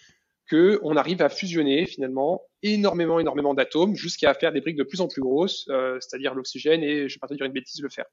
que 0.47 0.79
on 0.83 0.95
arrive 0.95 1.21
à 1.21 1.29
fusionner 1.29 1.85
finalement 1.85 2.41
énormément, 2.61 3.19
énormément 3.19 3.53
d'atomes 3.53 3.95
jusqu'à 3.95 4.33
faire 4.33 4.51
des 4.51 4.61
briques 4.61 4.77
de 4.77 4.83
plus 4.83 5.01
en 5.01 5.07
plus 5.07 5.21
grosses, 5.21 5.65
euh, 5.69 5.97
c'est-à-dire 5.99 6.33
l'oxygène 6.33 6.83
et, 6.83 7.09
je 7.09 7.15
vais 7.15 7.19
pas 7.19 7.27
te 7.27 7.33
dire 7.33 7.45
une 7.45 7.53
bêtise, 7.53 7.81
le 7.81 7.89
fer. 7.89 8.05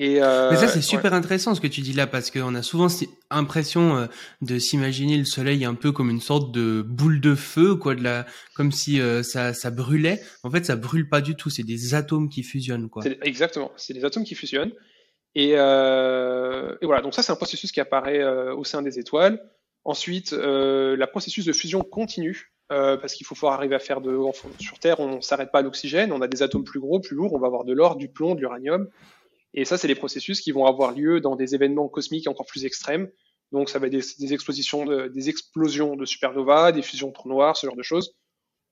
Et 0.00 0.22
euh, 0.22 0.50
Mais 0.50 0.56
ça, 0.56 0.68
c'est 0.68 0.80
super 0.80 1.12
intéressant 1.12 1.56
ce 1.56 1.60
que 1.60 1.66
tu 1.66 1.80
dis 1.80 1.92
là, 1.92 2.06
parce 2.06 2.30
qu'on 2.30 2.54
a 2.54 2.62
souvent 2.62 2.86
l'impression 3.32 3.96
euh, 3.96 4.06
de 4.40 4.60
s'imaginer 4.60 5.16
le 5.16 5.24
soleil 5.24 5.64
un 5.64 5.74
peu 5.74 5.90
comme 5.90 6.08
une 6.08 6.20
sorte 6.20 6.54
de 6.54 6.82
boule 6.82 7.20
de 7.20 7.34
feu, 7.34 7.74
quoi, 7.74 7.96
de 7.96 8.04
la, 8.04 8.24
comme 8.54 8.70
si 8.70 9.00
euh, 9.00 9.24
ça, 9.24 9.52
ça 9.54 9.72
brûlait. 9.72 10.22
En 10.44 10.50
fait, 10.52 10.64
ça 10.64 10.76
brûle 10.76 11.08
pas 11.08 11.20
du 11.20 11.34
tout. 11.34 11.50
C'est 11.50 11.64
des 11.64 11.94
atomes 11.94 12.28
qui 12.28 12.44
fusionnent, 12.44 12.88
quoi. 12.88 13.02
Exactement. 13.22 13.72
C'est 13.76 13.92
des 13.92 14.04
atomes 14.04 14.22
qui 14.22 14.36
fusionnent. 14.36 14.72
Et, 15.34 15.54
euh, 15.56 16.76
et 16.80 16.86
voilà. 16.86 17.02
Donc 17.02 17.12
ça, 17.12 17.22
c'est 17.22 17.32
un 17.32 17.36
processus 17.36 17.72
qui 17.72 17.80
apparaît 17.80 18.24
au 18.52 18.62
sein 18.62 18.82
des 18.82 19.00
étoiles. 19.00 19.42
Ensuite, 19.88 20.32
la 20.32 21.06
processus 21.06 21.46
de 21.46 21.52
fusion 21.52 21.82
continue. 21.82 22.52
parce 22.68 23.14
qu'il 23.14 23.24
faut 23.24 23.34
pouvoir 23.34 23.54
arriver 23.54 23.74
à 23.74 23.78
faire 23.78 24.02
de 24.02 24.14
sur 24.58 24.78
Terre, 24.78 25.00
on 25.00 25.22
s'arrête 25.22 25.50
pas 25.50 25.60
à 25.60 25.62
l'oxygène, 25.62 26.12
on 26.12 26.20
a 26.20 26.28
des 26.28 26.42
atomes 26.42 26.64
plus 26.64 26.78
gros, 26.78 27.00
plus 27.00 27.16
lourds, 27.16 27.32
on 27.32 27.38
va 27.38 27.46
avoir 27.46 27.64
de 27.64 27.72
l'or, 27.72 27.96
du 27.96 28.08
plomb, 28.08 28.34
de 28.34 28.40
l'uranium, 28.40 28.90
et 29.54 29.64
ça, 29.64 29.78
c'est 29.78 29.88
les 29.88 29.94
processus 29.94 30.40
qui 30.40 30.52
vont 30.52 30.66
avoir 30.66 30.92
lieu 30.92 31.20
dans 31.20 31.36
des 31.36 31.54
événements 31.54 31.88
cosmiques 31.88 32.28
encore 32.28 32.46
plus 32.46 32.64
extrêmes. 32.64 33.10
Donc, 33.52 33.70
ça 33.70 33.78
va 33.78 33.86
être 33.86 33.92
des, 33.92 34.02
des 34.18 34.34
explosions 34.34 34.84
de, 34.84 35.08
des 35.08 35.28
explosions 35.30 35.96
de 35.96 36.04
supernovas, 36.04 36.72
des 36.72 36.82
fusions 36.82 37.08
de 37.08 37.12
trous 37.12 37.28
noirs, 37.28 37.56
ce 37.56 37.66
genre 37.66 37.76
de 37.76 37.82
choses. 37.82 38.14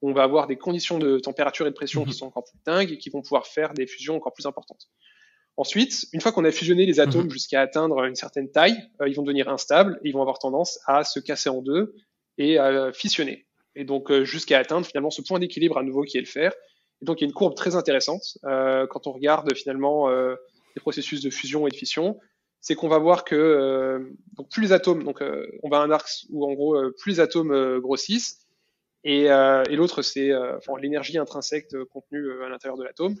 On 0.03 0.13
va 0.13 0.23
avoir 0.23 0.45
des 0.45 0.57
conditions 0.57 0.99
de 0.99 1.17
température 1.17 1.65
et 1.65 1.71
de 1.71 1.75
pression 1.75 2.03
qui 2.03 2.11
mhm. 2.11 2.15
sont 2.15 2.27
encore 2.27 2.43
plus 2.43 2.59
dingues 2.65 2.91
et 2.91 2.97
qui 2.99 3.09
vont 3.09 3.23
pouvoir 3.23 3.47
faire 3.47 3.73
des 3.73 3.87
fusions 3.87 4.15
encore 4.15 4.33
plus 4.33 4.45
importantes. 4.45 4.87
Ensuite, 5.57 6.05
une 6.13 6.21
fois 6.21 6.31
qu'on 6.31 6.45
a 6.45 6.51
fusionné 6.51 6.85
les 6.85 6.99
atomes 6.99 7.25
mhm. 7.25 7.31
jusqu'à 7.31 7.61
atteindre 7.61 8.03
une 8.03 8.15
certaine 8.15 8.49
taille, 8.49 8.77
euh, 9.01 9.09
ils 9.09 9.15
vont 9.15 9.23
devenir 9.23 9.49
instables 9.49 9.99
et 10.03 10.09
ils 10.09 10.13
vont 10.13 10.21
avoir 10.21 10.39
tendance 10.39 10.79
à 10.85 11.03
se 11.03 11.19
casser 11.19 11.49
en 11.49 11.61
deux 11.61 11.95
et 12.37 12.57
à 12.59 12.91
fissionner. 12.93 13.47
Et 13.75 13.83
donc, 13.83 14.11
euh, 14.11 14.23
jusqu'à 14.23 14.59
atteindre 14.59 14.85
finalement 14.85 15.09
ce 15.09 15.21
point 15.21 15.39
d'équilibre 15.39 15.77
à 15.77 15.83
nouveau 15.83 16.03
qui 16.03 16.17
est 16.17 16.21
le 16.21 16.27
fer. 16.27 16.53
Et 17.01 17.05
donc, 17.05 17.19
il 17.19 17.23
y 17.23 17.25
a 17.25 17.27
une 17.27 17.33
courbe 17.33 17.55
très 17.55 17.75
intéressante 17.75 18.37
euh, 18.45 18.87
quand 18.87 19.07
on 19.07 19.11
regarde 19.11 19.53
finalement 19.55 20.09
processus 20.79 21.21
de 21.21 21.29
fusion 21.29 21.67
et 21.67 21.71
de 21.71 21.75
fission, 21.75 22.19
c'est 22.61 22.75
qu'on 22.75 22.87
va 22.87 22.97
voir 22.97 23.23
que 23.23 23.35
euh, 23.35 23.99
donc 24.33 24.49
plus 24.49 24.61
les 24.61 24.71
atomes, 24.71 25.03
donc 25.03 25.21
euh, 25.21 25.45
on 25.63 25.69
va 25.69 25.79
à 25.79 25.81
un 25.81 25.91
axe 25.91 26.25
où 26.29 26.45
en 26.45 26.53
gros 26.53 26.75
euh, 26.75 26.95
plus 26.99 27.13
les 27.13 27.19
atomes 27.19 27.79
grossissent, 27.79 28.39
et, 29.03 29.25
et 29.25 29.75
l'autre 29.75 30.01
c'est 30.01 30.35
enfin, 30.35 30.73
l'énergie 30.81 31.17
intrinsèque 31.17 31.67
contenue 31.93 32.43
à 32.43 32.49
l'intérieur 32.49 32.77
de 32.77 32.83
l'atome, 32.83 33.15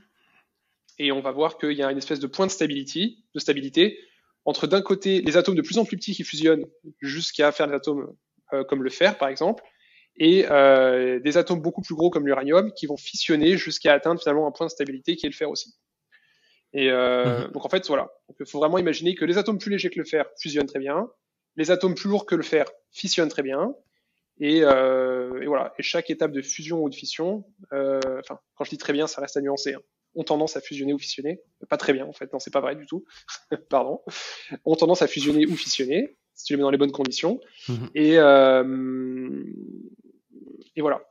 et 0.99 1.11
on 1.11 1.21
va 1.21 1.31
voir 1.31 1.57
qu'il 1.57 1.73
y 1.73 1.83
a 1.83 1.91
une 1.91 1.97
espèce 1.97 2.19
de 2.19 2.27
point 2.27 2.45
de 2.45 2.51
stabilité, 2.51 3.17
de 3.33 3.39
stabilité 3.39 3.99
entre 4.45 4.65
d'un 4.67 4.81
côté 4.81 5.21
les 5.21 5.37
atomes 5.37 5.55
de 5.55 5.61
plus 5.61 5.77
en 5.77 5.85
plus 5.85 5.97
petits 5.97 6.13
qui 6.13 6.23
fusionnent 6.23 6.65
jusqu'à 7.01 7.51
faire 7.51 7.67
des 7.67 7.73
atomes 7.73 8.15
comme 8.69 8.81
le 8.81 8.89
fer 8.89 9.17
par 9.17 9.27
exemple, 9.27 9.61
et 10.15 10.43
des 10.43 11.37
atomes 11.37 11.61
beaucoup 11.61 11.81
plus 11.81 11.95
gros 11.95 12.09
comme 12.09 12.25
l'uranium 12.25 12.71
qui 12.71 12.85
vont 12.85 12.95
fissionner 12.95 13.57
jusqu'à 13.57 13.93
atteindre 13.93 14.21
finalement 14.21 14.47
un 14.47 14.51
point 14.51 14.67
de 14.67 14.71
stabilité 14.71 15.17
qui 15.17 15.25
est 15.25 15.29
le 15.29 15.35
fer 15.35 15.49
aussi. 15.49 15.75
Et 16.73 16.91
euh, 16.91 17.45
mhm. 17.45 17.51
donc 17.51 17.65
en 17.65 17.69
fait, 17.69 17.85
voilà. 17.87 18.09
il 18.39 18.45
faut 18.45 18.59
vraiment 18.59 18.77
imaginer 18.77 19.15
que 19.15 19.25
les 19.25 19.37
atomes 19.37 19.57
plus 19.57 19.71
légers 19.71 19.89
que 19.89 19.99
le 19.99 20.05
fer 20.05 20.25
fusionnent 20.39 20.67
très 20.67 20.79
bien, 20.79 21.09
les 21.55 21.71
atomes 21.71 21.95
plus 21.95 22.09
lourds 22.09 22.25
que 22.25 22.35
le 22.35 22.43
fer 22.43 22.65
fissionnent 22.91 23.29
très 23.29 23.43
bien, 23.43 23.73
et, 24.39 24.61
euh, 24.63 25.41
et 25.41 25.47
voilà. 25.47 25.73
Et 25.79 25.83
chaque 25.83 26.09
étape 26.09 26.31
de 26.31 26.41
fusion 26.41 26.83
ou 26.83 26.89
de 26.89 26.95
fission, 26.95 27.45
euh, 27.73 27.99
enfin, 28.19 28.39
quand 28.55 28.63
je 28.63 28.69
dis 28.69 28.77
très 28.77 28.93
bien, 28.93 29.07
ça 29.07 29.21
reste 29.21 29.37
à 29.37 29.41
nuancer. 29.41 29.73
Hein, 29.73 29.81
ont 30.17 30.23
tendance 30.23 30.57
à 30.57 30.61
fusionner 30.61 30.93
ou 30.93 30.99
fissionner. 30.99 31.39
Pas 31.69 31.77
très 31.77 31.93
bien 31.93 32.05
en 32.05 32.13
fait, 32.13 32.31
non, 32.33 32.39
c'est 32.39 32.51
pas 32.51 32.61
vrai 32.61 32.75
du 32.75 32.85
tout. 32.85 33.05
Pardon. 33.69 34.01
Ont 34.65 34.75
tendance 34.75 35.01
à 35.01 35.07
fusionner 35.07 35.45
ou 35.45 35.55
fissionner 35.55 36.17
si 36.37 36.45
tu 36.45 36.53
les 36.53 36.57
mets 36.57 36.63
dans 36.63 36.71
les 36.71 36.77
bonnes 36.77 36.91
conditions. 36.91 37.39
Mhm. 37.67 37.89
Et, 37.95 38.13
euh, 38.17 39.43
et 40.75 40.81
voilà. 40.81 41.01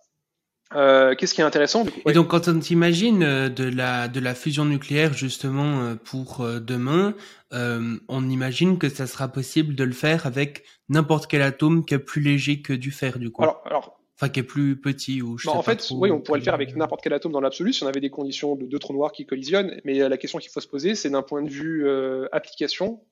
Euh, 0.75 1.15
qu'est-ce 1.15 1.33
qui 1.33 1.41
est 1.41 1.45
intéressant 1.45 1.85
Et 2.07 2.13
donc, 2.13 2.29
quand 2.29 2.49
on 2.49 2.59
t'imagine 2.59 3.23
euh, 3.23 3.49
de 3.49 3.65
la 3.65 4.09
de 4.09 4.19
la 4.19 4.35
fusion 4.35 4.65
nucléaire 4.65 5.13
justement 5.13 5.95
pour 5.97 6.45
demain, 6.61 7.15
on 7.53 8.29
imagine 8.29 8.79
que 8.79 8.89
ça 8.89 9.07
sera 9.07 9.29
possible 9.29 9.75
de 9.75 9.85
le 9.85 9.93
faire 9.93 10.27
avec 10.27 10.65
n'importe 10.89 11.29
quel 11.29 11.43
atome 11.43 11.85
qui 11.85 11.95
est 11.95 12.01
plus 12.01 12.21
léger 12.21 12.63
que 12.63 12.73
du 12.73 12.91
fer, 12.91 13.19
du 13.19 13.31
coup. 13.31 13.43
Alors, 13.43 13.63
alors 13.65 14.01
enfin 14.17 14.29
qui 14.31 14.41
est 14.41 14.45
plus 14.45 14.81
petit 14.81 15.23
ou 15.23 15.39
je 15.39 15.47
bah, 15.47 15.53
sais 15.53 15.59
en 15.59 15.63
fait, 15.63 15.87
oui, 15.91 16.11
on 16.11 16.21
pourrait 16.21 16.39
le 16.39 16.45
faire 16.45 16.55
avec 16.55 16.75
n'importe 16.75 17.03
quel 17.03 17.13
atome 17.13 17.33
dans 17.33 17.41
l'absolu 17.41 17.73
si 17.73 17.85
on 17.85 17.87
avait 17.87 18.01
des 18.01 18.11
conditions 18.11 18.57
de 18.57 18.67
deux 18.67 18.79
trous 18.79 18.95
noirs 18.95 19.13
qui 19.13 19.27
collisionnent. 19.27 19.81
Mais 19.85 19.99
la 20.09 20.17
question 20.17 20.39
qu'il 20.39 20.51
faut 20.51 20.61
se 20.61 20.69
poser, 20.69 20.95
c'est 20.95 21.11
d'un 21.11 21.23
point 21.23 21.43
de 21.43 21.51
vue 21.51 21.89
application, 22.33 23.05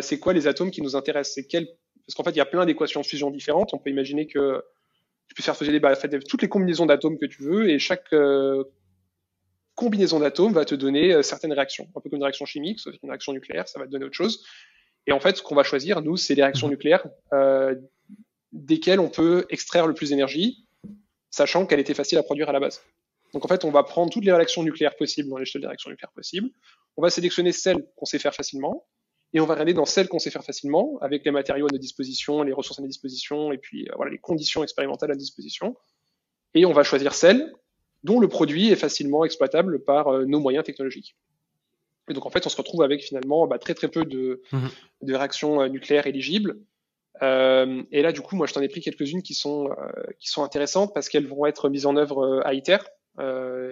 c'est 0.00 0.18
quoi 0.18 0.32
les 0.32 0.46
atomes 0.46 0.70
qui 0.70 0.82
nous 0.82 0.94
intéressent? 0.94 1.34
C'est 1.34 1.46
quel 1.46 1.66
Parce 2.06 2.14
qu'en 2.14 2.24
fait, 2.24 2.30
il 2.30 2.38
y 2.38 2.40
a 2.40 2.46
plein 2.46 2.66
d'équations 2.66 3.00
de 3.00 3.06
fusion 3.06 3.30
différentes. 3.30 3.72
On 3.72 3.78
peut 3.78 3.90
imaginer 3.90 4.26
que 4.26 4.62
tu 5.28 5.34
peux 5.34 5.42
faire 5.42 5.56
fusionner 5.56 5.80
bah, 5.80 5.94
toutes 6.28 6.42
les 6.42 6.48
combinaisons 6.48 6.86
d'atomes 6.86 7.18
que 7.18 7.26
tu 7.26 7.42
veux 7.42 7.68
et 7.68 7.78
chaque 7.78 8.12
euh, 8.12 8.64
combinaison 9.74 10.20
d'atomes 10.20 10.52
va 10.52 10.64
te 10.64 10.74
donner 10.74 11.12
euh, 11.12 11.22
certaines 11.22 11.52
réactions, 11.52 11.88
un 11.96 12.00
peu 12.00 12.08
comme 12.08 12.18
une 12.18 12.22
réaction 12.22 12.46
chimique, 12.46 12.80
sauf 12.80 12.94
une 13.02 13.10
réaction 13.10 13.32
nucléaire, 13.32 13.68
ça 13.68 13.78
va 13.78 13.86
te 13.86 13.90
donner 13.90 14.04
autre 14.04 14.14
chose. 14.14 14.44
Et 15.06 15.12
en 15.12 15.20
fait, 15.20 15.36
ce 15.36 15.42
qu'on 15.42 15.54
va 15.54 15.62
choisir, 15.62 16.00
nous, 16.02 16.16
c'est 16.16 16.34
les 16.34 16.42
réactions 16.42 16.68
nucléaires 16.68 17.06
euh, 17.32 17.74
desquelles 18.52 19.00
on 19.00 19.10
peut 19.10 19.46
extraire 19.50 19.86
le 19.86 19.94
plus 19.94 20.10
d'énergie, 20.10 20.66
sachant 21.30 21.66
qu'elle 21.66 21.80
était 21.80 21.94
facile 21.94 22.18
à 22.18 22.22
produire 22.22 22.48
à 22.48 22.52
la 22.52 22.60
base. 22.60 22.82
Donc 23.32 23.44
en 23.44 23.48
fait, 23.48 23.64
on 23.64 23.70
va 23.70 23.82
prendre 23.82 24.10
toutes 24.10 24.24
les 24.24 24.32
réactions 24.32 24.62
nucléaires 24.62 24.96
possibles 24.96 25.28
dans 25.28 25.36
l'échelle 25.36 25.60
des 25.60 25.66
réactions 25.66 25.90
nucléaires 25.90 26.12
possibles. 26.12 26.48
On 26.96 27.02
va 27.02 27.10
sélectionner 27.10 27.52
celles 27.52 27.84
qu'on 27.96 28.06
sait 28.06 28.18
faire 28.18 28.34
facilement 28.34 28.86
et 29.32 29.40
on 29.40 29.46
va 29.46 29.54
regarder 29.54 29.74
dans 29.74 29.84
celles 29.84 30.08
qu'on 30.08 30.18
sait 30.18 30.30
faire 30.30 30.44
facilement, 30.44 30.98
avec 31.00 31.24
les 31.24 31.30
matériaux 31.30 31.66
à 31.66 31.72
notre 31.72 31.82
disposition, 31.82 32.42
les 32.42 32.52
ressources 32.52 32.78
à 32.78 32.82
notre 32.82 32.92
disposition, 32.92 33.52
et 33.52 33.58
puis 33.58 33.88
euh, 33.88 33.92
voilà 33.96 34.12
les 34.12 34.18
conditions 34.18 34.62
expérimentales 34.62 35.10
à 35.10 35.14
notre 35.14 35.20
disposition. 35.20 35.76
Et 36.54 36.64
on 36.64 36.72
va 36.72 36.84
choisir 36.84 37.12
celles 37.12 37.52
dont 38.04 38.20
le 38.20 38.28
produit 38.28 38.70
est 38.70 38.76
facilement 38.76 39.24
exploitable 39.24 39.82
par 39.82 40.08
euh, 40.08 40.24
nos 40.24 40.40
moyens 40.40 40.64
technologiques. 40.64 41.16
Et 42.08 42.14
donc 42.14 42.24
en 42.24 42.30
fait, 42.30 42.46
on 42.46 42.48
se 42.48 42.56
retrouve 42.56 42.82
avec 42.82 43.02
finalement 43.02 43.46
bah, 43.46 43.58
très 43.58 43.74
très 43.74 43.88
peu 43.88 44.04
de, 44.04 44.42
de 45.02 45.14
réactions 45.14 45.60
euh, 45.60 45.68
nucléaires 45.68 46.06
éligibles. 46.06 46.60
Euh, 47.22 47.82
et 47.92 48.02
là, 48.02 48.12
du 48.12 48.20
coup, 48.20 48.36
moi, 48.36 48.46
je 48.46 48.54
t'en 48.54 48.60
ai 48.60 48.68
pris 48.68 48.80
quelques-unes 48.80 49.22
qui 49.22 49.34
sont 49.34 49.70
qui 50.18 50.28
sont 50.28 50.42
intéressantes 50.42 50.92
parce 50.94 51.08
qu'elles 51.08 51.26
vont 51.26 51.46
être 51.46 51.68
mises 51.68 51.86
en 51.86 51.96
œuvre 51.96 52.42
à 52.44 52.54
ITER. 52.54 52.78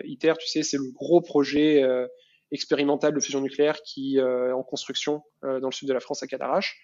ITER, 0.04 0.34
tu 0.38 0.48
sais, 0.48 0.62
c'est 0.62 0.78
le 0.78 0.90
gros 0.92 1.20
projet 1.20 1.82
expérimental 2.54 3.12
de 3.12 3.20
fusion 3.20 3.40
nucléaire 3.40 3.82
qui 3.82 4.18
euh, 4.18 4.50
est 4.50 4.52
en 4.52 4.62
construction 4.62 5.22
euh, 5.44 5.60
dans 5.60 5.68
le 5.68 5.72
sud 5.72 5.88
de 5.88 5.92
la 5.92 6.00
France 6.00 6.22
à 6.22 6.26
Cadarache. 6.26 6.78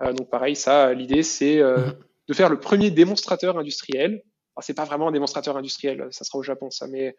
Euh, 0.00 0.12
donc 0.12 0.30
pareil, 0.30 0.56
ça, 0.56 0.94
l'idée 0.94 1.22
c'est 1.22 1.62
mhm. 1.62 1.96
de 2.28 2.34
faire 2.34 2.48
le 2.48 2.58
premier 2.58 2.90
démonstrateur 2.90 3.58
industriel. 3.58 4.22
c'est 4.60 4.74
pas 4.74 4.84
vraiment 4.84 5.08
un 5.08 5.12
démonstrateur 5.12 5.56
industriel, 5.56 6.08
ça 6.10 6.24
sera 6.24 6.38
au 6.38 6.42
Japon 6.42 6.70
ça, 6.70 6.86
mais 6.86 7.14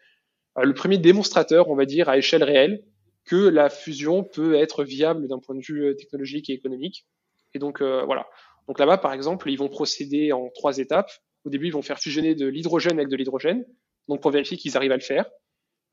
le 0.60 0.74
premier 0.74 0.98
démonstrateur, 0.98 1.68
on 1.68 1.76
va 1.76 1.86
dire, 1.86 2.08
à 2.08 2.18
échelle 2.18 2.44
réelle, 2.44 2.84
que 3.24 3.36
la 3.36 3.70
fusion 3.70 4.22
peut 4.22 4.54
être 4.54 4.84
viable 4.84 5.26
d'un 5.28 5.38
point 5.38 5.54
de 5.54 5.62
vue 5.62 5.96
technologique 5.96 6.50
et 6.50 6.52
économique. 6.52 7.06
Et 7.54 7.58
donc 7.58 7.80
voilà. 7.80 8.26
Donc 8.68 8.78
là-bas, 8.78 8.98
par 8.98 9.12
exemple, 9.12 9.50
ils 9.50 9.56
vont 9.56 9.68
procéder 9.68 10.32
en 10.32 10.48
trois 10.50 10.78
étapes. 10.78 11.10
Au 11.44 11.50
début, 11.50 11.66
ils 11.68 11.72
vont 11.72 11.82
faire 11.82 11.98
fusionner 11.98 12.34
de 12.34 12.46
l'hydrogène 12.46 12.98
avec 12.98 13.08
de 13.08 13.16
l'hydrogène, 13.16 13.64
donc 14.08 14.20
pour 14.22 14.30
vérifier 14.30 14.56
qu'ils 14.56 14.76
arrivent 14.76 14.92
à 14.92 14.96
le 14.96 15.02
faire. 15.02 15.28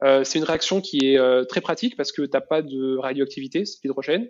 Euh, 0.03 0.24
c'est 0.24 0.39
une 0.39 0.45
réaction 0.45 0.80
qui 0.80 1.11
est 1.11 1.17
euh, 1.17 1.43
très 1.43 1.61
pratique 1.61 1.97
parce 1.97 2.11
que 2.11 2.22
t'as 2.22 2.41
pas 2.41 2.61
de 2.61 2.97
radioactivité, 2.97 3.65
c'est 3.65 3.80
l'hydrogène. 3.84 4.30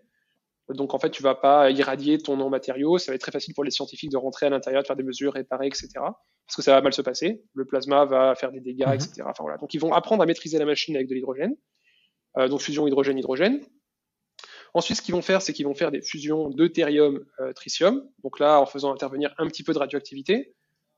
Donc 0.70 0.94
en 0.94 1.00
fait, 1.00 1.10
tu 1.10 1.24
vas 1.24 1.36
pas 1.36 1.72
irradier 1.72 2.20
ton 2.20 2.38
non-matériau. 2.38 2.98
Ça 2.98 3.12
va 3.12 3.16
être 3.16 3.22
très 3.22 3.32
facile 3.32 3.54
pour 3.54 3.64
les 3.64 3.72
scientifiques 3.72 4.12
de 4.12 4.18
rentrer 4.18 4.46
à 4.46 4.50
l'intérieur, 4.50 4.84
de 4.84 4.88
faire 4.88 4.96
des 4.96 5.04
mesures, 5.04 5.34
réparer, 5.34 5.68
etc. 5.68 5.90
Parce 5.96 6.56
que 6.56 6.62
ça 6.62 6.74
va 6.74 6.82
mal 6.82 6.94
se 6.94 7.02
passer. 7.02 7.44
Le 7.54 7.66
plasma 7.66 8.06
va 8.06 8.36
faire 8.36 8.52
des 8.52 8.60
dégâts, 8.60 8.90
etc. 8.94 9.14
Mhm. 9.20 9.28
Enfin 9.30 9.44
voilà. 9.44 9.58
Donc 9.58 9.74
ils 9.74 9.80
vont 9.80 9.94
apprendre 9.94 10.22
à 10.22 10.26
maîtriser 10.26 10.60
la 10.60 10.66
machine 10.66 10.96
avec 10.96 11.08
de 11.08 11.16
l'hydrogène. 11.16 11.56
Euh, 12.38 12.48
donc 12.48 12.62
fusion 12.62 12.88
hydrogène-hydrogène. 12.88 13.62
Ensuite, 14.74 14.98
ce 14.98 15.02
qu'ils 15.02 15.16
vont 15.16 15.22
faire, 15.22 15.42
c'est 15.42 15.54
qu'ils 15.54 15.66
vont 15.66 15.74
faire 15.74 15.92
des 15.92 16.02
fusions 16.02 16.50
deutérium 16.50 17.26
euh. 17.40 17.54
Donc 18.24 18.40
là, 18.40 18.60
en 18.60 18.66
faisant 18.66 18.94
intervenir 18.94 19.34
un 19.38 19.48
petit 19.48 19.64
peu 19.64 19.74
de 19.74 19.80
radioactivité. 19.80 20.54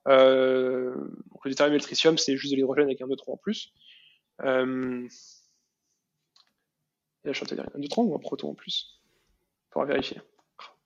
Euh, 0.07 0.93
donc 0.95 1.45
le 1.45 1.51
deutérium 1.51 1.76
et 1.76 1.78
le 1.78 1.84
tritium, 1.84 2.17
c'est 2.17 2.36
juste 2.36 2.51
de 2.51 2.57
l'hydrogène 2.57 2.86
avec 2.86 3.01
un 3.01 3.07
neutron 3.07 3.34
en 3.34 3.38
plus. 3.38 3.72
Euh, 4.43 5.07
un 7.26 7.80
neutron 7.80 8.03
ou 8.03 8.15
un 8.15 8.19
proton 8.19 8.49
en 8.49 8.55
plus? 8.55 8.99
Faudra 9.69 9.88
vérifier. 9.88 10.19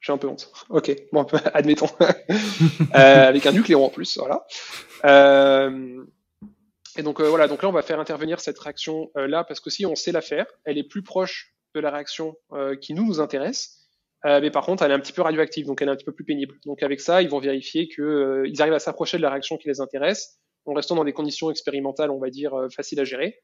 J'ai 0.02 0.12
un 0.12 0.18
peu 0.18 0.28
honte. 0.28 0.52
Ok, 0.70 0.92
bon, 1.12 1.26
admettons. 1.54 1.90
avec 2.92 3.46
un 3.46 3.52
nucléon 3.52 3.86
en 3.86 3.90
plus, 3.90 4.18
voilà. 4.18 4.46
Et 6.98 7.04
donc 7.04 7.20
voilà, 7.20 7.48
donc 7.48 7.62
là 7.64 7.70
on 7.70 7.74
va 7.74 7.82
faire 7.82 8.00
intervenir 8.00 8.40
cette 8.40 8.60
réaction 8.60 9.12
là 9.16 9.44
parce 9.44 9.60
que 9.60 9.70
si 9.70 9.86
on 9.86 9.96
sait 9.96 10.12
la 10.12 10.22
faire, 10.22 10.46
elle 10.64 10.78
est 10.78 10.84
plus 10.84 11.04
proche 11.04 11.55
de 11.80 11.84
la 11.84 11.92
réaction 11.92 12.36
euh, 12.54 12.76
qui 12.76 12.94
nous 12.94 13.06
nous 13.06 13.20
intéresse. 13.20 13.82
Euh, 14.26 14.42
mais 14.42 14.50
par 14.50 14.66
contre, 14.66 14.84
elle 14.84 14.92
est 14.92 14.96
un 14.96 15.00
petit 15.00 15.14
peu 15.14 15.22
radioactive, 15.22 15.66
donc 15.68 15.82
elle 15.82 15.88
est 15.90 15.92
un 15.92 15.96
petit 15.96 16.06
peu 16.06 16.12
plus 16.14 16.26
pénible. 16.26 16.56
Donc 16.66 16.82
avec 16.82 17.00
ça, 17.00 17.22
ils 17.22 17.30
vont 17.30 17.40
vérifier 17.40 17.88
que 17.88 18.02
euh, 18.02 18.48
ils 18.48 18.62
arrivent 18.62 18.74
à 18.74 18.80
s'approcher 18.80 19.18
de 19.18 19.22
la 19.22 19.30
réaction 19.30 19.58
qui 19.58 19.68
les 19.68 19.82
intéresse, 19.82 20.40
en 20.66 20.74
restant 20.74 20.96
dans 20.96 21.04
des 21.04 21.14
conditions 21.14 21.52
expérimentales, 21.52 22.10
on 22.10 22.18
va 22.20 22.30
dire 22.30 22.54
faciles 22.76 23.00
à 23.00 23.04
gérer. 23.04 23.40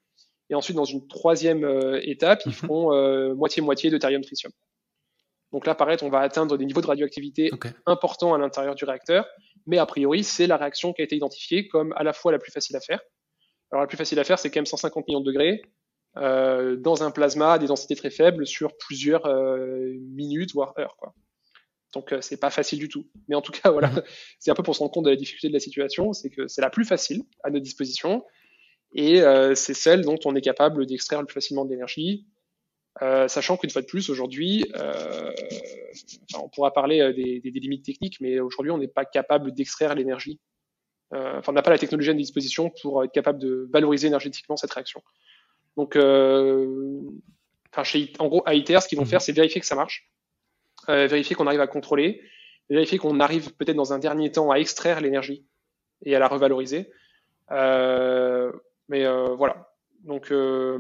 Et 0.50 0.56
ensuite, 0.56 0.76
dans 0.76 0.86
une 0.86 1.08
troisième 1.08 1.64
étape, 2.02 2.42
ils 2.46 2.50
Mhm. 2.50 2.56
feront 2.56 3.36
moitié-moitié 3.36 3.92
de 3.92 3.98
thérium-tritium. 3.98 4.52
Donc 5.52 5.68
là, 5.68 5.76
pareil, 5.76 5.98
on 6.02 6.10
va 6.10 6.20
atteindre 6.22 6.58
des 6.58 6.66
niveaux 6.66 6.82
de 6.82 6.88
radioactivité 6.88 7.52
importants 7.86 8.34
à 8.34 8.38
l'intérieur 8.40 8.74
du 8.74 8.86
réacteur, 8.86 9.28
mais 9.68 9.78
a 9.78 9.86
priori, 9.86 10.24
c'est 10.24 10.48
la 10.48 10.58
réaction 10.58 10.94
qui 10.94 11.02
a 11.02 11.06
été 11.06 11.16
identifiée 11.16 11.68
comme 11.68 11.94
à 11.96 12.04
la 12.04 12.12
fois 12.14 12.32
la 12.32 12.40
plus 12.40 12.52
facile 12.52 12.76
à 12.76 12.80
faire. 12.80 13.02
Alors 13.72 13.82
la 13.82 13.88
plus 13.88 13.98
facile 13.98 14.20
à 14.20 14.24
faire, 14.24 14.40
c'est 14.40 14.50
quand 14.50 14.60
même 14.60 14.66
150 14.66 15.08
millions 15.08 15.20
de 15.22 15.26
degrés 15.26 15.62
euh, 16.18 16.76
dans 16.76 17.04
un 17.04 17.12
plasma 17.12 17.54
à 17.54 17.60
des 17.60 17.68
densités 17.68 17.96
très 17.96 18.10
faibles 18.10 18.46
sur 18.48 18.76
plusieurs 18.78 19.26
euh, 19.26 19.94
minutes 20.00 20.54
voire 20.54 20.74
heures. 20.78 20.96
Quoi. 20.98 21.14
Donc 21.94 22.12
euh, 22.14 22.22
c'est 22.22 22.38
pas 22.40 22.50
facile 22.50 22.80
du 22.80 22.90
tout. 22.90 23.08
Mais 23.28 23.36
en 23.36 23.42
tout 23.42 23.52
cas, 23.52 23.72
voilà, 23.72 23.92
c'est 24.40 24.52
un 24.52 24.56
peu 24.56 24.64
pour 24.64 24.76
se 24.76 24.80
rendre 24.80 24.92
compte 24.92 25.06
de 25.06 25.10
la 25.10 25.16
difficulté 25.16 25.48
de 25.48 25.54
la 25.54 25.60
situation, 25.60 26.14
c'est 26.14 26.30
que 26.30 26.48
c'est 26.48 26.62
la 26.62 26.70
plus 26.70 26.86
facile 26.86 27.24
à 27.44 27.50
notre 27.50 27.64
disposition 27.64 28.24
et 28.94 29.22
euh, 29.22 29.56
c'est 29.56 29.74
celle 29.74 30.02
dont 30.02 30.20
on 30.26 30.36
est 30.36 30.42
capable 30.42 30.86
d'extraire 30.86 31.22
le 31.22 31.26
plus 31.28 31.36
facilement 31.36 31.66
de 31.66 31.70
l'énergie. 31.72 32.26
Euh, 33.02 33.30
sachant 33.30 33.56
qu'une 33.56 33.70
fois 33.70 33.82
de 33.82 33.88
plus, 33.88 34.10
aujourd'hui, 34.10 34.66
euh, 34.76 35.32
enfin, 36.34 36.44
on 36.44 36.50
pourra 36.50 36.74
parler 36.74 37.14
des, 37.14 37.40
des- 37.40 37.52
des 37.52 37.60
limites 37.62 37.86
techniques, 37.86 38.20
mais 38.20 38.42
aujourd'hui, 38.42 38.72
on 38.72 38.78
n'est 38.78 38.90
pas 38.90 39.06
capable 39.06 39.54
d'extraire 39.54 39.96
l'énergie. 39.96 40.42
Euh, 41.14 41.38
enfin, 41.40 41.54
on 41.54 41.56
n'a 41.56 41.62
pas 41.62 41.72
la 41.72 41.78
technologie 41.78 42.10
à 42.10 42.14
disposition 42.14 42.70
pour 42.82 43.04
être 43.06 43.14
capable 43.14 43.40
de 43.40 43.70
valoriser 43.72 44.08
énergétiquement 44.08 44.58
cette 44.58 44.74
réaction. 44.74 45.02
Donc, 45.78 45.96
euh, 45.96 47.00
enfin, 47.72 47.84
chez, 47.84 48.12
en 48.20 48.28
gros, 48.28 48.44
à 48.46 48.54
ITR, 48.54 48.82
ce 48.82 48.88
qu'ils 48.88 48.98
vont 48.98 49.06
Mhm. 49.06 49.10
faire, 49.10 49.22
c'est 49.22 49.32
vérifier 49.32 49.62
que 49.62 49.68
ça 49.68 49.76
marche, 49.76 50.10
euh, 50.90 51.08
vérifier 51.08 51.36
qu'on 51.36 51.48
arrive 51.48 51.62
à 51.62 51.68
contrôler, 51.68 52.22
vérifier 52.70 52.98
qu'on 52.98 53.20
arrive 53.20 53.54
peut-être 53.56 53.76
dans 53.76 53.94
un 53.94 54.00
dernier 54.00 54.32
temps 54.32 54.52
à 54.52 54.58
extraire 54.58 55.02
l'énergie 55.02 55.46
et 56.06 56.16
à 56.16 56.20
la 56.20 56.28
revaloriser. 56.28 56.90
Euh, 57.52 58.52
mais 58.90 59.06
euh, 59.06 59.36
voilà. 59.36 59.74
Donc, 60.04 60.32
euh, 60.32 60.80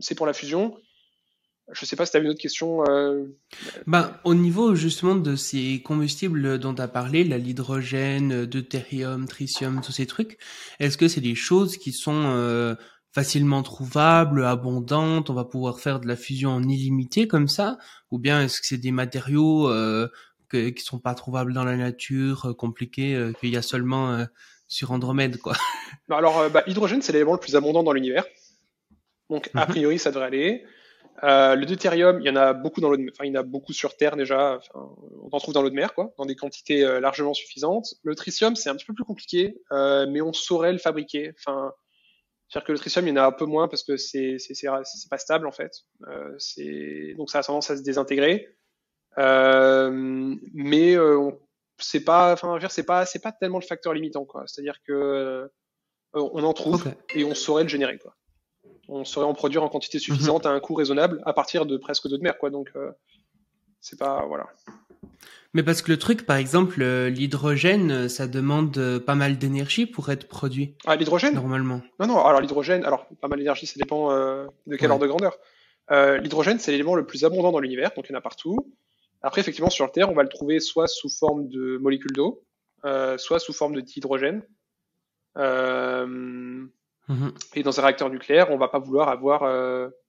c'est 0.00 0.14
pour 0.14 0.26
la 0.26 0.32
fusion. 0.32 0.76
Je 1.72 1.84
sais 1.84 1.96
pas 1.96 2.06
si 2.06 2.12
tu 2.12 2.16
as 2.18 2.20
une 2.20 2.28
autre 2.28 2.40
question. 2.40 2.84
Ben, 3.88 4.16
au 4.22 4.34
niveau 4.36 4.76
justement 4.76 5.16
de 5.16 5.34
ces 5.34 5.82
combustibles 5.82 6.60
dont 6.60 6.72
tu 6.72 6.80
as 6.80 6.86
parlé, 6.86 7.24
l'hydrogène, 7.24 8.46
deutérium, 8.46 9.26
tritium, 9.26 9.80
tous 9.84 9.90
ces 9.90 10.06
trucs, 10.06 10.38
est-ce 10.78 10.96
que 10.96 11.08
c'est 11.08 11.20
des 11.20 11.34
choses 11.34 11.76
qui 11.76 11.90
sont 11.92 12.76
facilement 13.16 13.62
trouvables, 13.62 14.44
abondantes, 14.44 15.30
on 15.30 15.32
va 15.32 15.46
pouvoir 15.46 15.80
faire 15.80 16.00
de 16.00 16.06
la 16.06 16.16
fusion 16.16 16.50
en 16.50 16.62
illimité 16.62 17.26
comme 17.26 17.48
ça 17.48 17.78
Ou 18.10 18.18
bien 18.18 18.42
est-ce 18.42 18.60
que 18.60 18.66
c'est 18.66 18.76
des 18.76 18.90
matériaux 18.90 19.70
euh, 19.70 20.10
que, 20.50 20.68
qui 20.68 20.84
sont 20.84 20.98
pas 20.98 21.14
trouvables 21.14 21.54
dans 21.54 21.64
la 21.64 21.78
nature, 21.78 22.44
euh, 22.44 22.52
compliqués, 22.52 23.14
euh, 23.14 23.32
qu'il 23.32 23.48
y 23.48 23.56
a 23.56 23.62
seulement 23.62 24.12
euh, 24.12 24.26
sur 24.68 24.90
Andromède, 24.90 25.38
quoi? 25.38 25.54
Bah, 26.08 26.18
Alors, 26.18 26.50
bah, 26.50 26.62
l'hydrogène, 26.66 27.00
c'est 27.00 27.14
l'élément 27.14 27.32
le 27.32 27.38
plus 27.38 27.56
abondant 27.56 27.82
dans 27.82 27.92
l'univers. 27.92 28.26
Donc, 29.30 29.50
a 29.54 29.64
Mhm. 29.64 29.68
priori, 29.70 29.98
ça 29.98 30.10
devrait 30.10 30.26
aller. 30.26 30.64
Le 31.22 31.64
deutérium, 31.64 32.20
il 32.20 32.26
y 32.26 32.30
en 32.30 32.36
a 32.36 32.52
beaucoup 32.52 32.82
dans 32.82 32.90
l'eau 32.90 32.98
de... 32.98 33.10
enfin, 33.10 33.24
il 33.24 33.32
y 33.32 33.38
en 33.38 33.40
a 33.40 33.44
beaucoup 33.44 33.72
sur 33.72 33.96
Terre 33.96 34.16
déjà. 34.16 34.58
Enfin, 34.58 34.90
on 35.22 35.34
en 35.34 35.38
trouve 35.38 35.54
dans 35.54 35.62
l'eau 35.62 35.70
de 35.70 35.74
mer, 35.74 35.94
quoi, 35.94 36.12
dans 36.18 36.26
des 36.26 36.36
quantités 36.36 36.82
largement 37.00 37.32
suffisantes. 37.32 37.94
Le 38.02 38.14
tritium, 38.14 38.56
c'est 38.56 38.68
un 38.68 38.76
petit 38.76 38.84
peu 38.84 38.92
plus 38.92 39.04
compliqué, 39.04 39.56
mais 39.70 40.20
on 40.20 40.34
saurait 40.34 40.72
le 40.72 40.78
fabriquer. 40.78 41.32
Enfin, 41.38 41.72
c'est-à-dire 42.48 42.66
que 42.66 42.72
le 42.72 42.78
tritium, 42.78 43.06
il 43.06 43.10
y 43.10 43.12
en 43.12 43.16
a 43.16 43.26
un 43.26 43.32
peu 43.32 43.44
moins 43.44 43.66
parce 43.68 43.82
que 43.82 43.96
c'est 43.96 44.38
c'est 44.38 44.54
c'est 44.54 44.68
c'est 44.84 45.10
pas 45.10 45.18
stable 45.18 45.46
en 45.46 45.52
fait. 45.52 45.72
Euh, 46.06 46.38
donc 47.16 47.30
ça 47.30 47.40
a 47.40 47.42
tendance 47.42 47.70
à 47.70 47.76
se 47.76 47.82
désintégrer. 47.82 48.48
Euh, 49.18 50.36
mais 50.52 50.94
euh, 50.94 51.18
on 51.18 51.38
c'est 51.78 52.04
pas, 52.04 52.32
enfin, 52.32 52.58
c'est 52.70 52.84
pas 52.84 53.04
c'est 53.04 53.18
pas 53.18 53.32
tellement 53.32 53.58
le 53.58 53.64
facteur 53.64 53.92
limitant, 53.92 54.24
quoi. 54.24 54.44
C'est-à-dire 54.46 54.78
que 54.86 55.50
on 56.14 56.42
en 56.42 56.52
trouve 56.54 56.86
et 57.14 57.24
on 57.24 57.34
saurait 57.34 57.64
le 57.64 57.68
générer, 57.68 57.98
quoi. 57.98 58.16
On 58.88 59.04
saurait 59.04 59.26
en 59.26 59.34
produire 59.34 59.62
en 59.62 59.68
quantité 59.68 59.98
suffisante 59.98 60.46
à 60.46 60.50
un 60.50 60.60
coût 60.60 60.74
raisonnable 60.74 61.20
à 61.26 61.34
partir 61.34 61.66
de 61.66 61.76
presque 61.76 62.08
d'eau 62.08 62.16
de 62.16 62.22
mer, 62.22 62.38
quoi. 62.38 62.50
Donc 62.50 62.70
c'est 63.88 63.98
pas 63.98 64.24
voilà. 64.26 64.46
Mais 65.54 65.62
parce 65.62 65.80
que 65.80 65.90
le 65.90 65.98
truc, 65.98 66.26
par 66.26 66.36
exemple, 66.36 66.82
euh, 66.82 67.08
l'hydrogène, 67.08 67.90
euh, 67.90 68.08
ça 68.08 68.26
demande 68.26 68.76
euh, 68.76 69.00
pas 69.00 69.14
mal 69.14 69.38
d'énergie 69.38 69.86
pour 69.86 70.10
être 70.10 70.28
produit, 70.28 70.74
Ah, 70.86 70.96
l'hydrogène? 70.96 71.34
normalement. 71.34 71.80
Non, 72.00 72.06
non, 72.08 72.22
alors 72.24 72.40
l'hydrogène, 72.40 72.84
alors 72.84 73.06
pas 73.22 73.28
mal 73.28 73.38
d'énergie, 73.38 73.66
ça 73.66 73.78
dépend 73.78 74.10
euh, 74.10 74.46
de 74.66 74.76
quel 74.76 74.88
Ouais. 74.88 74.92
ordre 74.94 75.04
de 75.04 75.08
grandeur. 75.08 75.38
Euh, 75.92 76.18
l'hydrogène, 76.18 76.58
c'est 76.58 76.72
l'élément 76.72 76.94
le 76.96 77.06
plus 77.06 77.24
abondant 77.24 77.52
dans 77.52 77.60
l'univers, 77.60 77.92
donc 77.96 78.06
il 78.08 78.12
y 78.12 78.14
en 78.14 78.18
a 78.18 78.22
partout. 78.22 78.56
Après, 79.22 79.40
effectivement, 79.40 79.70
sur 79.70 79.90
Terre, 79.92 80.10
on 80.10 80.14
va 80.14 80.24
le 80.24 80.28
trouver 80.28 80.60
soit 80.60 80.88
sous 80.88 81.08
forme 81.08 81.48
de 81.48 81.78
molécules 81.78 82.12
d'eau, 82.12 82.42
euh, 82.84 83.16
soit 83.16 83.38
sous 83.38 83.52
forme 83.54 83.74
de 83.76 83.80
dihydrogène. 83.80 84.42
Euh, 85.38 86.06
Mhm. 87.08 87.32
et 87.54 87.62
dans 87.62 87.78
un 87.78 87.82
réacteur 87.82 88.10
nucléaire, 88.10 88.50
on 88.50 88.58
va 88.58 88.68
pas 88.68 88.78
vouloir 88.80 89.08
avoir 89.08 89.40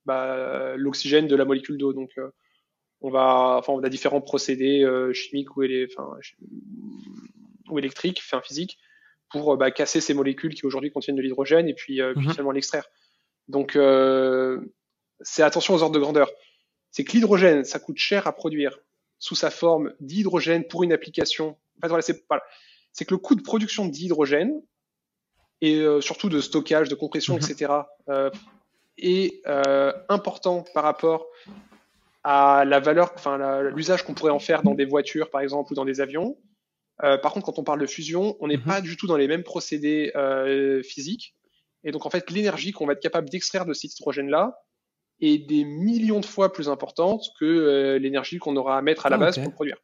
bah, 0.04 0.74
l'oxygène 0.76 1.28
de 1.28 1.36
la 1.36 1.44
molécule 1.44 1.78
d'eau. 1.78 1.92
Donc, 1.92 2.10
on 3.00 3.10
va, 3.10 3.56
enfin, 3.58 3.72
on 3.72 3.82
a 3.84 3.88
différents 3.88 4.20
procédés 4.20 4.82
euh, 4.82 5.12
chimiques 5.12 5.56
ou, 5.56 5.62
élé- 5.62 5.86
enfin, 5.92 6.10
ch- 6.16 6.36
ou 7.70 7.78
électriques, 7.78 8.20
enfin 8.24 8.40
physiques, 8.42 8.78
pour 9.30 9.52
euh, 9.52 9.56
bah, 9.56 9.70
casser 9.70 10.00
ces 10.00 10.14
molécules 10.14 10.54
qui 10.54 10.66
aujourd'hui 10.66 10.90
contiennent 10.90 11.16
de 11.16 11.22
l'hydrogène 11.22 11.68
et 11.68 11.74
puis, 11.74 12.00
euh, 12.00 12.12
puis 12.14 12.24
Mhm. 12.26 12.30
finalement 12.32 12.50
l'extraire. 12.52 12.86
Donc, 13.46 13.76
euh, 13.76 14.60
c'est 15.20 15.42
attention 15.42 15.74
aux 15.74 15.82
ordres 15.82 15.94
de 15.94 16.00
grandeur. 16.00 16.30
C'est 16.90 17.04
que 17.04 17.12
l'hydrogène, 17.12 17.64
ça 17.64 17.78
coûte 17.78 17.98
cher 17.98 18.26
à 18.26 18.32
produire 18.32 18.78
sous 19.18 19.34
sa 19.34 19.50
forme 19.50 19.92
d'hydrogène 20.00 20.64
pour 20.66 20.82
une 20.82 20.92
application. 20.92 21.50
En 21.76 21.80
fait, 21.82 21.88
voilà, 21.88 22.02
c'est 22.02 22.24
voilà. 22.28 22.42
que 22.98 23.14
le 23.14 23.18
coût 23.18 23.34
de 23.34 23.42
production 23.42 23.86
d'hydrogène 23.86 24.60
et 25.60 25.84
surtout 26.00 26.28
de 26.28 26.40
stockage, 26.40 26.88
de 26.88 26.94
compression, 26.94 27.34
Mhm. 27.34 27.40
etc., 27.42 27.72
est 28.96 29.42
important 30.08 30.64
par 30.74 30.84
rapport 30.84 31.26
à 32.30 32.64
la 32.66 32.78
valeur, 32.78 33.12
enfin 33.14 33.62
l'usage 33.70 34.02
qu'on 34.04 34.12
pourrait 34.12 34.32
en 34.32 34.38
faire 34.38 34.62
dans 34.62 34.74
des 34.74 34.84
voitures, 34.84 35.30
par 35.30 35.40
exemple, 35.40 35.72
ou 35.72 35.74
dans 35.74 35.86
des 35.86 36.02
avions. 36.02 36.36
Euh, 37.02 37.16
par 37.16 37.32
contre, 37.32 37.46
quand 37.46 37.58
on 37.58 37.64
parle 37.64 37.80
de 37.80 37.86
fusion, 37.86 38.36
on 38.40 38.48
n'est 38.48 38.58
Mhm. 38.58 38.64
pas 38.64 38.80
du 38.82 38.96
tout 38.98 39.06
dans 39.06 39.16
les 39.16 39.28
mêmes 39.28 39.44
procédés 39.44 40.12
euh, 40.14 40.82
physiques. 40.82 41.34
Et 41.84 41.90
donc, 41.90 42.04
en 42.04 42.10
fait, 42.10 42.30
l'énergie 42.30 42.72
qu'on 42.72 42.84
va 42.86 42.92
être 42.92 43.00
capable 43.00 43.30
d'extraire 43.30 43.64
de 43.64 43.72
cet 43.72 43.98
hydrogène-là 43.98 44.58
est 45.20 45.38
des 45.48 45.64
millions 45.64 46.20
de 46.20 46.26
fois 46.26 46.52
plus 46.52 46.68
importante 46.68 47.24
que 47.40 47.46
euh, 47.46 47.98
l'énergie 47.98 48.38
qu'on 48.38 48.56
aura 48.56 48.76
à 48.76 48.82
mettre 48.82 49.06
à 49.06 49.08
la 49.08 49.16
Ah, 49.16 49.20
base 49.20 49.36
pour 49.36 49.46
le 49.46 49.52
produire. 49.54 49.78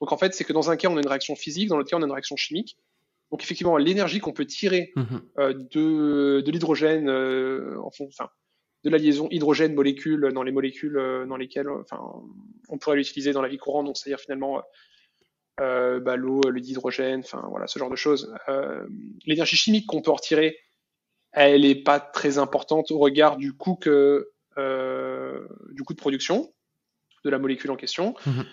Donc, 0.00 0.10
en 0.12 0.16
fait, 0.16 0.32
c'est 0.32 0.44
que 0.44 0.54
dans 0.54 0.70
un 0.70 0.76
cas, 0.76 0.88
on 0.88 0.96
a 0.96 1.00
une 1.00 1.06
réaction 1.08 1.36
physique, 1.36 1.68
dans 1.68 1.76
l'autre 1.76 1.90
cas, 1.90 1.98
on 1.98 2.02
a 2.02 2.06
une 2.06 2.12
réaction 2.12 2.36
chimique. 2.36 2.78
Donc, 3.30 3.42
effectivement, 3.42 3.76
l'énergie 3.76 4.20
qu'on 4.20 4.32
peut 4.32 4.46
tirer 4.46 4.92
Mhm. 4.96 5.20
de, 5.74 6.40
de 6.40 6.50
l'hydrogène, 6.50 7.10
enfin, 7.84 8.30
de 8.84 8.90
la 8.90 8.98
liaison 8.98 9.28
hydrogène-molécule 9.30 10.32
dans 10.32 10.42
les 10.42 10.52
molécules 10.52 10.96
euh, 10.96 11.26
dans 11.26 11.36
lesquelles, 11.36 11.68
euh, 11.68 11.82
enfin, 11.82 12.00
on 12.68 12.78
pourrait 12.78 12.96
l'utiliser 12.96 13.32
dans 13.32 13.42
la 13.42 13.48
vie 13.48 13.58
courante, 13.58 13.86
donc 13.86 13.96
c'est-à-dire 13.96 14.20
finalement 14.20 14.62
euh, 15.60 16.00
bah, 16.00 16.16
l'eau, 16.16 16.40
le 16.48 16.60
dihydrogène, 16.60 17.20
enfin 17.20 17.44
voilà, 17.50 17.66
ce 17.66 17.78
genre 17.78 17.90
de 17.90 17.96
choses. 17.96 18.34
Euh, 18.48 18.86
l'énergie 19.26 19.56
chimique 19.56 19.86
qu'on 19.86 20.00
peut 20.00 20.10
en 20.10 20.14
retirer, 20.14 20.58
elle 21.32 21.64
est 21.66 21.82
pas 21.82 22.00
très 22.00 22.38
importante 22.38 22.90
au 22.90 22.98
regard 22.98 23.36
du 23.36 23.52
coût 23.52 23.76
que 23.76 24.30
euh, 24.56 25.46
du 25.72 25.82
coût 25.82 25.92
de 25.92 25.98
production 25.98 26.52
de 27.24 27.30
la 27.30 27.38
molécule 27.38 27.70
en 27.70 27.76
question. 27.76 28.14
Mhm. 28.26 28.46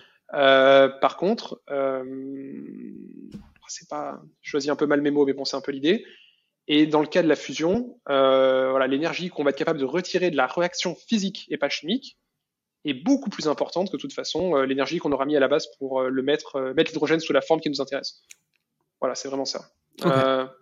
Par 1.00 1.16
contre, 1.16 1.62
c'est 3.70 3.88
pas, 3.88 4.22
je 4.42 4.50
choisis 4.50 4.70
un 4.70 4.76
peu 4.76 4.86
mal 4.86 5.02
mes 5.02 5.12
mots, 5.12 5.26
mais 5.26 5.34
bon, 5.34 5.46
c'est 5.46 5.56
un 5.56 5.62
peu 5.62 5.72
l'idée. 5.72 6.06
Et 6.68 6.86
dans 6.86 7.02
le 7.02 7.08
cas 7.08 7.24
de 7.24 7.28
la 7.28 7.36
fusion, 7.36 7.98
euh, 8.10 8.70
voilà, 8.72 8.88
l'énergie 8.88 9.30
qu'on 9.30 9.44
va 9.44 9.52
être 9.52 9.58
capable 9.58 9.80
de 9.80 9.86
retirer 9.86 10.32
de 10.32 10.36
la 10.36 10.48
réaction 10.48 10.96
physique 10.96 11.46
et 11.50 11.58
pas 11.58 11.70
chimique 11.70 12.18
est 12.86 12.94
beaucoup 12.94 13.30
plus 13.30 13.48
importante 13.48 13.90
que 13.90 13.98
de 13.98 14.02
toute 14.02 14.14
façon 14.14 14.62
l'énergie 14.62 15.00
qu'on 15.00 15.12
aura 15.12 15.26
mis 15.26 15.36
à 15.36 15.40
la 15.40 15.48
base 15.48 15.68
pour 15.78 16.04
le 16.04 16.22
mettre, 16.22 16.74
mettre 16.76 16.92
l'hydrogène 16.92 17.20
sous 17.20 17.34
la 17.34 17.42
forme 17.42 17.60
qui 17.60 17.70
nous 17.70 17.82
intéresse. 17.82 18.22
Voilà, 19.02 19.16
c'est 19.16 19.28
vraiment 19.28 19.46
ça. 19.46 19.72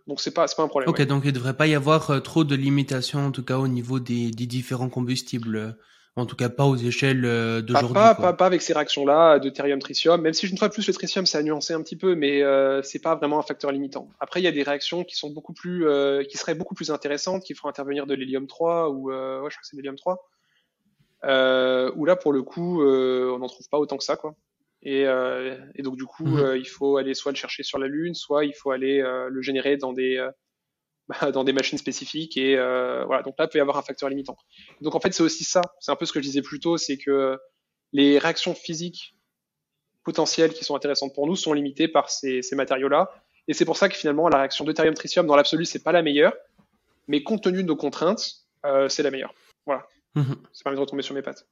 donc 0.08 0.22
c'est 0.22 0.34
pas, 0.34 0.46
pas 0.48 0.64
un 0.64 0.68
problème. 0.68 0.90
Ok, 0.90 1.02
donc 1.04 1.24
il 1.26 1.28
ne 1.28 1.34
devrait 1.34 1.56
pas 1.56 1.68
y 1.68 1.76
avoir 1.76 2.22
trop 2.24 2.44
de 2.44 2.56
limitations 2.56 3.26
en 3.26 3.32
tout 3.32 3.44
cas 3.44 3.58
au 3.58 3.68
niveau 3.68 4.00
des, 4.00 4.32
des 4.32 4.48
différents 4.48 4.90
combustibles. 4.90 5.78
En 6.18 6.26
tout 6.26 6.38
cas, 6.38 6.48
pas 6.48 6.64
aux 6.64 6.78
échelles 6.78 7.26
euh, 7.26 7.62
d'aujourd'hui. 7.62 7.94
Pas, 7.94 8.16
pas, 8.16 8.32
pas, 8.32 8.46
avec 8.46 8.62
ces 8.62 8.72
réactions-là, 8.72 9.38
deutérium, 9.40 9.80
tritium, 9.80 10.22
même 10.22 10.32
si 10.32 10.48
une 10.48 10.58
fois 10.58 10.70
plus 10.70 10.88
le 10.88 10.94
tritium, 10.94 11.26
ça 11.26 11.40
a 11.40 11.44
nuancé 11.44 11.74
un 11.74 11.82
petit 11.82 11.98
peu, 11.98 12.16
mais 12.16 12.42
euh, 12.42 12.82
c'est 12.84 13.02
pas 13.02 13.16
vraiment 13.16 13.38
un 13.38 13.42
facteur 13.42 13.70
limitant. 13.74 14.08
Après, 14.22 14.40
il 14.40 14.46
y 14.46 14.48
a 14.48 14.54
des 14.54 14.64
réactions 14.64 15.04
qui 15.04 15.18
sont 15.18 15.30
beaucoup 15.30 15.52
plus, 15.52 15.86
euh, 15.86 16.24
qui 16.24 16.38
seraient 16.38 16.56
beaucoup 16.56 16.74
plus 16.74 16.90
intéressantes, 16.90 17.44
qui 17.44 17.54
feront 17.54 17.68
intervenir 17.68 18.08
de 18.08 18.14
l'hélium 18.14 18.48
3 18.48 18.92
ou, 18.92 19.12
euh, 19.12 19.42
ouais, 19.42 19.50
je 19.50 19.56
crois 19.56 19.62
que 19.62 19.68
c'est 19.68 19.76
l'hélium 19.76 19.98
3, 19.98 20.26
euh, 21.26 21.92
où 21.98 22.06
là, 22.06 22.16
pour 22.16 22.32
le 22.32 22.44
coup, 22.44 22.82
on 22.82 23.40
n'en 23.40 23.48
trouve 23.48 23.68
pas 23.68 23.80
autant 23.80 23.98
que 23.98 24.04
ça, 24.06 24.16
quoi. 24.16 24.36
Et, 24.84 25.02
et 25.02 25.82
donc, 25.82 25.98
du 25.98 26.06
coup, 26.06 26.28
mhm. 26.28 26.56
il 26.56 26.70
faut 26.70 26.96
aller 26.96 27.14
soit 27.14 27.34
le 27.34 27.38
chercher 27.38 27.64
sur 27.64 27.78
la 27.78 27.88
Lune, 27.88 28.14
soit 28.14 28.46
il 28.46 28.54
faut 28.54 28.72
aller 28.72 29.02
le 29.02 29.42
générer 29.42 29.76
dans 29.76 29.92
des 29.92 30.26
dans 31.34 31.44
des 31.44 31.54
machines 31.54 31.78
spécifiques 31.78 32.38
et 32.38 32.58
euh, 32.58 33.06
voilà. 33.06 33.24
Donc 33.24 33.36
là 33.38 33.46
il 33.46 33.50
peut 33.50 33.58
y 33.58 33.62
avoir 33.62 33.78
un 33.78 33.82
facteur 33.82 34.10
limitant. 34.10 34.38
Donc 34.82 34.96
en 34.96 35.00
fait 35.00 35.14
c'est 35.14 35.24
aussi 35.24 35.44
ça. 35.44 35.62
C'est 35.80 35.92
un 35.92 35.96
peu 35.96 36.06
ce 36.06 36.14
que 36.14 36.20
je 36.20 36.26
disais 36.26 36.42
plus 36.42 36.60
tôt 36.60 36.78
c'est 36.78 36.98
que 36.98 37.38
les 37.94 38.18
réactions 38.18 38.54
physiques 38.54 39.16
potentielles 40.04 40.54
qui 40.54 40.64
sont 40.64 40.76
intéressantes 40.76 41.14
pour 41.14 41.28
nous 41.28 41.36
sont 41.36 41.54
limitées 41.54 41.88
par 41.88 42.10
ces, 42.10 42.42
ces 42.42 42.56
matériaux 42.56 42.90
là 42.90 43.12
et 43.48 43.54
c'est 43.54 43.66
pour 43.66 43.78
ça 43.78 43.90
que 43.90 43.96
finalement 43.96 44.28
la 44.30 44.40
réaction 44.40 44.66
deutérium 44.66 44.96
tritium 44.96 45.28
dans 45.28 45.36
l'absolu 45.36 45.66
c'est 45.66 45.84
pas 45.84 45.92
la 45.92 46.02
meilleure. 46.02 46.34
Mais 47.08 47.22
compte 47.22 47.44
tenu 47.44 47.62
de 47.62 47.68
nos 47.68 47.76
contraintes 47.76 48.46
euh, 48.66 48.90
c'est 48.90 49.04
la 49.04 49.12
meilleure. 49.12 49.34
Voilà. 49.66 49.86
Mmh. 50.16 50.34
ça 50.54 50.64
permet 50.64 50.78
de 50.78 50.82
retomber 50.82 51.04
sur 51.04 51.14
mes 51.14 51.22
pattes 51.22 51.46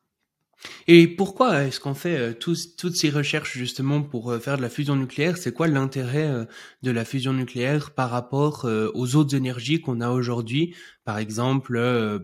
et 0.87 1.07
pourquoi 1.07 1.63
est-ce 1.63 1.79
qu'on 1.79 1.93
fait 1.93 2.17
euh, 2.17 2.33
toutes 2.33 2.95
ces 2.95 3.09
recherches 3.09 3.57
justement 3.57 4.01
pour 4.01 4.31
euh, 4.31 4.39
faire 4.39 4.57
de 4.57 4.61
la 4.61 4.69
fusion 4.69 4.95
nucléaire? 4.95 5.37
C'est 5.37 5.53
quoi 5.53 5.67
l'intérêt 5.67 6.27
euh, 6.27 6.45
de 6.83 6.91
la 6.91 7.05
fusion 7.05 7.33
nucléaire 7.33 7.91
par 7.91 8.09
rapport 8.09 8.65
aux 8.65 9.15
autres 9.15 9.35
énergies 9.35 9.81
qu'on 9.81 10.01
a 10.01 10.09
aujourd'hui? 10.09 10.75
Par 11.05 11.17
exemple, 11.17 11.73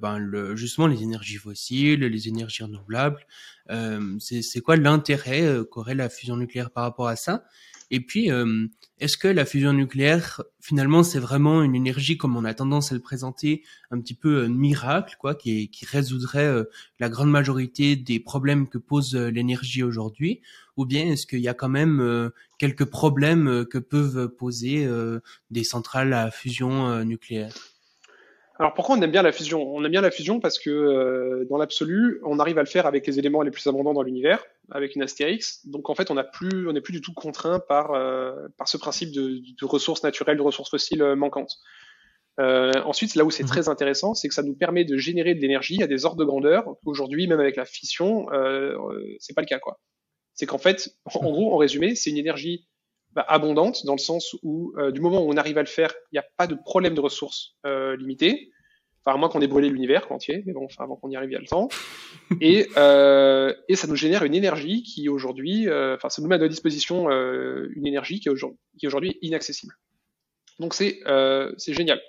ben, 0.01 0.55
justement 0.55 0.87
les 0.87 1.03
énergies 1.03 1.35
fossiles, 1.35 1.99
les 1.99 2.27
énergies 2.27 2.63
renouvelables. 2.63 3.25
c'est 4.19 4.61
quoi 4.61 4.77
l'intérêt 4.77 5.59
qu'aurait 5.69 5.95
la 5.95 6.09
fusion 6.09 6.37
nucléaire 6.37 6.71
par 6.71 6.83
rapport 6.83 7.07
à 7.07 7.15
ça? 7.15 7.43
Et 7.91 8.01
puis, 8.01 8.31
euh, 8.31 8.67
est-ce 8.99 9.17
que 9.17 9.27
la 9.27 9.45
fusion 9.45 9.73
nucléaire, 9.73 10.43
finalement, 10.61 11.03
c'est 11.03 11.19
vraiment 11.19 11.63
une 11.63 11.75
énergie 11.75 12.17
comme 12.17 12.37
on 12.37 12.45
a 12.45 12.53
tendance 12.53 12.91
à 12.91 12.95
le 12.95 13.01
présenter, 13.01 13.63
un 13.89 13.99
petit 13.99 14.13
peu 14.13 14.41
un 14.43 14.43
euh, 14.43 14.47
miracle, 14.47 15.15
quoi, 15.19 15.33
qui, 15.33 15.69
qui 15.69 15.85
résoudrait 15.85 16.45
euh, 16.45 16.65
la 16.99 17.09
grande 17.09 17.31
majorité 17.31 17.95
des 17.95 18.19
problèmes 18.19 18.67
que 18.67 18.77
pose 18.77 19.15
l'énergie 19.15 19.81
aujourd'hui, 19.81 20.41
ou 20.77 20.85
bien 20.85 21.07
est-ce 21.07 21.25
qu'il 21.25 21.39
y 21.39 21.47
a 21.47 21.53
quand 21.53 21.69
même 21.69 22.31
quelques 22.57 22.85
problèmes 22.85 23.65
que 23.65 23.77
peuvent 23.77 24.29
poser 24.29 24.87
des 25.51 25.65
centrales 25.65 26.13
à 26.13 26.31
fusion 26.31 27.03
nucléaire? 27.03 27.53
Alors 28.59 28.73
pourquoi 28.73 28.97
on 28.97 29.01
aime 29.01 29.11
bien 29.11 29.21
la 29.21 29.31
fusion? 29.31 29.73
On 29.73 29.85
aime 29.85 29.91
bien 29.91 30.01
la 30.01 30.11
fusion 30.11 30.41
parce 30.41 30.59
que 30.59 30.69
euh, 30.69 31.45
dans 31.49 31.57
l'absolu, 31.57 32.19
on 32.25 32.39
arrive 32.39 32.57
à 32.57 32.61
le 32.61 32.67
faire 32.67 32.85
avec 32.85 33.07
les 33.07 33.17
éléments 33.17 33.41
les 33.41 33.51
plus 33.51 33.65
abondants 33.67 33.93
dans 33.93 34.01
l'univers, 34.01 34.43
avec 34.69 34.95
une 34.95 35.01
astérix. 35.01 35.65
Donc 35.65 35.89
en 35.89 35.95
fait, 35.95 36.11
on 36.11 36.15
n'est 36.15 36.25
plus, 36.33 36.67
on 36.67 36.73
plus 36.81 36.91
du 36.91 36.99
tout 36.99 37.13
contraint 37.13 37.61
par, 37.61 37.91
euh, 37.91 38.49
par 38.57 38.67
ce 38.67 38.75
principe 38.75 39.11
de, 39.13 39.41
de, 39.57 39.65
ressources 39.65 40.03
naturelles, 40.03 40.35
de 40.35 40.41
ressources 40.41 40.69
fossiles 40.69 41.01
euh, 41.01 41.15
manquantes. 41.15 41.55
ensuite, 42.37 43.15
là 43.15 43.23
où 43.23 43.31
c'est 43.31 43.43
mhm. 43.43 43.49
très 43.49 43.69
intéressant, 43.69 44.13
c'est 44.13 44.27
que 44.27 44.33
ça 44.33 44.43
nous 44.43 44.55
permet 44.55 44.83
de 44.83 44.97
générer 44.97 45.35
de 45.35 45.39
l'énergie 45.39 45.81
à 45.81 45.87
des 45.87 46.03
ordres 46.03 46.17
de 46.17 46.25
grandeur. 46.25 46.75
Aujourd'hui, 46.85 47.27
même 47.27 47.39
avec 47.39 47.55
la 47.55 47.65
fission, 47.65 48.27
c'est 49.19 49.33
pas 49.33 49.41
le 49.41 49.47
cas 49.47 49.59
quoi. 49.59 49.79
C'est 50.33 50.45
qu'en 50.45 50.57
fait, 50.57 50.89
en 51.05 51.23
mhm. 51.23 51.31
gros, 51.31 51.53
en 51.53 51.57
résumé, 51.57 51.95
c'est 51.95 52.09
une 52.09 52.17
énergie 52.17 52.68
bah, 53.13 53.25
abondante 53.27 53.85
dans 53.85 53.93
le 53.93 53.99
sens 53.99 54.35
où 54.43 54.73
euh, 54.77 54.91
du 54.91 55.01
moment 55.01 55.23
où 55.23 55.29
on 55.31 55.37
arrive 55.37 55.57
à 55.57 55.61
le 55.61 55.67
faire, 55.67 55.93
il 56.11 56.15
n'y 56.15 56.19
a 56.19 56.25
pas 56.37 56.47
de 56.47 56.55
problème 56.55 56.93
de 56.93 57.01
ressources 57.01 57.55
euh, 57.65 57.95
limitées. 57.97 58.51
Enfin, 59.03 59.15
à 59.15 59.17
moins 59.17 59.29
qu'on 59.29 59.41
ait 59.41 59.47
brûlé 59.47 59.69
l'univers 59.69 60.11
entier, 60.11 60.43
mais 60.45 60.53
bon, 60.53 60.65
enfin, 60.65 60.83
avant 60.83 60.97
qu'on 60.97 61.09
y 61.09 61.15
arrive, 61.15 61.29
il 61.29 61.33
y 61.33 61.37
a 61.37 61.39
le 61.39 61.47
temps. 61.47 61.69
Et, 62.41 62.67
euh, 62.77 63.53
et 63.67 63.75
ça 63.75 63.87
nous 63.87 63.95
génère 63.95 64.23
une 64.23 64.35
énergie 64.35 64.83
qui 64.83 65.09
aujourd'hui, 65.09 65.67
euh, 65.67 65.95
enfin, 65.95 66.09
ça 66.09 66.21
nous 66.21 66.27
met 66.27 66.35
à 66.35 66.37
notre 66.37 66.51
disposition 66.51 67.09
euh, 67.09 67.71
une 67.75 67.87
énergie 67.87 68.19
qui 68.19 68.29
est 68.29 68.87
aujourd'hui 68.87 69.17
inaccessible. 69.21 69.73
Donc 70.59 70.73
c'est 70.73 70.99
c'est 71.57 71.73
génial. 71.73 72.01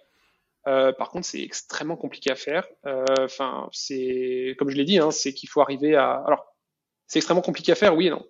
par 0.65 1.11
contre, 1.11 1.27
c'est 1.27 1.43
extrêmement 1.43 1.97
compliqué 1.97 2.31
à 2.31 2.35
faire. 2.35 2.67
Enfin, 3.21 3.69
c'est 3.73 4.57
comme 4.59 4.71
je 4.71 4.77
l'ai 4.77 4.85
dit, 4.85 4.99
hein, 4.99 5.11
c'est 5.11 5.33
qu'il 5.33 5.49
faut 5.49 5.61
arriver 5.61 5.95
à. 5.95 6.23
Alors, 6.27 6.45
c'est 7.07 7.19
extrêmement 7.19 7.43
compliqué 7.43 7.73
à 7.73 7.77
faire, 7.77 7.97
oui 7.97 8.09
et 8.09 8.11
non. 8.11 8.25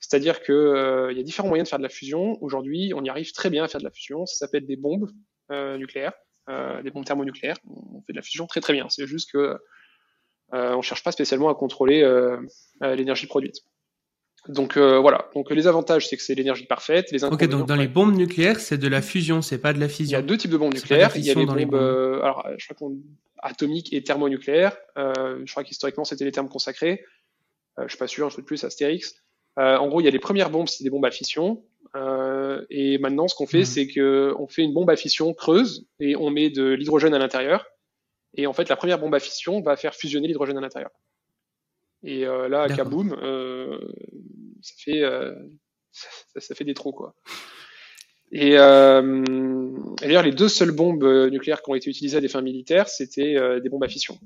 C'est-à-dire 0.00 0.42
que 0.42 0.52
euh, 0.52 1.12
il 1.12 1.18
y 1.18 1.20
a 1.20 1.24
différents 1.24 1.48
moyens 1.48 1.66
de 1.66 1.70
faire 1.70 1.78
de 1.78 1.84
la 1.84 1.88
fusion. 1.88 2.38
Aujourd'hui, 2.42 2.92
on 2.94 3.02
y 3.02 3.08
arrive 3.08 3.32
très 3.32 3.50
bien 3.50 3.64
à 3.64 3.68
faire 3.68 3.80
de 3.80 3.84
la 3.84 3.90
fusion. 3.90 4.26
Ça 4.26 4.36
s'appelle 4.36 4.66
des 4.66 4.76
bombes 4.76 5.10
euh, 5.50 5.76
nucléaires, 5.76 6.12
euh, 6.48 6.82
des 6.82 6.90
bombes 6.90 7.04
thermonucléaires. 7.04 7.56
On 7.66 8.00
fait 8.02 8.12
de 8.12 8.18
la 8.18 8.22
fusion 8.22 8.46
très 8.46 8.60
très 8.60 8.72
bien. 8.72 8.88
C'est 8.88 9.06
juste 9.06 9.32
que 9.32 9.56
on 10.50 10.80
cherche 10.80 11.04
pas 11.04 11.12
spécialement 11.12 11.50
à 11.50 11.54
contrôler 11.54 12.00
l'énergie 12.80 13.26
produite. 13.26 13.56
Donc 14.48 14.78
voilà. 14.78 15.28
Donc 15.34 15.50
les 15.50 15.66
avantages, 15.66 16.08
c'est 16.08 16.16
que 16.16 16.22
c'est 16.22 16.34
l'énergie 16.34 16.64
parfaite. 16.64 17.10
Les 17.10 17.22
ok, 17.22 17.44
donc 17.48 17.66
dans 17.66 17.76
les 17.76 17.88
bombes 17.88 18.16
nucléaires, 18.16 18.58
c'est 18.58 18.78
de 18.78 18.88
la 18.88 19.02
fusion, 19.02 19.42
c'est 19.42 19.58
pas 19.58 19.74
de 19.74 19.80
la 19.80 19.90
fusion. 19.90 20.08
Il 20.08 20.12
y 20.12 20.14
a 20.14 20.22
deux 20.22 20.38
types 20.38 20.50
de 20.50 20.56
bombes 20.56 20.72
nucléaires. 20.72 21.14
Il 21.16 21.26
y 21.26 21.30
a 21.30 21.34
les 21.34 21.44
bombes, 21.44 21.74
alors 21.74 22.48
je 22.56 22.64
crois 22.64 22.76
qu'on 22.78 22.96
atomiques 23.40 23.92
et 23.92 24.02
thermonucléaires. 24.02 24.74
je 24.96 25.50
crois 25.50 25.64
qu'historiquement 25.64 26.04
c'était 26.04 26.24
les 26.24 26.32
termes 26.32 26.48
consacrés. 26.48 27.04
je 27.76 27.88
suis 27.88 27.98
pas 27.98 28.06
sûr, 28.06 28.30
je 28.30 28.36
fais 28.36 28.42
plus 28.42 28.64
Astérix. 28.64 29.16
Euh, 29.58 29.76
en 29.76 29.88
gros, 29.88 30.00
il 30.00 30.04
y 30.04 30.08
a 30.08 30.10
les 30.10 30.18
premières 30.18 30.50
bombes, 30.50 30.68
c'est 30.68 30.84
des 30.84 30.90
bombes 30.90 31.04
à 31.04 31.10
fission. 31.10 31.64
Euh, 31.96 32.64
et 32.70 32.98
maintenant, 32.98 33.28
ce 33.28 33.34
qu'on 33.34 33.46
fait, 33.46 33.58
mhm. 33.58 33.64
c'est 33.64 33.86
que 33.86 34.34
on 34.38 34.46
fait 34.46 34.62
une 34.62 34.74
bombe 34.74 34.90
à 34.90 34.96
fission 34.96 35.32
creuse 35.34 35.86
et 36.00 36.16
on 36.16 36.30
met 36.30 36.50
de 36.50 36.70
l'hydrogène 36.70 37.14
à 37.14 37.18
l'intérieur. 37.18 37.66
Et 38.34 38.46
en 38.46 38.52
fait, 38.52 38.68
la 38.68 38.76
première 38.76 38.98
bombe 38.98 39.14
à 39.14 39.20
fission 39.20 39.60
va 39.62 39.76
faire 39.76 39.94
fusionner 39.94 40.28
l'hydrogène 40.28 40.58
à 40.58 40.60
l'intérieur. 40.60 40.90
Et 42.04 42.26
euh, 42.26 42.48
là, 42.48 42.68
kaboom, 42.68 43.16
euh, 43.22 43.80
ça 44.62 44.74
fait 44.78 45.02
ça, 45.90 46.12
ça, 46.40 46.54
fait 46.54 46.64
des 46.64 46.74
trous 46.74 46.92
quoi. 46.92 47.14
Et, 48.30 48.50
d'ailleurs, 48.52 50.22
les 50.22 50.32
deux 50.32 50.48
seules 50.48 50.70
bombes 50.70 51.04
nucléaires 51.32 51.62
qui 51.62 51.70
ont 51.70 51.74
été 51.74 51.90
utilisées 51.90 52.18
à 52.18 52.20
des 52.20 52.28
fins 52.28 52.42
militaires, 52.42 52.88
c'était 52.88 53.60
des 53.60 53.68
bombes 53.70 53.84
à 53.84 53.88
fission. 53.88 54.18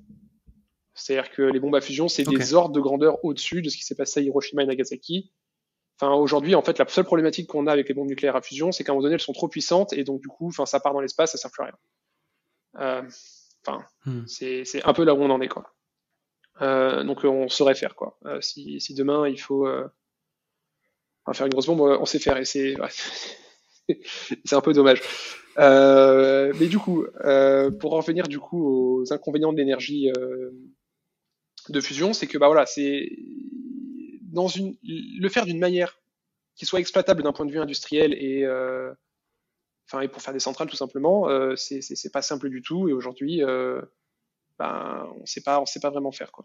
C'est-à-dire 1.02 1.30
que 1.30 1.42
les 1.42 1.60
bombes 1.60 1.74
à 1.74 1.80
fusion, 1.80 2.08
c'est 2.08 2.24
des 2.24 2.54
ordres 2.54 2.74
de 2.74 2.80
grandeur 2.80 3.24
au-dessus 3.24 3.62
de 3.62 3.68
ce 3.68 3.76
qui 3.76 3.84
s'est 3.84 3.94
passé 3.94 4.20
à 4.20 4.22
Hiroshima 4.22 4.62
et 4.62 4.66
Nagasaki. 4.66 5.32
Enfin, 6.00 6.12
aujourd'hui, 6.14 6.54
en 6.54 6.62
fait, 6.62 6.78
la 6.78 6.88
seule 6.88 7.04
problématique 7.04 7.48
qu'on 7.48 7.66
a 7.66 7.72
avec 7.72 7.88
les 7.88 7.94
bombes 7.94 8.08
nucléaires 8.08 8.36
à 8.36 8.42
fusion, 8.42 8.72
c'est 8.72 8.84
qu'à 8.84 8.92
un 8.92 8.94
moment 8.94 9.04
donné, 9.04 9.14
elles 9.14 9.20
sont 9.20 9.32
trop 9.32 9.48
puissantes 9.48 9.92
et 9.92 10.04
donc 10.04 10.20
du 10.20 10.28
coup, 10.28 10.48
enfin, 10.48 10.66
ça 10.66 10.80
part 10.80 10.92
dans 10.92 11.00
l'espace, 11.00 11.32
ça 11.32 11.38
sert 11.38 11.50
plus 11.50 11.62
à 11.62 11.66
rien. 11.66 11.76
Euh, 12.78 13.02
enfin, 13.66 13.84
hmm. 14.06 14.26
c'est 14.26 14.84
un 14.84 14.92
peu 14.92 15.04
là 15.04 15.14
où 15.14 15.22
on 15.22 15.30
en 15.30 15.40
est, 15.40 15.48
quoi. 15.48 15.74
Euh, 16.60 17.02
donc, 17.04 17.24
on 17.24 17.48
saurait 17.48 17.74
faire, 17.74 17.94
quoi. 17.94 18.18
Euh, 18.26 18.40
si, 18.40 18.80
si, 18.80 18.94
demain 18.94 19.28
il 19.28 19.40
faut 19.40 19.66
faire 21.32 21.46
une 21.46 21.52
grosse 21.52 21.66
bombe, 21.66 21.80
on 21.80 22.04
sait 22.04 22.18
faire 22.18 22.36
et 22.36 22.44
c'est 22.44 22.74
c'est 24.44 24.54
un 24.54 24.60
peu 24.60 24.72
dommage. 24.72 25.02
Euh, 25.58 26.52
mais 26.58 26.66
du 26.66 26.78
coup, 26.78 27.04
euh, 27.24 27.70
pour 27.70 27.94
en 27.94 27.98
revenir 27.98 28.28
du 28.28 28.38
coup 28.38 29.00
aux 29.00 29.12
inconvénients 29.12 29.52
de 29.52 29.58
l'énergie 29.58 30.10
euh, 30.16 30.50
de 31.68 31.80
fusion, 31.80 32.12
c'est 32.12 32.26
que 32.26 32.38
bah 32.38 32.46
voilà, 32.46 32.66
c'est 32.66 33.10
dans 34.32 34.48
une 34.48 34.76
le 34.82 35.28
faire 35.28 35.44
d'une 35.44 35.58
manière 35.58 35.98
qui 36.56 36.66
soit 36.66 36.80
exploitable 36.80 37.22
d'un 37.22 37.32
point 37.32 37.46
de 37.46 37.52
vue 37.52 37.60
industriel 37.60 38.14
et 38.14 38.44
euh, 38.44 38.92
enfin 39.88 40.00
et 40.02 40.08
pour 40.08 40.22
faire 40.22 40.32
des 40.32 40.40
centrales 40.40 40.68
tout 40.68 40.76
simplement, 40.76 41.28
euh, 41.28 41.54
c'est 41.56 42.12
pas 42.12 42.22
simple 42.22 42.48
du 42.48 42.62
tout 42.62 42.88
et 42.88 42.92
aujourd'hui 42.92 43.42
euh, 43.42 43.80
ben 44.58 45.06
on 45.20 45.26
sait 45.26 45.42
pas 45.42 45.60
on 45.60 45.66
sait 45.66 45.80
pas 45.80 45.90
vraiment 45.90 46.12
faire 46.12 46.32
quoi. 46.32 46.44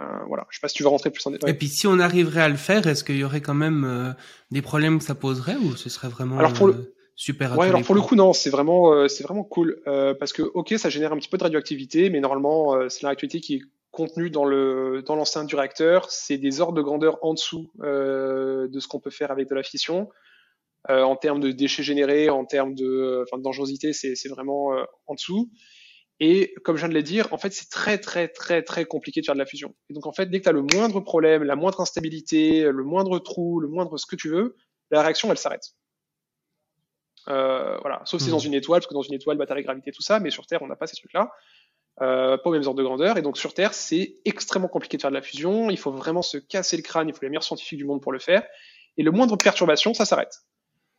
Euh, 0.00 0.24
voilà, 0.26 0.44
je 0.50 0.56
sais 0.56 0.60
pas 0.60 0.66
si 0.66 0.74
tu 0.74 0.82
veux 0.82 0.88
rentrer 0.88 1.10
plus 1.10 1.24
en 1.24 1.30
détail. 1.30 1.50
Et 1.50 1.54
puis 1.54 1.68
si 1.68 1.86
on 1.86 2.00
arriverait 2.00 2.42
à 2.42 2.48
le 2.48 2.56
faire, 2.56 2.84
est-ce 2.88 3.04
qu'il 3.04 3.16
y 3.16 3.22
aurait 3.22 3.40
quand 3.40 3.54
même 3.54 4.14
des 4.50 4.60
problèmes 4.60 4.98
que 4.98 5.04
ça 5.04 5.14
poserait 5.14 5.56
ou 5.56 5.76
ce 5.76 5.88
serait 5.88 6.08
vraiment 6.08 6.38
alors 6.38 6.52
pour 6.52 6.66
le... 6.66 6.94
Super 7.16 7.56
Ouais, 7.56 7.68
alors 7.68 7.82
pour 7.82 7.94
le 7.94 8.00
coup 8.00 8.16
non, 8.16 8.32
c'est 8.32 8.50
vraiment 8.50 9.08
c'est 9.08 9.22
vraiment 9.22 9.44
cool 9.44 9.80
parce 9.84 10.32
que 10.32 10.42
ok 10.42 10.74
ça 10.78 10.88
génère 10.88 11.12
un 11.12 11.16
petit 11.16 11.28
peu 11.28 11.38
de 11.38 11.44
radioactivité, 11.44 12.10
mais 12.10 12.18
normalement 12.18 12.88
c'est 12.88 13.02
la 13.02 13.10
radioactivité 13.10 13.40
qui 13.40 13.54
est 13.54 13.62
contenue 13.94 14.30
dans 14.30 14.44
le 14.44 15.02
dans 15.06 15.16
l'enceinte 15.16 15.46
du 15.46 15.56
réacteur, 15.56 16.10
c'est 16.10 16.38
des 16.38 16.60
ordres 16.60 16.74
de 16.74 16.82
grandeur 16.82 17.18
en 17.22 17.34
dessous 17.34 17.70
de 17.78 18.78
ce 18.78 18.88
qu'on 18.88 19.00
peut 19.00 19.10
faire 19.10 19.30
avec 19.30 19.48
de 19.48 19.54
la 19.54 19.62
fission. 19.62 20.10
en 20.88 21.16
termes 21.16 21.40
de 21.40 21.50
déchets 21.50 21.82
générés, 21.82 22.28
en 22.28 22.44
termes 22.44 22.74
de, 22.74 23.24
enfin, 23.26 23.38
de 23.38 23.42
dangerosité, 23.42 23.92
c'est 23.92 24.28
vraiment 24.28 24.72
en 25.06 25.14
dessous. 25.14 25.50
Et 26.20 26.54
comme 26.64 26.76
je 26.76 26.82
viens 26.82 26.88
de 26.88 26.94
le 26.94 27.02
dire, 27.02 27.32
en 27.32 27.38
fait, 27.38 27.52
c'est 27.52 27.68
très, 27.70 27.98
très, 27.98 28.28
très, 28.28 28.62
très 28.62 28.84
compliqué 28.84 29.20
de 29.20 29.26
faire 29.26 29.34
de 29.34 29.40
la 29.40 29.46
fusion. 29.46 29.74
Et 29.90 29.94
donc, 29.94 30.06
en 30.06 30.12
fait, 30.12 30.26
dès 30.26 30.38
que 30.38 30.44
tu 30.44 30.48
as 30.48 30.52
le 30.52 30.62
moindre 30.62 31.00
problème, 31.00 31.42
la 31.42 31.56
moindre 31.56 31.80
instabilité, 31.80 32.62
le 32.70 32.84
moindre 32.84 33.18
trou, 33.18 33.58
le 33.60 33.68
moindre 33.68 33.96
ce 33.96 34.06
que 34.06 34.14
tu 34.14 34.28
veux, 34.28 34.56
la 34.90 35.02
réaction, 35.02 35.30
elle 35.30 35.38
s'arrête. 35.38 35.74
Euh, 37.28 37.78
voilà. 37.78 38.02
Sauf 38.04 38.20
si 38.20 38.26
c'est 38.26 38.30
dans 38.30 38.38
mmh. 38.38 38.46
une 38.46 38.54
étoile, 38.54 38.80
parce 38.80 38.86
que 38.88 38.94
dans 38.94 39.02
une 39.02 39.14
étoile, 39.14 39.36
bataille, 39.36 39.64
gravité, 39.64 39.90
tout 39.90 40.02
ça, 40.02 40.20
mais 40.20 40.30
sur 40.30 40.46
Terre, 40.46 40.62
on 40.62 40.66
n'a 40.68 40.76
pas 40.76 40.86
ces 40.86 40.96
trucs-là. 40.96 41.32
Euh, 42.02 42.36
pas 42.36 42.50
aux 42.50 42.52
mêmes 42.52 42.66
ordres 42.66 42.78
de 42.78 42.82
grandeur. 42.82 43.18
Et 43.18 43.22
donc 43.22 43.38
sur 43.38 43.54
Terre, 43.54 43.74
c'est 43.74 44.16
extrêmement 44.24 44.68
compliqué 44.68 44.96
de 44.96 45.02
faire 45.02 45.10
de 45.10 45.16
la 45.16 45.22
fusion. 45.22 45.70
Il 45.70 45.78
faut 45.78 45.92
vraiment 45.92 46.22
se 46.22 46.38
casser 46.38 46.76
le 46.76 46.82
crâne. 46.82 47.08
Il 47.08 47.14
faut 47.14 47.20
les 47.22 47.28
meilleurs 47.28 47.44
scientifiques 47.44 47.78
du 47.78 47.84
monde 47.84 48.00
pour 48.02 48.12
le 48.12 48.18
faire. 48.18 48.42
Et 48.96 49.02
le 49.02 49.10
moindre 49.10 49.36
perturbation, 49.36 49.94
ça 49.94 50.04
s'arrête. 50.04 50.40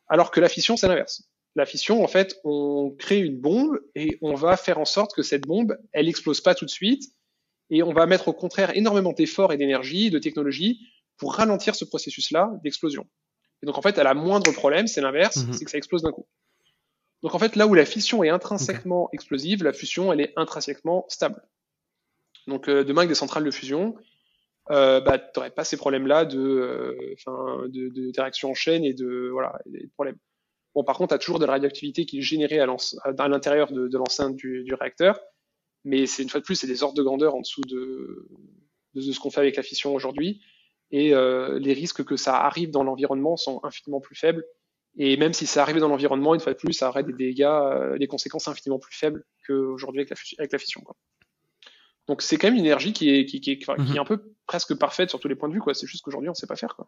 Alors 0.07 0.31
que 0.31 0.39
la 0.39 0.49
fission, 0.49 0.77
c'est 0.77 0.87
l'inverse. 0.87 1.23
La 1.55 1.65
fission, 1.65 2.03
en 2.03 2.07
fait, 2.07 2.37
on 2.43 2.93
crée 2.97 3.19
une 3.19 3.39
bombe 3.39 3.79
et 3.95 4.17
on 4.21 4.33
va 4.35 4.57
faire 4.57 4.77
en 4.77 4.85
sorte 4.85 5.13
que 5.15 5.21
cette 5.23 5.43
bombe, 5.47 5.77
elle 5.93 6.09
explose 6.09 6.41
pas 6.41 6.53
tout 6.53 6.65
de 6.65 6.69
suite. 6.69 7.03
Et 7.69 7.81
on 7.81 7.93
va 7.93 8.05
mettre 8.05 8.27
au 8.27 8.33
contraire 8.33 8.75
énormément 8.75 9.13
d'efforts 9.13 9.53
et 9.53 9.57
d'énergie, 9.57 10.09
de 10.09 10.19
technologie 10.19 10.79
pour 11.17 11.33
ralentir 11.35 11.75
ce 11.75 11.85
processus-là 11.85 12.51
d'explosion. 12.63 13.07
Et 13.63 13.65
donc 13.65 13.77
en 13.77 13.81
fait, 13.81 13.97
elle 13.97 14.05
a 14.05 14.13
moindre 14.13 14.51
problème, 14.51 14.85
c'est 14.85 15.01
l'inverse, 15.01 15.37
Mhm. 15.37 15.53
c'est 15.53 15.65
que 15.65 15.71
ça 15.71 15.77
explose 15.77 16.01
d'un 16.03 16.11
coup. 16.11 16.27
Donc 17.25 17.33
en 17.33 17.39
fait, 17.39 17.55
là 17.55 17.65
où 17.65 17.73
la 17.73 17.85
fission 17.85 18.23
est 18.23 18.29
intrinsèquement 18.29 19.09
explosive, 19.11 19.63
la 19.63 19.73
fusion, 19.73 20.13
elle 20.13 20.21
est 20.21 20.31
intrinsèquement 20.35 21.07
stable. 21.09 21.41
Donc 22.45 22.69
euh, 22.69 22.83
demain 22.83 23.01
avec 23.01 23.09
des 23.09 23.15
centrales 23.15 23.43
de 23.43 23.49
fusion, 23.49 23.95
euh, 24.69 25.01
bah, 25.01 25.17
tu 25.17 25.31
n'aurais 25.35 25.49
pas 25.49 25.63
ces 25.63 25.75
problèmes-là 25.75 26.25
de, 26.25 26.37
euh, 26.37 27.17
de, 27.67 27.89
de, 27.89 28.11
de 28.11 28.21
réaction 28.21 28.51
en 28.51 28.53
chaîne 28.53 28.85
et 28.85 28.93
de, 28.93 29.29
voilà, 29.31 29.57
des 29.65 29.87
problèmes. 29.95 30.17
Bon, 30.75 30.83
par 30.83 30.99
contre, 30.99 31.09
tu 31.09 31.15
as 31.15 31.17
toujours 31.17 31.39
de 31.39 31.45
la 31.45 31.53
radioactivité 31.53 32.05
qui 32.05 32.19
est 32.19 32.21
générée 32.21 32.59
à 32.59 33.27
l'intérieur 33.27 33.71
de, 33.71 33.87
de 33.87 33.97
l'enceinte 33.97 34.35
du, 34.35 34.63
du 34.63 34.75
réacteur, 34.75 35.19
mais 35.83 36.05
c'est 36.05 36.21
une 36.21 36.29
fois 36.29 36.41
de 36.41 36.45
plus, 36.45 36.53
c'est 36.53 36.67
des 36.67 36.83
ordres 36.83 36.95
de 36.95 37.01
grandeur 37.01 37.33
en 37.33 37.41
dessous 37.41 37.61
de, 37.61 38.27
de, 38.93 39.01
de 39.01 39.11
ce 39.11 39.19
qu'on 39.19 39.31
fait 39.31 39.39
avec 39.39 39.55
la 39.55 39.63
fission 39.63 39.95
aujourd'hui, 39.95 40.43
et 40.91 41.15
euh, 41.15 41.57
les 41.57 41.73
risques 41.73 42.03
que 42.03 42.17
ça 42.17 42.37
arrive 42.37 42.69
dans 42.69 42.83
l'environnement 42.83 43.35
sont 43.35 43.61
infiniment 43.63 43.99
plus 43.99 44.15
faibles. 44.15 44.45
Et 44.97 45.17
même 45.17 45.33
si 45.33 45.45
ça 45.45 45.61
arrivait 45.61 45.79
dans 45.81 45.89
l'environnement, 45.89 46.33
une 46.35 46.39
fois 46.39 46.53
de 46.53 46.57
plus, 46.57 46.73
ça 46.73 46.87
aurait 46.89 47.03
des 47.03 47.13
dégâts, 47.13 47.43
euh, 47.43 47.97
des 47.97 48.07
conséquences 48.07 48.47
infiniment 48.47 48.79
plus 48.79 48.95
faibles 48.95 49.25
qu'aujourd'hui 49.45 50.01
avec 50.01 50.09
la, 50.11 50.15
avec 50.39 50.51
la 50.53 50.57
fission. 50.59 50.81
Quoi. 50.81 50.95
Donc 52.07 52.21
c'est 52.21 52.37
quand 52.37 52.47
même 52.47 52.55
une 52.55 52.65
énergie 52.65 52.93
qui 52.93 53.09
est, 53.09 53.25
qui, 53.25 53.41
qui, 53.41 53.57
qui 53.59 53.65
est 53.69 53.99
un 53.99 54.05
peu 54.05 54.21
presque 54.47 54.73
parfaite 54.75 55.09
sur 55.09 55.19
tous 55.19 55.27
les 55.27 55.35
points 55.35 55.49
de 55.49 55.53
vue. 55.53 55.59
quoi. 55.59 55.73
C'est 55.73 55.87
juste 55.87 56.03
qu'aujourd'hui, 56.03 56.29
on 56.29 56.33
sait 56.33 56.47
pas 56.47 56.55
faire. 56.55 56.75
Quoi. 56.75 56.87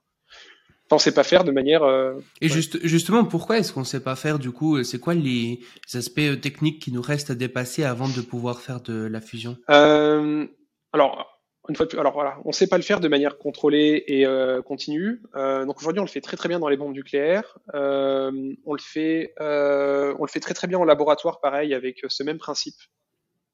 Enfin, 0.86 0.96
on 0.96 1.00
sait 1.00 1.14
pas 1.14 1.24
faire 1.24 1.44
de 1.44 1.52
manière. 1.52 1.84
euh, 1.84 2.14
Et 2.40 2.46
Ouais. 2.48 2.54
juste, 2.54 2.80
justement, 2.86 3.26
pourquoi 3.26 3.58
est-ce 3.58 3.74
qu'on 3.74 3.84
sait 3.84 4.00
pas 4.02 4.16
faire 4.16 4.40
du 4.40 4.52
coup? 4.52 4.82
C'est 4.84 5.00
quoi 5.00 5.14
les 5.16 5.60
aspects 5.94 6.20
euh, 6.20 6.38
techniques 6.38 6.82
qui 6.82 6.94
nous 6.94 7.02
restent 7.02 7.30
à 7.32 7.36
dépasser 7.36 7.84
avant 7.84 8.08
de 8.08 8.22
pouvoir 8.22 8.62
faire 8.62 8.80
de 8.80 8.94
la 8.94 9.20
fusion? 9.20 9.58
Euh, 9.70 10.48
alors, 10.94 11.37
une 11.70 11.76
fois 11.76 11.88
plus, 11.88 12.00
alors 12.00 12.14
voilà, 12.14 12.38
on 12.46 12.52
sait 12.52 12.68
pas 12.68 12.78
le 12.78 12.84
faire 12.84 13.00
de 13.00 13.08
manière 13.08 13.38
contrôlée 13.38 14.04
et 14.08 14.26
euh, 14.26 14.62
continue. 14.62 15.22
Euh, 15.36 15.66
donc 15.66 15.78
aujourd'hui, 15.80 16.00
on 16.00 16.06
le 16.06 16.10
fait 16.10 16.22
très 16.22 16.38
très 16.38 16.48
bien 16.48 16.60
dans 16.60 16.70
les 16.70 16.78
bombes 16.78 16.94
nucléaires. 16.94 17.58
Euh, 17.74 18.54
on 18.66 18.74
le 18.74 18.80
fait, 18.80 19.34
on 19.40 20.24
le 20.24 20.30
fait 20.30 20.40
très 20.40 20.54
très 20.54 20.68
bien 20.68 20.80
en 20.80 20.86
laboratoire, 20.86 21.42
pareil, 21.42 21.74
avec 21.74 22.00
ce 22.08 22.24
même 22.24 22.38
principe. 22.38 22.76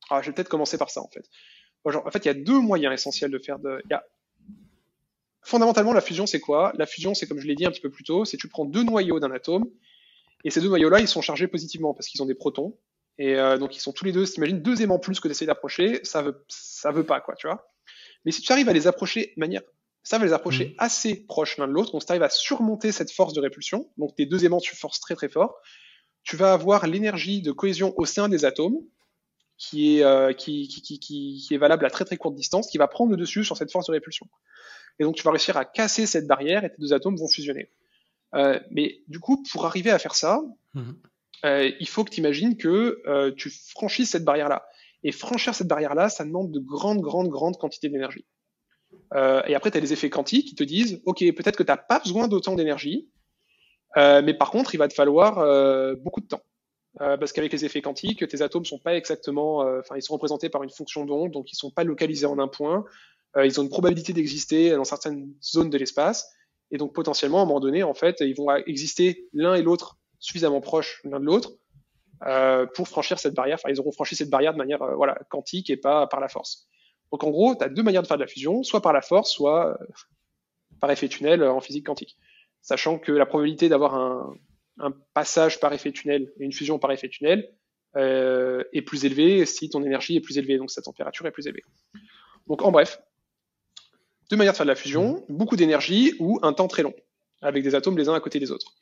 Alors, 0.09 0.21
je 0.21 0.29
vais 0.29 0.33
peut-être 0.33 0.49
commencer 0.49 0.77
par 0.77 0.89
ça 0.89 1.01
en 1.01 1.09
fait. 1.09 1.25
En 1.85 2.11
fait, 2.11 2.25
il 2.25 2.27
y 2.27 2.31
a 2.31 2.35
deux 2.35 2.59
moyens 2.59 2.93
essentiels 2.93 3.31
de 3.31 3.39
faire 3.39 3.59
de. 3.59 3.81
Fondamentalement 5.41 5.91
la 5.91 6.01
fusion, 6.01 6.25
c'est 6.25 6.39
quoi? 6.39 6.71
La 6.77 6.85
fusion, 6.85 7.13
c'est 7.13 7.27
comme 7.27 7.39
je 7.39 7.47
l'ai 7.47 7.55
dit 7.55 7.65
un 7.65 7.71
petit 7.71 7.81
peu 7.81 7.89
plus 7.89 8.05
tôt, 8.05 8.23
c'est 8.23 8.37
tu 8.37 8.47
prends 8.47 8.63
deux 8.63 8.83
noyaux 8.83 9.19
d'un 9.19 9.31
atome 9.31 9.65
et 10.45 10.51
ces 10.51 10.61
deux 10.61 10.69
noyaux-là, 10.69 10.99
ils 10.99 11.07
sont 11.07 11.21
chargés 11.21 11.47
positivement 11.47 11.93
parce 11.93 12.07
qu'ils 12.07 12.21
ont 12.21 12.25
des 12.25 12.35
protons. 12.35 12.77
Et 13.17 13.35
donc 13.59 13.75
ils 13.75 13.79
sont 13.79 13.91
tous 13.91 14.05
les 14.05 14.11
deux, 14.11 14.25
t'imagines 14.25 14.61
deux 14.61 14.81
aimants 14.81 14.99
plus 14.99 15.19
que 15.19 15.27
d'essayer 15.27 15.45
d'approcher, 15.45 15.99
ça 16.03 16.21
veut, 16.21 16.43
ça 16.47 16.91
veut 16.91 17.05
pas 17.05 17.19
quoi, 17.19 17.35
tu 17.35 17.47
vois? 17.47 17.72
Mais 18.25 18.31
si 18.31 18.41
tu 18.41 18.51
arrives 18.51 18.69
à 18.69 18.73
les 18.73 18.87
approcher 18.87 19.33
de 19.35 19.39
manière, 19.39 19.61
ça 20.03 20.17
va 20.17 20.25
les 20.25 20.33
approcher 20.33 20.69
Mhm. 20.69 20.75
assez 20.79 21.15
proches 21.25 21.57
l'un 21.57 21.67
de 21.67 21.73
l'autre, 21.73 21.91
donc 21.91 22.01
si 22.01 22.07
tu 22.07 22.11
arrives 22.11 22.23
à 22.23 22.29
surmonter 22.29 22.91
cette 22.91 23.11
force 23.11 23.33
de 23.33 23.39
répulsion, 23.41 23.89
donc 23.97 24.15
tes 24.15 24.25
deux 24.25 24.43
aimants 24.45 24.59
tu 24.59 24.75
forces 24.75 24.99
très 24.99 25.15
très 25.15 25.29
fort, 25.29 25.55
tu 26.23 26.35
vas 26.35 26.53
avoir 26.53 26.87
l'énergie 26.87 27.41
de 27.41 27.51
cohésion 27.51 27.93
au 27.97 28.05
sein 28.05 28.29
des 28.29 28.45
atomes 28.45 28.77
qui 29.57 29.97
est, 29.97 30.03
euh, 30.03 30.33
qui, 30.33 30.67
qui, 30.67 30.81
qui, 30.81 30.99
qui, 30.99 31.53
est 31.53 31.57
valable 31.57 31.85
à 31.85 31.89
très 31.89 32.05
très 32.05 32.17
courte 32.17 32.35
distance, 32.35 32.69
qui 32.69 32.77
va 32.77 32.87
prendre 32.87 33.11
le 33.11 33.17
dessus 33.17 33.43
sur 33.45 33.55
cette 33.55 33.71
force 33.71 33.87
de 33.87 33.91
répulsion. 33.91 34.27
Et 34.99 35.03
donc 35.03 35.15
tu 35.15 35.23
vas 35.23 35.31
réussir 35.31 35.55
à 35.57 35.63
casser 35.65 36.05
cette 36.05 36.27
barrière 36.27 36.63
et 36.65 36.69
tes 36.69 36.77
deux 36.79 36.93
atomes 36.93 37.15
vont 37.17 37.27
fusionner. 37.27 37.69
Euh, 38.35 38.59
mais 38.71 39.01
du 39.07 39.19
coup, 39.19 39.43
pour 39.51 39.65
arriver 39.65 39.91
à 39.91 39.99
faire 39.99 40.15
ça, 40.15 40.41
Mhm. 40.73 40.97
euh, 41.45 41.71
il 41.79 41.87
faut 41.87 42.03
que 42.03 42.09
tu 42.09 42.19
imagines 42.19 42.57
que 42.57 43.01
euh, 43.05 43.31
tu 43.35 43.49
franchisses 43.49 44.09
cette 44.11 44.23
barrière-là. 44.25 44.65
Et 45.03 45.11
franchir 45.11 45.53
cette 45.53 45.67
barrière-là, 45.67 46.09
ça 46.09 46.23
demande 46.23 46.51
de 46.51 46.59
grandes, 46.59 47.01
grandes, 47.01 47.29
grandes 47.29 47.57
quantités 47.57 47.89
d'énergie. 47.89 48.25
Euh, 49.13 49.41
et 49.47 49.55
après, 49.55 49.71
tu 49.71 49.77
as 49.77 49.81
les 49.81 49.93
effets 49.93 50.09
quantiques 50.09 50.47
qui 50.47 50.55
te 50.55 50.63
disent, 50.63 51.01
OK, 51.05 51.19
peut-être 51.19 51.57
que 51.57 51.63
tu 51.63 51.71
n'as 51.71 51.77
pas 51.77 51.99
besoin 51.99 52.27
d'autant 52.27 52.55
d'énergie, 52.55 53.09
euh, 53.97 54.21
mais 54.23 54.33
par 54.33 54.51
contre, 54.51 54.73
il 54.73 54.77
va 54.77 54.87
te 54.87 54.93
falloir 54.93 55.39
euh, 55.39 55.95
beaucoup 55.95 56.21
de 56.21 56.27
temps. 56.27 56.41
Parce 56.99 57.33
qu'avec 57.33 57.51
les 57.51 57.65
effets 57.65 57.81
quantiques, 57.81 58.27
tes 58.27 58.43
atomes 58.43 58.65
sont 58.65 58.77
pas 58.77 58.95
exactement, 58.95 59.61
enfin, 59.79 59.95
ils 59.95 60.03
sont 60.03 60.13
représentés 60.13 60.49
par 60.49 60.61
une 60.61 60.69
fonction 60.69 61.05
d'onde, 61.05 61.31
donc 61.31 61.51
ils 61.51 61.55
sont 61.55 61.71
pas 61.71 61.83
localisés 61.83 62.27
en 62.27 62.37
un 62.37 62.47
point. 62.47 62.85
Ils 63.43 63.59
ont 63.59 63.63
une 63.63 63.69
probabilité 63.69 64.13
d'exister 64.13 64.69
dans 64.69 64.83
certaines 64.83 65.33
zones 65.41 65.71
de 65.71 65.77
l'espace, 65.79 66.31
et 66.69 66.77
donc 66.77 66.93
potentiellement, 66.93 67.39
à 67.39 67.41
un 67.41 67.45
moment 67.45 67.59
donné, 67.59 67.81
en 67.81 67.95
fait, 67.95 68.17
ils 68.19 68.35
vont 68.35 68.55
exister 68.67 69.27
l'un 69.33 69.55
et 69.55 69.63
l'autre 69.63 69.97
suffisamment 70.19 70.61
proches 70.61 71.01
l'un 71.03 71.19
de 71.19 71.25
l'autre 71.25 71.53
pour 72.73 72.87
franchir 72.87 73.19
cette 73.19 73.33
barrière. 73.33 73.55
Enfin, 73.55 73.69
ils 73.69 73.79
auront 73.79 73.91
franchi 73.91 74.15
cette 74.15 74.29
barrière 74.29 74.53
de 74.53 74.57
manière 74.57 74.81
euh, 74.81 74.95
voilà 74.95 75.17
quantique 75.29 75.69
et 75.69 75.77
pas 75.77 76.07
par 76.07 76.19
la 76.19 76.27
force. 76.27 76.67
Donc 77.13 77.23
en 77.23 77.29
gros, 77.29 77.55
tu 77.55 77.63
as 77.63 77.69
deux 77.69 77.83
manières 77.83 78.01
de 78.01 78.07
faire 78.07 78.17
de 78.17 78.23
la 78.23 78.27
fusion, 78.27 78.63
soit 78.63 78.81
par 78.81 78.91
la 78.91 79.01
force, 79.01 79.31
soit 79.31 79.79
euh, 79.79 79.85
par 80.79 80.89
effet 80.89 81.07
tunnel 81.07 81.43
euh, 81.43 81.53
en 81.53 81.61
physique 81.61 81.85
quantique. 81.85 82.17
Sachant 82.61 82.97
que 82.97 83.11
la 83.11 83.27
probabilité 83.27 83.69
d'avoir 83.69 83.95
un, 83.95 84.35
passage 85.13 85.59
par 85.59 85.71
effet 85.73 85.91
tunnel 85.91 86.33
et 86.39 86.43
une 86.43 86.51
fusion 86.51 86.79
par 86.79 86.91
effet 86.91 87.07
tunnel 87.07 87.53
euh, 87.95 88.63
est 88.73 88.81
plus 88.81 89.05
élevée 89.05 89.45
si 89.45 89.69
ton 89.69 89.83
énergie 89.83 90.15
est 90.15 90.21
plus 90.21 90.39
élevée, 90.39 90.57
donc 90.57 90.71
sa 90.71 90.81
température 90.81 91.27
est 91.27 91.31
plus 91.31 91.45
élevée. 91.45 91.63
Donc 92.47 92.63
en 92.63 92.71
bref, 92.71 92.99
deux 94.31 94.35
manières 94.35 94.53
de 94.53 94.57
faire 94.57 94.65
de 94.65 94.71
la 94.71 94.75
fusion, 94.75 95.23
beaucoup 95.29 95.55
d'énergie 95.55 96.15
ou 96.19 96.39
un 96.41 96.53
temps 96.53 96.67
très 96.67 96.81
long, 96.81 96.95
avec 97.43 97.63
des 97.63 97.75
atomes 97.75 97.95
les 97.95 98.09
uns 98.09 98.15
à 98.15 98.19
côté 98.19 98.39
des 98.39 98.49
autres. 98.49 98.73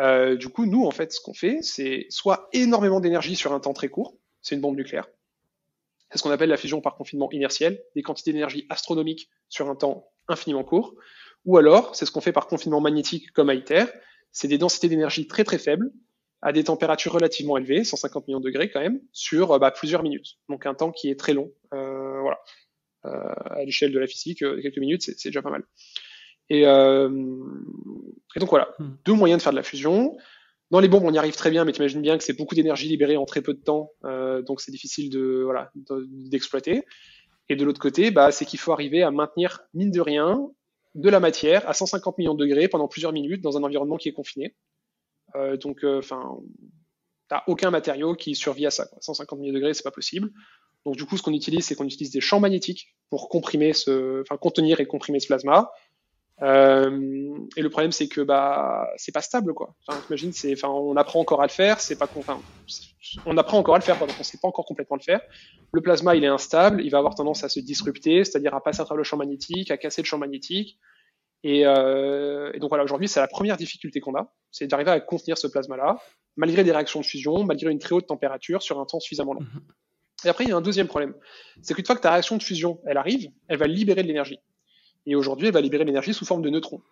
Euh, 0.00 0.36
du 0.36 0.48
coup, 0.48 0.66
nous, 0.66 0.84
en 0.84 0.90
fait, 0.90 1.12
ce 1.12 1.20
qu'on 1.20 1.34
fait, 1.34 1.58
c'est 1.62 2.06
soit 2.08 2.48
énormément 2.52 3.00
d'énergie 3.00 3.36
sur 3.36 3.52
un 3.52 3.60
temps 3.60 3.72
très 3.72 3.88
court, 3.88 4.16
c'est 4.40 4.54
une 4.54 4.60
bombe 4.60 4.76
nucléaire. 4.76 5.08
C'est 6.10 6.18
ce 6.18 6.22
qu'on 6.22 6.30
appelle 6.30 6.48
la 6.48 6.56
fusion 6.56 6.80
par 6.80 6.96
confinement 6.96 7.30
inertiel, 7.30 7.82
des 7.94 8.02
quantités 8.02 8.32
d'énergie 8.32 8.66
astronomiques 8.70 9.28
sur 9.48 9.68
un 9.68 9.76
temps 9.76 10.10
infiniment 10.28 10.64
court. 10.64 10.94
Ou 11.44 11.56
alors, 11.56 11.94
c'est 11.94 12.06
ce 12.06 12.10
qu'on 12.10 12.20
fait 12.20 12.32
par 12.32 12.46
confinement 12.46 12.80
magnétique 12.80 13.30
comme 13.32 13.50
ITER, 13.50 13.84
c'est 14.32 14.48
des 14.48 14.58
densités 14.58 14.88
d'énergie 14.88 15.26
très 15.26 15.44
très 15.44 15.58
faibles, 15.58 15.92
à 16.42 16.52
des 16.52 16.64
températures 16.64 17.12
relativement 17.12 17.58
élevées, 17.58 17.84
150 17.84 18.26
millions 18.26 18.40
de 18.40 18.46
degrés 18.46 18.70
quand 18.70 18.80
même, 18.80 19.00
sur 19.12 19.58
bah, 19.58 19.70
plusieurs 19.70 20.02
minutes. 20.02 20.38
Donc 20.48 20.66
un 20.66 20.74
temps 20.74 20.90
qui 20.90 21.10
est 21.10 21.18
très 21.18 21.34
long. 21.34 21.52
Euh, 21.74 22.20
voilà. 22.20 22.38
Euh, 23.06 23.34
à 23.50 23.64
l'échelle 23.64 23.92
de 23.92 23.98
la 23.98 24.06
physique, 24.06 24.42
euh, 24.42 24.60
quelques 24.60 24.78
minutes, 24.78 25.02
c'est 25.02 25.28
déjà 25.28 25.42
pas 25.42 25.50
mal. 25.50 25.64
Et, 26.50 26.66
euh, 26.66 27.08
et 28.36 28.40
donc 28.40 28.50
voilà, 28.50 28.68
Hmm. 28.78 28.90
deux 29.04 29.14
moyens 29.14 29.38
de 29.38 29.42
faire 29.42 29.52
de 29.52 29.56
la 29.56 29.62
fusion. 29.62 30.16
Dans 30.70 30.80
les 30.80 30.88
bombes, 30.88 31.04
on 31.04 31.12
y 31.12 31.18
arrive 31.18 31.34
très 31.34 31.50
bien, 31.50 31.64
mais 31.64 31.72
tu 31.72 31.78
imagines 31.80 32.02
bien 32.02 32.16
que 32.18 32.22
c'est 32.24 32.36
beaucoup 32.36 32.54
d'énergie 32.54 32.88
libérée 32.88 33.16
en 33.16 33.24
très 33.24 33.42
peu 33.42 33.54
de 33.54 33.58
temps, 33.60 33.90
euh, 34.04 34.40
donc 34.42 34.60
c'est 34.60 34.70
difficile 34.70 35.10
de 35.10 35.42
voilà 35.44 35.70
de- 35.74 36.06
d'exploiter. 36.28 36.84
Et 37.48 37.56
de 37.56 37.64
l'autre 37.64 37.80
côté, 37.80 38.10
bah, 38.12 38.30
c'est 38.30 38.44
qu'il 38.44 38.60
faut 38.60 38.72
arriver 38.72 39.02
à 39.02 39.10
maintenir, 39.10 39.62
mine 39.74 39.90
de 39.90 40.00
rien, 40.00 40.48
de 40.94 41.08
la 41.08 41.18
matière 41.18 41.68
à 41.68 41.74
150 41.74 42.18
millions 42.18 42.34
de 42.34 42.44
degrés 42.44 42.68
pendant 42.68 42.86
plusieurs 42.86 43.12
minutes 43.12 43.42
dans 43.42 43.56
un 43.56 43.62
environnement 43.64 43.96
qui 43.96 44.08
est 44.08 44.12
confiné. 44.12 44.54
Euh, 45.34 45.56
donc, 45.56 45.82
enfin, 45.84 46.36
t'as 47.28 47.42
aucun 47.48 47.70
matériau 47.70 48.14
qui 48.14 48.34
survit 48.36 48.66
à 48.66 48.70
ça. 48.70 48.86
Quoi. 48.86 48.98
150 49.00 49.38
millions 49.40 49.52
de 49.52 49.58
degrés, 49.58 49.74
c'est 49.74 49.82
pas 49.82 49.90
possible. 49.90 50.30
Donc 50.86 50.96
du 50.96 51.04
coup, 51.04 51.16
ce 51.16 51.22
qu'on 51.22 51.32
utilise, 51.34 51.64
c'est 51.66 51.74
qu'on 51.74 51.84
utilise 51.84 52.10
des 52.12 52.20
champs 52.20 52.40
magnétiques 52.40 52.94
pour 53.10 53.28
comprimer 53.28 53.72
ce, 53.72 54.22
enfin 54.22 54.36
contenir 54.36 54.78
et 54.80 54.86
comprimer 54.86 55.18
ce 55.20 55.26
plasma. 55.26 55.70
Euh, 56.42 57.38
et 57.56 57.62
le 57.62 57.70
problème, 57.70 57.92
c'est 57.92 58.08
que 58.08 58.20
bah 58.20 58.88
c'est 58.96 59.12
pas 59.12 59.20
stable, 59.20 59.52
quoi. 59.54 59.74
Enfin, 59.86 60.00
c'est, 60.32 60.52
enfin, 60.52 60.68
on 60.68 60.96
apprend 60.96 61.20
encore 61.20 61.42
à 61.42 61.46
le 61.46 61.50
faire, 61.50 61.80
c'est 61.80 61.96
pas, 61.96 62.08
enfin, 62.16 62.40
on 63.26 63.36
apprend 63.36 63.58
encore 63.58 63.74
à 63.74 63.78
le 63.78 63.84
faire, 63.84 63.98
quoi, 63.98 64.06
donc 64.06 64.16
on 64.18 64.22
sait 64.22 64.38
pas 64.38 64.48
encore 64.48 64.64
complètement 64.64 64.96
le 64.96 65.02
faire. 65.02 65.20
Le 65.72 65.80
plasma, 65.80 66.16
il 66.16 66.24
est 66.24 66.28
instable, 66.28 66.82
il 66.82 66.90
va 66.90 66.98
avoir 66.98 67.14
tendance 67.14 67.44
à 67.44 67.48
se 67.48 67.60
disrupter, 67.60 68.24
c'est-à-dire 68.24 68.54
à 68.54 68.62
passer 68.62 68.80
à 68.80 68.84
travers 68.84 68.98
le 68.98 69.04
champ 69.04 69.16
magnétique, 69.16 69.70
à 69.70 69.76
casser 69.76 70.02
le 70.02 70.06
champ 70.06 70.18
magnétique. 70.18 70.78
Et, 71.42 71.66
euh, 71.66 72.50
et 72.52 72.58
donc 72.58 72.68
voilà, 72.68 72.84
aujourd'hui, 72.84 73.08
c'est 73.08 73.20
la 73.20 73.28
première 73.28 73.56
difficulté 73.56 74.00
qu'on 74.00 74.14
a, 74.14 74.32
c'est 74.50 74.66
d'arriver 74.66 74.90
à 74.90 75.00
contenir 75.00 75.38
ce 75.38 75.46
plasma-là, 75.46 75.98
malgré 76.36 76.64
des 76.64 76.72
réactions 76.72 77.00
de 77.00 77.06
fusion, 77.06 77.44
malgré 77.44 77.70
une 77.70 77.78
très 77.78 77.94
haute 77.94 78.06
température 78.06 78.62
sur 78.62 78.78
un 78.78 78.84
temps 78.84 79.00
suffisamment 79.00 79.34
long. 79.34 79.40
Mhm. 79.40 79.62
Et 80.24 80.28
après, 80.28 80.44
il 80.44 80.50
y 80.50 80.52
a 80.52 80.56
un 80.56 80.60
deuxième 80.60 80.86
problème, 80.86 81.14
c'est 81.62 81.74
qu'une 81.74 81.86
fois 81.86 81.96
que 81.96 82.02
ta 82.02 82.10
réaction 82.10 82.36
de 82.36 82.42
fusion, 82.42 82.80
elle 82.84 82.98
arrive, 82.98 83.30
elle 83.48 83.58
va 83.58 83.66
libérer 83.66 84.02
de 84.02 84.08
l'énergie. 84.08 84.38
Et 85.06 85.14
aujourd'hui, 85.16 85.48
elle 85.48 85.54
va 85.54 85.60
libérer 85.60 85.84
l'énergie 85.84 86.14
sous 86.14 86.24
forme 86.24 86.42
de 86.42 86.50
neutrons 86.50 86.82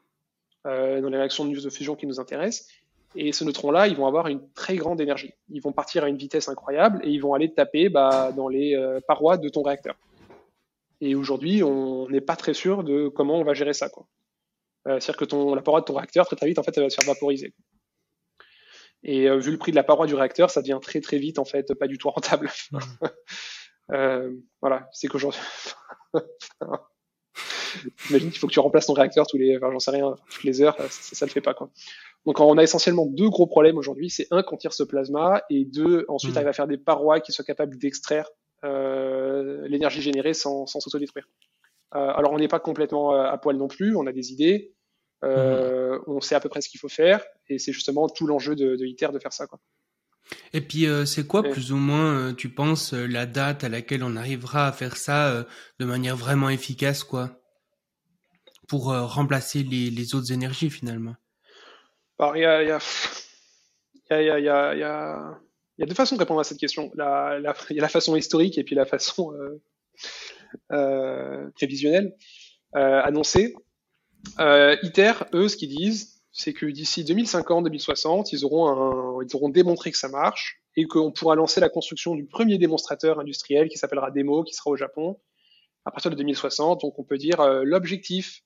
euh, 0.66 1.00
dans 1.00 1.08
les 1.08 1.18
réactions 1.18 1.44
de 1.44 1.70
fusion 1.70 1.94
qui 1.94 2.06
nous 2.06 2.20
intéressent. 2.20 2.66
Et 3.14 3.32
ce 3.32 3.44
neutron-là, 3.44 3.88
ils 3.88 3.96
vont 3.96 4.06
avoir 4.06 4.28
une 4.28 4.50
très 4.52 4.76
grande 4.76 5.00
énergie. 5.00 5.32
Ils 5.48 5.62
vont 5.62 5.72
partir 5.72 6.04
à 6.04 6.08
une 6.08 6.16
vitesse 6.16 6.48
incroyable 6.48 7.00
et 7.04 7.10
ils 7.10 7.20
vont 7.20 7.34
aller 7.34 7.52
taper 7.52 7.88
bah, 7.88 8.32
dans 8.32 8.48
les 8.48 8.74
euh, 8.74 9.00
parois 9.06 9.38
de 9.38 9.48
ton 9.48 9.62
réacteur. 9.62 9.96
Et 11.00 11.14
aujourd'hui, 11.14 11.62
on 11.62 12.08
n'est 12.08 12.20
pas 12.20 12.36
très 12.36 12.54
sûr 12.54 12.84
de 12.84 13.08
comment 13.08 13.38
on 13.38 13.44
va 13.44 13.54
gérer 13.54 13.72
ça. 13.72 13.88
quoi. 13.88 14.06
Euh, 14.86 15.00
C'est-à-dire 15.00 15.16
que 15.16 15.24
ton, 15.24 15.54
la 15.54 15.62
paroi 15.62 15.80
de 15.80 15.86
ton 15.86 15.94
réacteur, 15.94 16.26
très 16.26 16.36
très 16.36 16.48
vite, 16.48 16.58
en 16.58 16.62
fait, 16.62 16.76
elle 16.76 16.84
va 16.84 16.90
se 16.90 16.96
faire 16.96 17.12
vaporiser. 17.12 17.54
Et 19.04 19.28
euh, 19.28 19.38
vu 19.38 19.52
le 19.52 19.58
prix 19.58 19.70
de 19.70 19.76
la 19.76 19.84
paroi 19.84 20.06
du 20.06 20.14
réacteur, 20.14 20.50
ça 20.50 20.60
devient 20.60 20.80
très 20.82 21.00
très 21.00 21.18
vite, 21.18 21.38
en 21.38 21.44
fait, 21.44 21.72
pas 21.74 21.86
du 21.86 21.98
tout 21.98 22.10
rentable. 22.10 22.50
voilà, 23.88 24.88
c'est 24.92 25.08
qu'aujourd'hui, 25.08 25.40
Imagine 28.10 28.30
qu'il 28.30 28.38
faut 28.38 28.46
que 28.46 28.52
tu 28.52 28.60
remplaces 28.60 28.86
ton 28.86 28.92
réacteur 28.92 29.26
tous 29.26 29.38
les, 29.38 29.56
enfin, 29.56 29.70
j'en 29.72 29.78
sais 29.78 29.90
rien, 29.90 30.16
toutes 30.30 30.44
les 30.44 30.60
heures, 30.62 30.76
ça, 30.78 31.14
ça, 31.14 31.26
le 31.26 31.30
fait 31.30 31.40
pas, 31.40 31.54
quoi. 31.54 31.70
Donc, 32.26 32.40
on 32.40 32.58
a 32.58 32.62
essentiellement 32.62 33.06
deux 33.06 33.28
gros 33.28 33.46
problèmes 33.46 33.78
aujourd'hui. 33.78 34.10
C'est 34.10 34.26
un, 34.30 34.42
qu'on 34.42 34.56
tire 34.56 34.72
ce 34.72 34.82
plasma, 34.82 35.42
et 35.50 35.64
deux, 35.64 36.04
ensuite, 36.08 36.34
mmh. 36.34 36.36
arrive 36.36 36.48
à 36.48 36.52
faire 36.52 36.66
des 36.66 36.78
parois 36.78 37.20
qui 37.20 37.32
soient 37.32 37.44
capables 37.44 37.78
d'extraire 37.78 38.28
euh, 38.64 39.66
l'énergie 39.68 40.02
générée 40.02 40.34
sans, 40.34 40.66
sans 40.66 40.80
s'autodétruire. 40.80 41.28
Euh, 41.94 41.98
alors, 41.98 42.32
on 42.32 42.38
n'est 42.38 42.48
pas 42.48 42.60
complètement 42.60 43.14
euh, 43.14 43.24
à 43.24 43.38
poil 43.38 43.56
non 43.56 43.68
plus. 43.68 43.96
On 43.96 44.06
a 44.06 44.12
des 44.12 44.32
idées. 44.32 44.74
Euh, 45.24 45.98
mmh. 45.98 46.02
On 46.06 46.20
sait 46.20 46.34
à 46.34 46.40
peu 46.40 46.48
près 46.48 46.60
ce 46.60 46.68
qu'il 46.68 46.80
faut 46.80 46.88
faire, 46.88 47.24
et 47.48 47.58
c'est 47.58 47.72
justement 47.72 48.08
tout 48.08 48.26
l'enjeu 48.26 48.54
de, 48.54 48.76
de 48.76 48.84
ITER 48.84 49.08
de 49.12 49.18
faire 49.18 49.32
ça, 49.32 49.46
quoi. 49.46 49.58
Et 50.52 50.60
puis, 50.60 50.86
euh, 50.86 51.04
c'est 51.04 51.26
quoi 51.26 51.42
plus 51.42 51.72
ou 51.72 51.76
moins, 51.76 52.14
euh, 52.14 52.32
tu 52.32 52.48
penses, 52.48 52.94
euh, 52.94 53.06
la 53.06 53.26
date 53.26 53.64
à 53.64 53.68
laquelle 53.68 54.02
on 54.02 54.16
arrivera 54.16 54.66
à 54.66 54.72
faire 54.72 54.96
ça 54.96 55.46
de 55.78 55.84
manière 55.84 56.16
vraiment 56.16 56.48
efficace, 56.48 57.04
quoi, 57.04 57.40
pour 58.68 58.84
remplacer 58.84 59.62
les, 59.62 60.14
autres 60.14 60.32
énergies 60.32 60.70
finalement 60.70 61.16
Alors, 62.18 62.36
il 62.36 62.42
y 62.42 62.44
a, 62.44 62.62
y, 62.62 62.70
a, 62.70 62.78
y, 64.10 64.48
a, 64.48 64.74
y, 64.74 64.82
a, 64.82 65.86
deux 65.86 65.94
façons 65.94 66.16
de 66.16 66.20
répondre 66.20 66.40
à 66.40 66.44
cette 66.44 66.58
question. 66.58 66.90
Il 66.94 66.98
y 66.98 67.02
a 67.02 67.40
la 67.40 67.88
façon 67.88 68.14
historique 68.16 68.58
et 68.58 68.64
puis 68.64 68.74
la 68.74 68.86
façon 68.86 69.32
prévisionnelle, 71.54 72.14
annoncée. 72.72 73.54
ITER, 74.38 75.12
eux, 75.32 75.48
ce 75.48 75.56
qu'ils 75.56 75.74
disent, 75.74 76.18
c'est 76.38 76.52
que 76.52 76.66
d'ici 76.66 77.04
2050, 77.04 77.64
2060, 77.64 78.32
ils 78.32 78.44
auront, 78.44 79.20
ils 79.22 79.34
auront 79.34 79.48
démontré 79.48 79.90
que 79.90 79.98
ça 79.98 80.08
marche 80.08 80.62
et 80.76 80.84
qu'on 80.84 81.10
pourra 81.10 81.34
lancer 81.34 81.60
la 81.60 81.68
construction 81.68 82.14
du 82.14 82.24
premier 82.24 82.56
démonstrateur 82.56 83.18
industriel 83.18 83.68
qui 83.68 83.78
s'appellera 83.78 84.12
Demo, 84.12 84.44
qui 84.44 84.54
sera 84.54 84.70
au 84.70 84.76
Japon 84.76 85.18
à 85.84 85.90
partir 85.90 86.12
de 86.12 86.16
2060. 86.16 86.82
Donc 86.82 86.96
on 87.00 87.02
peut 87.02 87.18
dire 87.18 87.40
euh, 87.40 87.62
l'objectif 87.64 88.44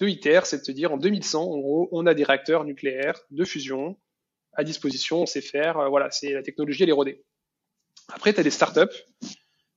de 0.00 0.08
ITER, 0.08 0.40
c'est 0.44 0.58
de 0.58 0.64
se 0.64 0.72
dire 0.72 0.92
en 0.92 0.96
2100, 0.96 1.42
en 1.42 1.58
gros, 1.58 1.88
on 1.92 2.06
a 2.06 2.14
des 2.14 2.24
réacteurs 2.24 2.64
nucléaires 2.64 3.20
de 3.30 3.44
fusion 3.44 3.96
à 4.56 4.64
disposition, 4.64 5.22
on 5.22 5.26
sait 5.26 5.40
faire, 5.40 5.78
euh, 5.78 5.88
voilà, 5.88 6.10
c'est 6.10 6.32
la 6.32 6.42
technologie, 6.42 6.82
elle 6.82 6.88
est 6.88 6.92
rodée. 6.92 7.24
Après, 8.08 8.32
tu 8.32 8.40
as 8.40 8.42
des 8.42 8.50
startups 8.50 8.80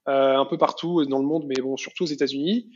euh, 0.07 0.38
un 0.38 0.45
peu 0.45 0.57
partout 0.57 1.06
dans 1.06 1.19
le 1.19 1.26
monde, 1.26 1.45
mais 1.48 1.61
bon, 1.61 1.77
surtout 1.77 2.03
aux 2.03 2.07
États-Unis, 2.07 2.69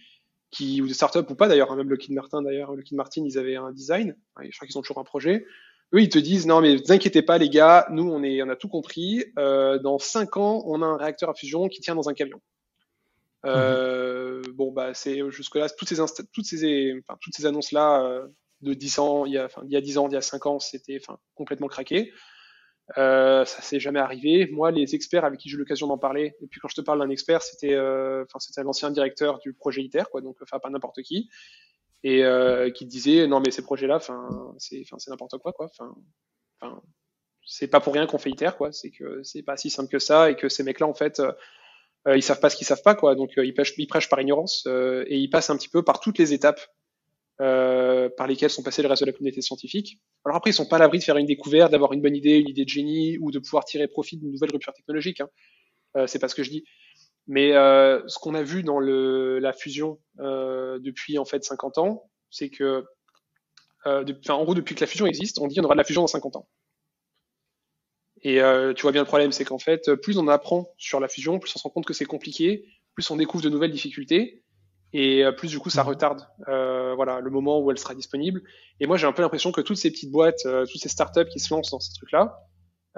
qui 0.51 0.81
ou 0.81 0.88
des 0.88 0.93
startups 0.93 1.30
ou 1.30 1.35
pas 1.35 1.47
d'ailleurs, 1.47 1.72
hein, 1.72 1.76
même 1.76 1.89
Lockheed 1.89 2.13
Martin 2.13 2.41
d'ailleurs, 2.41 2.76
Lockheed 2.76 2.97
Martin 2.97 3.23
ils 3.26 3.38
avaient 3.38 3.55
un 3.55 3.72
design, 3.72 4.15
je 4.41 4.55
crois 4.55 4.68
qu'ils 4.68 4.77
ont 4.77 4.81
toujours 4.81 4.99
un 4.99 5.05
projet. 5.05 5.45
Eux 5.93 6.01
ils 6.01 6.09
te 6.09 6.19
disent 6.19 6.45
non 6.45 6.61
mais 6.61 6.76
vous 6.76 6.91
inquiétez 6.91 7.22
pas 7.22 7.38
les 7.38 7.49
gars, 7.49 7.88
nous 7.89 8.09
on 8.09 8.22
est 8.23 8.43
on 8.43 8.49
a 8.49 8.55
tout 8.55 8.68
compris. 8.68 9.26
Euh, 9.39 9.80
dans 9.80 9.97
cinq 9.97 10.38
ans 10.38 10.63
on 10.65 10.81
a 10.81 10.85
un 10.85 10.97
réacteur 10.97 11.30
à 11.30 11.34
fusion 11.34 11.68
qui 11.69 11.80
tient 11.80 11.95
dans 11.95 12.09
un 12.09 12.13
camion. 12.13 12.41
Euh, 13.45 14.41
mmh. 14.41 14.51
Bon 14.51 14.72
bah 14.72 14.93
c'est 14.93 15.19
jusque 15.31 15.55
là 15.55 15.68
toutes 15.68 15.89
ces 15.89 15.97
toutes 16.31 16.45
ces 16.45 16.93
enfin, 16.99 17.18
toutes 17.19 17.34
ces 17.35 17.47
annonces 17.47 17.72
là 17.72 18.03
euh, 18.03 18.27
de 18.61 18.76
10 18.76 18.99
ans 18.99 19.26
il 19.26 19.34
y 19.34 19.39
a 19.39 19.45
enfin 19.45 19.63
il 19.65 19.72
y 19.72 19.76
a 19.76 19.81
10 19.81 19.97
ans 19.97 20.07
il 20.07 20.13
y 20.13 20.15
a 20.15 20.22
5 20.22 20.45
ans 20.45 20.59
c'était 20.59 20.99
enfin 21.01 21.18
complètement 21.34 21.68
craqué. 21.68 22.11
Euh, 22.97 23.45
ça 23.45 23.61
s'est 23.61 23.80
jamais 23.80 23.99
arrivé. 23.99 24.49
Moi, 24.51 24.72
les 24.72 24.95
experts 24.95 25.26
avec 25.26 25.39
qui 25.39 25.49
j'ai 25.49 25.55
eu 25.55 25.59
l'occasion 25.59 25.88
d'en 25.88 25.97
parler, 25.97 26.35
et 26.41 26.47
puis 26.47 26.59
quand 26.59 26.68
je 26.68 26.76
te 26.76 26.81
parle 26.81 26.99
d'un 26.99 27.09
expert, 27.09 27.41
c'était, 27.41 27.73
euh, 27.73 28.26
enfin, 28.26 28.39
c'était 28.39 28.63
l'ancien 28.63 28.91
directeur 28.91 29.39
du 29.39 29.53
projet 29.53 29.81
ITER, 29.81 30.03
quoi, 30.11 30.22
donc, 30.22 30.38
enfin, 30.41 30.59
pas 30.59 30.69
n'importe 30.69 31.01
qui, 31.01 31.30
et 32.03 32.23
euh, 32.23 32.69
qui 32.72 32.85
disait, 32.85 33.27
non, 33.27 33.39
mais 33.39 33.51
ces 33.51 33.63
projets-là, 33.63 33.97
enfin, 33.97 34.53
c'est, 34.57 34.81
enfin, 34.81 34.97
c'est 34.99 35.11
n'importe 35.11 35.38
quoi, 35.38 35.53
quoi, 35.53 35.68
enfin, 35.68 36.81
c'est 37.45 37.68
pas 37.68 37.80
pour 37.80 37.93
rien 37.93 38.07
qu'on 38.07 38.18
fait 38.18 38.31
ITER, 38.31 38.51
quoi, 38.57 38.72
c'est 38.72 38.91
que 38.91 39.23
c'est 39.23 39.43
pas 39.43 39.57
si 39.57 39.69
simple 39.69 39.89
que 39.89 39.99
ça, 39.99 40.30
et 40.30 40.35
que 40.35 40.49
ces 40.49 40.63
mecs-là, 40.63 40.88
en 40.88 40.93
fait, 40.93 41.22
euh, 42.07 42.17
ils 42.17 42.23
savent 42.23 42.39
pas 42.39 42.49
ce 42.49 42.55
qu'ils 42.55 42.67
savent 42.67 42.81
pas, 42.83 42.95
quoi, 42.95 43.15
donc 43.15 43.31
ils 43.37 43.53
prêchent, 43.53 43.73
ils 43.77 43.87
prêchent 43.87 44.09
par 44.09 44.21
ignorance, 44.21 44.67
et 44.67 45.17
ils 45.17 45.29
passent 45.29 45.49
un 45.49 45.57
petit 45.57 45.69
peu 45.69 45.83
par 45.83 45.99
toutes 45.99 46.17
les 46.17 46.33
étapes 46.33 46.61
euh, 47.41 48.07
par 48.17 48.27
lesquels 48.27 48.51
sont 48.51 48.61
passés 48.61 48.83
le 48.83 48.87
reste 48.87 49.01
de 49.01 49.07
la 49.07 49.13
communauté 49.13 49.41
scientifique. 49.41 49.99
Alors 50.25 50.37
après, 50.37 50.51
ils 50.51 50.53
sont 50.53 50.67
pas 50.67 50.75
à 50.75 50.79
l'abri 50.79 50.99
de 50.99 51.03
faire 51.03 51.17
une 51.17 51.25
découverte, 51.25 51.71
d'avoir 51.71 51.91
une 51.93 52.01
bonne 52.01 52.15
idée, 52.15 52.37
une 52.37 52.49
idée 52.49 52.65
de 52.65 52.69
génie, 52.69 53.17
ou 53.19 53.31
de 53.31 53.39
pouvoir 53.39 53.65
tirer 53.65 53.87
profit 53.87 54.17
d'une 54.17 54.31
nouvelle 54.31 54.51
rupture 54.51 54.73
technologique. 54.73 55.21
Hein. 55.21 55.29
Euh, 55.97 56.05
c'est 56.05 56.19
pas 56.19 56.27
ce 56.27 56.35
que 56.35 56.43
je 56.43 56.51
dis. 56.51 56.63
Mais 57.25 57.53
euh, 57.53 58.01
ce 58.07 58.19
qu'on 58.19 58.35
a 58.35 58.43
vu 58.43 58.61
dans 58.61 58.79
le, 58.79 59.39
la 59.39 59.53
fusion 59.53 59.99
euh, 60.19 60.77
depuis 60.79 61.17
en 61.17 61.25
fait 61.25 61.43
50 61.43 61.79
ans, 61.79 62.09
c'est 62.29 62.49
que, 62.49 62.85
euh, 63.87 64.05
en 64.29 64.43
gros, 64.43 64.53
depuis 64.53 64.75
que 64.75 64.81
la 64.81 64.87
fusion 64.87 65.07
existe, 65.07 65.39
on 65.39 65.47
dit 65.47 65.55
qu'on 65.55 65.63
aura 65.63 65.73
de 65.73 65.79
la 65.79 65.83
fusion 65.83 66.01
dans 66.01 66.07
50 66.07 66.35
ans. 66.35 66.47
Et 68.23 68.39
tu 68.76 68.81
vois 68.84 68.91
bien 68.91 69.02
le 69.02 69.07
problème, 69.07 69.31
c'est 69.31 69.45
qu'en 69.45 69.57
fait, 69.57 69.95
plus 69.95 70.18
on 70.18 70.27
apprend 70.27 70.69
sur 70.77 70.99
la 70.99 71.07
fusion, 71.07 71.39
plus 71.39 71.56
on 71.56 71.60
se 71.60 71.64
rend 71.64 71.72
compte 71.72 71.85
que 71.85 71.93
c'est 71.93 72.06
compliqué, 72.06 72.65
plus 72.93 73.10
on 73.10 73.15
découvre 73.15 73.43
de 73.43 73.49
nouvelles 73.49 73.72
difficultés, 73.72 74.43
et 74.93 75.23
euh, 75.23 75.31
plus 75.31 75.49
du 75.49 75.60
coup 75.60 75.69
ça 75.69 75.84
mhm. 75.84 75.89
retarde 75.89 76.27
euh, 76.48 76.93
voilà 76.95 77.19
le 77.19 77.30
moment 77.30 77.60
où 77.60 77.72
elle 77.72 77.77
sera 77.77 77.95
disponible. 77.95 78.41
Et 78.80 78.88
moi 78.88 78.98
j'ai 78.98 79.07
un 79.07 79.14
peu 79.14 79.22
l'impression 79.22 79.52
que 79.52 79.61
toutes 79.61 79.77
ces 79.77 79.91
petites 79.91 80.11
boîtes 80.11 80.45
euh, 80.45 80.65
toutes 80.65 80.81
ces 80.81 80.89
startups 80.89 81.30
qui 81.31 81.39
se 81.39 81.53
lancent 81.53 81.72
dans 81.72 81.80
ces 81.80 81.93
trucs 81.93 82.11
là 82.11 82.39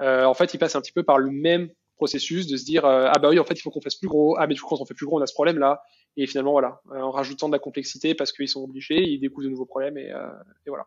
euh, 0.00 0.24
en 0.24 0.34
fait 0.34 0.54
ils 0.54 0.58
passent 0.58 0.76
un 0.76 0.80
petit 0.80 0.92
peu 0.92 1.02
par 1.02 1.18
le 1.18 1.30
même 1.30 1.70
processus 1.96 2.48
de 2.48 2.56
se 2.56 2.64
dire 2.64 2.84
euh, 2.84 3.08
ah 3.12 3.18
bah 3.20 3.28
oui 3.30 3.38
en 3.38 3.44
fait 3.44 3.54
il 3.54 3.60
faut 3.60 3.70
qu'on 3.70 3.80
fasse 3.80 3.94
plus 3.94 4.08
gros 4.08 4.36
ah 4.38 4.46
mais 4.46 4.54
du 4.54 4.60
coup 4.60 4.68
quand 4.68 4.82
on 4.82 4.86
fait 4.86 4.94
plus 4.94 5.06
gros 5.06 5.18
on 5.18 5.22
a 5.22 5.26
ce 5.26 5.34
problème 5.34 5.58
là 5.58 5.82
et 6.16 6.26
finalement 6.26 6.52
voilà 6.52 6.80
en 6.90 7.12
rajoutant 7.12 7.48
de 7.48 7.52
la 7.52 7.60
complexité 7.60 8.14
parce 8.14 8.32
qu'ils 8.32 8.48
sont 8.48 8.64
obligés 8.64 9.00
ils 9.00 9.20
découvrent 9.20 9.44
de 9.44 9.50
nouveaux 9.50 9.66
problèmes 9.66 9.96
et, 9.98 10.08
et 10.08 10.68
voilà. 10.68 10.86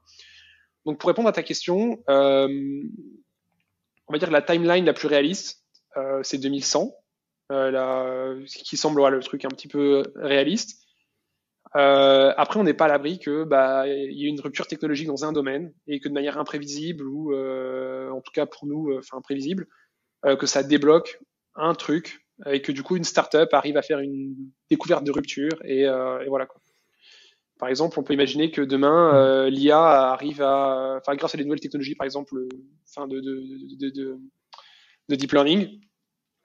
Donc 0.86 1.00
pour 1.00 1.08
répondre 1.08 1.28
à 1.28 1.34
ta 1.34 1.44
question 1.44 2.00
on 4.08 4.14
va 4.14 4.20
dire 4.20 4.32
la 4.32 4.42
timeline 4.42 4.86
la 4.86 4.94
plus 4.94 5.08
réaliste 5.08 5.64
c'est 6.22 6.38
2100 6.38 6.94
la, 7.50 8.36
qui 8.48 8.78
semble 8.78 9.00
voilà, 9.00 9.18
le 9.18 9.24
truc 9.24 9.46
un 9.46 9.50
petit 9.50 9.68
peu 9.68 10.04
réaliste 10.16 10.88
euh, 11.76 12.34
après, 12.38 12.60
on 12.60 12.64
n'est 12.64 12.74
pas 12.74 12.86
à 12.86 12.88
l'abri 12.88 13.20
que 13.20 13.44
bah 13.44 13.88
il 13.88 14.14
y 14.14 14.26
ait 14.26 14.30
une 14.30 14.40
rupture 14.40 14.68
technologique 14.68 15.08
dans 15.08 15.26
un 15.26 15.32
domaine 15.32 15.74
et 15.88 16.00
que 16.00 16.08
de 16.08 16.14
manière 16.14 16.38
imprévisible 16.38 17.06
ou 17.06 17.34
euh, 17.34 18.10
en 18.12 18.22
tout 18.22 18.32
cas 18.34 18.46
pour 18.46 18.66
nous, 18.66 18.92
euh, 18.92 19.00
enfin 19.00 19.18
imprévisible, 19.18 19.68
euh, 20.26 20.36
que 20.36 20.46
ça 20.46 20.64
débloque 20.64 21.20
un 21.56 21.74
truc 21.74 22.26
et 22.46 22.62
que 22.62 22.72
du 22.72 22.84
coup 22.84 22.96
une 22.96 23.04
startup 23.04 23.54
arrive 23.54 23.78
à 23.78 23.82
faire 23.82 24.00
une 24.00 24.36
découverte 24.70 25.04
de 25.04 25.12
rupture 25.12 25.54
et, 25.66 25.88
euh, 25.88 26.24
et 26.24 26.30
voilà 26.30 26.46
quoi. 26.46 26.62
Par 27.60 27.70
exemple, 27.70 28.00
on 28.00 28.04
peut 28.04 28.14
imaginer 28.14 28.52
que 28.52 28.62
demain 28.62 29.50
l'IA 29.50 30.12
arrive 30.12 30.42
à, 30.42 30.98
enfin 30.98 31.16
grâce 31.16 31.34
à 31.34 31.38
des 31.38 31.44
nouvelles 31.44 31.60
technologies, 31.60 31.96
par 31.96 32.06
exemple, 32.06 32.48
enfin 32.88 33.08
de, 33.08 33.20
de, 33.20 33.44
de, 33.76 33.90
de, 33.90 34.20
de 35.10 35.16
deep 35.16 35.32
learning 35.32 35.80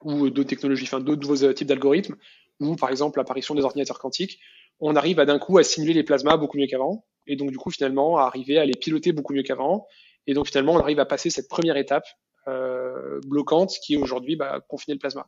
ou 0.01 0.29
d'autres 0.29 0.49
technologies, 0.49 0.85
enfin 0.85 0.99
d'autres 0.99 1.21
nouveaux 1.21 1.53
types 1.53 1.67
d'algorithmes, 1.67 2.15
ou 2.59 2.75
par 2.75 2.89
exemple 2.89 3.19
l'apparition 3.19 3.55
des 3.55 3.63
ordinateurs 3.63 3.99
quantiques, 3.99 4.39
on 4.79 4.95
arrive 4.95 5.19
à 5.19 5.25
d'un 5.25 5.39
coup 5.39 5.57
à 5.57 5.63
simuler 5.63 5.93
les 5.93 6.03
plasmas 6.03 6.37
beaucoup 6.37 6.57
mieux 6.57 6.67
qu'avant, 6.67 7.05
et 7.27 7.35
donc 7.35 7.51
du 7.51 7.57
coup 7.57 7.71
finalement 7.71 8.17
à 8.17 8.23
arriver 8.23 8.57
à 8.57 8.65
les 8.65 8.73
piloter 8.73 9.11
beaucoup 9.11 9.33
mieux 9.33 9.43
qu'avant, 9.43 9.87
et 10.27 10.33
donc 10.33 10.47
finalement 10.47 10.73
on 10.73 10.79
arrive 10.79 10.99
à 10.99 11.05
passer 11.05 11.29
cette 11.29 11.47
première 11.47 11.77
étape 11.77 12.05
euh, 12.47 13.19
bloquante 13.25 13.71
qui 13.83 13.93
est 13.93 13.97
aujourd'hui 13.97 14.35
bah, 14.35 14.59
confiner 14.67 14.95
le 14.95 14.99
plasma. 14.99 15.27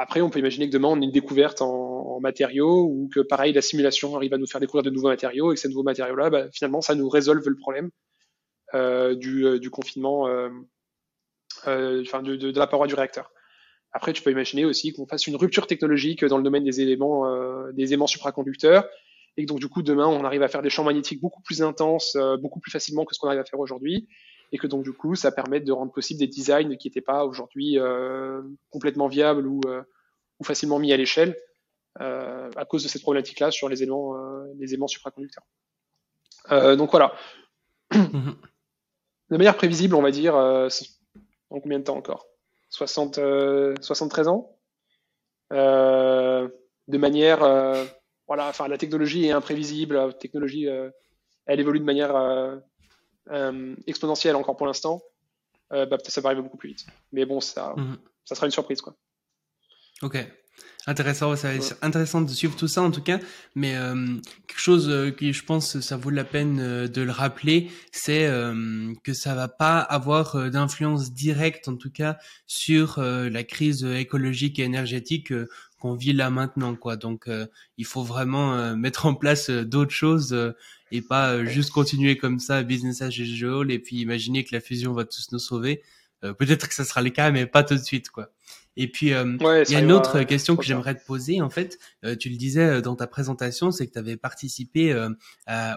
Après, 0.00 0.20
on 0.20 0.30
peut 0.30 0.38
imaginer 0.38 0.68
que 0.68 0.72
demain 0.72 0.88
on 0.88 1.00
ait 1.00 1.04
une 1.04 1.10
découverte 1.10 1.60
en, 1.60 2.20
matériaux 2.20 2.84
ou 2.84 3.08
que 3.12 3.20
pareil 3.20 3.52
la 3.52 3.62
simulation 3.62 4.16
arrive 4.16 4.34
à 4.34 4.38
nous 4.38 4.46
faire 4.46 4.60
découvrir 4.60 4.82
de 4.82 4.90
nouveaux 4.90 5.08
matériaux 5.08 5.52
et 5.52 5.54
que 5.54 5.60
ces 5.60 5.68
nouveaux 5.68 5.84
matériaux-là, 5.84 6.30
bah, 6.30 6.46
finalement, 6.52 6.80
ça 6.80 6.94
nous 6.94 7.08
résolve 7.08 7.48
le 7.48 7.56
problème 7.56 7.90
euh, 8.74 9.14
du, 9.14 9.44
euh, 9.44 9.58
du, 9.58 9.70
confinement, 9.70 10.26
euh, 10.28 10.50
de, 11.66 12.58
la 12.58 12.66
paroi 12.66 12.86
du 12.86 12.94
réacteur. 12.94 13.30
Après, 13.92 14.12
tu 14.12 14.22
peux 14.22 14.30
imaginer 14.30 14.64
aussi 14.64 14.92
qu'on 14.92 15.06
fasse 15.06 15.26
une 15.26 15.36
rupture 15.36 15.66
technologique 15.66 16.24
dans 16.24 16.38
le 16.38 16.44
domaine 16.44 16.64
des 16.64 16.80
éléments, 16.80 17.24
des 17.72 17.92
aimants 17.92 18.06
supraconducteurs, 18.06 18.88
et 19.36 19.42
que 19.42 19.48
donc 19.48 19.60
du 19.60 19.68
coup 19.68 19.82
demain 19.82 20.06
on 20.06 20.24
arrive 20.24 20.42
à 20.42 20.48
faire 20.48 20.62
des 20.62 20.70
champs 20.70 20.84
magnétiques 20.84 21.20
beaucoup 21.20 21.40
plus 21.40 21.62
intenses, 21.62 22.16
beaucoup 22.40 22.60
plus 22.60 22.70
facilement 22.70 23.04
que 23.04 23.14
ce 23.14 23.18
qu'on 23.18 23.28
arrive 23.28 23.40
à 23.40 23.44
faire 23.44 23.60
aujourd'hui, 23.60 24.06
et 24.52 24.58
que 24.58 24.66
donc 24.66 24.84
du 24.84 24.92
coup 24.92 25.14
ça 25.14 25.30
permet 25.30 25.60
de 25.60 25.72
rendre 25.72 25.92
possible 25.92 26.20
des 26.20 26.26
designs 26.26 26.76
qui 26.76 26.88
n'étaient 26.88 27.00
pas 27.00 27.24
aujourd'hui 27.24 27.78
euh, 27.78 28.42
complètement 28.70 29.08
viables 29.08 29.46
ou, 29.46 29.60
euh, 29.66 29.82
ou, 30.40 30.44
facilement 30.44 30.78
mis 30.78 30.92
à 30.92 30.96
l'échelle 30.96 31.36
euh, 32.00 32.50
à 32.56 32.64
cause 32.64 32.82
de 32.82 32.88
cette 32.88 33.02
problématique-là 33.02 33.50
sur 33.50 33.68
les 33.68 33.82
éléments, 33.82 34.14
les 34.58 34.74
aimants 34.74 34.88
supraconducteurs. 34.88 35.44
donc 36.50 36.90
voilà. 36.90 37.14
Mhm. 37.92 38.36
de 39.30 39.36
manière 39.36 39.56
prévisible, 39.56 39.94
on 39.94 40.02
va 40.02 40.10
dire, 40.10 40.34
en 40.34 41.60
combien 41.60 41.78
de 41.78 41.84
temps 41.84 41.96
encore? 41.96 42.26
60, 42.70 43.18
73 43.80 44.26
euh, 44.26 44.30
ans, 44.30 44.56
euh, 45.52 46.48
de 46.86 46.98
manière, 46.98 47.42
euh, 47.42 47.84
voilà, 48.26 48.48
enfin 48.48 48.68
la 48.68 48.78
technologie 48.78 49.26
est 49.26 49.30
imprévisible, 49.30 49.96
la 49.96 50.12
technologie, 50.12 50.68
elle 51.46 51.60
évolue 51.60 51.80
de 51.80 51.84
manière 51.84 52.14
exponentielle 53.86 54.36
encore 54.36 54.56
pour 54.56 54.66
l'instant. 54.66 55.02
bah, 55.70 55.86
peut-être 55.86 56.10
ça 56.10 56.20
va 56.20 56.30
arriver 56.30 56.42
beaucoup 56.42 56.56
plus 56.56 56.70
vite. 56.70 56.86
Mais 57.12 57.26
bon, 57.26 57.40
ça, 57.40 57.74
mhm. 57.76 57.98
ça 58.24 58.34
sera 58.34 58.46
une 58.46 58.52
surprise, 58.52 58.80
quoi. 58.80 58.94
Ok. 60.02 60.24
Intéressant, 60.86 61.36
ça 61.36 61.48
va 61.48 61.54
être 61.54 61.76
intéressant 61.82 62.22
de 62.22 62.30
suivre 62.30 62.56
tout 62.56 62.66
ça 62.66 62.80
en 62.80 62.90
tout 62.90 63.02
cas, 63.02 63.18
mais 63.54 63.76
euh, 63.76 64.06
quelque 64.46 64.58
chose 64.58 64.88
euh, 64.88 65.10
qui 65.10 65.34
je 65.34 65.44
pense 65.44 65.80
ça 65.80 65.98
vaut 65.98 66.08
la 66.08 66.24
peine 66.24 66.60
euh, 66.60 66.88
de 66.88 67.02
le 67.02 67.10
rappeler, 67.12 67.70
c'est 67.92 68.26
euh, 68.26 68.94
que 69.04 69.12
ça 69.12 69.34
va 69.34 69.48
pas 69.48 69.80
avoir 69.80 70.36
euh, 70.36 70.48
d'influence 70.48 71.12
directe 71.12 71.68
en 71.68 71.76
tout 71.76 71.90
cas 71.90 72.16
sur 72.46 73.02
la 73.02 73.44
crise 73.44 73.84
écologique 73.84 74.58
et 74.58 74.62
énergétique 74.62 75.32
qu'on 75.78 75.94
vit 75.94 76.14
là 76.14 76.30
maintenant, 76.30 76.74
quoi. 76.74 76.96
Donc, 76.96 77.28
il 77.76 77.84
faut 77.84 78.02
vraiment 78.02 78.74
mettre 78.74 79.06
en 79.06 79.14
place 79.14 79.50
d'autres 79.50 79.92
choses 79.92 80.34
et 80.92 81.02
pas 81.02 81.44
juste 81.44 81.70
continuer 81.70 82.16
comme 82.16 82.38
ça, 82.40 82.62
business 82.62 83.02
as 83.02 83.16
usual, 83.18 83.70
et 83.70 83.78
puis 83.78 83.96
imaginer 83.96 84.44
que 84.44 84.54
la 84.54 84.60
fusion 84.60 84.92
va 84.92 85.04
tous 85.04 85.32
nous 85.32 85.38
sauver. 85.38 85.82
Peut-être 86.20 86.66
que 86.68 86.74
ça 86.74 86.84
sera 86.84 87.00
le 87.00 87.10
cas, 87.10 87.30
mais 87.30 87.46
pas 87.46 87.62
tout 87.62 87.76
de 87.76 87.80
suite, 87.80 88.10
quoi. 88.10 88.32
Et 88.80 88.86
puis, 88.86 89.12
euh, 89.12 89.36
il 89.68 89.72
y 89.72 89.74
a 89.74 89.80
une 89.80 89.90
autre 89.90 90.22
question 90.22 90.54
que 90.54 90.62
j'aimerais 90.62 90.94
te 90.94 91.04
poser. 91.04 91.40
En 91.40 91.50
fait, 91.50 91.80
euh, 92.04 92.14
tu 92.14 92.28
le 92.28 92.36
disais 92.36 92.62
euh, 92.62 92.80
dans 92.80 92.94
ta 92.94 93.08
présentation, 93.08 93.72
c'est 93.72 93.88
que 93.88 93.92
tu 93.92 93.98
avais 93.98 94.16
participé 94.16 94.94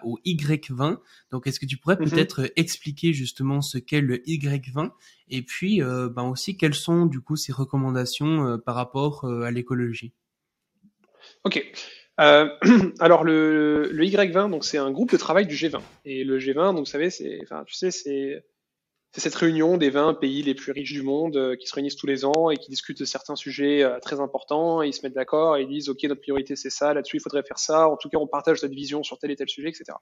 au 0.03 0.19
Y20. 0.23 0.99
Donc, 1.31 1.47
est-ce 1.47 1.59
que 1.59 1.65
tu 1.65 1.77
pourrais 1.77 1.95
mm-hmm. 1.95 2.09
peut-être 2.11 2.51
expliquer 2.55 3.11
justement 3.11 3.61
ce 3.61 3.79
qu'est 3.79 4.01
le 4.01 4.17
Y20 4.19 4.91
et 5.29 5.41
puis 5.41 5.81
ben 5.81 6.23
aussi 6.23 6.57
quelles 6.57 6.75
sont 6.75 7.05
du 7.05 7.21
coup 7.21 7.35
ces 7.35 7.51
recommandations 7.51 8.59
par 8.59 8.75
rapport 8.75 9.25
à 9.25 9.49
l'écologie? 9.49 10.13
Ok. 11.43 11.73
alors 12.99 13.23
le, 13.23 13.89
le, 13.91 14.03
Y20, 14.03 14.49
donc 14.49 14.63
c'est 14.63 14.77
un 14.77 14.91
groupe 14.91 15.11
de 15.11 15.17
travail 15.17 15.47
du 15.47 15.55
G20. 15.55 15.81
Et 16.05 16.23
le 16.23 16.39
G20, 16.39 16.75
donc 16.75 16.79
vous 16.79 16.85
savez, 16.85 17.09
c'est, 17.09 17.39
enfin, 17.43 17.63
tu 17.65 17.73
sais, 17.73 17.91
c'est 17.91 18.43
cette 19.13 19.35
réunion 19.35 19.77
des 19.77 19.89
20 19.89 20.13
pays 20.15 20.41
les 20.41 20.55
plus 20.55 20.71
riches 20.71 20.93
du 20.93 21.01
monde 21.01 21.35
euh, 21.35 21.55
qui 21.57 21.67
se 21.67 21.73
réunissent 21.73 21.97
tous 21.97 22.07
les 22.07 22.23
ans 22.23 22.49
et 22.49 22.57
qui 22.57 22.69
discutent 22.69 22.99
de 22.99 23.05
certains 23.05 23.35
sujets 23.35 23.83
euh, 23.83 23.99
très 23.99 24.19
importants. 24.21 24.81
Et 24.81 24.87
ils 24.87 24.93
se 24.93 25.01
mettent 25.05 25.15
d'accord 25.15 25.57
et 25.57 25.63
ils 25.63 25.67
disent 25.67 25.89
OK, 25.89 26.03
notre 26.03 26.21
priorité 26.21 26.55
c'est 26.55 26.69
ça, 26.69 26.93
là-dessus 26.93 27.17
il 27.17 27.19
faudrait 27.19 27.43
faire 27.43 27.59
ça. 27.59 27.89
En 27.89 27.97
tout 27.97 28.09
cas, 28.09 28.17
on 28.17 28.27
partage 28.27 28.61
notre 28.63 28.75
vision 28.75 29.03
sur 29.03 29.17
tel 29.17 29.31
et 29.31 29.35
tel 29.35 29.49
sujet, 29.49 29.69
etc. 29.69 29.97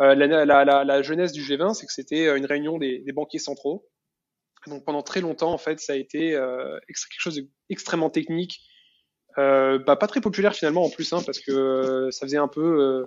Euh, 0.00 0.14
la, 0.14 0.26
la, 0.44 0.64
la, 0.64 0.84
la, 0.84 1.02
jeunesse 1.02 1.32
du 1.32 1.42
G20, 1.42 1.74
c'est 1.74 1.86
que 1.86 1.92
c'était 1.92 2.36
une 2.36 2.46
réunion 2.46 2.78
des, 2.78 3.00
des, 3.00 3.12
banquiers 3.12 3.40
centraux. 3.40 3.88
Donc 4.68 4.84
pendant 4.84 5.02
très 5.02 5.20
longtemps, 5.20 5.52
en 5.52 5.58
fait, 5.58 5.80
ça 5.80 5.94
a 5.94 5.96
été 5.96 6.34
euh, 6.36 6.78
quelque 6.86 7.20
chose 7.20 7.42
d'extrêmement 7.68 8.10
technique, 8.10 8.60
euh, 8.60 8.77
bah, 9.38 9.96
pas 9.96 10.06
très 10.06 10.20
populaire 10.20 10.54
finalement 10.54 10.84
en 10.84 10.90
plus, 10.90 11.12
hein, 11.12 11.22
parce 11.24 11.38
que 11.38 12.08
ça 12.10 12.26
faisait 12.26 12.38
un 12.38 12.48
peu 12.48 13.06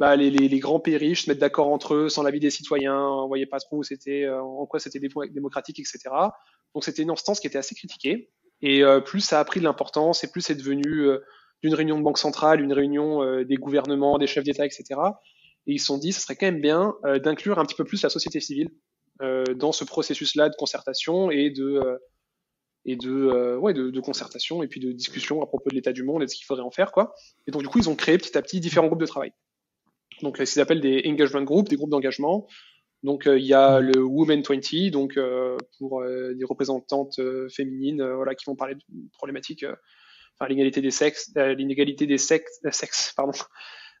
bah, 0.00 0.16
les, 0.16 0.58
grands 0.58 0.80
pays 0.80 0.96
riches 0.96 1.26
se 1.26 1.30
mettent 1.30 1.40
d'accord 1.40 1.68
entre 1.68 1.92
eux 1.92 2.08
sans 2.08 2.22
l'avis 2.22 2.40
des 2.40 2.48
citoyens, 2.48 2.98
on 2.98 3.28
voyait 3.28 3.44
pas 3.44 3.60
trop 3.60 3.82
euh, 3.82 4.40
en 4.40 4.64
quoi 4.64 4.80
c'était 4.80 4.98
démocratique, 4.98 5.78
etc. 5.78 5.98
Donc 6.74 6.84
c'était 6.84 7.02
une 7.02 7.10
instance 7.10 7.38
qui 7.38 7.46
était 7.46 7.58
assez 7.58 7.74
critiquée. 7.74 8.30
Et 8.62 8.82
euh, 8.82 9.00
plus 9.00 9.20
ça 9.20 9.40
a 9.40 9.44
pris 9.44 9.60
de 9.60 9.64
l'importance, 9.66 10.24
et 10.24 10.30
plus 10.30 10.40
c'est 10.40 10.54
devenu 10.54 11.02
euh, 11.02 11.18
d'une 11.62 11.74
réunion 11.74 11.98
de 11.98 12.02
banque 12.02 12.16
centrale, 12.16 12.62
une 12.62 12.72
réunion 12.72 13.42
des 13.44 13.56
gouvernements, 13.56 14.16
des 14.16 14.26
chefs 14.26 14.44
d'État, 14.44 14.64
etc. 14.64 14.84
Et 15.66 15.74
ils 15.74 15.78
se 15.78 15.84
sont 15.84 15.98
dit, 15.98 16.12
ce 16.12 16.22
serait 16.22 16.34
quand 16.34 16.46
même 16.46 16.62
bien 16.62 16.94
d'inclure 17.22 17.58
un 17.58 17.66
petit 17.66 17.74
peu 17.74 17.84
plus 17.84 18.02
la 18.02 18.08
société 18.08 18.40
civile 18.40 18.70
dans 19.56 19.72
ce 19.72 19.84
processus-là 19.84 20.48
de 20.48 20.54
concertation 20.56 21.30
et 21.30 21.50
de 21.50 22.00
et 22.86 22.96
de, 22.96 23.56
ouais, 23.56 23.74
de, 23.74 23.90
de, 23.90 24.00
concertation 24.00 24.62
et 24.62 24.68
puis 24.68 24.80
de 24.80 24.92
discussion 24.92 25.42
à 25.42 25.46
propos 25.46 25.70
de 25.70 25.74
l'état 25.74 25.92
du 25.92 26.02
monde 26.02 26.22
et 26.22 26.26
de 26.26 26.30
ce 26.30 26.36
qu'il 26.36 26.46
faudrait 26.46 26.64
en 26.64 26.70
faire, 26.70 26.92
quoi. 26.92 27.14
Et 27.46 27.50
donc 27.50 27.62
du 27.62 27.68
coup, 27.68 27.78
ils 27.78 27.90
ont 27.90 27.96
créé 27.96 28.16
petit 28.16 28.36
à 28.38 28.42
petit 28.42 28.60
différents 28.60 28.86
groupes 28.86 29.00
de 29.00 29.06
travail 29.06 29.32
donc 30.22 30.36
ce 30.36 30.44
qu'ils 30.44 30.60
appellent 30.60 30.80
des 30.80 31.02
engagement 31.06 31.42
groups, 31.42 31.68
des 31.68 31.76
groupes 31.76 31.90
d'engagement. 31.90 32.46
Donc 33.02 33.24
il 33.26 33.44
y 33.44 33.54
a 33.54 33.80
le 33.80 34.02
Women 34.02 34.42
20, 34.42 34.90
donc 34.90 35.16
euh, 35.16 35.56
pour 35.78 36.02
euh, 36.02 36.34
des 36.34 36.44
représentantes 36.44 37.18
euh, 37.18 37.48
féminines, 37.48 38.02
voilà, 38.02 38.34
qui 38.34 38.44
vont 38.46 38.56
parler 38.56 38.74
de 38.74 38.82
problématiques, 39.14 39.64
enfin 40.34 40.48
l'inégalité 40.48 40.82
des 40.82 40.90
sexes, 40.90 41.32
l'inégalité 41.34 42.06
des 42.06 42.18
sexes, 42.18 42.60
sexes, 42.70 43.14
pardon. 43.16 43.32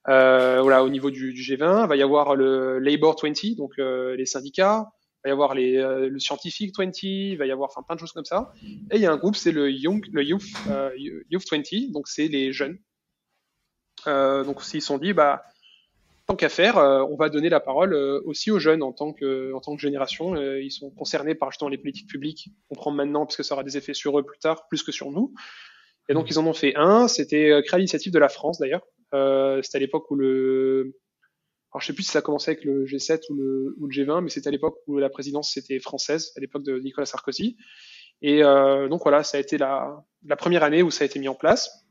voilà, 0.06 0.84
au 0.84 0.90
niveau 0.90 1.10
du, 1.10 1.32
du, 1.32 1.40
G20, 1.40 1.84
il 1.84 1.88
va 1.88 1.96
y 1.96 2.02
avoir 2.02 2.36
le 2.36 2.78
Labor 2.78 3.16
20, 3.22 3.56
donc 3.56 3.72
les 3.78 4.26
syndicats, 4.26 4.86
il 5.24 5.28
va 5.28 5.28
y 5.28 5.32
avoir 5.32 5.54
les, 5.54 5.72
le 5.74 6.18
Scientific 6.18 6.74
20, 6.76 7.02
il 7.02 7.36
va 7.36 7.46
y 7.46 7.50
avoir 7.50 7.68
enfin 7.70 7.82
plein 7.82 7.94
de 7.94 8.00
choses 8.00 8.12
comme 8.12 8.24
ça. 8.24 8.52
Et 8.90 8.96
il 8.96 9.00
y 9.00 9.06
a 9.06 9.12
un 9.12 9.16
groupe, 9.16 9.36
c'est 9.36 9.52
le 9.52 9.70
Young, 9.70 10.06
le 10.12 10.24
Youth, 10.24 10.46
Youth 11.30 11.44
20, 11.50 11.92
donc 11.92 12.08
c'est 12.08 12.28
les 12.28 12.52
jeunes. 12.52 12.78
donc 14.06 14.62
s'ils 14.62 14.82
sont 14.82 14.98
dit, 14.98 15.12
bah 15.12 15.44
tant 16.30 16.36
qu'à 16.36 16.48
faire, 16.48 16.78
euh, 16.78 17.02
on 17.10 17.16
va 17.16 17.28
donner 17.28 17.48
la 17.48 17.58
parole 17.58 17.92
euh, 17.92 18.20
aussi 18.24 18.52
aux 18.52 18.60
jeunes 18.60 18.84
en 18.84 18.92
tant 18.92 19.12
que, 19.12 19.52
en 19.52 19.60
tant 19.60 19.74
que 19.74 19.82
génération. 19.82 20.36
Euh, 20.36 20.62
ils 20.62 20.70
sont 20.70 20.88
concernés 20.90 21.34
par 21.34 21.50
justement 21.50 21.68
les 21.68 21.76
politiques 21.76 22.08
publiques 22.08 22.50
qu'on 22.68 22.76
prend 22.76 22.92
maintenant, 22.92 23.26
parce 23.26 23.36
que 23.36 23.42
ça 23.42 23.54
aura 23.54 23.64
des 23.64 23.76
effets 23.76 23.94
sur 23.94 24.16
eux 24.16 24.22
plus 24.22 24.38
tard, 24.38 24.68
plus 24.68 24.84
que 24.84 24.92
sur 24.92 25.10
nous. 25.10 25.34
Et 26.08 26.14
donc 26.14 26.30
ils 26.30 26.38
en 26.38 26.46
ont 26.46 26.52
fait 26.52 26.76
un. 26.76 27.08
C'était 27.08 27.60
créé 27.66 27.78
l'initiative 27.78 28.12
de 28.12 28.18
la 28.20 28.28
France 28.28 28.60
d'ailleurs. 28.60 28.82
c'était 29.64 29.76
à 29.76 29.80
l'époque 29.80 30.08
où 30.12 30.14
le, 30.14 30.99
alors 31.72 31.80
je 31.80 31.86
sais 31.86 31.92
plus 31.92 32.02
si 32.02 32.10
ça 32.10 32.22
commençait 32.22 32.52
avec 32.52 32.64
le 32.64 32.84
G7 32.84 33.22
ou 33.30 33.34
le, 33.34 33.76
ou 33.78 33.86
le 33.86 33.92
G20, 33.92 34.22
mais 34.22 34.30
c'était 34.30 34.48
à 34.48 34.50
l'époque 34.50 34.78
où 34.86 34.98
la 34.98 35.08
présidence 35.08 35.52
c'était 35.52 35.78
française, 35.78 36.32
à 36.36 36.40
l'époque 36.40 36.64
de 36.64 36.78
Nicolas 36.78 37.06
Sarkozy. 37.06 37.56
Et 38.22 38.42
donc 38.42 39.02
voilà, 39.02 39.22
ça 39.22 39.38
a 39.38 39.40
été 39.40 39.56
la, 39.56 40.04
première 40.36 40.62
année 40.62 40.82
où 40.82 40.90
ça 40.90 41.04
a 41.04 41.06
été 41.06 41.18
mis 41.18 41.28
en 41.28 41.34
place 41.34 41.86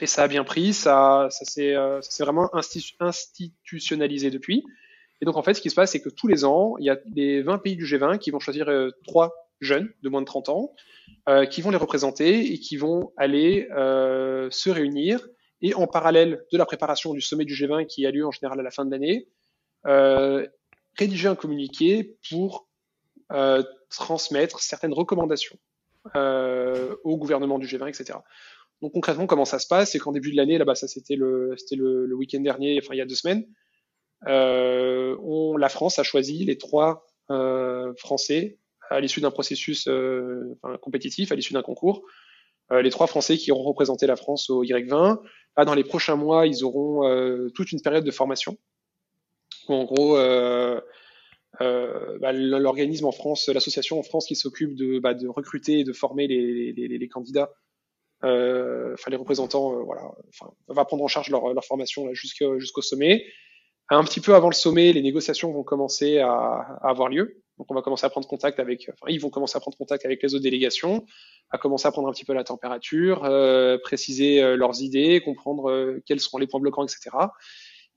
et 0.00 0.06
ça 0.06 0.22
a 0.22 0.28
bien 0.28 0.44
pris, 0.44 0.72
ça, 0.72 1.28
ça 1.30 1.44
s'est 1.44 1.74
euh, 1.74 2.00
vraiment 2.20 2.50
institutionnalisé 2.54 4.30
depuis. 4.30 4.64
Et 5.20 5.26
donc 5.26 5.36
en 5.36 5.42
fait, 5.42 5.54
ce 5.54 5.60
qui 5.60 5.70
se 5.70 5.74
passe, 5.74 5.92
c'est 5.92 6.00
que 6.00 6.08
tous 6.08 6.26
les 6.26 6.44
ans, 6.44 6.76
il 6.78 6.86
y 6.86 6.90
a 6.90 6.98
les 7.14 7.42
20 7.42 7.58
pays 7.58 7.76
du 7.76 7.84
G20 7.84 8.18
qui 8.18 8.30
vont 8.30 8.40
choisir 8.40 8.68
euh, 8.68 8.90
trois 9.04 9.32
jeunes 9.60 9.92
de 10.02 10.08
moins 10.08 10.22
de 10.22 10.26
30 10.26 10.48
ans, 10.48 10.72
euh, 11.28 11.44
qui 11.44 11.60
vont 11.60 11.70
les 11.70 11.76
représenter 11.76 12.52
et 12.52 12.58
qui 12.58 12.78
vont 12.78 13.12
aller 13.18 13.68
euh, 13.76 14.48
se 14.50 14.70
réunir. 14.70 15.26
Et 15.62 15.74
en 15.74 15.86
parallèle 15.86 16.44
de 16.52 16.58
la 16.58 16.64
préparation 16.64 17.12
du 17.12 17.20
sommet 17.20 17.44
du 17.44 17.54
G20 17.54 17.86
qui 17.86 18.06
a 18.06 18.10
lieu 18.10 18.26
en 18.26 18.30
général 18.30 18.58
à 18.60 18.62
la 18.62 18.70
fin 18.70 18.84
de 18.84 18.90
l'année, 18.90 19.28
euh, 19.86 20.46
rédiger 20.98 21.28
un 21.28 21.34
communiqué 21.34 22.16
pour 22.30 22.68
euh, 23.32 23.62
transmettre 23.90 24.60
certaines 24.60 24.94
recommandations 24.94 25.58
au 26.14 27.16
gouvernement 27.18 27.58
du 27.58 27.66
G20, 27.66 27.88
etc. 27.88 28.18
Donc 28.80 28.92
concrètement, 28.94 29.26
comment 29.26 29.44
ça 29.44 29.58
se 29.58 29.66
passe? 29.66 29.92
C'est 29.92 29.98
qu'en 29.98 30.12
début 30.12 30.30
de 30.30 30.36
l'année, 30.36 30.56
là-bas, 30.56 30.74
ça 30.74 30.88
c'était 30.88 31.16
le, 31.16 31.54
c'était 31.58 31.76
le, 31.76 32.06
le 32.06 32.14
week-end 32.14 32.40
dernier, 32.40 32.80
enfin 32.82 32.94
il 32.94 32.98
y 32.98 33.02
a 33.02 33.06
deux 33.06 33.14
semaines, 33.14 33.44
euh, 34.26 35.16
on, 35.22 35.56
la 35.56 35.68
France 35.68 35.98
a 35.98 36.02
choisi 36.02 36.44
les 36.44 36.58
trois 36.58 37.06
euh, 37.30 37.92
Français 37.96 38.58
à 38.90 39.00
l'issue 39.00 39.20
d'un 39.20 39.30
processus 39.30 39.86
euh, 39.88 40.58
enfin, 40.62 40.76
compétitif, 40.78 41.30
à 41.32 41.36
l'issue 41.36 41.52
d'un 41.52 41.62
concours, 41.62 42.02
euh, 42.72 42.82
les 42.82 42.90
trois 42.90 43.06
Français 43.06 43.36
qui 43.36 43.52
auront 43.52 43.62
représenté 43.62 44.06
la 44.06 44.16
France 44.16 44.50
au 44.50 44.64
Y20. 44.64 45.20
Dans 45.56 45.74
les 45.74 45.84
prochains 45.84 46.16
mois, 46.16 46.46
ils 46.46 46.64
auront 46.64 47.06
euh, 47.06 47.50
toute 47.50 47.72
une 47.72 47.82
période 47.82 48.04
de 48.04 48.10
formation. 48.10 48.56
Où, 49.68 49.74
en 49.74 49.84
gros, 49.84 50.16
euh, 50.16 50.80
bah, 51.60 52.32
l'organisme 52.32 53.06
en 53.06 53.12
France, 53.12 53.48
l'association 53.48 53.98
en 53.98 54.02
France 54.02 54.26
qui 54.26 54.36
s'occupe 54.36 54.74
de, 54.74 54.98
bah, 54.98 55.14
de 55.14 55.28
recruter 55.28 55.80
et 55.80 55.84
de 55.84 55.92
former 55.92 56.26
les, 56.26 56.72
les, 56.72 56.88
les 56.88 57.08
candidats 57.08 57.50
euh, 58.24 58.92
enfin 58.94 59.10
les 59.10 59.16
représentants, 59.16 59.78
euh, 59.78 59.82
voilà, 59.82 60.02
va 60.68 60.84
prendre 60.84 61.02
en 61.02 61.08
charge 61.08 61.30
leur, 61.30 61.52
leur 61.54 61.64
formation 61.64 62.12
jusqu'au 62.12 62.82
sommet. 62.82 63.24
Un 63.88 64.04
petit 64.04 64.20
peu 64.20 64.34
avant 64.34 64.48
le 64.48 64.54
sommet, 64.54 64.92
les 64.92 65.02
négociations 65.02 65.52
vont 65.52 65.64
commencer 65.64 66.18
à, 66.18 66.30
à, 66.30 66.90
avoir 66.90 67.08
lieu. 67.08 67.42
Donc 67.60 67.70
on 67.70 67.74
va 67.74 67.82
commencer 67.82 68.06
à 68.06 68.08
prendre 68.08 68.26
contact 68.26 68.58
avec, 68.58 68.90
ils 69.08 69.20
vont 69.20 69.28
commencer 69.28 69.54
à 69.58 69.60
prendre 69.60 69.76
contact 69.76 70.06
avec 70.06 70.22
les 70.22 70.34
autres 70.34 70.42
délégations, 70.42 71.04
à 71.50 71.58
commencer 71.58 71.86
à 71.86 71.92
prendre 71.92 72.08
un 72.08 72.12
petit 72.12 72.24
peu 72.24 72.32
la 72.32 72.42
température, 72.42 73.22
euh, 73.24 73.76
préciser 73.76 74.42
euh, 74.42 74.56
leurs 74.56 74.80
idées, 74.80 75.20
comprendre 75.20 75.68
euh, 75.68 76.02
quels 76.06 76.20
seront 76.20 76.38
les 76.38 76.46
points 76.46 76.60
bloquants, 76.60 76.84
etc. 76.84 77.10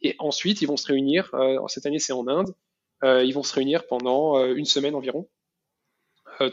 Et 0.01 0.17
ensuite 0.19 0.61
ils 0.61 0.65
vont 0.65 0.75
se 0.75 0.87
réunir. 0.87 1.31
cette 1.69 1.85
année 1.85 1.99
c'est 1.99 2.11
en 2.11 2.27
Inde. 2.27 2.53
ils 3.03 3.31
vont 3.31 3.43
se 3.43 3.53
réunir 3.53 3.87
pendant 3.87 4.45
une 4.53 4.65
semaine 4.65 4.95
environ, 4.95 5.29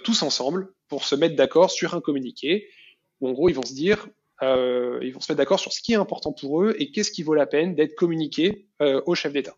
tous 0.05 0.23
ensemble, 0.23 0.73
pour 0.87 1.03
se 1.03 1.17
mettre 1.17 1.35
d'accord 1.35 1.73
sur 1.73 1.95
un 1.95 2.01
communiqué 2.01 2.69
où 3.21 3.29
en 3.29 3.33
gros 3.33 3.49
ils 3.49 3.57
vont 3.57 3.67
se 3.67 3.75
dire, 3.75 4.07
ils 4.41 5.11
vont 5.13 5.19
se 5.19 5.33
mettre 5.33 5.39
d'accord 5.39 5.59
sur 5.59 5.73
ce 5.73 5.83
qui 5.83 5.95
est 5.95 5.97
important 5.97 6.33
pour 6.33 6.63
eux 6.63 6.77
et 6.79 6.93
qu'est-ce 6.93 7.11
qui 7.11 7.25
vaut 7.25 7.35
la 7.35 7.47
peine 7.47 7.75
d'être 7.75 7.97
communiqué 7.97 8.69
au 8.79 9.17
chef 9.17 9.33
d'État. 9.33 9.57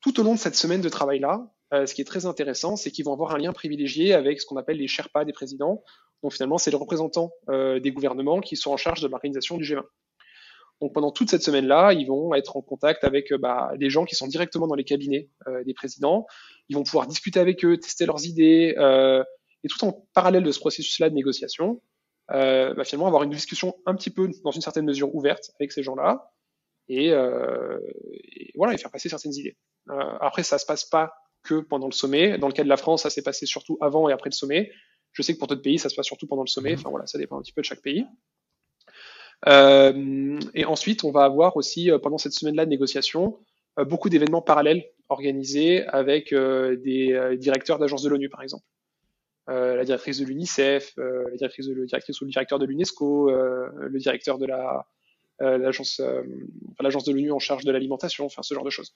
Tout 0.00 0.18
au 0.20 0.22
long 0.22 0.34
de 0.34 0.38
cette 0.38 0.54
semaine 0.54 0.80
de 0.80 0.88
travail-là, 0.88 1.50
euh, 1.72 1.86
ce 1.86 1.94
qui 1.94 2.00
est 2.00 2.04
très 2.04 2.26
intéressant, 2.26 2.76
c'est 2.76 2.90
qu'ils 2.90 3.04
vont 3.04 3.12
avoir 3.12 3.34
un 3.34 3.38
lien 3.38 3.52
privilégié 3.52 4.14
avec 4.14 4.40
ce 4.40 4.46
qu'on 4.46 4.56
appelle 4.56 4.78
les 4.78 4.88
Sherpas 4.88 5.24
des 5.24 5.32
présidents. 5.32 5.82
Donc 6.22 6.32
finalement, 6.32 6.58
c'est 6.58 6.70
les 6.70 6.76
représentants 6.76 7.32
euh, 7.48 7.80
des 7.80 7.92
gouvernements 7.92 8.40
qui 8.40 8.56
sont 8.56 8.72
en 8.72 8.76
charge 8.76 9.00
de 9.00 9.08
l'organisation 9.08 9.56
du 9.56 9.64
G20. 9.64 9.82
Donc 10.80 10.94
pendant 10.94 11.12
toute 11.12 11.28
cette 11.28 11.42
semaine-là, 11.42 11.92
ils 11.92 12.06
vont 12.06 12.34
être 12.34 12.56
en 12.56 12.62
contact 12.62 13.04
avec 13.04 13.32
bah, 13.34 13.72
des 13.76 13.90
gens 13.90 14.04
qui 14.04 14.14
sont 14.14 14.26
directement 14.26 14.66
dans 14.66 14.74
les 14.74 14.84
cabinets 14.84 15.28
euh, 15.46 15.62
des 15.64 15.74
présidents. 15.74 16.26
Ils 16.68 16.76
vont 16.76 16.82
pouvoir 16.82 17.06
discuter 17.06 17.38
avec 17.38 17.64
eux, 17.64 17.76
tester 17.76 18.06
leurs 18.06 18.24
idées, 18.24 18.74
euh, 18.78 19.22
et 19.64 19.68
tout 19.68 19.84
en 19.84 20.06
parallèle 20.14 20.42
de 20.42 20.52
ce 20.52 20.58
processus-là 20.58 21.10
de 21.10 21.14
négociation, 21.14 21.82
euh, 22.32 22.74
bah, 22.74 22.84
finalement 22.84 23.06
avoir 23.06 23.22
une 23.22 23.30
discussion 23.30 23.76
un 23.86 23.94
petit 23.94 24.10
peu, 24.10 24.30
dans 24.44 24.52
une 24.52 24.62
certaine 24.62 24.84
mesure, 24.84 25.14
ouverte 25.14 25.50
avec 25.58 25.72
ces 25.72 25.82
gens-là, 25.82 26.32
et, 26.88 27.12
euh, 27.12 27.78
et, 28.14 28.52
voilà, 28.54 28.74
et 28.74 28.78
faire 28.78 28.90
passer 28.90 29.08
certaines 29.08 29.34
idées. 29.34 29.56
Euh, 29.90 30.16
après, 30.20 30.42
ça 30.42 30.58
se 30.58 30.66
passe 30.66 30.84
pas 30.84 31.12
que 31.42 31.60
pendant 31.60 31.86
le 31.86 31.92
sommet. 31.92 32.38
Dans 32.38 32.48
le 32.48 32.52
cas 32.52 32.64
de 32.64 32.68
la 32.68 32.76
France, 32.76 33.02
ça 33.02 33.10
s'est 33.10 33.22
passé 33.22 33.46
surtout 33.46 33.78
avant 33.80 34.08
et 34.08 34.12
après 34.12 34.30
le 34.30 34.34
sommet. 34.34 34.70
Je 35.12 35.22
sais 35.22 35.34
que 35.34 35.38
pour 35.38 35.48
d'autres 35.48 35.62
pays, 35.62 35.78
ça 35.78 35.88
se 35.88 35.94
passe 35.94 36.06
surtout 36.06 36.26
pendant 36.26 36.42
le 36.42 36.48
sommet. 36.48 36.74
Enfin 36.74 36.90
voilà, 36.90 37.06
ça 37.06 37.18
dépend 37.18 37.38
un 37.38 37.42
petit 37.42 37.52
peu 37.52 37.62
de 37.62 37.66
chaque 37.66 37.82
pays. 37.82 38.06
Euh, 39.48 40.38
et 40.54 40.64
ensuite, 40.64 41.02
on 41.02 41.10
va 41.10 41.24
avoir 41.24 41.56
aussi 41.56 41.90
euh, 41.90 41.98
pendant 41.98 42.18
cette 42.18 42.34
semaine-là 42.34 42.64
de 42.64 42.70
négociation 42.70 43.38
beaucoup 43.86 44.10
d'événements 44.10 44.42
parallèles 44.42 44.84
organisés 45.08 45.86
avec 45.86 46.34
des 46.34 47.36
directeurs 47.38 47.78
d'agences 47.78 48.02
de 48.02 48.10
l'ONU, 48.10 48.28
par 48.28 48.42
exemple. 48.42 48.64
la 49.46 49.84
directrice 49.84 50.18
de 50.18 50.26
l'UNICEF, 50.26 50.92
la 50.98 51.36
directrice, 51.36 51.66
de, 51.66 51.72
le 51.72 51.86
directrice 51.86 52.20
ou 52.20 52.24
le 52.24 52.30
directeur 52.30 52.58
de 52.58 52.66
l'UNESCO, 52.66 53.30
le 53.30 53.98
directeur 53.98 54.36
de 54.36 54.44
la 54.44 54.86
l'agence 55.38 56.02
l'agence 56.80 57.04
de 57.04 57.12
l'ONU 57.12 57.32
en 57.32 57.38
charge 57.38 57.64
de 57.64 57.72
l'alimentation, 57.72 58.26
enfin 58.26 58.42
ce 58.42 58.52
genre 58.52 58.64
de 58.64 58.70
choses. 58.70 58.92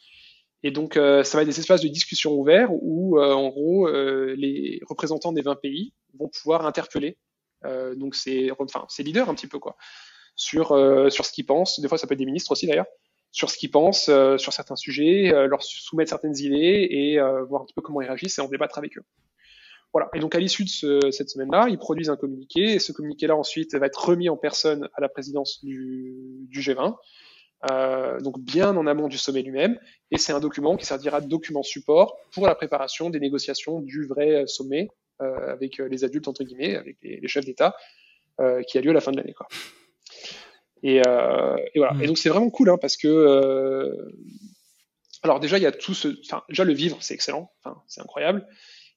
Et 0.64 0.70
donc, 0.70 0.94
ça 0.94 1.36
va 1.36 1.42
être 1.42 1.48
des 1.48 1.60
espaces 1.60 1.82
de 1.82 1.88
discussion 1.88 2.32
ouverts 2.32 2.70
où, 2.72 3.20
en 3.20 3.48
gros, 3.50 3.88
les 3.88 4.80
représentants 4.88 5.32
des 5.32 5.42
20 5.42 5.56
pays 5.56 5.92
vont 6.18 6.28
pouvoir 6.28 6.66
interpeller. 6.66 7.18
donc, 7.96 8.14
c'est 8.14 8.50
enfin, 8.58 8.86
leaders 8.98 9.28
un 9.28 9.34
petit 9.34 9.46
peu, 9.46 9.58
quoi, 9.58 9.76
sur, 10.34 10.68
sur 11.10 11.24
ce 11.24 11.32
qu'ils 11.32 11.46
pensent. 11.46 11.80
Des 11.80 11.88
fois, 11.88 11.98
ça 11.98 12.06
peut 12.06 12.14
être 12.14 12.18
des 12.18 12.24
ministres 12.24 12.50
aussi, 12.52 12.66
d'ailleurs, 12.66 12.86
sur 13.34 13.50
ce 13.50 13.58
qu'ils 13.58 13.72
pensent 13.72 14.08
euh, 14.08 14.38
sur 14.38 14.52
certains 14.52 14.76
sujets, 14.76 15.34
euh, 15.34 15.48
leur 15.48 15.60
soumettre 15.60 16.08
certaines 16.08 16.38
idées 16.38 16.86
et 16.88 17.18
euh, 17.18 17.42
voir 17.42 17.62
un 17.62 17.64
petit 17.64 17.74
peu 17.74 17.82
comment 17.82 18.00
ils 18.00 18.06
réagissent 18.06 18.38
et 18.38 18.40
en 18.40 18.48
débattre 18.48 18.78
avec 18.78 18.96
eux. 18.96 19.02
Voilà. 19.92 20.08
Et 20.14 20.20
donc 20.20 20.36
à 20.36 20.38
l'issue 20.38 20.62
de 20.62 20.68
ce, 20.68 21.10
cette 21.10 21.30
semaine-là, 21.30 21.66
ils 21.68 21.78
produisent 21.78 22.10
un 22.10 22.16
communiqué 22.16 22.74
et 22.74 22.78
ce 22.78 22.92
communiqué-là 22.92 23.36
ensuite 23.36 23.74
va 23.74 23.86
être 23.86 24.08
remis 24.08 24.28
en 24.28 24.36
personne 24.36 24.88
à 24.94 25.00
la 25.00 25.08
présidence 25.08 25.64
du 25.64 26.48
G20. 26.52 26.94
Euh, 27.70 28.20
donc 28.20 28.38
bien 28.40 28.76
en 28.76 28.86
amont 28.86 29.08
du 29.08 29.16
sommet 29.16 29.42
lui-même, 29.42 29.78
et 30.10 30.18
c'est 30.18 30.32
un 30.32 30.40
document 30.40 30.76
qui 30.76 30.84
servira 30.84 31.20
de 31.20 31.28
document 31.28 31.62
support 31.62 32.16
pour 32.32 32.46
la 32.46 32.54
préparation 32.54 33.10
des 33.10 33.20
négociations 33.20 33.80
du 33.80 34.06
vrai 34.06 34.46
sommet 34.46 34.88
euh, 35.22 35.52
avec 35.52 35.78
les 35.78 36.04
adultes 36.04 36.28
entre 36.28 36.44
guillemets, 36.44 36.76
avec 36.76 36.98
les, 37.02 37.20
les 37.20 37.28
chefs 37.28 37.44
d'État, 37.44 37.74
euh, 38.40 38.62
qui 38.62 38.78
a 38.78 38.80
lieu 38.80 38.90
à 38.90 38.94
la 38.94 39.00
fin 39.00 39.12
de 39.12 39.16
l'année. 39.16 39.32
Quoi. 39.32 39.46
Et, 40.82 41.00
euh, 41.06 41.56
et 41.72 41.78
voilà. 41.78 41.94
Et 42.00 42.04
mm. 42.04 42.06
donc 42.08 42.18
c'est 42.18 42.28
vraiment 42.28 42.50
cool 42.50 42.68
hein, 42.68 42.78
parce 42.78 42.96
que 42.96 43.06
euh, 43.06 44.12
alors 45.22 45.38
déjà 45.38 45.56
il 45.56 45.62
y 45.62 45.66
a 45.66 45.72
tout 45.72 45.94
ce, 45.94 46.08
enfin 46.26 46.42
déjà 46.48 46.64
le 46.64 46.72
vivre 46.72 46.98
c'est 47.00 47.14
excellent, 47.14 47.52
enfin 47.62 47.80
c'est 47.86 48.00
incroyable. 48.00 48.46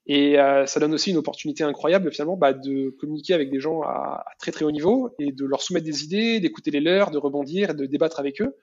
Et 0.08 0.38
euh, 0.38 0.64
ça 0.66 0.80
donne 0.80 0.94
aussi 0.94 1.10
une 1.10 1.18
opportunité 1.18 1.64
incroyable 1.64 2.10
finalement 2.10 2.36
bah, 2.36 2.54
de 2.54 2.90
communiquer 2.98 3.34
avec 3.34 3.50
des 3.50 3.60
gens 3.60 3.82
à, 3.82 4.24
à, 4.26 4.32
très 4.38 4.52
très 4.52 4.64
haut 4.64 4.70
niveau 4.70 5.14
et 5.18 5.32
de 5.32 5.44
leur 5.44 5.60
soumettre 5.60 5.84
des 5.84 6.02
idées, 6.02 6.40
d'écouter 6.40 6.70
les 6.70 6.80
leurs, 6.80 7.10
de 7.10 7.18
rebondir, 7.18 7.74
de 7.74 7.84
débattre 7.84 8.18
avec 8.18 8.40
eux. 8.40 8.56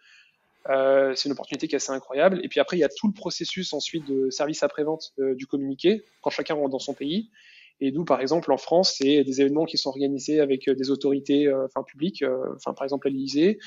Euh, 0.70 1.14
c'est 1.16 1.30
une 1.30 1.34
opportunité 1.34 1.68
qui 1.68 1.76
est 1.76 1.78
assez 1.78 1.92
incroyable. 1.92 2.40
Et 2.44 2.50
puis 2.50 2.60
après, 2.60 2.78
il 2.78 2.80
y 2.80 2.84
a 2.84 2.90
tout 2.90 3.08
le 3.08 3.14
processus 3.14 3.74
ensuite 3.74 4.08
de 4.08 4.32
service 4.32 4.64
après-vente 4.64 5.14
euh, 5.20 5.36
du 5.36 5.46
communiqué 5.46 6.04
quand 6.22 6.32
chacun 6.32 6.56
rentre 6.56 6.72
dans 6.72 6.80
son 6.80 6.94
pays. 6.94 7.30
Et 7.82 7.92
nous, 7.92 8.06
par 8.06 8.22
exemple, 8.22 8.52
en 8.52 8.58
France, 8.58 8.96
c'est 8.98 9.24
des 9.24 9.42
événements 9.42 9.66
qui 9.66 9.78
sont 9.78 9.90
organisés 9.90 10.40
avec 10.40 10.68
euh, 10.68 10.76
des 10.76 10.92
autorités 10.92 11.48
euh, 11.48 11.66
enfin, 11.66 11.84
publiques, 11.84 12.22
euh, 12.22 12.56
enfin, 12.56 12.74
par 12.74 12.86
exemple 12.86 13.08
à 13.08 13.12
l'Élysée, 13.12 13.60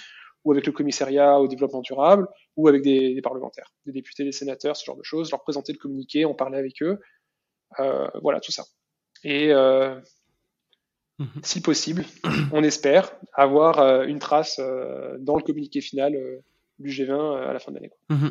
ou 0.44 0.52
avec 0.52 0.66
le 0.66 0.72
commissariat 0.72 1.38
au 1.40 1.46
développement 1.46 1.82
durable, 1.82 2.26
ou 2.56 2.68
avec 2.68 2.82
des, 2.82 3.14
des, 3.14 3.20
parlementaires, 3.20 3.72
des 3.84 3.92
députés, 3.92 4.24
des 4.24 4.32
sénateurs, 4.32 4.76
ce 4.76 4.84
genre 4.84 4.96
de 4.96 5.02
choses, 5.02 5.30
leur 5.30 5.42
présenter 5.42 5.72
le 5.72 5.78
communiqué, 5.78 6.24
en 6.24 6.34
parler 6.34 6.58
avec 6.58 6.82
eux, 6.82 7.00
voilà, 8.22 8.40
tout 8.40 8.52
ça. 8.52 8.64
Et 9.24 9.52
euh, 9.52 10.00
mmh. 11.18 11.26
si 11.42 11.60
possible, 11.60 12.04
on 12.52 12.62
espère 12.62 13.12
avoir 13.32 14.04
une 14.04 14.18
trace 14.18 14.60
dans 15.18 15.36
le 15.36 15.42
communiqué 15.42 15.80
final 15.80 16.16
du 16.78 16.90
G20 16.90 17.48
à 17.48 17.52
la 17.52 17.58
fin 17.58 17.72
de 17.72 17.76
l'année. 17.76 17.92
Mmh. 18.08 18.28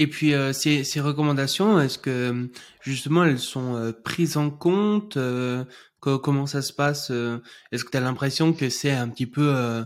Et 0.00 0.06
puis 0.06 0.32
euh, 0.32 0.54
ces, 0.54 0.82
ces, 0.82 0.98
recommandations, 0.98 1.78
est-ce 1.78 1.98
que 1.98 2.48
justement 2.80 3.24
elles 3.24 3.38
sont 3.38 3.76
euh, 3.76 3.92
prises 3.92 4.38
en 4.38 4.48
compte 4.48 5.18
euh, 5.18 5.62
Comment 6.00 6.46
ça 6.46 6.62
se 6.62 6.72
passe 6.72 7.10
Est-ce 7.10 7.84
que 7.84 7.90
tu 7.90 7.96
as 7.98 8.00
l'impression 8.00 8.54
que 8.54 8.70
c'est 8.70 8.92
un 8.92 9.10
petit 9.10 9.26
peu 9.26 9.84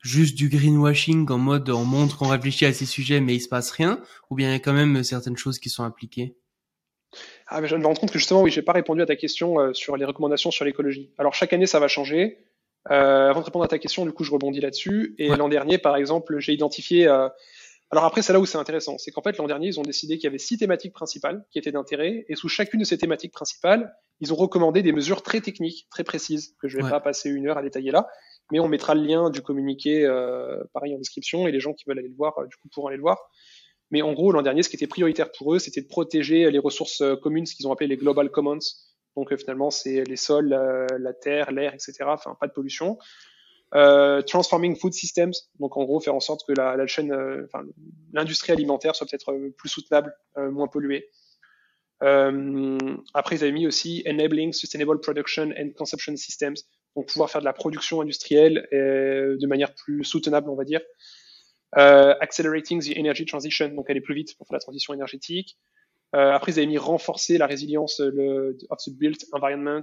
juste 0.00 0.36
du 0.36 0.48
greenwashing 0.48 1.28
en 1.32 1.38
mode 1.38 1.68
on 1.70 1.84
montre 1.84 2.16
qu'on 2.16 2.28
réfléchit 2.28 2.64
à 2.64 2.72
ces 2.72 2.86
sujets 2.86 3.20
mais 3.20 3.34
il 3.34 3.40
se 3.40 3.48
passe 3.48 3.72
rien 3.72 4.00
Ou 4.30 4.36
bien 4.36 4.50
il 4.50 4.52
y 4.52 4.54
a 4.54 4.60
quand 4.60 4.72
même 4.72 5.02
certaines 5.02 5.36
choses 5.36 5.58
qui 5.58 5.68
sont 5.68 5.82
appliquées? 5.82 6.36
Ah, 7.52 7.60
mais 7.60 7.68
je 7.68 7.76
me 7.76 7.86
rends 7.86 7.94
compte 7.94 8.10
que 8.10 8.18
justement, 8.18 8.42
oui, 8.42 8.50
j'ai 8.50 8.62
pas 8.62 8.72
répondu 8.72 9.02
à 9.02 9.06
ta 9.06 9.16
question 9.16 9.72
sur 9.74 9.96
les 9.96 10.04
recommandations 10.04 10.50
sur 10.50 10.64
l'écologie. 10.64 11.10
Alors 11.18 11.34
chaque 11.34 11.52
année, 11.52 11.66
ça 11.66 11.78
va 11.80 11.88
changer. 11.88 12.38
Euh, 12.90 13.30
avant 13.30 13.40
de 13.40 13.44
répondre 13.44 13.64
à 13.64 13.68
ta 13.68 13.78
question, 13.78 14.04
du 14.04 14.12
coup, 14.12 14.24
je 14.24 14.32
rebondis 14.32 14.60
là-dessus. 14.60 15.14
Et 15.18 15.30
ouais. 15.30 15.36
l'an 15.36 15.48
dernier, 15.48 15.78
par 15.78 15.96
exemple, 15.96 16.38
j'ai 16.38 16.52
identifié 16.52 17.06
euh, 17.06 17.28
alors 17.92 18.06
après, 18.06 18.22
c'est 18.22 18.32
là 18.32 18.40
où 18.40 18.46
c'est 18.46 18.56
intéressant. 18.56 18.96
C'est 18.96 19.10
qu'en 19.10 19.20
fait, 19.20 19.36
l'an 19.36 19.46
dernier, 19.46 19.66
ils 19.66 19.78
ont 19.78 19.82
décidé 19.82 20.16
qu'il 20.16 20.24
y 20.24 20.26
avait 20.28 20.38
six 20.38 20.56
thématiques 20.56 20.94
principales 20.94 21.44
qui 21.50 21.58
étaient 21.58 21.72
d'intérêt, 21.72 22.24
et 22.26 22.36
sous 22.36 22.48
chacune 22.48 22.80
de 22.80 22.86
ces 22.86 22.96
thématiques 22.96 23.32
principales, 23.32 23.94
ils 24.20 24.32
ont 24.32 24.36
recommandé 24.36 24.82
des 24.82 24.92
mesures 24.92 25.22
très 25.22 25.42
techniques, 25.42 25.88
très 25.90 26.02
précises, 26.02 26.56
que 26.58 26.68
je 26.68 26.78
vais 26.78 26.84
ouais. 26.84 26.90
pas 26.90 27.00
passer 27.00 27.28
une 27.28 27.46
heure 27.48 27.58
à 27.58 27.62
détailler 27.62 27.90
là, 27.90 28.08
mais 28.50 28.60
on 28.60 28.68
mettra 28.68 28.94
le 28.94 29.02
lien 29.02 29.28
du 29.28 29.42
communiqué, 29.42 30.06
euh, 30.06 30.64
pareil, 30.72 30.94
en 30.94 30.98
description, 30.98 31.46
et 31.46 31.52
les 31.52 31.60
gens 31.60 31.74
qui 31.74 31.84
veulent 31.86 31.98
aller 31.98 32.08
le 32.08 32.14
voir, 32.14 32.38
euh, 32.38 32.46
du 32.46 32.56
coup, 32.56 32.68
pourront 32.72 32.86
aller 32.86 32.96
le 32.96 33.02
voir. 33.02 33.30
Mais 33.92 34.02
en 34.02 34.12
gros, 34.12 34.32
l'an 34.32 34.42
dernier, 34.42 34.64
ce 34.64 34.68
qui 34.68 34.76
était 34.76 34.88
prioritaire 34.88 35.30
pour 35.30 35.54
eux, 35.54 35.60
c'était 35.60 35.82
de 35.82 35.86
protéger 35.86 36.50
les 36.50 36.58
ressources 36.58 37.00
euh, 37.02 37.14
communes, 37.14 37.46
ce 37.46 37.54
qu'ils 37.54 37.68
ont 37.68 37.72
appelé 37.72 37.86
les 37.86 37.96
Global 37.96 38.30
Commons. 38.30 38.58
Donc 39.14 39.36
finalement, 39.36 39.70
c'est 39.70 40.02
les 40.04 40.16
sols, 40.16 40.48
la 40.48 41.12
terre, 41.12 41.52
l'air, 41.52 41.74
etc. 41.74 41.92
Enfin, 42.06 42.34
pas 42.40 42.46
de 42.46 42.52
pollution. 42.52 42.98
Euh, 43.74 44.20
transforming 44.20 44.76
food 44.76 44.92
systems, 44.92 45.32
donc 45.58 45.78
en 45.78 45.84
gros 45.84 45.98
faire 45.98 46.14
en 46.14 46.20
sorte 46.20 46.46
que 46.46 46.52
la, 46.52 46.86
chaîne, 46.86 47.10
euh, 47.10 47.46
enfin, 47.46 47.64
l'industrie 48.12 48.52
alimentaire 48.52 48.94
soit 48.94 49.06
peut-être 49.06 49.32
euh, 49.32 49.50
plus 49.56 49.70
soutenable, 49.70 50.14
euh, 50.36 50.50
moins 50.50 50.68
polluée. 50.68 51.08
Euh, 52.02 52.76
après, 53.14 53.36
ils 53.36 53.44
avaient 53.44 53.52
mis 53.52 53.66
aussi 53.66 54.02
enabling 54.06 54.52
sustainable 54.52 55.00
production 55.00 55.54
and 55.58 55.70
consumption 55.74 56.14
systems, 56.16 56.56
donc 56.96 57.08
pouvoir 57.08 57.30
faire 57.30 57.40
de 57.40 57.46
la 57.46 57.54
production 57.54 58.02
industrielle 58.02 58.66
de 58.72 59.46
manière 59.46 59.72
plus 59.74 60.04
soutenable, 60.04 60.50
on 60.50 60.56
va 60.56 60.64
dire. 60.64 60.80
Accelerating 61.72 62.82
the 62.82 62.96
energy 62.96 63.24
transition, 63.24 63.68
donc 63.68 63.88
aller 63.90 64.00
plus 64.00 64.14
vite 64.14 64.36
pour 64.36 64.46
faire 64.46 64.54
la 64.56 64.60
transition 64.60 64.94
énergétique. 64.94 65.56
après, 66.12 66.52
ils 66.52 66.58
avaient 66.58 66.66
mis 66.66 66.78
renforcer 66.78 67.38
la 67.38 67.46
résilience 67.46 68.00
le, 68.00 68.56
of 68.70 68.78
the 68.78 68.90
built 68.90 69.24
environments, 69.32 69.80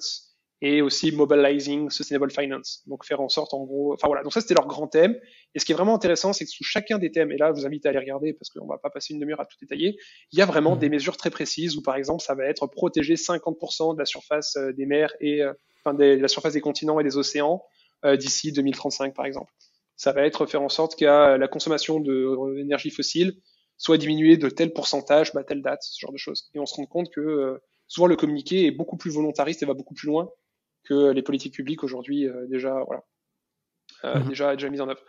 et 0.62 0.82
aussi 0.82 1.12
mobilizing 1.12 1.90
sustainable 1.90 2.32
finance. 2.32 2.84
Donc 2.88 3.06
faire 3.06 3.22
en 3.22 3.30
sorte 3.30 3.54
en 3.54 3.64
gros, 3.64 3.94
enfin 3.94 4.08
voilà, 4.08 4.24
donc 4.24 4.34
ça 4.34 4.42
c'était 4.42 4.54
leur 4.54 4.68
grand 4.68 4.88
thème. 4.88 5.18
Et 5.56 5.60
ce 5.60 5.66
qui 5.66 5.72
est 5.72 5.76
vraiment 5.76 5.96
intéressant, 5.96 6.34
c'est 6.34 6.46
que 6.46 6.52
sous 6.52 6.64
chacun 6.64 6.98
des 6.98 7.12
thèmes, 7.12 7.32
et 7.32 7.38
là 7.38 7.52
je 7.56 7.62
vous 7.62 7.66
invite 7.66 7.86
à 7.86 7.90
aller 7.90 8.00
regarder 8.00 8.34
parce 8.34 8.50
qu'on 8.50 8.68
va 8.68 8.78
pas 8.78 8.90
passer 8.90 9.14
une 9.14 9.20
demi-heure 9.20 9.40
à 9.40 9.46
tout 9.46 9.56
détailler, 9.62 9.98
il 10.32 10.40
y 10.40 10.42
a 10.42 10.46
vraiment 10.46 10.76
mmh. 10.76 10.80
des 10.80 10.90
mesures 10.90 11.18
très 11.18 11.30
précises 11.30 11.78
où 11.78 11.82
par 11.82 11.96
exemple 11.96 12.24
ça 12.24 12.36
va 12.36 12.46
être 12.46 12.68
protéger 12.68 13.16
50% 13.16 13.94
de 13.94 14.00
la 14.00 14.06
surface 14.06 14.58
euh, 14.58 14.74
des 14.74 14.86
mers 14.86 15.14
et 15.22 15.42
euh, 15.42 15.54
enfin 15.84 15.94
de 15.94 16.04
la 16.04 16.28
surface 16.28 16.54
des 16.54 16.62
continents 16.62 17.00
et 17.00 17.04
des 17.04 17.16
océans 17.16 17.64
euh, 18.06 18.18
d'ici 18.18 18.52
2035 18.52 19.14
par 19.14 19.26
exemple. 19.26 19.54
Ça 20.00 20.14
va 20.14 20.22
être 20.22 20.46
faire 20.46 20.62
en 20.62 20.70
sorte 20.70 20.98
que 20.98 21.04
la 21.04 21.48
consommation 21.50 22.00
d'énergie 22.00 22.90
fossile 22.90 23.34
soit 23.76 23.98
diminuée 23.98 24.38
de 24.38 24.50
tel 24.50 24.72
pourcentage, 24.72 25.34
bah, 25.34 25.44
telle 25.44 25.62
date, 25.62 25.84
ce 25.84 26.00
genre 26.00 26.14
de 26.14 26.18
choses. 26.18 26.50
Et 26.54 26.60
on 26.60 26.66
se 26.66 26.74
rend 26.76 26.86
compte 26.86 27.10
que 27.12 27.20
euh, 27.20 27.58
souvent 27.88 28.08
le 28.08 28.16
communiqué 28.16 28.66
est 28.66 28.72
beaucoup 28.72 28.96
plus 28.96 29.12
volontariste 29.12 29.62
et 29.62 29.66
va 29.66 29.74
beaucoup 29.74 29.94
plus 29.94 30.08
loin 30.08 30.30
que 30.86 31.12
les 31.12 31.22
politiques 31.22 31.54
publiques 31.54 31.84
aujourd'hui 31.84 32.26
euh, 32.26 32.48
déjà 32.48 32.82
voilà 32.88 33.04
euh, 34.06 34.20
mmh. 34.20 34.30
déjà 34.30 34.56
déjà 34.56 34.70
mises 34.70 34.80
en 34.80 34.88
œuvre. 34.88 35.04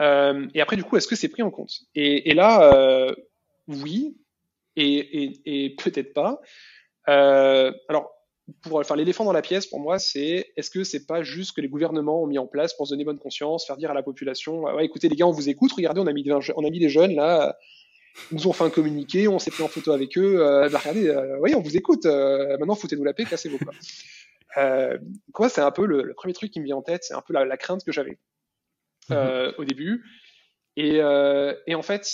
Euh, 0.00 0.46
et 0.54 0.60
après 0.60 0.76
du 0.76 0.84
coup, 0.84 0.96
est-ce 0.96 1.08
que 1.08 1.16
c'est 1.16 1.28
pris 1.28 1.42
en 1.42 1.50
compte? 1.50 1.72
Et, 1.96 2.30
et, 2.30 2.34
là, 2.34 2.72
euh, 2.72 3.12
oui 3.66 4.16
et, 4.76 5.24
et, 5.24 5.64
et 5.64 5.74
peut-être 5.74 6.14
pas. 6.14 6.40
Euh, 7.08 7.72
alors 7.88 8.12
pour 8.62 8.78
enfin 8.78 8.96
l'éléphant 8.96 9.24
dans 9.24 9.32
la 9.32 9.42
pièce 9.42 9.66
pour 9.66 9.80
moi 9.80 9.98
c'est 9.98 10.52
est-ce 10.56 10.70
que 10.70 10.84
c'est 10.84 11.06
pas 11.06 11.22
juste 11.22 11.56
que 11.56 11.60
les 11.60 11.68
gouvernements 11.68 12.22
ont 12.22 12.26
mis 12.26 12.38
en 12.38 12.46
place 12.46 12.74
pour 12.74 12.86
se 12.86 12.92
donner 12.92 13.04
bonne 13.04 13.18
conscience 13.18 13.66
faire 13.66 13.76
dire 13.76 13.90
à 13.90 13.94
la 13.94 14.02
population 14.02 14.62
ouais 14.62 14.84
écoutez 14.84 15.08
les 15.08 15.16
gars 15.16 15.26
on 15.26 15.32
vous 15.32 15.48
écoute 15.48 15.72
regardez 15.72 16.00
on 16.00 16.06
a 16.06 16.12
mis 16.12 16.22
des, 16.22 16.32
on 16.32 16.64
a 16.64 16.70
mis 16.70 16.78
des 16.78 16.88
jeunes 16.88 17.14
là 17.14 17.56
ils 18.30 18.36
nous 18.36 18.46
ont 18.46 18.52
fait 18.52 18.64
un 18.64 18.70
communiqué 18.70 19.28
on 19.28 19.38
s'est 19.38 19.50
pris 19.50 19.62
en 19.62 19.68
photo 19.68 19.92
avec 19.92 20.18
eux 20.18 20.44
euh, 20.44 20.68
bah, 20.68 20.78
regardez 20.78 21.08
euh, 21.08 21.38
oui 21.40 21.54
on 21.54 21.60
vous 21.60 21.76
écoute 21.76 22.04
euh, 22.04 22.58
maintenant 22.58 22.74
foutez-nous 22.74 23.04
la 23.04 23.14
paix 23.14 23.24
cassez-vous 23.24 23.58
quoi 23.58 23.72
euh, 24.56 24.98
quoi, 25.32 25.48
c'est 25.48 25.62
un 25.62 25.72
peu 25.72 25.84
le, 25.84 26.02
le, 26.02 26.14
premier 26.14 26.32
truc 26.32 26.52
qui 26.52 26.60
me 26.60 26.64
vient 26.64 26.76
en 26.76 26.82
tête, 26.82 27.02
c'est 27.02 27.14
un 27.14 27.22
peu 27.22 27.32
la, 27.32 27.44
la 27.44 27.56
crainte 27.56 27.82
que 27.82 27.90
j'avais 27.90 28.20
mmh. 29.08 29.16
au 29.58 29.64
début. 29.64 30.04
Et, 30.76 30.98
et 30.98 31.74
en 31.74 31.82
fait, 31.82 32.06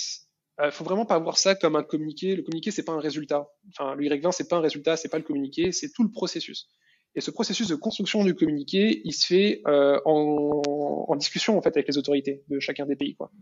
euh, 0.60 0.70
faut 0.70 0.84
vraiment 0.84 1.06
pas 1.06 1.18
voir 1.18 1.38
ça 1.38 1.54
comme 1.54 1.76
un 1.76 1.82
communiqué. 1.82 2.36
Le 2.36 2.42
communiqué, 2.42 2.70
c'est 2.70 2.84
pas 2.84 2.92
un 2.92 3.00
résultat. 3.00 3.48
Enfin, 3.68 3.94
le 3.94 4.04
Y20, 4.04 4.32
c'est 4.32 4.48
pas 4.48 4.56
un 4.56 4.60
résultat, 4.60 4.96
c'est 4.96 5.08
pas 5.08 5.18
le 5.18 5.24
communiqué, 5.24 5.72
c'est 5.72 5.90
tout 5.92 6.02
le 6.02 6.10
processus. 6.10 6.68
Et 7.14 7.20
ce 7.20 7.30
processus 7.30 7.68
de 7.68 7.74
construction 7.74 8.24
du 8.24 8.34
communiqué, 8.34 9.00
il 9.04 9.12
se 9.12 9.26
fait 9.26 9.62
euh, 9.66 10.00
en, 10.04 10.62
en, 11.08 11.16
discussion 11.16 11.58
en 11.58 11.62
fait 11.62 11.76
avec 11.76 11.88
les 11.88 11.98
autorités 11.98 12.44
de 12.48 12.60
chacun 12.60 12.86
des 12.86 12.94
pays, 12.94 13.16
quoi. 13.16 13.32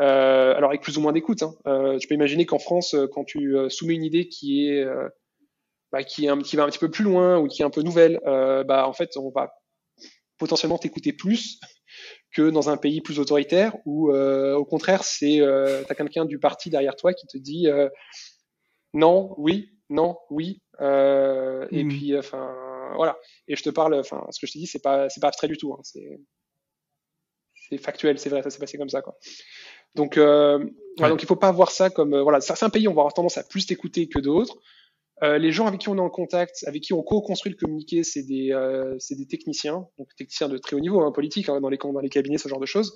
Euh, 0.00 0.54
alors 0.54 0.70
avec 0.70 0.82
plus 0.82 0.96
ou 0.96 1.00
moins 1.00 1.12
d'écoute. 1.12 1.42
Hein. 1.42 1.54
Euh, 1.66 1.98
tu 1.98 2.06
peux 2.06 2.14
imaginer 2.14 2.46
qu'en 2.46 2.58
France, 2.58 2.94
quand 3.12 3.24
tu 3.24 3.56
euh, 3.56 3.68
soumets 3.68 3.94
une 3.94 4.04
idée 4.04 4.28
qui 4.28 4.66
est 4.66 4.84
euh, 4.84 5.08
bah, 5.90 6.04
qui, 6.04 6.26
est 6.26 6.28
un, 6.28 6.40
qui 6.40 6.56
va 6.56 6.64
un 6.64 6.68
petit 6.68 6.78
peu 6.78 6.90
plus 6.90 7.04
loin 7.04 7.38
ou 7.38 7.48
qui 7.48 7.62
est 7.62 7.64
un 7.64 7.70
peu 7.70 7.82
nouvelle, 7.82 8.20
euh, 8.26 8.62
bah, 8.62 8.86
en 8.86 8.92
fait, 8.92 9.16
on 9.16 9.30
va 9.30 9.54
potentiellement 10.38 10.78
t'écouter 10.78 11.12
plus 11.12 11.58
que 12.32 12.50
dans 12.50 12.68
un 12.68 12.76
pays 12.76 13.00
plus 13.00 13.18
autoritaire 13.20 13.74
où, 13.84 14.10
euh, 14.10 14.54
au 14.54 14.64
contraire, 14.64 15.04
c'est 15.04 15.40
euh, 15.40 15.82
t'as 15.86 15.94
quelqu'un 15.94 16.24
du 16.24 16.38
parti 16.38 16.70
derrière 16.70 16.96
toi 16.96 17.14
qui 17.14 17.26
te 17.26 17.38
dit 17.38 17.68
euh, 17.68 17.88
non, 18.94 19.34
oui, 19.38 19.72
non, 19.90 20.18
oui, 20.30 20.60
euh, 20.80 21.66
mmh. 21.70 21.76
et 21.76 21.84
puis, 21.84 22.18
enfin, 22.18 22.54
voilà. 22.96 23.18
Et 23.46 23.56
je 23.56 23.62
te 23.62 23.70
parle, 23.70 23.94
enfin, 23.94 24.26
ce 24.30 24.40
que 24.40 24.46
je 24.46 24.52
te 24.52 24.58
dis, 24.58 24.66
c'est 24.66 24.82
pas, 24.82 25.08
c'est 25.08 25.20
pas 25.20 25.28
abstrait 25.28 25.48
du 25.48 25.56
tout. 25.56 25.72
Hein, 25.72 25.80
c'est, 25.82 26.20
c'est 27.54 27.78
factuel, 27.78 28.18
c'est 28.18 28.28
vrai, 28.28 28.42
ça 28.42 28.50
s'est 28.50 28.58
passé 28.58 28.78
comme 28.78 28.88
ça, 28.88 29.02
quoi. 29.02 29.16
Donc, 29.94 30.18
euh, 30.18 30.58
ouais. 31.00 31.08
donc 31.08 31.22
il 31.22 31.26
faut 31.26 31.36
pas 31.36 31.52
voir 31.52 31.70
ça 31.70 31.90
comme, 31.90 32.18
voilà, 32.20 32.40
certains 32.40 32.70
pays, 32.70 32.88
on 32.88 32.94
va 32.94 33.00
avoir 33.00 33.14
tendance 33.14 33.38
à 33.38 33.44
plus 33.44 33.66
t'écouter 33.66 34.08
que 34.08 34.18
d'autres. 34.18 34.58
Euh, 35.22 35.38
les 35.38 35.50
gens 35.50 35.66
avec 35.66 35.80
qui 35.80 35.88
on 35.88 35.96
est 35.96 36.00
en 36.00 36.10
contact, 36.10 36.64
avec 36.66 36.82
qui 36.82 36.92
on 36.92 37.02
co-construit 37.02 37.52
le 37.52 37.58
communiqué, 37.58 38.04
c'est 38.04 38.22
des, 38.22 38.52
euh, 38.52 38.96
des 39.10 39.26
techniciens, 39.26 39.88
donc 39.98 40.08
techniciens 40.16 40.48
de 40.48 40.58
très 40.58 40.76
haut 40.76 40.80
niveau, 40.80 41.00
hein, 41.00 41.10
politique, 41.10 41.48
hein, 41.48 41.60
dans, 41.60 41.68
les, 41.68 41.76
dans 41.76 42.00
les 42.00 42.08
cabinets, 42.08 42.38
ce 42.38 42.48
genre 42.48 42.60
de 42.60 42.66
choses. 42.66 42.94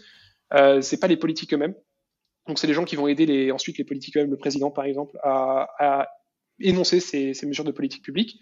Euh, 0.55 0.81
c'est 0.81 1.01
pas 1.01 1.09
les 1.09 1.17
politiques 1.17 1.53
eux-mêmes. 1.53 1.75
Donc 2.47 2.59
c'est 2.59 2.67
les 2.67 2.75
gens 2.75 2.85
qui 2.85 2.97
vont 2.97 3.09
aider 3.09 3.27
les, 3.27 3.51
ensuite 3.51 3.79
les 3.79 3.85
politiques 3.85 4.17
eux-mêmes, 4.17 4.31
le 4.31 4.37
président 4.37 4.71
par 4.71 4.85
exemple, 4.85 5.19
à, 5.23 5.69
à 5.79 6.09
énoncer 6.61 7.01
ces, 7.01 7.35
ces, 7.35 7.47
mesures 7.47 7.65
de 7.65 7.73
politique 7.73 8.05
publique. 8.05 8.39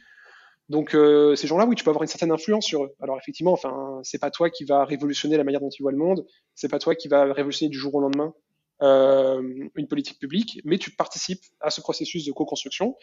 Donc 0.69 0.95
euh, 0.95 1.35
ces 1.35 1.47
gens-là, 1.47 1.67
oui, 1.67 1.75
tu 1.75 1.85
peux 1.85 1.91
avoir 1.91 2.03
une 2.03 2.09
certaine 2.09 2.31
influence 2.31 2.67
sur 2.67 2.85
eux. 2.85 2.95
Alors 3.01 3.19
effectivement, 3.19 3.53
enfin, 3.53 4.01
c'est 4.03 4.21
pas 4.21 4.31
toi 4.31 4.51
qui 4.51 4.65
va 4.65 4.85
révolutionner 4.85 5.37
la 5.37 5.45
manière 5.45 5.61
dont 5.61 5.71
ils 5.71 5.83
voient 5.83 5.93
le 5.93 5.99
monde, 5.99 6.27
c'est 6.55 6.69
pas 6.69 6.79
toi 6.79 6.95
qui 6.95 7.09
va 7.09 7.33
révolutionner 7.33 7.71
du 7.71 7.79
jour 7.79 7.95
au 7.95 8.01
lendemain 8.01 8.35
euh, 8.83 9.69
une 9.75 9.89
politique 9.89 10.19
publique, 10.19 10.61
mais 10.65 10.79
tu 10.79 10.91
participes 10.91 11.43
à 11.61 11.71
ce 11.71 11.81
processus 11.81 12.25
de 12.25 12.33
co-construction. 12.33 12.97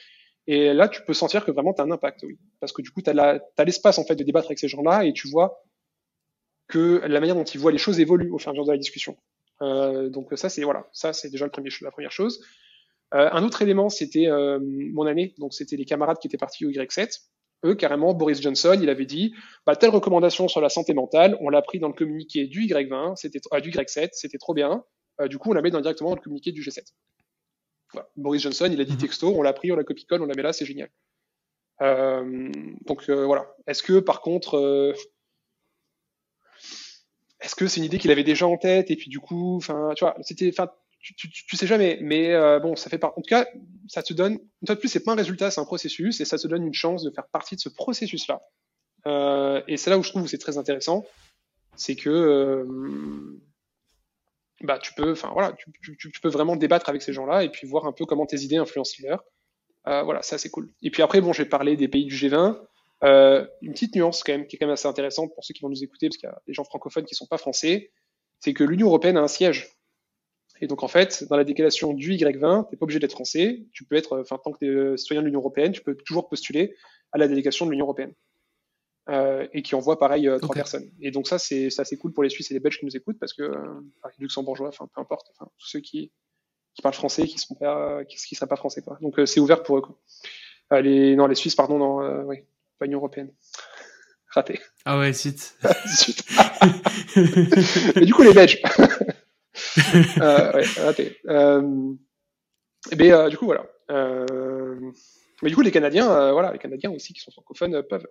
Et 0.47 0.73
là, 0.73 0.87
tu 0.87 1.01
peux 1.03 1.13
sentir 1.13 1.45
que 1.45 1.51
vraiment 1.51 1.73
tu 1.73 1.81
as 1.81 1.83
un 1.83 1.91
impact, 1.91 2.23
oui. 2.23 2.37
Parce 2.59 2.71
que 2.71 2.81
du 2.81 2.91
coup, 2.91 3.01
tu 3.01 3.09
as 3.09 3.63
l'espace 3.65 3.97
en 3.99 4.05
fait 4.05 4.15
de 4.15 4.23
débattre 4.23 4.47
avec 4.47 4.59
ces 4.59 4.67
gens-là 4.67 5.05
et 5.05 5.13
tu 5.13 5.27
vois 5.27 5.63
que 6.67 7.01
la 7.05 7.19
manière 7.19 7.35
dont 7.35 7.43
ils 7.43 7.59
voient 7.59 7.71
les 7.71 7.77
choses 7.77 7.99
évolue 7.99 8.29
au 8.31 8.37
fur 8.37 8.49
et 8.49 8.51
à 8.51 8.53
mesure 8.53 8.65
de 8.65 8.71
la 8.71 8.77
discussion. 8.77 9.17
Euh, 9.61 10.09
donc 10.09 10.29
ça, 10.35 10.49
c'est 10.49 10.63
voilà, 10.63 10.87
ça 10.93 11.13
c'est 11.13 11.29
déjà 11.29 11.45
le 11.45 11.51
premier, 11.51 11.69
la 11.81 11.91
première 11.91 12.11
chose. 12.11 12.41
Euh, 13.13 13.29
un 13.31 13.43
autre 13.43 13.61
élément, 13.61 13.89
c'était 13.89 14.27
euh, 14.27 14.59
mon 14.61 15.05
année, 15.05 15.33
donc 15.37 15.53
c'était 15.53 15.77
les 15.77 15.85
camarades 15.85 16.17
qui 16.19 16.27
étaient 16.27 16.37
partis 16.37 16.65
au 16.65 16.69
Y7. 16.69 17.21
Eux, 17.65 17.75
carrément, 17.75 18.13
Boris 18.13 18.41
Johnson, 18.41 18.77
il 18.79 18.89
avait 18.89 19.05
dit, 19.05 19.33
bah, 19.65 19.75
telle 19.75 19.89
recommandation 19.89 20.47
sur 20.47 20.61
la 20.61 20.69
santé 20.69 20.93
mentale, 20.93 21.37
on 21.41 21.49
l'a 21.49 21.61
pris 21.61 21.79
dans 21.79 21.87
le 21.87 21.93
communiqué 21.93 22.45
du 22.45 22.61
Y20, 22.67 23.15
c'était 23.15 23.39
ah, 23.51 23.61
du 23.61 23.71
Y7, 23.71 24.09
c'était 24.11 24.37
trop 24.37 24.53
bien. 24.53 24.83
Euh, 25.21 25.27
du 25.27 25.37
coup, 25.37 25.49
on 25.49 25.53
la 25.53 25.61
met 25.61 25.71
dans, 25.71 25.81
directement 25.81 26.11
dans 26.11 26.15
le 26.15 26.21
communiqué 26.21 26.51
du 26.51 26.61
G7. 26.61 26.83
Boris 28.15 28.41
Johnson, 28.41 28.69
il 28.71 28.81
a 28.81 28.85
dit 28.85 28.93
mhm. 28.93 28.99
texto, 28.99 29.33
on 29.35 29.41
l'a 29.41 29.53
pris, 29.53 29.71
on 29.71 29.75
l'a 29.75 29.83
copie-colle, 29.83 30.21
on 30.21 30.25
la 30.25 30.35
met 30.35 30.41
là, 30.41 30.53
c'est 30.53 30.65
génial. 30.65 30.89
Euh, 31.81 32.51
donc 32.85 33.09
euh, 33.09 33.25
voilà. 33.25 33.47
Est-ce 33.67 33.83
que 33.83 33.99
par 33.99 34.21
contre, 34.21 34.57
euh, 34.57 34.93
est-ce 37.41 37.55
que 37.55 37.67
c'est 37.67 37.79
une 37.79 37.85
idée 37.85 37.99
qu'il 37.99 38.11
avait 38.11 38.23
déjà 38.23 38.47
en 38.47 38.57
tête 38.57 38.89
et 38.91 38.95
puis 38.95 39.09
du 39.09 39.19
coup, 39.19 39.57
enfin, 39.57 39.93
tu 39.95 40.03
vois, 40.03 40.15
c'était, 40.21 40.49
enfin, 40.49 40.71
tu, 40.99 41.15
tu, 41.15 41.29
tu, 41.29 41.55
sais 41.55 41.67
jamais, 41.67 41.99
mais 42.01 42.33
euh, 42.33 42.59
bon, 42.59 42.75
ça 42.75 42.89
fait 42.89 42.97
pas. 42.97 43.13
En 43.15 43.21
tout 43.21 43.29
cas, 43.29 43.45
ça 43.87 44.01
te 44.01 44.13
donne. 44.13 44.33
Une 44.33 44.65
fois 44.65 44.75
de 44.75 44.79
plus, 44.79 44.89
c'est 44.89 45.03
pas 45.03 45.13
un 45.13 45.15
résultat, 45.15 45.51
c'est 45.51 45.61
un 45.61 45.65
processus 45.65 46.19
et 46.19 46.25
ça 46.25 46.37
te 46.37 46.47
donne 46.47 46.65
une 46.65 46.73
chance 46.73 47.03
de 47.03 47.11
faire 47.11 47.27
partie 47.27 47.55
de 47.55 47.61
ce 47.61 47.69
processus-là. 47.69 48.41
Euh, 49.05 49.61
et 49.67 49.77
c'est 49.77 49.89
là 49.89 49.97
où 49.97 50.03
je 50.03 50.09
trouve 50.09 50.23
que 50.23 50.29
c'est 50.29 50.39
très 50.39 50.57
intéressant, 50.57 51.05
c'est 51.75 51.95
que 51.95 52.65
bah, 54.61 54.79
tu 54.79 54.93
peux, 54.93 55.11
enfin 55.11 55.29
voilà, 55.33 55.53
tu, 55.53 55.71
tu, 55.81 56.11
tu, 56.11 56.21
peux 56.21 56.29
vraiment 56.29 56.55
débattre 56.55 56.89
avec 56.89 57.01
ces 57.01 57.13
gens-là 57.13 57.43
et 57.43 57.49
puis 57.49 57.67
voir 57.67 57.85
un 57.85 57.91
peu 57.91 58.05
comment 58.05 58.25
tes 58.25 58.39
idées 58.39 58.57
influencent 58.57 58.95
les 58.99 59.09
leurs. 59.09 59.23
Euh, 59.87 60.03
voilà, 60.03 60.21
ça 60.21 60.37
c'est 60.37 60.49
cool. 60.49 60.71
Et 60.81 60.89
puis 60.89 61.03
après, 61.03 61.21
bon, 61.21 61.33
j'ai 61.33 61.45
parlé 61.45 61.77
des 61.77 61.87
pays 61.87 62.05
du 62.05 62.15
G20. 62.15 62.59
Euh, 63.03 63.45
une 63.61 63.73
petite 63.73 63.95
nuance 63.95 64.23
quand 64.23 64.31
même 64.31 64.47
qui 64.47 64.55
est 64.55 64.59
quand 64.59 64.65
même 64.65 64.73
assez 64.73 64.87
intéressante 64.87 65.31
pour 65.35 65.45
ceux 65.45 65.53
qui 65.53 65.61
vont 65.61 65.69
nous 65.69 65.83
écouter, 65.83 66.07
parce 66.07 66.17
qu'il 66.17 66.27
y 66.27 66.31
a 66.31 66.41
des 66.47 66.53
gens 66.53 66.63
francophones 66.63 67.05
qui 67.05 67.13
sont 67.13 67.27
pas 67.27 67.37
français, 67.37 67.91
c'est 68.39 68.53
que 68.53 68.63
l'Union 68.63 68.87
européenne 68.87 69.17
a 69.17 69.21
un 69.21 69.27
siège. 69.27 69.69
Et 70.59 70.65
donc 70.67 70.81
en 70.81 70.87
fait, 70.87 71.23
dans 71.29 71.37
la 71.37 71.43
déclaration 71.43 71.93
du 71.93 72.13
Y20, 72.13 72.69
t'es 72.69 72.77
pas 72.77 72.83
obligé 72.83 72.99
d'être 72.99 73.11
français. 73.11 73.63
Tu 73.73 73.85
peux 73.85 73.95
être, 73.95 74.19
enfin 74.19 74.39
tant 74.43 74.51
que 74.51 74.57
tu 74.57 74.93
es 74.93 74.97
citoyen 74.97 75.21
de 75.21 75.27
l'Union 75.27 75.39
européenne, 75.39 75.71
tu 75.71 75.81
peux 75.81 75.95
toujours 75.95 76.27
postuler 76.27 76.75
à 77.11 77.19
la 77.19 77.27
délégation 77.27 77.67
de 77.67 77.71
l'Union 77.71 77.85
européenne 77.85 78.13
euh, 79.09 79.47
et 79.53 79.61
qui 79.61 79.75
envoie 79.75 79.97
pareil 79.99 80.27
euh, 80.27 80.39
trois 80.39 80.55
personnes. 80.55 80.89
Et 81.01 81.11
donc 81.11 81.27
ça, 81.27 81.39
c'est 81.39 81.69
c'est 81.69 81.97
cool 81.97 82.13
pour 82.13 82.23
les 82.23 82.29
Suisses 82.29 82.51
et 82.51 82.53
les 82.53 82.59
Belges 82.59 82.79
qui 82.79 82.85
nous 82.85 82.95
écoutent 82.95 83.19
parce 83.19 83.33
que 83.33 83.43
euh, 83.43 83.81
les 84.05 84.23
Luxembourgeois, 84.23 84.69
enfin 84.69 84.87
peu 84.93 85.01
importe, 85.01 85.27
enfin 85.31 85.49
tous 85.57 85.67
ceux 85.67 85.79
qui 85.79 86.11
qui 86.73 86.81
parlent 86.81 86.93
français, 86.93 87.25
qui 87.25 87.39
sont 87.39 87.55
pas, 87.55 88.05
qui, 88.05 88.17
qui 88.17 88.35
seraient 88.35 88.47
pas 88.47 88.55
français 88.55 88.81
quoi. 88.81 88.97
Donc 89.01 89.19
euh, 89.19 89.25
c'est 89.25 89.39
ouvert 89.39 89.63
pour 89.63 89.77
eux. 89.77 89.81
Quoi. 89.81 89.97
Euh, 90.73 90.81
les 90.81 91.15
non 91.15 91.27
les 91.27 91.35
Suisses 91.35 91.55
pardon 91.55 91.77
non 91.79 92.01
euh, 92.01 92.23
oui 92.23 92.37
pas 92.79 92.85
Union 92.85 92.99
européenne. 92.99 93.31
Raté. 94.29 94.59
Ah 94.85 94.99
ouais 94.99 95.13
zut. 95.13 95.55
Mais 97.95 98.05
du 98.05 98.13
coup 98.13 98.21
les 98.21 98.33
Belges. 98.33 98.61
euh, 100.21 100.53
ouais, 100.53 100.65
raté. 100.77 101.17
Euh, 101.27 101.93
mais 102.97 103.11
euh, 103.11 103.29
du 103.29 103.37
coup 103.37 103.45
voilà. 103.45 103.65
Euh, 103.89 104.91
mais 105.41 105.49
du 105.49 105.55
coup 105.55 105.61
les 105.61 105.71
Canadiens, 105.71 106.31
voilà 106.31 106.51
les 106.51 106.59
Canadiens 106.59 106.91
aussi 106.91 107.13
qui 107.13 107.21
sont 107.21 107.31
francophones 107.31 107.81
peuvent. 107.83 108.07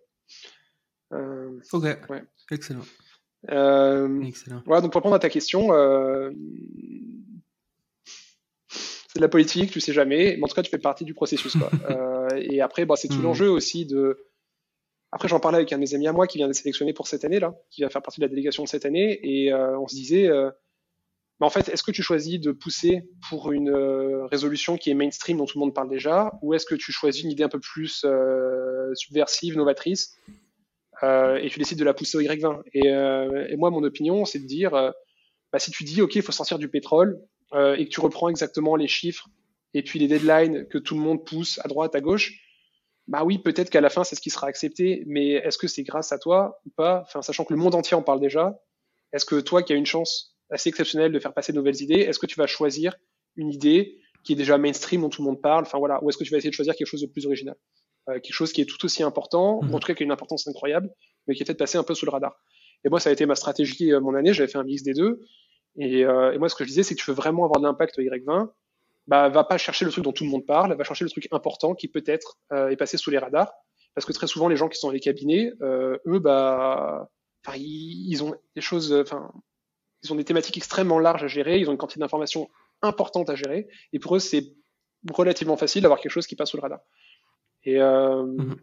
Euh, 1.12 1.60
ok, 1.72 1.84
ouais. 2.10 2.24
excellent. 2.50 2.84
Euh, 3.50 4.22
excellent. 4.22 4.62
Voilà, 4.66 4.80
donc 4.80 4.92
pour 4.92 5.00
répondre 5.00 5.14
à 5.14 5.20
ta 5.20 5.28
question, 5.28 5.72
euh, 5.72 6.30
c'est 8.68 9.18
de 9.18 9.22
la 9.22 9.28
politique, 9.28 9.70
tu 9.70 9.80
sais 9.80 9.92
jamais, 9.92 10.36
mais 10.36 10.44
en 10.44 10.48
tout 10.48 10.54
cas 10.54 10.62
tu 10.62 10.70
fais 10.70 10.78
partie 10.78 11.04
du 11.04 11.14
processus. 11.14 11.56
Quoi. 11.56 11.70
euh, 11.90 12.28
et 12.36 12.60
après, 12.60 12.86
bah, 12.86 12.96
c'est 12.96 13.08
tout 13.08 13.18
mmh. 13.18 13.22
l'enjeu 13.22 13.50
aussi 13.50 13.86
de. 13.86 14.26
Après, 15.12 15.28
j'en 15.28 15.40
parlais 15.40 15.56
avec 15.56 15.72
un 15.72 15.76
de 15.76 15.80
mes 15.80 15.94
amis 15.94 16.08
à 16.08 16.12
moi 16.12 16.26
qui 16.26 16.38
vient 16.38 16.48
d'être 16.48 16.56
sélectionné 16.56 16.92
pour 16.92 17.06
cette 17.06 17.24
année 17.24 17.38
là, 17.38 17.54
qui 17.70 17.82
va 17.82 17.88
faire 17.88 18.02
partie 18.02 18.20
de 18.20 18.26
la 18.26 18.28
délégation 18.28 18.64
de 18.64 18.68
cette 18.68 18.84
année, 18.84 19.20
et 19.22 19.52
euh, 19.52 19.78
on 19.78 19.86
se 19.86 19.94
disait. 19.94 20.26
Euh, 20.26 20.50
mais 21.38 21.46
en 21.46 21.50
fait, 21.50 21.68
est-ce 21.68 21.82
que 21.82 21.90
tu 21.90 22.02
choisis 22.02 22.40
de 22.40 22.50
pousser 22.50 23.08
pour 23.28 23.52
une 23.52 23.68
euh, 23.68 24.24
résolution 24.26 24.78
qui 24.78 24.90
est 24.90 24.94
mainstream 24.94 25.36
dont 25.36 25.44
tout 25.44 25.58
le 25.58 25.64
monde 25.66 25.74
parle 25.74 25.90
déjà, 25.90 26.32
ou 26.40 26.54
est-ce 26.54 26.64
que 26.64 26.74
tu 26.74 26.92
choisis 26.92 27.24
une 27.24 27.30
idée 27.30 27.42
un 27.42 27.48
peu 27.48 27.60
plus 27.60 28.04
euh, 28.04 28.94
subversive, 28.94 29.56
novatrice, 29.56 30.16
euh, 31.02 31.36
et 31.36 31.48
tu 31.50 31.58
décides 31.58 31.78
de 31.78 31.84
la 31.84 31.94
pousser 31.94 32.18
au 32.18 32.20
Y20. 32.20 32.62
Et, 32.72 32.90
euh, 32.90 33.46
et 33.48 33.56
moi, 33.56 33.70
mon 33.70 33.82
opinion, 33.82 34.24
c'est 34.24 34.38
de 34.38 34.46
dire, 34.46 34.74
euh, 34.74 34.90
bah, 35.52 35.58
si 35.58 35.70
tu 35.70 35.84
dis, 35.84 36.00
OK, 36.02 36.14
il 36.16 36.22
faut 36.22 36.32
sortir 36.32 36.58
du 36.58 36.68
pétrole, 36.68 37.20
et 37.54 37.84
que 37.86 37.90
tu 37.90 38.00
reprends 38.00 38.28
exactement 38.28 38.74
les 38.74 38.88
chiffres 38.88 39.28
et 39.72 39.82
puis 39.82 40.00
les 40.00 40.08
deadlines 40.08 40.66
que 40.66 40.78
tout 40.78 40.94
le 40.94 41.00
monde 41.00 41.24
pousse 41.24 41.60
à 41.64 41.68
droite, 41.68 41.94
à 41.94 42.00
gauche, 42.00 42.32
bah 43.06 43.22
oui, 43.24 43.38
peut-être 43.38 43.70
qu'à 43.70 43.80
la 43.80 43.88
fin, 43.88 44.02
c'est 44.04 44.16
ce 44.16 44.20
qui 44.20 44.30
sera 44.30 44.48
accepté, 44.48 45.04
mais 45.06 45.30
est-ce 45.30 45.56
que 45.56 45.68
c'est 45.68 45.84
grâce 45.84 46.10
à 46.10 46.18
toi 46.18 46.60
ou 46.66 46.70
pas? 46.70 47.02
Enfin, 47.06 47.22
sachant 47.22 47.44
que 47.44 47.54
le 47.54 47.58
monde 47.58 47.74
entier 47.76 47.96
en 47.96 48.02
parle 48.02 48.20
déjà, 48.20 48.58
est-ce 49.12 49.24
que 49.24 49.40
toi, 49.40 49.62
qui 49.62 49.72
as 49.72 49.76
une 49.76 49.86
chance 49.86 50.36
assez 50.50 50.68
exceptionnelle 50.68 51.12
de 51.12 51.20
faire 51.20 51.32
passer 51.32 51.52
de 51.52 51.56
nouvelles 51.56 51.80
idées, 51.80 52.00
est-ce 52.00 52.18
que 52.18 52.26
tu 52.26 52.36
vas 52.36 52.48
choisir 52.48 52.96
une 53.36 53.50
idée 53.52 53.96
qui 54.24 54.32
est 54.32 54.36
déjà 54.36 54.58
mainstream 54.58 55.02
dont 55.02 55.08
tout 55.08 55.22
le 55.22 55.26
monde 55.26 55.40
parle? 55.40 55.62
Enfin 55.62 55.78
voilà, 55.78 56.02
ou 56.02 56.10
est-ce 56.10 56.18
que 56.18 56.24
tu 56.24 56.32
vas 56.32 56.38
essayer 56.38 56.50
de 56.50 56.54
choisir 56.54 56.74
quelque 56.74 56.88
chose 56.88 57.02
de 57.02 57.06
plus 57.06 57.24
original? 57.24 57.54
euh, 57.54 57.85
quelque 58.06 58.32
chose 58.32 58.52
qui 58.52 58.60
est 58.60 58.66
tout 58.66 58.84
aussi 58.84 59.02
important, 59.02 59.62
mmh. 59.62 59.74
en 59.74 59.78
tout 59.80 59.86
cas 59.86 59.94
qui 59.94 60.02
a 60.02 60.06
une 60.06 60.12
importance 60.12 60.46
incroyable, 60.46 60.90
mais 61.26 61.34
qui 61.34 61.42
est 61.42 61.46
peut-être 61.46 61.58
passé 61.58 61.78
un 61.78 61.82
peu 61.82 61.94
sous 61.94 62.06
le 62.06 62.12
radar. 62.12 62.36
Et 62.84 62.88
moi, 62.88 63.00
ça 63.00 63.10
a 63.10 63.12
été 63.12 63.26
ma 63.26 63.34
stratégie 63.34 63.92
euh, 63.92 64.00
mon 64.00 64.14
année, 64.14 64.32
j'avais 64.32 64.50
fait 64.50 64.58
un 64.58 64.64
mix 64.64 64.82
des 64.82 64.94
deux. 64.94 65.20
Et, 65.76 66.04
euh, 66.04 66.32
et 66.32 66.38
moi, 66.38 66.48
ce 66.48 66.54
que 66.54 66.64
je 66.64 66.68
disais, 66.68 66.82
c'est 66.82 66.94
que 66.94 67.00
tu 67.00 67.10
veux 67.10 67.16
vraiment 67.16 67.44
avoir 67.44 67.60
de 67.60 67.66
l'impact 67.66 67.98
au 67.98 68.02
Y20, 68.02 68.48
bah, 69.06 69.28
va 69.28 69.44
pas 69.44 69.58
chercher 69.58 69.84
le 69.84 69.90
truc 69.90 70.04
dont 70.04 70.12
tout 70.12 70.24
le 70.24 70.30
monde 70.30 70.46
parle, 70.46 70.74
va 70.74 70.84
chercher 70.84 71.04
le 71.04 71.10
truc 71.10 71.28
important 71.32 71.74
qui 71.74 71.88
peut-être 71.88 72.38
euh, 72.52 72.68
est 72.68 72.76
passé 72.76 72.96
sous 72.96 73.10
les 73.10 73.18
radars. 73.18 73.52
Parce 73.94 74.04
que 74.04 74.12
très 74.12 74.26
souvent, 74.26 74.48
les 74.48 74.56
gens 74.56 74.68
qui 74.68 74.78
sont 74.78 74.88
dans 74.88 74.92
les 74.92 75.00
cabinets, 75.00 75.52
euh, 75.62 75.98
eux, 76.06 76.18
bah, 76.18 77.08
ils, 77.56 78.10
ils, 78.10 78.22
ont 78.22 78.34
des 78.54 78.60
choses, 78.60 78.92
enfin, 78.92 79.32
ils 80.02 80.12
ont 80.12 80.16
des 80.16 80.24
thématiques 80.24 80.56
extrêmement 80.56 80.98
larges 80.98 81.24
à 81.24 81.28
gérer, 81.28 81.58
ils 81.58 81.68
ont 81.68 81.72
une 81.72 81.78
quantité 81.78 82.00
d'informations 82.00 82.48
importante 82.82 83.30
à 83.30 83.34
gérer, 83.34 83.68
et 83.92 83.98
pour 83.98 84.16
eux, 84.16 84.18
c'est 84.18 84.54
relativement 85.12 85.56
facile 85.56 85.82
d'avoir 85.82 86.00
quelque 86.00 86.12
chose 86.12 86.26
qui 86.26 86.36
passe 86.36 86.50
sous 86.50 86.56
le 86.56 86.62
radar. 86.62 86.80
Et, 87.66 87.80
euh, 87.80 88.22
mmh. 88.22 88.56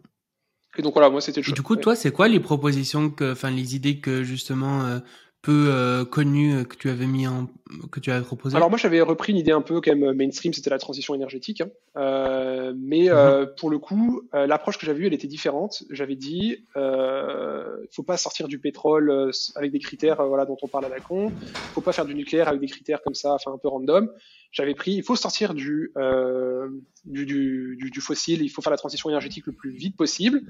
et 0.78 0.82
donc 0.82 0.94
voilà, 0.94 1.10
moi 1.10 1.20
c'était 1.20 1.42
Du 1.42 1.62
coup, 1.62 1.76
toi, 1.76 1.94
c'est 1.94 2.10
quoi 2.10 2.26
les 2.26 2.40
propositions, 2.40 3.10
que, 3.10 3.32
enfin 3.32 3.50
les 3.50 3.76
idées 3.76 4.00
que 4.00 4.24
justement 4.24 4.82
euh, 4.84 4.98
peu 5.44 5.66
euh, 5.68 6.04
connues 6.04 6.54
euh, 6.54 6.64
que 6.64 6.76
tu 6.76 6.88
avais 6.88 7.06
mis 7.06 7.26
en, 7.26 7.48
que 7.90 8.00
tu 8.00 8.10
avais 8.10 8.24
proposé? 8.24 8.56
Alors 8.56 8.70
moi 8.70 8.78
j'avais 8.78 9.00
repris 9.00 9.32
une 9.32 9.38
idée 9.38 9.52
un 9.52 9.60
peu 9.60 9.80
quand 9.80 9.94
même 9.94 10.16
mainstream, 10.16 10.52
c'était 10.52 10.70
la 10.70 10.78
transition 10.78 11.14
énergétique. 11.14 11.60
Hein. 11.60 11.68
Euh, 11.96 12.72
mais 12.76 13.10
euh, 13.10 13.46
pour 13.58 13.70
le 13.70 13.78
coup, 13.78 14.22
euh, 14.34 14.46
l'approche 14.46 14.78
que 14.78 14.86
j'avais 14.86 15.00
eue, 15.00 15.06
elle 15.06 15.14
était 15.14 15.28
différente. 15.28 15.84
J'avais 15.90 16.16
dit, 16.16 16.64
euh, 16.76 17.76
faut 17.92 18.02
pas 18.02 18.16
sortir 18.16 18.48
du 18.48 18.58
pétrole 18.58 19.30
avec 19.54 19.70
des 19.70 19.78
critères 19.78 20.24
voilà 20.26 20.46
dont 20.46 20.56
on 20.62 20.68
parle 20.68 20.86
à 20.86 20.88
la 20.88 21.00
con. 21.00 21.30
Faut 21.74 21.82
pas 21.82 21.92
faire 21.92 22.06
du 22.06 22.14
nucléaire 22.14 22.48
avec 22.48 22.60
des 22.60 22.68
critères 22.68 23.02
comme 23.02 23.14
ça, 23.14 23.34
enfin 23.34 23.52
un 23.52 23.58
peu 23.58 23.68
random 23.68 24.10
j'avais 24.54 24.74
pris, 24.74 24.92
il 24.92 25.02
faut 25.02 25.16
sortir 25.16 25.52
du, 25.52 25.90
euh, 25.96 26.68
du, 27.04 27.26
du, 27.26 27.76
du, 27.76 28.00
fossile, 28.00 28.40
il 28.40 28.48
faut 28.48 28.62
faire 28.62 28.70
la 28.70 28.76
transition 28.76 29.10
énergétique 29.10 29.46
le 29.46 29.52
plus 29.52 29.72
vite 29.72 29.96
possible, 29.96 30.42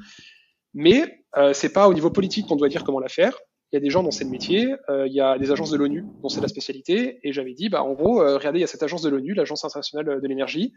mais 0.75 1.25
euh, 1.39 1.55
c'est 1.55 1.73
pas 1.73 1.89
au 1.89 1.95
niveau 1.95 2.11
politique 2.11 2.47
qu'on 2.47 2.57
doit 2.57 2.69
dire 2.69 2.85
comment 2.85 3.01
la 3.01 3.09
faire. 3.09 3.35
Il 3.73 3.77
y 3.77 3.79
a 3.79 3.81
des 3.81 3.91
gens 3.91 4.03
dans 4.03 4.11
ce 4.11 4.25
métier, 4.25 4.75
euh, 4.89 5.07
il 5.07 5.13
y 5.13 5.21
a 5.21 5.37
des 5.39 5.51
agences 5.51 5.71
de 5.71 5.77
l'ONU 5.77 6.05
dont 6.23 6.29
c'est 6.29 6.41
la 6.41 6.49
spécialité, 6.49 7.19
et 7.23 7.33
j'avais 7.33 7.55
dit, 7.55 7.69
bah 7.69 7.83
en 7.83 7.93
gros, 7.93 8.23
euh, 8.23 8.37
regardez, 8.37 8.59
il 8.59 8.63
y 8.63 8.65
a 8.65 8.69
cette 8.69 8.83
agence 8.83 9.03
de 9.03 9.09
l'ONU, 9.09 9.35
l'agence 9.35 9.65
internationale 9.65 10.21
de 10.21 10.29
l'énergie, 10.29 10.73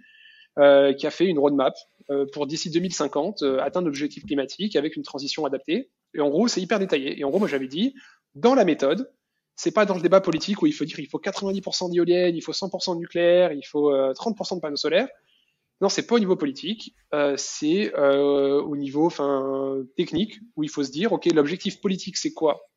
euh, 0.57 0.93
qui 0.93 1.05
a 1.05 1.11
fait 1.11 1.25
une 1.25 1.37
roadmap 1.37 1.75
euh, 2.09 2.25
pour 2.33 2.47
d'ici 2.47 2.71
2050 2.71 3.43
atteindre 3.59 3.85
l'objectif 3.85 4.25
climatique 4.25 4.75
avec 4.75 4.95
une 4.95 5.03
transition 5.03 5.45
adaptée. 5.45 5.91
Et 6.15 6.21
en 6.21 6.29
gros, 6.29 6.47
c'est 6.47 6.61
hyper 6.61 6.79
détaillé. 6.79 7.19
Et 7.19 7.23
en 7.23 7.29
gros, 7.29 7.37
moi 7.37 7.47
j'avais 7.47 7.67
dit, 7.67 7.93
dans 8.33 8.55
la 8.55 8.65
méthode, 8.65 9.11
c'est 9.57 9.71
pas 9.71 9.85
dans 9.85 9.95
le 9.95 10.01
débat 10.01 10.21
politique 10.21 10.61
où 10.61 10.67
il 10.67 10.71
faut 10.71 10.85
dire 10.85 10.99
il 10.99 11.07
faut 11.07 11.19
90% 11.19 11.91
d'éoliennes, 11.91 12.35
il 12.35 12.41
faut 12.41 12.53
100% 12.53 12.93
de 12.93 12.99
nucléaire, 12.99 13.51
il 13.51 13.65
faut 13.65 13.91
30% 13.91 14.53
euh, 14.53 14.55
de 14.55 14.61
panneaux 14.61 14.77
solaires. 14.77 15.09
Non, 15.81 15.89
c'est 15.89 16.07
pas 16.07 16.15
au 16.15 16.19
niveau 16.19 16.35
politique, 16.35 16.95
euh, 17.13 17.35
c'est 17.37 17.93
euh, 17.95 18.61
au 18.61 18.77
niveau 18.77 19.11
technique 19.95 20.39
où 20.55 20.63
il 20.63 20.69
faut 20.69 20.83
se 20.83 20.91
dire 20.91 21.11
ok 21.11 21.25
l'objectif 21.33 21.81
politique 21.81 22.17
c'est 22.17 22.33
quoi? 22.33 22.69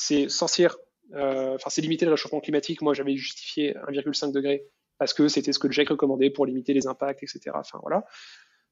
C'est 0.00 0.28
sortir, 0.28 0.76
euh, 1.14 1.56
enfin 1.56 1.70
c'est 1.70 1.80
limiter 1.80 2.04
le 2.04 2.12
réchauffement 2.12 2.40
climatique. 2.40 2.82
Moi 2.82 2.94
j'avais 2.94 3.16
justifié 3.16 3.74
1,5 3.88 4.32
degré 4.32 4.64
parce 4.98 5.12
que 5.12 5.26
c'était 5.26 5.52
ce 5.52 5.58
que 5.58 5.70
GIEC 5.70 5.88
recommandait 5.88 6.30
pour 6.30 6.46
limiter 6.46 6.72
les 6.72 6.86
impacts, 6.86 7.24
etc. 7.24 7.50
Enfin 7.54 7.80
voilà. 7.82 8.04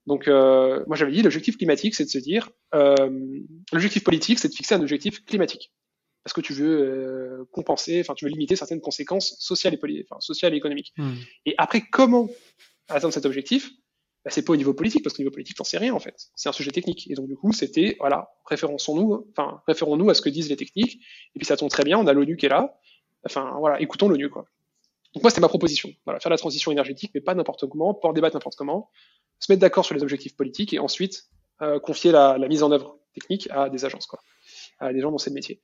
Donc, 0.07 0.29
euh, 0.29 0.85
moi, 0.87 0.97
j'avais 0.97 1.11
dit, 1.11 1.23
l'objectif 1.23 1.57
climatique, 1.57 1.97
c'est 1.97 2.05
de 2.05 2.09
se 2.09 2.19
dire, 2.19 2.49
euh, 2.75 3.11
l'objectif 3.73 4.05
politique, 4.05 4.39
c'est 4.39 4.49
de 4.49 4.55
fixer 4.55 4.77
un 4.77 4.81
objectif 4.81 5.25
climatique. 5.25 5.73
Parce 6.23 6.33
que 6.33 6.41
tu 6.41 6.53
veux 6.53 6.81
euh, 6.81 7.45
compenser, 7.53 8.01
enfin, 8.01 8.15
tu 8.15 8.25
veux 8.25 8.31
limiter 8.31 8.55
certaines 8.55 8.81
conséquences 8.81 9.37
sociales 9.41 9.75
et, 9.75 10.07
sociales 10.21 10.55
et 10.55 10.57
économiques. 10.57 10.93
Hmm. 10.97 11.15
Et 11.45 11.55
après, 11.59 11.83
comment 11.91 12.29
atteindre 12.89 13.13
cet 13.13 13.27
objectif? 13.27 13.71
Bah, 14.27 14.31
C'est 14.31 14.43
pas 14.45 14.53
au 14.53 14.57
niveau 14.57 14.75
politique, 14.75 15.03
parce 15.03 15.17
qu'au 15.17 15.23
niveau 15.23 15.31
politique, 15.31 15.57
t'en 15.57 15.65
sais 15.65 15.79
rien, 15.79 15.95
en 15.95 16.01
fait. 16.01 16.29
C'est 16.35 16.51
un 16.51 16.53
sujet 16.53 16.73
technique. 16.73 17.11
Et 17.11 17.15
donc, 17.15 17.29
du 17.29 17.37
coup, 17.37 17.53
c'était, 17.53 17.97
voilà, 17.99 18.29
référons-nous, 18.45 19.27
enfin, 19.31 19.63
référons-nous 19.67 20.11
à 20.11 20.15
ce 20.15 20.21
que 20.21 20.29
disent 20.29 20.51
les 20.51 20.57
techniques. 20.57 21.01
Et 21.35 21.39
puis, 21.39 21.47
ça 21.47 21.57
tombe 21.57 21.71
très 21.71 21.85
bien, 21.85 21.99
on 21.99 22.07
a 22.07 22.13
l'ONU 22.13 22.37
qui 22.37 22.47
est 22.47 22.51
là. 22.51 22.79
Enfin, 23.25 23.57
voilà, 23.59 23.81
écoutons 23.81 24.09
l'ONU, 24.09 24.29
quoi. 24.29 24.45
Donc, 25.15 25.23
moi, 25.23 25.31
c'était 25.31 25.41
ma 25.41 25.49
proposition. 25.49 25.91
Voilà, 26.05 26.21
faire 26.21 26.31
la 26.31 26.37
transition 26.37 26.73
énergétique, 26.73 27.13
mais 27.15 27.23
pas 27.23 27.35
n'importe 27.35 27.67
comment, 27.67 27.95
pas 27.95 28.09
en 28.09 28.13
débattre 28.13 28.37
n'importe 28.37 28.57
comment 28.57 28.91
se 29.39 29.53
mettre 29.53 29.61
d'accord 29.61 29.85
sur 29.85 29.95
les 29.95 30.03
objectifs 30.03 30.37
politiques 30.37 30.73
et 30.73 30.79
ensuite 30.79 31.25
euh, 31.63 31.79
confier 31.79 32.13
la, 32.13 32.39
la, 32.39 32.49
mise 32.49 32.63
en 32.63 32.73
œuvre 32.73 32.99
technique 33.15 33.49
à 33.51 33.69
des 33.69 33.85
agences, 33.85 34.07
quoi, 34.07 34.21
à 34.79 34.93
des 34.93 35.01
gens 35.01 35.11
dont 35.11 35.19
c'est 35.19 35.31
le 35.31 35.35
métier. 35.35 35.61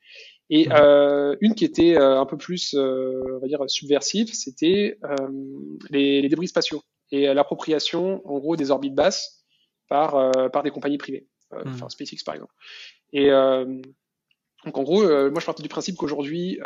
Et 0.50 0.68
mmh. 0.68 0.72
euh, 0.72 1.36
une 1.40 1.54
qui 1.54 1.64
était 1.64 1.96
euh, 1.96 2.20
un 2.20 2.26
peu 2.26 2.36
plus, 2.36 2.74
euh, 2.74 3.22
on 3.36 3.40
va 3.40 3.46
dire, 3.46 3.58
subversive, 3.68 4.32
c'était 4.34 4.98
euh, 5.04 5.28
les, 5.90 6.22
les, 6.22 6.28
débris 6.28 6.48
spatiaux 6.48 6.82
et 7.12 7.32
l'appropriation, 7.32 8.26
en 8.28 8.38
gros, 8.38 8.56
des 8.56 8.70
orbites 8.70 8.94
basses 8.94 9.44
par, 9.88 10.32
par 10.50 10.62
des 10.62 10.70
compagnies 10.70 10.98
privées, 10.98 11.28
mmh. 11.52 11.56
enfin 11.66 11.88
SpaceX 11.88 12.24
par 12.24 12.34
exemple. 12.34 12.52
Et 13.12 13.28
donc 14.64 14.78
en 14.78 14.82
gros, 14.82 15.02
moi 15.02 15.40
je 15.40 15.46
partais 15.46 15.62
du 15.62 15.68
principe 15.68 15.96
qu'aujourd'hui, 15.96 16.58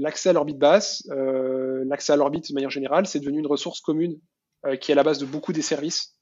l'accès 0.00 0.30
à 0.30 0.32
l'orbite 0.32 0.58
basse, 0.58 1.06
l'accès 1.10 2.12
à 2.12 2.16
l'orbite 2.16 2.48
de 2.48 2.54
manière 2.54 2.70
générale, 2.70 3.06
c'est 3.06 3.20
devenu 3.20 3.38
une 3.38 3.46
ressource 3.46 3.80
commune 3.80 4.18
qui 4.80 4.90
est 4.90 4.94
à 4.94 4.96
la 4.96 5.04
base 5.04 5.18
de 5.18 5.26
beaucoup 5.26 5.52
des 5.52 5.62
services 5.62 6.16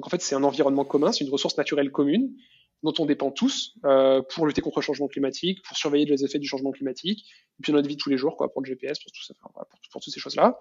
donc 0.00 0.06
en 0.06 0.10
fait, 0.10 0.22
c'est 0.22 0.34
un 0.34 0.44
environnement 0.44 0.86
commun, 0.86 1.12
c'est 1.12 1.24
une 1.24 1.30
ressource 1.30 1.58
naturelle 1.58 1.90
commune 1.90 2.34
dont 2.82 2.94
on 2.98 3.04
dépend 3.04 3.30
tous 3.30 3.74
euh, 3.84 4.22
pour 4.34 4.46
lutter 4.46 4.62
contre 4.62 4.78
le 4.78 4.82
changement 4.82 5.08
climatique, 5.08 5.60
pour 5.62 5.76
surveiller 5.76 6.06
les 6.06 6.24
effets 6.24 6.38
du 6.38 6.48
changement 6.48 6.70
climatique, 6.70 7.26
et 7.58 7.62
puis 7.62 7.70
notre 7.74 7.86
vie 7.86 7.96
de 7.96 8.00
tous 8.00 8.08
les 8.08 8.16
jours, 8.16 8.38
quoi, 8.38 8.50
pour 8.50 8.62
le 8.62 8.66
GPS, 8.66 8.98
pour 8.98 9.12
tout 9.12 9.22
ça, 9.22 9.34
pour, 9.38 9.52
pour, 9.52 10.00
toutes 10.00 10.14
ces 10.14 10.18
choses-là. 10.18 10.58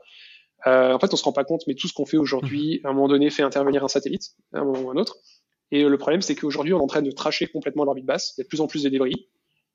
Euh, 0.67 0.93
en 0.93 0.99
fait, 0.99 1.13
on 1.13 1.17
se 1.17 1.23
rend 1.23 1.31
pas 1.31 1.43
compte, 1.43 1.63
mais 1.67 1.75
tout 1.75 1.87
ce 1.87 1.93
qu'on 1.93 2.05
fait 2.05 2.17
aujourd'hui, 2.17 2.81
à 2.83 2.89
un 2.89 2.93
moment 2.93 3.07
donné, 3.07 3.29
fait 3.29 3.43
intervenir 3.43 3.83
un 3.83 3.87
satellite, 3.87 4.35
à 4.53 4.59
un 4.59 4.65
moment 4.65 4.79
ou 4.79 4.89
un 4.91 4.97
autre. 4.97 5.17
Et 5.71 5.83
le 5.83 5.97
problème, 5.97 6.21
c'est 6.21 6.35
qu'aujourd'hui, 6.35 6.73
on 6.73 6.79
est 6.79 6.83
en 6.83 6.87
train 6.87 7.01
de 7.01 7.11
tracher 7.11 7.47
complètement 7.47 7.85
l'orbite 7.85 8.05
basse. 8.05 8.33
Il 8.37 8.41
y 8.41 8.41
a 8.41 8.43
de 8.43 8.47
plus 8.47 8.61
en 8.61 8.67
plus 8.67 8.83
de 8.83 8.89
débris. 8.89 9.29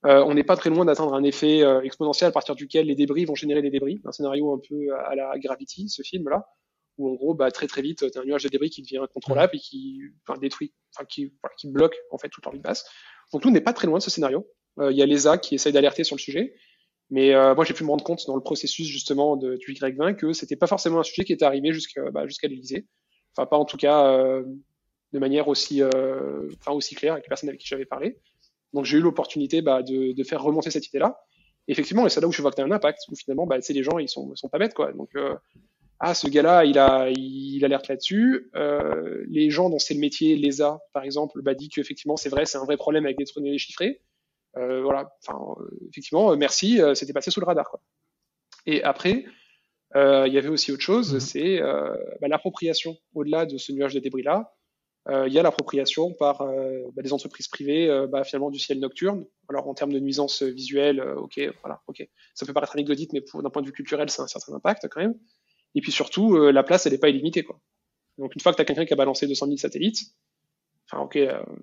Euh, 0.06 0.22
on 0.26 0.34
n'est 0.34 0.44
pas 0.44 0.56
très 0.56 0.68
loin 0.68 0.84
d'atteindre 0.84 1.14
un 1.14 1.22
effet 1.22 1.62
euh, 1.62 1.80
exponentiel 1.80 2.28
à 2.28 2.32
partir 2.32 2.54
duquel 2.54 2.86
les 2.86 2.94
débris 2.94 3.24
vont 3.24 3.34
générer 3.34 3.62
des 3.62 3.70
débris. 3.70 4.02
Un 4.04 4.12
scénario 4.12 4.52
un 4.52 4.60
peu 4.68 4.94
à 4.94 5.14
la 5.14 5.38
Gravity, 5.38 5.88
ce 5.88 6.02
film-là, 6.02 6.46
où 6.98 7.10
en 7.10 7.14
gros, 7.14 7.34
bah, 7.34 7.50
très 7.50 7.66
très 7.66 7.80
vite, 7.80 8.10
tu 8.10 8.18
as 8.18 8.20
un 8.20 8.24
nuage 8.24 8.42
de 8.42 8.48
débris 8.48 8.68
qui 8.68 8.82
devient 8.82 8.98
incontrôlable 8.98 9.56
et 9.56 9.58
qui 9.58 10.00
enfin, 10.26 10.38
détruit, 10.38 10.74
enfin, 10.94 11.06
qui, 11.06 11.32
voilà, 11.42 11.54
qui 11.56 11.70
bloque 11.70 11.96
en 12.10 12.18
fait 12.18 12.28
toute 12.28 12.44
l'orbite 12.44 12.62
basse. 12.62 12.84
Donc 13.32 13.44
nous, 13.44 13.50
on 13.50 13.54
n'est 13.54 13.62
pas 13.62 13.72
très 13.72 13.86
loin 13.86 13.98
de 13.98 14.02
ce 14.02 14.10
scénario. 14.10 14.46
Euh, 14.78 14.92
il 14.92 14.98
y 14.98 15.02
a 15.02 15.06
l'ESA 15.06 15.38
qui 15.38 15.54
essaye 15.54 15.72
d'alerter 15.72 16.04
sur 16.04 16.16
le 16.16 16.20
sujet, 16.20 16.54
mais 17.10 17.34
euh, 17.34 17.54
moi 17.54 17.64
j'ai 17.64 17.74
pu 17.74 17.84
me 17.84 17.90
rendre 17.90 18.04
compte 18.04 18.26
dans 18.26 18.36
le 18.36 18.42
processus 18.42 18.86
justement 18.86 19.36
de, 19.36 19.56
du 19.56 19.72
Y20 19.72 20.16
que 20.16 20.32
c'était 20.32 20.56
pas 20.56 20.66
forcément 20.66 21.00
un 21.00 21.02
sujet 21.02 21.24
qui 21.24 21.32
était 21.32 21.44
arrivé 21.44 21.72
jusqu'à 21.72 22.10
bah, 22.10 22.26
jusqu'à 22.26 22.48
l'Élysée. 22.48 22.86
Enfin 23.36 23.46
pas 23.46 23.58
en 23.58 23.64
tout 23.64 23.76
cas 23.76 24.06
euh, 24.06 24.44
de 25.12 25.18
manière 25.18 25.48
aussi, 25.48 25.80
euh, 25.80 26.48
enfin 26.60 26.72
aussi 26.72 26.94
claire 26.94 27.12
avec 27.12 27.24
les 27.24 27.28
personnes 27.28 27.48
avec 27.48 27.60
qui 27.60 27.68
j'avais 27.68 27.86
parlé. 27.86 28.18
Donc 28.72 28.84
j'ai 28.84 28.98
eu 28.98 29.00
l'opportunité 29.00 29.62
bah, 29.62 29.82
de, 29.82 30.12
de, 30.12 30.24
faire 30.24 30.42
remonter 30.42 30.70
cette 30.70 30.88
idée-là. 30.88 31.20
Effectivement, 31.68 32.06
et 32.06 32.10
c'est 32.10 32.20
là 32.20 32.26
où 32.26 32.32
je 32.32 32.42
vois 32.42 32.50
que 32.50 32.56
tu 32.56 32.62
as 32.62 32.64
un 32.64 32.70
impact, 32.72 32.98
où 33.10 33.16
finalement, 33.16 33.46
bah, 33.46 33.56
les 33.66 33.82
gens, 33.82 33.98
ils 33.98 34.08
sont, 34.08 34.34
sont 34.34 34.48
pas 34.50 34.58
bêtes, 34.58 34.74
quoi. 34.74 34.92
Donc, 34.92 35.08
euh, 35.16 35.34
ah 36.00 36.12
ce 36.12 36.28
gars-là 36.28 36.64
il 36.64 36.78
a 36.78 37.08
il 37.10 37.64
alerte 37.64 37.88
là-dessus. 37.88 38.50
Euh, 38.56 39.24
les 39.28 39.48
gens 39.50 39.70
dont 39.70 39.78
c'est 39.78 39.94
le 39.94 40.00
métier, 40.00 40.36
l'ESA 40.36 40.80
par 40.92 41.04
exemple, 41.04 41.40
bah, 41.40 41.54
dit 41.54 41.68
qu'effectivement 41.68 42.16
c'est 42.16 42.28
vrai, 42.28 42.46
c'est 42.46 42.58
un 42.58 42.64
vrai 42.64 42.76
problème 42.76 43.04
avec 43.04 43.16
des 43.16 43.24
données 43.34 43.56
chiffrées. 43.58 44.02
Euh, 44.56 44.82
voilà, 44.82 45.10
enfin 45.26 45.38
effectivement 45.88 46.32
euh, 46.32 46.36
merci, 46.36 46.80
euh, 46.80 46.94
c'était 46.94 47.12
passé 47.12 47.30
sous 47.30 47.40
le 47.40 47.46
radar 47.46 47.68
quoi. 47.68 47.80
Et 48.66 48.82
après 48.82 49.24
euh, 49.96 50.26
il 50.26 50.32
y 50.32 50.38
avait 50.38 50.48
aussi 50.48 50.72
autre 50.72 50.82
chose, 50.82 51.14
mmh. 51.14 51.20
c'est 51.20 51.60
bah, 52.20 52.28
l'appropriation 52.28 52.96
au-delà 53.14 53.46
de 53.46 53.58
ce 53.58 53.72
nuage 53.72 53.94
de 53.94 54.00
débris 54.00 54.22
là. 54.22 54.54
Il 55.06 55.32
y 55.32 55.38
a 55.38 55.42
l'appropriation 55.42 56.14
par 56.14 56.38
bah, 56.38 57.02
des 57.02 57.12
entreprises 57.12 57.46
privées 57.46 58.06
bah, 58.08 58.24
finalement 58.24 58.50
du 58.50 58.58
ciel 58.58 58.80
nocturne. 58.80 59.26
Alors 59.50 59.68
en 59.68 59.74
termes 59.74 59.92
de 59.92 60.00
nuisance 60.00 60.42
visuelle, 60.42 61.00
ok, 61.00 61.38
voilà, 61.62 61.82
ok, 61.86 62.08
ça 62.34 62.46
peut 62.46 62.54
paraître 62.54 62.74
anecdotique, 62.74 63.12
mais 63.12 63.20
d'un 63.20 63.50
point 63.50 63.60
de 63.60 63.66
vue 63.66 63.72
culturel, 63.72 64.08
c'est 64.08 64.22
un 64.22 64.26
certain 64.26 64.54
impact 64.54 64.88
quand 64.90 65.00
même. 65.00 65.14
Et 65.74 65.80
puis 65.80 65.92
surtout, 65.92 66.36
euh, 66.36 66.52
la 66.52 66.62
place, 66.62 66.86
elle 66.86 66.92
n'est 66.92 66.98
pas 66.98 67.08
illimitée. 67.08 67.42
Quoi. 67.42 67.60
Donc 68.18 68.34
une 68.34 68.40
fois 68.40 68.52
que 68.52 68.56
tu 68.56 68.62
as 68.62 68.64
quelqu'un 68.64 68.84
qui 68.84 68.92
a 68.92 68.96
balancé 68.96 69.26
200 69.26 69.46
000 69.46 69.56
satellites, 69.56 70.00
enfin 70.90 71.02
ok, 71.02 71.18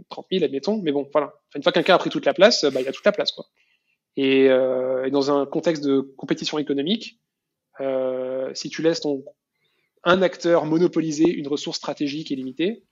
30 0.10 0.26
euh, 0.26 0.38
000 0.38 0.46
admettons, 0.46 0.82
mais 0.82 0.92
bon, 0.92 1.08
voilà. 1.12 1.34
une 1.56 1.64
fois 1.64 1.72
que 1.72 1.78
quelqu'un 1.78 1.96
a 1.96 2.00
pris 2.00 2.10
toute 2.10 2.26
la 2.26 2.34
place, 2.34 2.66
bah, 2.66 2.82
il 2.82 2.88
a 2.88 2.92
toute 2.92 3.06
la 3.06 3.12
place. 3.12 3.32
Quoi. 3.32 3.46
Et, 4.18 4.50
euh, 4.50 5.06
et 5.06 5.12
dans 5.12 5.32
un 5.32 5.46
contexte 5.46 5.84
de 5.84 6.02
compétition 6.02 6.58
économique, 6.58 7.20
euh, 7.80 8.52
si 8.54 8.70
tu 8.70 8.82
laisses 8.82 9.02
ton, 9.02 9.24
un 10.04 10.22
acteur 10.22 10.66
monopoliser 10.66 11.30
une 11.30 11.48
ressource 11.48 11.78
stratégique 11.78 12.32
et 12.32 12.36
limitée, 12.36 12.84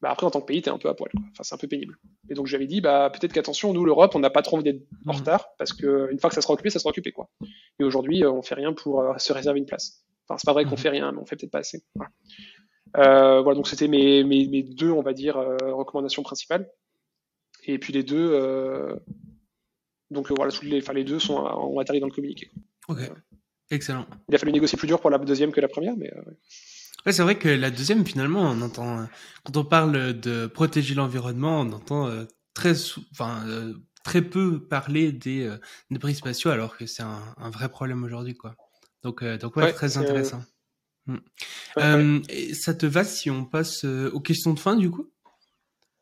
bah 0.00 0.10
après 0.10 0.26
en 0.26 0.30
tant 0.30 0.40
que 0.40 0.46
pays, 0.46 0.62
tu 0.62 0.68
es 0.68 0.72
un 0.72 0.78
peu 0.78 0.88
à 0.88 0.94
poil. 0.94 1.10
Quoi. 1.10 1.22
Enfin, 1.32 1.42
c'est 1.42 1.54
un 1.54 1.58
peu 1.58 1.66
pénible. 1.66 1.96
Et 2.30 2.34
donc 2.34 2.46
j'avais 2.46 2.66
dit, 2.66 2.80
bah 2.80 3.10
peut-être 3.12 3.32
qu'attention, 3.32 3.72
nous 3.72 3.84
l'Europe, 3.84 4.14
on 4.14 4.20
n'a 4.20 4.30
pas 4.30 4.42
trop 4.42 4.56
envie 4.56 4.64
d'être 4.64 4.82
en 5.06 5.12
mmh. 5.12 5.16
retard 5.16 5.48
parce 5.58 5.72
que 5.72 6.08
une 6.12 6.18
fois 6.18 6.30
que 6.30 6.34
ça 6.34 6.40
sera 6.40 6.54
occupé, 6.54 6.70
ça 6.70 6.78
sera 6.78 6.90
occupé 6.90 7.12
quoi. 7.12 7.28
Et 7.80 7.84
aujourd'hui, 7.84 8.24
on 8.24 8.42
fait 8.42 8.54
rien 8.54 8.72
pour 8.72 9.04
se 9.18 9.32
réserver 9.32 9.58
une 9.58 9.66
place. 9.66 10.04
Enfin, 10.28 10.38
c'est 10.38 10.46
pas 10.46 10.52
vrai 10.52 10.64
qu'on 10.64 10.72
mhm. 10.72 10.76
fait 10.76 10.88
rien, 10.90 11.12
mais 11.12 11.18
on 11.18 11.24
fait 11.24 11.36
peut-être 11.36 11.50
pas 11.50 11.60
assez. 11.60 11.82
Voilà. 11.94 12.10
Euh, 12.96 13.40
voilà, 13.42 13.56
donc 13.56 13.68
c'était 13.68 13.88
mes, 13.88 14.24
mes, 14.24 14.46
mes, 14.46 14.62
deux, 14.62 14.90
on 14.90 15.02
va 15.02 15.12
dire, 15.12 15.36
euh, 15.36 15.56
recommandations 15.72 16.22
principales. 16.22 16.68
Et 17.64 17.78
puis 17.78 17.92
les 17.92 18.02
deux, 18.02 18.30
euh, 18.32 18.94
donc 20.10 20.30
voilà, 20.30 20.52
les, 20.62 20.78
enfin, 20.78 20.92
les 20.92 21.04
deux 21.04 21.18
sont, 21.18 21.36
ont 21.36 21.78
atterri 21.78 22.00
dans 22.00 22.06
le 22.06 22.12
communiqué. 22.12 22.50
Ok, 22.88 22.98
excellent. 23.70 24.06
Il 24.28 24.34
a 24.34 24.38
fallu 24.38 24.52
négocier 24.52 24.78
plus 24.78 24.88
dur 24.88 25.00
pour 25.00 25.10
la 25.10 25.18
deuxième 25.18 25.52
que 25.52 25.60
la 25.60 25.68
première, 25.68 25.96
mais. 25.96 26.12
Ouais, 27.06 27.12
c'est 27.12 27.22
vrai 27.22 27.38
que 27.38 27.48
la 27.48 27.70
deuxième, 27.70 28.04
finalement, 28.04 28.42
on 28.42 28.60
entend, 28.60 29.06
quand 29.44 29.56
on 29.56 29.64
parle 29.64 30.18
de 30.18 30.46
protéger 30.46 30.94
l'environnement, 30.94 31.60
on 31.60 31.72
entend 31.72 32.10
très, 32.54 32.72
enfin, 33.12 33.44
très 34.02 34.22
peu 34.22 34.60
parler 34.60 35.12
des 35.12 35.50
débris 35.90 36.14
spatiaux, 36.14 36.50
alors 36.50 36.76
que 36.76 36.86
c'est 36.86 37.02
un, 37.02 37.22
un, 37.36 37.50
vrai 37.50 37.68
problème 37.68 38.02
aujourd'hui, 38.02 38.34
quoi. 38.34 38.56
Donc, 39.02 39.22
euh, 39.22 39.38
donc 39.38 39.56
ouais, 39.56 39.72
très 39.72 39.96
intéressant. 39.96 40.42
Hmm. 41.08 41.16
Euh, 41.78 42.20
ça 42.52 42.74
te 42.74 42.86
va 42.86 43.02
si 43.02 43.30
on 43.30 43.44
passe 43.44 43.84
euh, 43.84 44.10
aux 44.12 44.20
questions 44.20 44.52
de 44.54 44.60
fin 44.60 44.76
du 44.76 44.90
coup? 44.90 45.10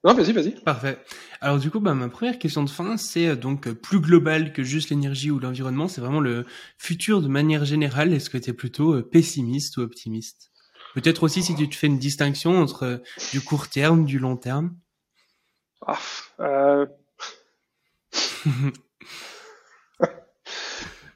Non, 0.05 0.15
vas-y, 0.15 0.33
vas-y. 0.33 0.51
Parfait. 0.63 0.99
Alors 1.41 1.59
du 1.59 1.71
coup, 1.71 1.81
bah, 1.81 1.95
ma 1.95 2.09
première 2.09 2.39
question 2.39 2.63
de 2.63 2.71
fin, 2.71 2.97
c'est 2.97 3.35
donc 3.37 3.71
plus 3.71 4.01
global 4.01 4.53
que 4.53 4.63
juste 4.63 4.91
l'énergie 4.91 5.31
ou 5.31 5.39
l'environnement. 5.39 5.89
C'est 5.89 6.01
vraiment 6.01 6.21
le 6.21 6.45
futur 6.77 7.23
de 7.23 7.29
manière 7.29 7.65
générale. 7.65 8.13
Est-ce 8.13 8.31
que 8.31 8.39
tu 8.39 8.51
es 8.51 8.53
plutôt 8.53 9.03
pessimiste 9.03 9.79
ou 9.79 9.81
optimiste? 9.81 10.53
Peut-être 10.95 11.23
aussi 11.25 11.43
si 11.43 11.55
tu 11.55 11.69
te 11.69 11.75
fais 11.75 11.89
une 11.89 11.99
distinction 11.99 12.59
entre 12.59 13.03
du 13.33 13.41
court 13.41 13.69
terme, 13.69 14.05
du 14.05 14.19
long 14.19 14.37
terme. 14.37 14.77
Ah, 15.87 15.99
euh... 16.41 16.87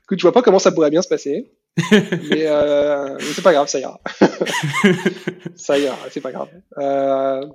Écoute, 0.05 0.19
tu 0.19 0.23
vois 0.23 0.33
pas 0.33 0.43
comment 0.43 0.59
ça 0.59 0.73
pourrait 0.73 0.91
bien 0.91 1.03
se 1.03 1.09
passer. 1.09 1.53
Euh, 1.93 3.17
mais, 3.19 3.25
c'est 3.25 3.43
pas 3.43 3.53
grave, 3.53 3.69
ça 3.69 3.79
ira. 3.79 4.01
ça 5.57 5.79
ira, 5.79 5.97
c'est 6.11 6.21
pas 6.21 6.33
grave. 6.33 6.49
Euh, 6.79 7.47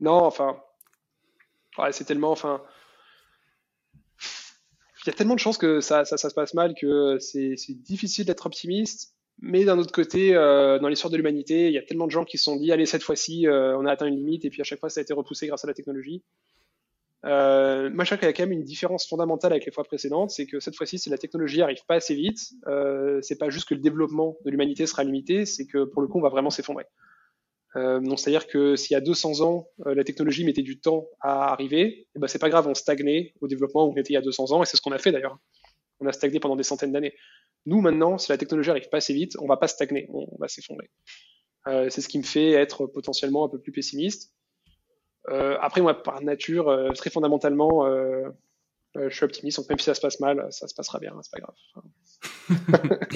non, 0.00 0.24
enfin, 0.24 0.60
ouais, 1.78 1.92
c'est 1.92 2.04
tellement, 2.04 2.30
enfin, 2.30 2.62
il 5.04 5.08
y 5.08 5.10
a 5.10 5.12
tellement 5.12 5.34
de 5.34 5.40
chances 5.40 5.58
que 5.58 5.80
ça, 5.80 6.04
ça, 6.04 6.16
ça 6.16 6.30
se 6.30 6.34
passe 6.34 6.54
mal 6.54 6.74
que 6.74 7.18
c'est 7.18 7.56
difficile 7.82 8.24
d'être 8.24 8.46
optimiste. 8.46 9.14
Mais 9.40 9.64
d'un 9.64 9.78
autre 9.78 9.92
côté, 9.92 10.36
euh, 10.36 10.78
dans 10.78 10.88
l'histoire 10.88 11.10
de 11.10 11.16
l'humanité, 11.16 11.66
il 11.66 11.72
y 11.72 11.78
a 11.78 11.82
tellement 11.82 12.06
de 12.06 12.12
gens 12.12 12.24
qui 12.24 12.38
se 12.38 12.44
sont 12.44 12.56
dit, 12.56 12.70
allez, 12.70 12.86
cette 12.86 13.02
fois-ci, 13.02 13.46
on 13.48 13.86
a 13.86 13.92
atteint 13.92 14.06
une 14.06 14.16
limite, 14.16 14.44
et 14.44 14.50
puis 14.50 14.60
à 14.60 14.64
chaque 14.64 14.80
fois, 14.80 14.90
ça 14.90 15.00
a 15.00 15.02
été 15.02 15.12
repoussé 15.12 15.46
grâce 15.46 15.64
à 15.64 15.66
la 15.66 15.74
technologie. 15.74 16.22
Euh, 17.24 17.88
qu'il 17.90 18.22
y 18.22 18.24
a 18.24 18.32
quand 18.32 18.42
même 18.42 18.52
une 18.52 18.64
différence 18.64 19.06
fondamentale 19.08 19.52
avec 19.52 19.64
les 19.64 19.72
fois 19.72 19.84
précédentes, 19.84 20.30
c'est 20.30 20.46
que 20.46 20.58
cette 20.60 20.74
fois-ci, 20.74 20.98
si 20.98 21.08
la 21.08 21.18
technologie 21.18 21.62
arrive 21.62 21.84
pas 21.86 21.94
assez 21.94 22.14
vite, 22.14 22.40
euh, 22.66 23.20
c'est 23.22 23.38
pas 23.38 23.48
juste 23.48 23.68
que 23.68 23.74
le 23.74 23.80
développement 23.80 24.36
de 24.44 24.50
l'humanité 24.50 24.86
sera 24.86 25.04
limité, 25.04 25.46
c'est 25.46 25.66
que 25.66 25.84
pour 25.84 26.02
le 26.02 26.08
coup, 26.08 26.18
on 26.18 26.22
va 26.22 26.30
vraiment 26.30 26.50
s'effondrer. 26.50 26.84
Euh, 27.76 28.00
donc, 28.00 28.18
c'est-à-dire 28.18 28.46
que 28.46 28.76
s'il 28.76 28.94
y 28.94 28.96
a 28.96 29.00
200 29.00 29.40
ans, 29.40 29.68
euh, 29.86 29.94
la 29.94 30.04
technologie 30.04 30.44
mettait 30.44 30.62
du 30.62 30.78
temps 30.78 31.08
à 31.20 31.52
arriver, 31.52 32.06
eh 32.14 32.18
ben 32.18 32.26
c'est 32.26 32.38
pas 32.38 32.50
grave, 32.50 32.66
on 32.66 32.74
stagnait 32.74 33.32
au 33.40 33.48
développement 33.48 33.86
où 33.86 33.92
on 33.92 33.96
était 33.96 34.10
il 34.10 34.14
y 34.14 34.18
a 34.18 34.22
200 34.22 34.52
ans, 34.52 34.62
et 34.62 34.66
c'est 34.66 34.76
ce 34.76 34.82
qu'on 34.82 34.92
a 34.92 34.98
fait 34.98 35.12
d'ailleurs. 35.12 35.38
On 36.00 36.06
a 36.06 36.12
stagné 36.12 36.40
pendant 36.40 36.56
des 36.56 36.64
centaines 36.64 36.92
d'années. 36.92 37.14
Nous, 37.64 37.80
maintenant, 37.80 38.18
si 38.18 38.30
la 38.30 38.36
technologie 38.36 38.70
arrive 38.70 38.88
pas 38.88 38.98
assez 38.98 39.14
vite, 39.14 39.36
on 39.40 39.46
va 39.46 39.56
pas 39.56 39.68
stagner, 39.68 40.06
on, 40.12 40.26
on 40.32 40.38
va 40.38 40.48
s'effondrer. 40.48 40.90
Euh, 41.68 41.88
c'est 41.90 42.00
ce 42.00 42.08
qui 42.08 42.18
me 42.18 42.24
fait 42.24 42.50
être 42.50 42.86
potentiellement 42.86 43.44
un 43.44 43.48
peu 43.48 43.60
plus 43.60 43.72
pessimiste. 43.72 44.32
Euh, 45.28 45.56
après, 45.60 45.80
moi, 45.80 46.02
par 46.02 46.20
nature, 46.22 46.68
euh, 46.68 46.90
très 46.92 47.10
fondamentalement, 47.10 47.86
euh, 47.86 48.28
je 48.94 49.14
suis 49.14 49.24
optimiste, 49.24 49.58
donc 49.58 49.68
même 49.68 49.78
si 49.78 49.84
ça 49.86 49.94
se 49.94 50.00
passe 50.00 50.20
mal, 50.20 50.46
ça 50.50 50.68
se 50.68 50.74
passera 50.74 50.98
bien, 50.98 51.14
c'est 51.22 51.32
pas 51.32 51.40
grave. 51.40 51.54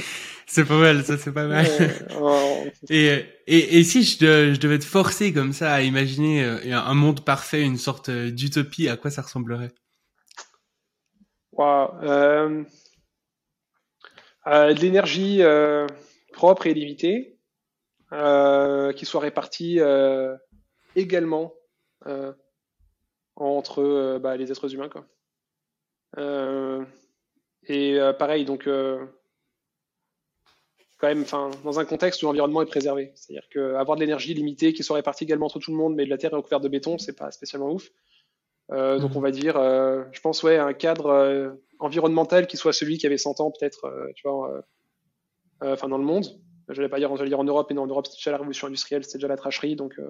c'est 0.46 0.64
pas 0.64 0.78
mal, 0.78 1.04
ça 1.04 1.18
c'est 1.18 1.32
pas 1.32 1.46
mal. 1.46 1.66
et, 2.88 3.24
et, 3.46 3.78
et, 3.78 3.84
si 3.84 4.02
je, 4.02 4.54
je, 4.54 4.58
devais 4.58 4.78
te 4.78 4.84
forcer 4.84 5.34
comme 5.34 5.52
ça 5.52 5.74
à 5.74 5.82
imaginer 5.82 6.44
un 6.44 6.94
monde 6.94 7.24
parfait, 7.24 7.62
une 7.62 7.76
sorte 7.76 8.10
d'utopie, 8.10 8.88
à 8.88 8.96
quoi 8.96 9.10
ça 9.10 9.22
ressemblerait? 9.22 9.72
Wow. 11.52 12.02
euh, 12.02 12.64
De 14.46 14.80
l'énergie 14.80 15.42
propre 16.32 16.66
et 16.68 16.74
limitée, 16.74 17.36
qui 18.10 19.04
soit 19.04 19.20
répartie 19.20 19.80
également 20.94 21.52
entre 23.36 24.18
bah, 24.18 24.36
les 24.36 24.50
êtres 24.50 24.72
humains. 24.74 24.88
Quoi. 24.88 25.06
Euh, 26.18 26.84
et 27.64 27.98
euh, 27.98 28.12
pareil, 28.12 28.44
donc 28.44 28.66
euh, 28.66 29.04
quand 30.98 31.08
même, 31.08 31.22
enfin, 31.22 31.50
dans 31.64 31.78
un 31.78 31.84
contexte 31.84 32.22
où 32.22 32.26
l'environnement 32.26 32.62
est 32.62 32.66
préservé. 32.66 33.12
C'est-à-dire 33.14 33.48
qu'avoir 33.52 33.96
de 33.96 34.00
l'énergie 34.00 34.34
limitée 34.34 34.72
qui 34.72 34.82
soit 34.82 34.96
répartie 34.96 35.24
également 35.24 35.46
entre 35.46 35.58
tout 35.58 35.70
le 35.70 35.76
monde, 35.76 35.94
mais 35.94 36.04
de 36.04 36.10
la 36.10 36.18
terre 36.18 36.32
est 36.32 36.36
recouverte 36.36 36.62
de 36.62 36.68
béton, 36.68 36.98
c'est 36.98 37.16
pas 37.16 37.30
spécialement 37.30 37.70
ouf. 37.70 37.90
Euh, 38.72 38.98
donc 38.98 39.14
mmh. 39.14 39.16
on 39.16 39.20
va 39.20 39.30
dire, 39.30 39.56
euh, 39.56 40.04
je 40.12 40.20
pense, 40.20 40.42
ouais, 40.42 40.56
un 40.56 40.72
cadre 40.72 41.06
euh, 41.06 41.50
environnemental 41.78 42.46
qui 42.46 42.56
soit 42.56 42.72
celui 42.72 42.98
qui 42.98 43.06
avait 43.06 43.18
100 43.18 43.40
ans, 43.40 43.52
peut-être, 43.52 43.92
tu 44.14 44.26
vois, 44.26 44.62
enfin 45.60 45.88
dans 45.88 45.98
le 45.98 46.04
monde. 46.04 46.26
Je 46.68 46.82
vais 46.82 46.88
pas 46.88 46.98
dire, 46.98 47.12
dire 47.14 47.38
en 47.38 47.44
Europe, 47.44 47.70
et 47.70 47.74
non, 47.74 47.82
en 47.82 47.86
Europe, 47.86 48.06
c'était 48.06 48.18
déjà 48.18 48.30
la 48.32 48.38
révolution 48.38 48.66
industrielle, 48.66 49.04
c'était 49.04 49.18
déjà 49.18 49.28
la 49.28 49.36
tracherie, 49.36 49.76
donc 49.76 50.00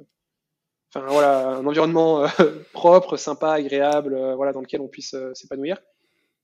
enfin 0.98 1.12
voilà, 1.12 1.56
un 1.56 1.66
environnement 1.66 2.26
propre, 2.72 3.16
sympa, 3.16 3.52
agréable, 3.52 4.16
voilà, 4.34 4.52
dans 4.52 4.60
lequel 4.60 4.80
on 4.80 4.88
puisse 4.88 5.14
s'épanouir 5.34 5.78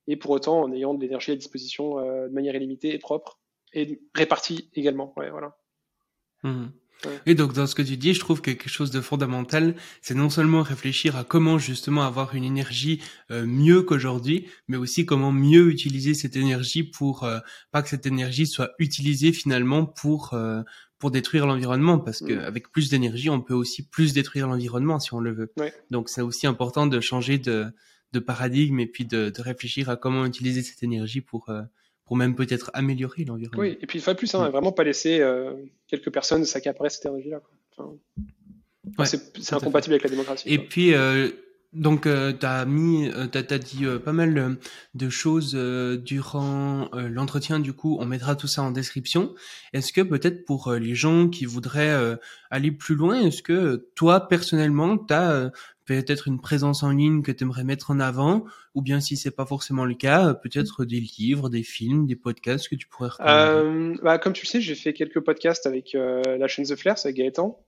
et 0.07 0.17
pour 0.17 0.31
autant 0.31 0.63
en 0.63 0.73
ayant 0.73 0.95
de 0.95 1.01
l'énergie 1.01 1.33
à 1.33 1.37
disposition 1.37 1.99
euh, 1.99 2.29
de 2.29 2.33
manière 2.33 2.55
illimitée 2.55 2.95
et 2.95 2.99
propre 2.99 3.39
et 3.73 4.01
répartie 4.15 4.71
également. 4.75 5.13
Ouais, 5.17 5.31
voilà. 5.31 5.57
Mmh. 6.43 6.67
Et 7.27 7.35
donc 7.35 7.53
dans 7.53 7.67
ce 7.67 7.75
que 7.75 7.83
tu 7.83 7.97
dis, 7.97 8.15
je 8.15 8.21
trouve 8.21 8.41
que 8.41 8.53
quelque 8.53 8.69
chose 8.69 8.93
de 8.93 9.01
fondamental, 9.01 9.75
c'est 10.03 10.15
non 10.15 10.31
seulement 10.31 10.63
réfléchir 10.63 11.17
à 11.17 11.25
comment 11.25 11.59
justement 11.59 12.03
avoir 12.03 12.37
une 12.37 12.45
énergie 12.45 13.03
euh, 13.33 13.45
mieux 13.45 13.83
qu'aujourd'hui, 13.83 14.47
mais 14.69 14.77
aussi 14.77 15.05
comment 15.05 15.33
mieux 15.33 15.69
utiliser 15.69 16.15
cette 16.15 16.37
énergie 16.37 16.85
pour 16.85 17.25
euh, 17.25 17.41
pas 17.73 17.83
que 17.83 17.89
cette 17.89 18.07
énergie 18.07 18.47
soit 18.47 18.71
utilisée 18.79 19.33
finalement 19.33 19.85
pour 19.85 20.37
pour 21.03 21.11
détruire 21.11 21.47
l'environnement, 21.47 21.99
parce 21.99 22.21
que 22.21 22.33
mmh. 22.33 22.45
avec 22.45 22.71
plus 22.71 22.89
d'énergie, 22.89 23.29
on 23.29 23.41
peut 23.41 23.55
aussi 23.55 23.83
plus 23.83 24.13
détruire 24.13 24.47
l'environnement 24.47 25.01
si 25.01 25.13
on 25.13 25.19
le 25.19 25.33
veut. 25.33 25.53
Ouais. 25.57 25.75
Donc 25.91 26.09
c'est 26.09 26.21
aussi 26.21 26.47
important 26.47 26.87
de 26.87 27.01
changer 27.01 27.39
de 27.39 27.67
de 28.13 28.21
paradigme 28.21 28.79
et 28.79 28.87
puis 28.87 29.05
de, 29.05 29.31
de, 29.31 29.43
réfléchir 29.43 29.89
à 29.89 29.97
comment 29.97 30.25
utiliser 30.27 30.63
cette 30.63 30.83
énergie 30.83 31.23
pour, 31.23 31.49
euh, 31.49 31.63
pour 32.05 32.17
même 32.17 32.37
peut-être 32.37 32.71
améliorer 32.75 33.25
l'environnement. 33.25 33.63
Oui, 33.63 33.79
et 33.81 33.87
puis 33.87 33.99
il 33.99 34.03
faut 34.03 34.15
plus, 34.15 34.33
hein, 34.35 34.49
vraiment 34.51 34.71
pas 34.71 34.85
laisser 34.85 35.19
euh, 35.21 35.55
quelques 35.89 36.13
personnes 36.13 36.45
s'accaparer 36.45 36.91
cette 36.91 37.07
énergie-là. 37.07 37.41
Enfin, 37.71 37.97
ouais, 38.99 39.07
c'est 39.07 39.55
incompatible 39.55 39.95
avec 39.95 40.05
la 40.05 40.11
démocratie. 40.11 40.47
Et 40.47 40.59
puis, 40.59 40.93
euh, 40.93 41.31
donc, 41.73 42.07
euh, 42.07 42.35
tu 42.39 42.45
as 42.45 42.67
euh, 42.67 43.27
t'as, 43.29 43.55
as 43.55 43.59
dit 43.59 43.87
euh, 43.87 43.99
pas 43.99 44.13
mal 44.13 44.37
euh, 44.37 44.51
de 44.95 45.09
choses 45.09 45.55
durant 45.55 46.91
l'entretien. 46.93 47.61
Du 47.61 47.73
coup, 47.73 47.97
on 47.99 48.05
mettra 48.05 48.37
tout 48.37 48.47
ça 48.47 48.63
en 48.63 48.71
description. 48.71 49.35
Est-ce 49.73 49.93
que 49.93 50.03
peut-être 50.03 50.45
pour 50.45 50.73
les 50.73 50.95
gens 50.95 51.29
qui 51.29 51.47
voudraient 51.47 52.19
aller 52.51 52.73
plus 52.73 52.95
loin, 52.95 53.21
est-ce 53.21 53.43
que 53.43 53.89
toi 53.95 54.29
personnellement, 54.29 54.99
tu 54.99 55.15
as 55.15 55.51
peut-être 55.87 56.29
une 56.29 56.41
présence 56.41 56.83
en 56.83 56.91
ligne 56.91 57.23
que 57.23 57.33
tu 57.33 57.45
aimerais 57.45 57.65
mettre 57.65 57.91
en 57.91 58.01
avant, 58.01 58.45
ou 58.75 58.83
bien 58.83 59.01
si 59.01 59.17
c'est 59.17 59.31
pas 59.31 59.47
forcément 59.47 59.85
le 59.85 59.95
cas, 59.95 60.35
peut-être 60.35 60.85
des 60.85 61.01
livres, 61.01 61.49
des 61.49 61.63
films, 61.63 62.07
des 62.07 62.17
podcasts 62.17 62.69
que 62.69 62.77
tu 62.77 62.87
pourrais. 62.87 63.11
Euh, 63.21 63.95
bah, 64.03 64.19
comme 64.19 64.33
tu 64.33 64.45
le 64.45 64.49
sais, 64.49 64.61
j'ai 64.61 64.75
fait 64.75 64.93
quelques 64.93 65.21
podcasts 65.21 65.67
avec 65.67 65.95
la 65.95 66.49
chaîne 66.49 66.67
The 66.67 66.77
Flares 66.77 66.99
avec 67.05 67.17
Gaëtan. 67.17 67.59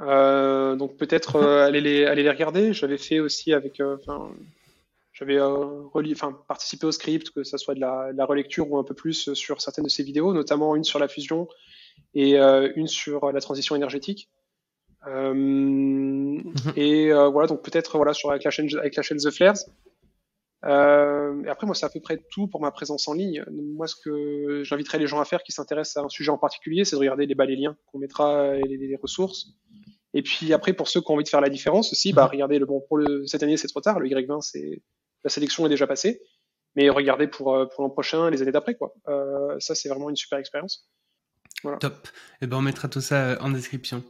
Euh, 0.00 0.76
donc 0.76 0.96
peut-être 0.96 1.36
euh, 1.36 1.64
aller, 1.66 1.80
les, 1.80 2.04
aller 2.04 2.22
les 2.22 2.30
regarder. 2.30 2.72
J'avais 2.72 2.98
fait 2.98 3.20
aussi 3.20 3.52
avec, 3.52 3.80
euh, 3.80 3.96
j'avais 5.12 5.40
enfin 5.40 6.38
participé 6.48 6.86
au 6.86 6.92
script, 6.92 7.30
que 7.30 7.44
ça 7.44 7.58
soit 7.58 7.74
de 7.74 7.80
la, 7.80 8.12
de 8.12 8.18
la, 8.18 8.24
relecture 8.24 8.70
ou 8.70 8.78
un 8.78 8.84
peu 8.84 8.94
plus 8.94 9.32
sur 9.34 9.60
certaines 9.60 9.84
de 9.84 9.90
ces 9.90 10.02
vidéos, 10.02 10.32
notamment 10.32 10.76
une 10.76 10.84
sur 10.84 10.98
la 10.98 11.08
fusion 11.08 11.48
et 12.14 12.36
une 12.36 12.88
sur 12.88 13.32
la 13.32 13.40
transition 13.40 13.76
énergétique. 13.76 14.30
Mhm. 15.06 16.42
Et 16.76 17.12
voilà, 17.12 17.46
donc 17.46 17.62
peut-être 17.62 17.96
voilà 17.96 18.12
sur 18.12 18.30
avec 18.30 18.44
la 18.44 18.50
chaîne 18.50 18.68
avec 18.78 18.96
la 18.96 19.02
chaîne 19.02 19.18
The 19.18 19.30
Flares. 19.30 19.64
Euh, 20.64 21.44
et 21.44 21.48
après, 21.48 21.66
moi, 21.66 21.74
c'est 21.74 21.86
à 21.86 21.90
peu 21.90 22.00
près 22.00 22.18
tout 22.30 22.48
pour 22.48 22.60
ma 22.60 22.70
présence 22.70 23.06
en 23.08 23.12
ligne. 23.12 23.44
Moi, 23.50 23.86
ce 23.86 23.94
que 23.96 24.62
j'inviterais 24.64 24.98
les 24.98 25.06
gens 25.06 25.20
à 25.20 25.24
faire 25.24 25.42
qui 25.42 25.52
s'intéressent 25.52 26.02
à 26.02 26.06
un 26.06 26.08
sujet 26.08 26.30
en 26.30 26.38
particulier, 26.38 26.84
c'est 26.84 26.96
de 26.96 27.00
regarder 27.00 27.26
les, 27.26 27.34
bas, 27.34 27.44
les 27.44 27.56
liens 27.56 27.76
qu'on 27.86 27.98
mettra 27.98 28.56
et 28.56 28.62
les, 28.62 28.76
les, 28.76 28.96
ressources. 28.96 29.48
Et 30.16 30.22
puis 30.22 30.54
après, 30.54 30.72
pour 30.72 30.88
ceux 30.88 31.02
qui 31.02 31.10
ont 31.10 31.14
envie 31.14 31.24
de 31.24 31.28
faire 31.28 31.42
la 31.42 31.50
différence 31.50 31.92
aussi, 31.92 32.14
bah, 32.14 32.24
mhm. 32.24 32.30
regardez 32.30 32.58
le 32.58 32.64
bon 32.64 32.82
pour 32.88 32.96
le, 32.96 33.26
cette 33.26 33.42
année, 33.42 33.58
c'est 33.58 33.68
trop 33.68 33.82
tard. 33.82 34.00
Le 34.00 34.08
Y20, 34.08 34.40
c'est 34.40 34.82
la 35.24 35.30
sélection 35.30 35.66
est 35.66 35.68
déjà 35.68 35.86
passée, 35.86 36.22
mais 36.74 36.88
regardez 36.88 37.28
pour 37.28 37.54
euh, 37.54 37.66
pour 37.66 37.82
l'an 37.82 37.90
prochain, 37.90 38.30
les 38.30 38.40
années 38.40 38.50
d'après, 38.52 38.74
quoi. 38.74 38.94
Euh, 39.08 39.56
ça, 39.58 39.74
c'est 39.74 39.90
vraiment 39.90 40.08
une 40.08 40.16
super 40.16 40.38
expérience. 40.38 40.88
Voilà. 41.62 41.78
Top. 41.78 42.08
Eh 42.40 42.46
ben 42.46 42.56
on 42.58 42.62
mettra 42.62 42.88
tout 42.88 43.00
ça 43.00 43.30
euh, 43.30 43.36
en 43.40 43.50
description. 43.50 44.04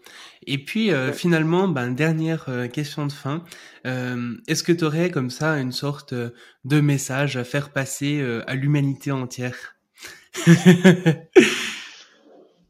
Et 0.47 0.59
puis 0.65 0.93
euh, 0.93 1.13
finalement, 1.13 1.67
ben 1.69 1.91
dernière 1.91 2.45
euh, 2.49 2.69
question 2.69 3.07
de 3.07 3.13
fin. 3.13 3.43
Euh, 3.87 4.37
Est-ce 4.47 4.63
que 4.63 4.73
tu 4.73 4.85
aurais 4.85 5.11
comme 5.11 5.31
ça 5.31 5.59
une 5.59 5.73
sorte 5.73 6.15
de 6.15 6.81
message 6.81 7.37
à 7.37 7.45
faire 7.45 7.73
passer 7.73 8.21
à 8.47 8.55
l'humanité 8.55 9.11
entière? 9.11 9.77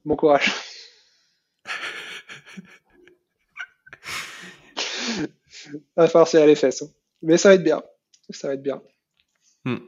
Bon 0.05 0.15
courage. 0.15 0.53
Va 5.97 6.09
falloir 6.09 6.29
serrer 6.29 6.47
les 6.47 6.55
fesses. 6.55 6.83
Hein. 6.83 6.89
Mais 7.23 7.37
ça 7.37 7.51
va 7.51 7.55
être 7.55 7.65
bien. 7.65 7.83
Ça 8.31 8.49
va 8.49 8.55
être 8.55 8.63
bien. 8.63 8.83
Hmm. 9.65 9.79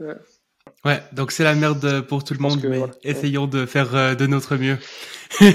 Ouais. 0.00 0.14
ouais. 0.84 1.02
donc 1.12 1.30
c'est 1.32 1.44
la 1.44 1.54
merde 1.54 2.00
pour 2.02 2.24
tout 2.24 2.34
le 2.34 2.40
monde, 2.40 2.60
mais 2.64 2.80
essayons 3.02 3.46
de 3.46 3.66
faire 3.66 3.94
euh, 3.94 4.14
de 4.14 4.26
notre 4.26 4.56
mieux. 4.56 4.76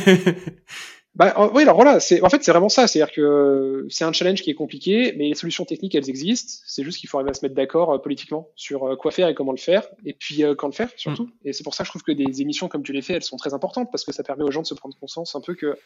bah, 1.16 1.50
oui, 1.54 1.64
alors 1.64 1.76
voilà, 1.76 2.00
c'est, 2.00 2.22
en 2.22 2.30
fait, 2.30 2.44
c'est 2.44 2.52
vraiment 2.52 2.70
ça. 2.70 2.88
C'est-à-dire 2.88 3.14
que 3.14 3.86
c'est 3.90 4.06
un 4.06 4.14
challenge 4.14 4.42
qui 4.42 4.50
est 4.50 4.56
compliqué, 4.56 5.14
mais 5.18 5.30
les 5.30 5.36
solutions 5.36 5.66
techniques, 5.66 5.96
elles 5.96 6.10
existent. 6.10 6.62
C'est 6.66 6.84
juste 6.84 7.00
qu'il 7.00 7.10
faut 7.10 7.18
arriver 7.18 7.32
à 7.32 7.34
se 7.34 7.44
mettre 7.44 7.56
d'accord 7.56 7.94
euh, 7.94 7.98
politiquement 7.98 8.50
sur 8.56 8.86
euh, 8.86 8.96
quoi 8.96 9.12
faire 9.12 9.28
et 9.28 9.36
comment 9.36 9.52
le 9.52 9.58
faire, 9.58 9.88
et 10.06 10.14
puis 10.14 10.44
quand 10.58 10.68
le 10.68 10.74
faire, 10.74 10.90
surtout. 10.96 11.26
Hmm. 11.26 11.32
Et 11.46 11.54
c'est 11.54 11.64
pour 11.64 11.74
ça 11.74 11.84
que 11.84 11.88
je 11.88 11.92
trouve 11.92 12.04
que 12.04 12.14
des 12.14 12.42
émissions 12.42 12.70
comme 12.70 12.84
tu 12.84 12.94
les 12.94 13.02
fais, 13.02 13.14
elles 13.14 13.24
sont 13.24 13.38
très 13.38 13.54
importantes, 13.54 13.90
parce 13.92 14.06
que 14.06 14.14
ça 14.14 14.24
permet 14.24 14.44
aux 14.44 14.52
gens 14.52 14.62
de 14.62 14.68
se 14.68 14.74
prendre 14.74 14.96
conscience 14.98 15.36
un 15.36 15.42
peu 15.42 15.56
que 15.56 15.78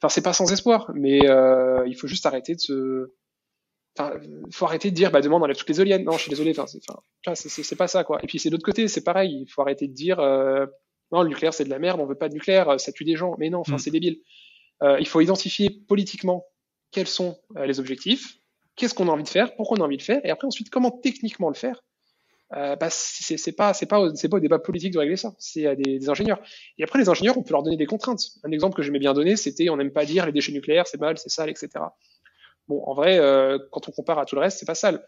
Enfin, 0.00 0.08
c'est 0.08 0.22
pas 0.22 0.32
sans 0.32 0.50
espoir, 0.52 0.90
mais 0.94 1.28
euh, 1.28 1.84
il 1.86 1.96
faut 1.96 2.06
juste 2.06 2.26
arrêter 2.26 2.54
de 2.54 2.60
se. 2.60 3.12
Enfin, 3.98 4.12
faut 4.52 4.64
arrêter 4.64 4.90
de 4.90 4.94
dire, 4.94 5.10
bah, 5.10 5.20
demain 5.20 5.36
on 5.36 5.42
enlève 5.42 5.56
toutes 5.56 5.68
les 5.68 5.80
éoliennes. 5.80 6.04
Non, 6.04 6.12
je 6.12 6.22
suis 6.22 6.30
désolé. 6.30 6.52
Enfin, 6.56 6.66
c'est 7.34 7.76
pas 7.76 7.88
ça, 7.88 8.04
quoi. 8.04 8.20
Et 8.22 8.26
puis 8.26 8.38
c'est 8.38 8.48
de 8.48 8.54
l'autre 8.54 8.64
côté, 8.64 8.86
c'est 8.86 9.02
pareil. 9.02 9.42
Il 9.42 9.50
faut 9.50 9.62
arrêter 9.62 9.88
de 9.88 9.92
dire, 9.92 10.20
euh, 10.20 10.66
non, 11.10 11.22
le 11.22 11.28
nucléaire 11.28 11.52
c'est 11.52 11.64
de 11.64 11.70
la 11.70 11.78
merde, 11.78 12.00
on 12.00 12.06
veut 12.06 12.14
pas 12.14 12.28
de 12.28 12.34
nucléaire, 12.34 12.78
ça 12.78 12.92
tue 12.92 13.04
des 13.04 13.16
gens. 13.16 13.34
Mais 13.38 13.50
non, 13.50 13.60
enfin, 13.60 13.74
mm. 13.74 13.78
c'est 13.78 13.90
débile. 13.90 14.20
Euh, 14.82 14.98
il 15.00 15.08
faut 15.08 15.20
identifier 15.20 15.70
politiquement 15.88 16.44
quels 16.90 17.08
sont 17.08 17.38
euh, 17.56 17.66
les 17.66 17.80
objectifs, 17.80 18.38
qu'est-ce 18.76 18.94
qu'on 18.94 19.08
a 19.08 19.12
envie 19.12 19.24
de 19.24 19.28
faire, 19.28 19.54
pourquoi 19.56 19.78
on 19.78 19.82
a 19.82 19.84
envie 19.84 19.96
de 19.96 20.02
faire, 20.02 20.20
et 20.24 20.30
après 20.30 20.46
ensuite 20.46 20.70
comment 20.70 20.90
techniquement 20.90 21.48
le 21.48 21.54
faire 21.54 21.82
euh, 22.56 22.76
bah, 22.76 22.88
c'est 22.90 23.52
pas 23.52 23.74
c'est 23.74 23.86
pas 23.86 24.10
c'est 24.14 24.28
pas 24.28 24.36
au 24.36 24.40
débat 24.40 24.58
politique 24.58 24.92
de 24.92 24.98
régler 24.98 25.16
ça, 25.16 25.34
c'est 25.38 25.66
à 25.66 25.74
des, 25.74 26.08
ingénieurs. 26.08 26.40
Et 26.78 26.84
après 26.84 26.98
les 26.98 27.08
ingénieurs, 27.08 27.36
on 27.36 27.42
peut 27.42 27.52
leur 27.52 27.62
donner 27.62 27.76
des 27.76 27.86
contraintes. 27.86 28.22
Un 28.44 28.50
exemple 28.52 28.76
que 28.76 28.82
j'aimais 28.82 28.98
bien 28.98 29.12
donner, 29.14 29.36
c'était 29.36 29.68
on 29.68 29.76
n'aime 29.76 29.92
pas 29.92 30.04
dire 30.04 30.24
les 30.26 30.32
déchets 30.32 30.52
nucléaires, 30.52 30.86
c'est 30.86 31.00
mal, 31.00 31.18
c'est 31.18 31.28
sale, 31.28 31.50
etc. 31.50 31.68
Bon, 32.68 32.82
en 32.84 32.94
vrai, 32.94 33.18
euh, 33.18 33.58
quand 33.70 33.88
on 33.88 33.92
compare 33.92 34.18
à 34.18 34.24
tout 34.24 34.34
le 34.34 34.40
reste, 34.40 34.58
c'est 34.58 34.66
pas 34.66 34.74
sale. 34.74 35.02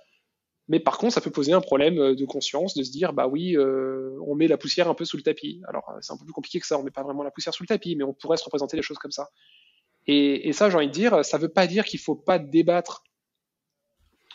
Mais 0.70 0.78
par 0.78 0.98
contre, 0.98 1.14
ça 1.14 1.20
peut 1.20 1.32
poser 1.32 1.52
un 1.52 1.60
problème 1.60 1.98
euh, 1.98 2.14
de 2.14 2.24
conscience, 2.24 2.74
de 2.74 2.84
se 2.84 2.92
dire 2.92 3.12
bah 3.12 3.26
oui, 3.26 3.56
euh, 3.56 4.16
on 4.24 4.36
met 4.36 4.46
la 4.46 4.56
poussière 4.56 4.88
un 4.88 4.94
peu 4.94 5.04
sous 5.04 5.16
le 5.16 5.24
tapis. 5.24 5.60
Alors 5.66 5.90
euh, 5.90 5.98
c'est 6.00 6.12
un 6.12 6.16
peu 6.16 6.24
plus 6.24 6.32
compliqué 6.32 6.60
que 6.60 6.66
ça, 6.66 6.78
on 6.78 6.84
met 6.84 6.92
pas 6.92 7.02
vraiment 7.02 7.24
la 7.24 7.32
poussière 7.32 7.52
sous 7.52 7.64
le 7.64 7.66
tapis, 7.66 7.96
mais 7.96 8.04
on 8.04 8.14
pourrait 8.14 8.36
se 8.36 8.44
représenter 8.44 8.76
des 8.76 8.82
choses 8.84 8.98
comme 8.98 9.10
ça. 9.10 9.30
Et, 10.06 10.48
et 10.48 10.52
ça, 10.52 10.70
j'ai 10.70 10.76
envie 10.76 10.86
de 10.86 10.92
dire, 10.92 11.24
ça 11.24 11.38
veut 11.38 11.48
pas 11.48 11.66
dire 11.66 11.84
qu'il 11.84 11.98
faut 11.98 12.14
pas 12.14 12.38
débattre 12.38 13.02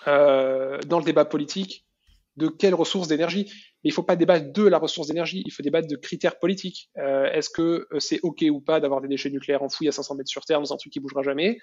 dans 0.06 1.00
le 1.00 1.04
débat 1.04 1.26
politique 1.26 1.85
de 2.38 2.48
quelles 2.48 2.76
ressources 2.76 3.08
d'énergie. 3.08 3.46
Mais 3.84 3.90
il 3.90 3.92
ne 3.92 3.94
faut 3.94 4.04
pas 4.04 4.16
débattre 4.16 4.52
de 4.52 4.64
la 4.64 4.78
ressource 4.78 5.08
d'énergie, 5.08 5.44
il 5.46 5.52
faut 5.52 5.64
débattre 5.64 5.88
de 5.88 5.96
critères 5.96 6.40
politiques. 6.40 6.90
Euh, 6.98 7.32
Est-ce 7.32 7.50
que 7.50 7.88
euh, 7.92 8.00
c'est 8.00 8.20
OK 8.22 8.44
ou 8.50 8.62
pas 8.62 8.80
d'avoir 8.80 9.02
des 9.02 9.08
déchets 9.08 9.30
nucléaires 9.30 9.64
enfouis 9.64 9.88
à 9.88 9.92
500 9.92 10.16
mètres 10.16 10.30
sur 10.30 10.44
Terre 10.46 10.60
dans 10.60 10.74
un 10.74 10.78
truc 10.78 10.92
qui 10.92 11.00
bougera 11.00 11.24
jamais? 11.24 11.58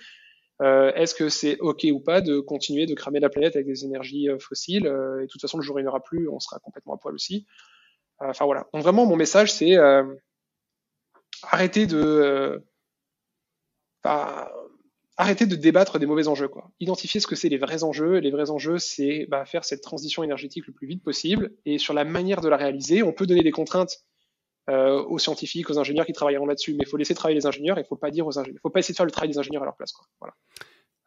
Euh, 0.60 0.92
Est-ce 0.94 1.14
que 1.14 1.28
c'est 1.28 1.58
OK 1.60 1.84
ou 1.90 2.00
pas 2.00 2.20
de 2.20 2.40
continuer 2.40 2.86
de 2.86 2.94
cramer 2.94 3.20
la 3.20 3.28
planète 3.28 3.56
avec 3.56 3.66
des 3.66 3.84
énergies 3.84 4.28
fossiles? 4.38 4.86
Et 4.86 5.22
de 5.22 5.28
toute 5.30 5.40
façon, 5.40 5.58
le 5.58 5.62
jour 5.62 5.78
il 5.80 5.82
n'y 5.82 5.88
aura 5.88 6.02
plus, 6.02 6.28
on 6.28 6.40
sera 6.40 6.58
complètement 6.60 6.94
à 6.94 6.98
poil 6.98 7.14
aussi. 7.14 7.46
Enfin 8.18 8.44
voilà. 8.44 8.68
Donc 8.72 8.82
vraiment, 8.82 9.04
mon 9.04 9.16
message, 9.16 9.52
c'est 9.52 9.76
arrêter 11.42 11.86
de... 11.86 12.62
arrêter 15.16 15.47
de 15.47 15.56
débattre 15.56 15.98
des 15.98 16.06
mauvais 16.06 16.28
enjeux, 16.28 16.48
quoi. 16.48 16.70
Identifier 16.80 17.20
ce 17.20 17.26
que 17.26 17.36
c'est 17.36 17.48
les 17.48 17.59
vrais 17.59 17.84
enjeux. 17.84 18.18
Les 18.18 18.30
vrais 18.30 18.51
enjeux, 18.51 18.78
c'est 18.78 19.26
bah, 19.28 19.44
faire 19.44 19.64
cette 19.64 19.82
transition 19.82 20.22
énergétique 20.22 20.66
le 20.66 20.72
plus 20.72 20.86
vite 20.86 21.02
possible. 21.02 21.52
Et 21.64 21.78
sur 21.78 21.94
la 21.94 22.05
manière 22.05 22.40
de 22.40 22.48
la 22.48 22.56
réaliser, 22.56 23.02
on 23.02 23.12
peut 23.12 23.26
donner 23.26 23.43
des 23.43 23.51
contraintes 23.51 24.05
euh, 24.70 25.02
aux 25.02 25.18
scientifiques, 25.18 25.70
aux 25.70 25.78
ingénieurs 25.78 26.06
qui 26.06 26.12
travailleront 26.12 26.47
là-dessus, 26.47 26.74
mais 26.74 26.84
il 26.84 26.89
faut 26.89 26.97
laisser 26.97 27.14
travailler 27.14 27.39
les 27.39 27.47
ingénieurs. 27.47 27.78
Il 27.78 27.84
faut 27.84 27.97
pas 27.97 28.10
dire 28.10 28.26
aux 28.26 28.39
ingénieurs, 28.39 28.60
faut 28.62 28.70
pas 28.70 28.78
essayer 28.78 28.93
de 28.93 28.97
faire 28.97 29.06
le 29.06 29.10
travail 29.10 29.28
des 29.28 29.39
ingénieurs 29.39 29.62
à 29.62 29.66
leur 29.66 29.76
place, 29.76 29.93
quoi. 29.93 30.06
Voilà. 30.20 30.34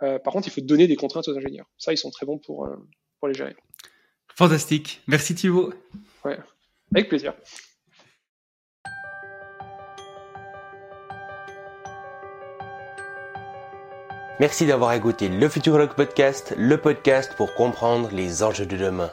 Euh, 0.03 0.19
par 0.19 0.33
contre, 0.33 0.47
il 0.47 0.51
faut 0.51 0.61
donner 0.61 0.87
des 0.87 0.97
contraintes 0.97 1.27
aux 1.27 1.37
ingénieurs. 1.37 1.67
Ça, 1.77 1.93
ils 1.93 1.97
sont 1.97 2.11
très 2.11 2.25
bons 2.25 2.37
pour 2.37 2.65
euh, 2.65 2.75
pour 3.19 3.29
les 3.29 3.33
gérer. 3.33 3.55
Fantastique. 4.35 5.01
Merci 5.07 5.35
Thibaut. 5.35 5.73
Ouais, 6.25 6.37
avec 6.93 7.07
plaisir. 7.07 7.33
Merci 14.37 14.65
d'avoir 14.65 14.91
écouté 14.91 15.29
le 15.29 15.47
Futurologue 15.47 15.93
Podcast, 15.93 16.53
le 16.57 16.77
podcast 16.77 17.33
pour 17.37 17.53
comprendre 17.53 18.09
les 18.11 18.43
enjeux 18.43 18.65
de 18.65 18.75
demain. 18.75 19.09